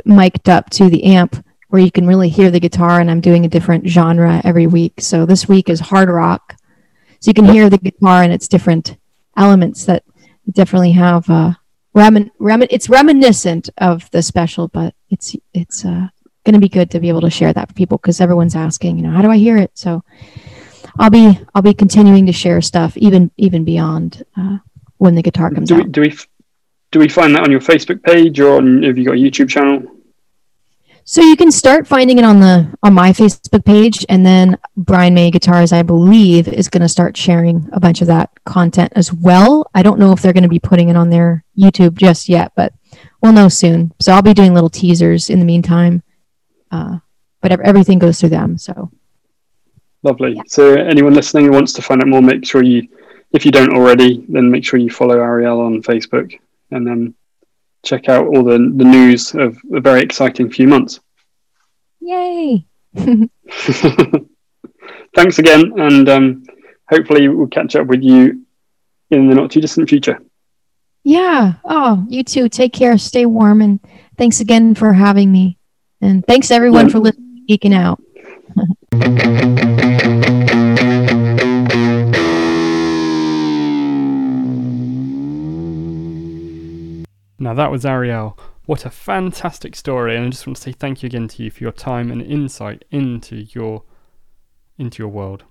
mic'd 0.05 0.49
up 0.49 0.71
to 0.71 0.89
the 0.89 1.05
amp 1.05 1.45
where 1.69 1.83
you 1.83 1.91
can 1.91 2.07
really 2.07 2.29
hear 2.29 2.51
the 2.51 2.61
guitar 2.61 3.01
and 3.01 3.11
I'm 3.11 3.21
doing 3.21 3.45
a 3.45 3.49
different 3.49 3.87
genre 3.87 4.41
every 4.45 4.67
week. 4.67 5.01
So 5.01 5.27
this 5.27 5.49
week 5.49 5.69
is 5.69 5.81
hard 5.81 6.09
rock. 6.09 6.57
So 7.21 7.29
you 7.29 7.35
can 7.35 7.45
hear 7.45 7.69
the 7.69 7.79
guitar 7.79 8.23
and 8.23 8.33
its 8.33 8.49
different 8.49 8.97
elements 9.37 9.85
that 9.85 10.05
definitely 10.51 10.93
have 10.93 11.31
uh 11.31 11.53
remin- 11.95 12.31
remin- 12.41 12.67
it's 12.71 12.89
reminiscent 12.89 13.71
of 13.79 14.11
the 14.11 14.23
special, 14.23 14.69
but 14.69 14.95
it's 15.11 15.37
it's 15.55 15.85
uh 15.85 16.09
going 16.45 16.55
to 16.55 16.61
be 16.61 16.69
good 16.69 16.91
to 16.93 17.01
be 17.01 17.09
able 17.09 17.21
to 17.23 17.31
share 17.31 17.53
that 17.53 17.69
for 17.69 17.75
people 17.75 17.99
because 17.99 18.21
everyone's 18.21 18.57
asking, 18.57 18.97
you 18.97 19.03
know, 19.03 19.11
how 19.11 19.23
do 19.23 19.31
I 19.31 19.37
hear 19.37 19.57
it? 19.57 19.71
So 19.75 20.03
I'll 20.99 21.11
be 21.11 21.39
I'll 21.55 21.63
be 21.63 21.75
continuing 21.75 22.27
to 22.27 22.33
share 22.33 22.61
stuff 22.61 22.97
even 22.97 23.31
even 23.37 23.65
beyond 23.65 24.25
uh, 24.37 24.59
when 24.99 25.15
the 25.15 25.23
guitar 25.23 25.51
comes 25.51 25.69
Do 25.69 25.77
we, 25.77 25.83
out. 25.83 25.93
do 25.93 26.01
we 26.01 26.17
do 26.91 26.99
we 26.99 27.09
find 27.09 27.35
that 27.35 27.43
on 27.43 27.51
your 27.51 27.61
Facebook 27.61 28.03
page 28.03 28.41
or 28.41 28.57
on, 28.57 28.83
have 28.83 28.99
you 28.99 29.05
got 29.05 29.15
a 29.15 29.19
YouTube 29.19 29.49
channel? 29.49 29.83
So 31.05 31.23
you 31.23 31.37
can 31.37 31.51
start 31.51 31.89
finding 31.89 32.19
it 32.19 32.25
on 32.25 32.41
the 32.41 32.73
on 32.83 32.95
my 32.95 33.13
Facebook 33.13 33.65
page, 33.65 34.05
and 34.09 34.25
then 34.25 34.57
Brian 34.77 35.15
May 35.15 35.31
Guitars, 35.31 35.73
I 35.73 35.83
believe, 35.83 36.47
is 36.47 36.69
going 36.69 36.83
to 36.83 36.89
start 36.89 37.17
sharing 37.17 37.69
a 37.73 37.81
bunch 37.81 38.01
of 38.01 38.07
that 38.09 38.31
content 38.45 38.93
as 38.95 39.13
well. 39.13 39.69
I 39.75 39.83
don't 39.83 39.99
know 39.99 40.13
if 40.13 40.23
they're 40.23 40.33
going 40.33 40.45
to 40.45 40.49
be 40.49 40.61
putting 40.61 40.89
it 40.89 40.97
on 40.97 41.11
their 41.11 41.45
YouTube 41.59 41.97
just 41.97 42.29
yet, 42.29 42.53
but 42.55 42.73
we'll 43.21 43.33
know 43.33 43.49
soon. 43.49 43.93
So 43.99 44.13
I'll 44.13 44.23
be 44.23 44.35
doing 44.35 44.55
little 44.55 44.71
teasers 44.71 45.31
in 45.31 45.39
the 45.41 45.45
meantime. 45.45 46.03
Uh, 46.71 46.99
but 47.41 47.53
everything 47.61 47.99
goes 47.99 48.21
through 48.21 48.29
them. 48.31 48.59
So 48.59 48.91
Lovely. 50.03 50.35
Yeah. 50.35 50.43
So 50.47 50.75
anyone 50.75 51.15
listening 51.15 51.47
who 51.47 51.53
wants 51.53 51.73
to 51.75 51.83
find 51.83 52.01
out 52.01 52.09
more, 52.09 52.23
make 52.23 52.45
sure 52.47 52.63
you, 52.63 52.89
if 53.33 53.45
you 53.45 53.53
don't 53.53 53.75
already, 53.75 54.25
then 54.29 54.51
make 54.51 54.65
sure 54.65 54.81
you 54.81 54.91
follow 54.91 55.19
Arielle 55.19 55.65
on 55.65 55.83
Facebook 55.83 56.39
and 56.71 56.87
then 56.87 57.15
check 57.83 58.09
out 58.09 58.27
all 58.27 58.43
the, 58.43 58.53
the 58.53 58.85
news 58.85 59.35
of 59.35 59.59
a 59.73 59.81
very 59.81 60.03
exciting 60.03 60.51
few 60.51 60.69
months. 60.69 61.01
yay! 62.01 62.65
Thanks 65.17 65.39
again, 65.39 65.73
and 65.77 66.09
um, 66.09 66.45
hopefully 66.89 67.29
we'll 67.29 67.49
catch 67.49 67.75
up 67.77 67.87
with 67.89 68.03
you 68.03 68.47
in 69.11 69.29
the 69.29 69.35
not 69.35 69.51
too 69.51 69.61
distant 69.61 69.89
future. 69.89 70.21
Yeah. 71.03 71.55
Oh, 71.65 72.05
you 72.09 72.23
too. 72.23 72.49
Take 72.49 72.73
care. 72.73 72.97
Stay 72.97 73.27
warm, 73.27 73.61
and 73.61 73.81
thanks 74.17 74.41
again 74.41 74.75
for 74.75 74.93
having 74.93 75.33
me. 75.33 75.59
And 76.01 76.27
thanks 76.27 76.51
everyone 76.51 76.89
for 76.89 76.99
listening, 76.99 77.45
geeking 77.49 77.75
out. 77.75 78.01
Now 87.39 87.55
that 87.55 87.71
was 87.71 87.85
Arielle. 87.85 88.39
What 88.67 88.87
a 88.87 88.91
fantastic 88.91 89.75
story, 89.75 90.17
and 90.17 90.27
I 90.27 90.29
just 90.31 90.47
want 90.47 90.57
to 90.57 90.63
say 90.63 90.73
thank 90.73 91.03
you 91.03 91.09
again 91.09 91.27
to 91.29 91.43
you 91.43 91.51
for 91.51 91.65
your 91.65 91.73
time 91.73 92.11
and 92.11 92.23
insight 92.23 92.85
into 92.91 93.47
your 93.51 93.83
into 94.79 95.03
your 95.03 95.09
world. 95.09 95.45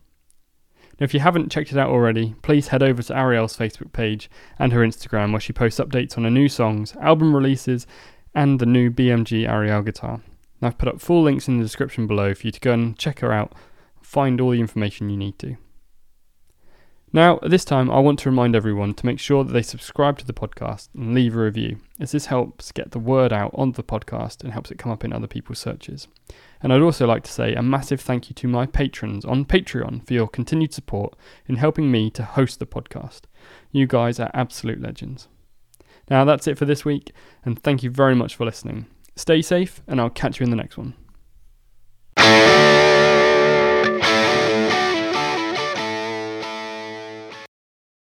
Now, 0.99 1.03
if 1.03 1.13
you 1.13 1.19
haven't 1.19 1.51
checked 1.51 1.71
it 1.71 1.77
out 1.77 1.89
already, 1.89 2.35
please 2.41 2.69
head 2.69 2.83
over 2.83 3.03
to 3.03 3.13
Arielle's 3.13 3.55
Facebook 3.57 3.93
page 3.93 4.29
and 4.57 4.73
her 4.73 4.81
Instagram, 4.81 5.31
where 5.31 5.39
she 5.39 5.53
posts 5.53 5.79
updates 5.79 6.17
on 6.17 6.23
her 6.23 6.29
new 6.29 6.49
songs, 6.49 6.95
album 7.01 7.35
releases, 7.35 7.85
and 8.33 8.59
the 8.59 8.65
new 8.65 8.89
BMG 8.89 9.47
Arielle 9.47 9.85
guitar. 9.85 10.21
Now, 10.61 10.69
I've 10.69 10.77
put 10.77 10.89
up 10.89 11.01
full 11.01 11.23
links 11.23 11.47
in 11.47 11.57
the 11.57 11.63
description 11.63 12.07
below 12.07 12.33
for 12.33 12.47
you 12.47 12.51
to 12.51 12.59
go 12.59 12.73
and 12.73 12.97
check 12.97 13.19
her 13.19 13.31
out, 13.31 13.53
and 13.97 14.05
find 14.05 14.41
all 14.41 14.51
the 14.51 14.59
information 14.59 15.09
you 15.09 15.17
need 15.17 15.39
to. 15.39 15.57
Now, 17.11 17.39
at 17.41 17.49
this 17.49 17.65
time, 17.65 17.89
I 17.89 17.99
want 17.99 18.19
to 18.19 18.29
remind 18.29 18.55
everyone 18.55 18.93
to 18.93 19.05
make 19.05 19.19
sure 19.19 19.43
that 19.43 19.51
they 19.51 19.63
subscribe 19.63 20.19
to 20.19 20.27
the 20.27 20.33
podcast 20.33 20.89
and 20.93 21.15
leave 21.15 21.35
a 21.35 21.39
review, 21.39 21.79
as 21.99 22.11
this 22.11 22.27
helps 22.27 22.71
get 22.71 22.91
the 22.91 22.99
word 22.99 23.33
out 23.33 23.49
on 23.55 23.71
the 23.71 23.81
podcast 23.81 24.43
and 24.43 24.53
helps 24.53 24.69
it 24.69 24.77
come 24.77 24.91
up 24.91 25.03
in 25.03 25.11
other 25.11 25.25
people's 25.25 25.57
searches. 25.57 26.07
And 26.61 26.71
I'd 26.71 26.81
also 26.81 27.07
like 27.07 27.23
to 27.23 27.31
say 27.31 27.55
a 27.55 27.63
massive 27.63 27.99
thank 27.99 28.29
you 28.29 28.35
to 28.35 28.47
my 28.47 28.67
patrons 28.67 29.25
on 29.25 29.45
Patreon 29.45 30.05
for 30.05 30.13
your 30.13 30.27
continued 30.27 30.71
support 30.71 31.15
in 31.47 31.55
helping 31.55 31.89
me 31.89 32.11
to 32.11 32.23
host 32.23 32.59
the 32.59 32.67
podcast. 32.67 33.21
You 33.71 33.87
guys 33.87 34.19
are 34.19 34.29
absolute 34.35 34.79
legends. 34.79 35.29
Now, 36.11 36.25
that's 36.25 36.47
it 36.47 36.59
for 36.59 36.65
this 36.65 36.85
week, 36.85 37.11
and 37.43 37.57
thank 37.57 37.81
you 37.81 37.89
very 37.89 38.13
much 38.13 38.35
for 38.35 38.45
listening. 38.45 38.85
Stay 39.19 39.41
safe, 39.41 39.81
and 39.85 39.99
I'll 39.99 40.09
catch 40.09 40.39
you 40.39 40.45
in 40.45 40.49
the 40.49 40.55
next 40.55 40.77
one. 40.77 40.93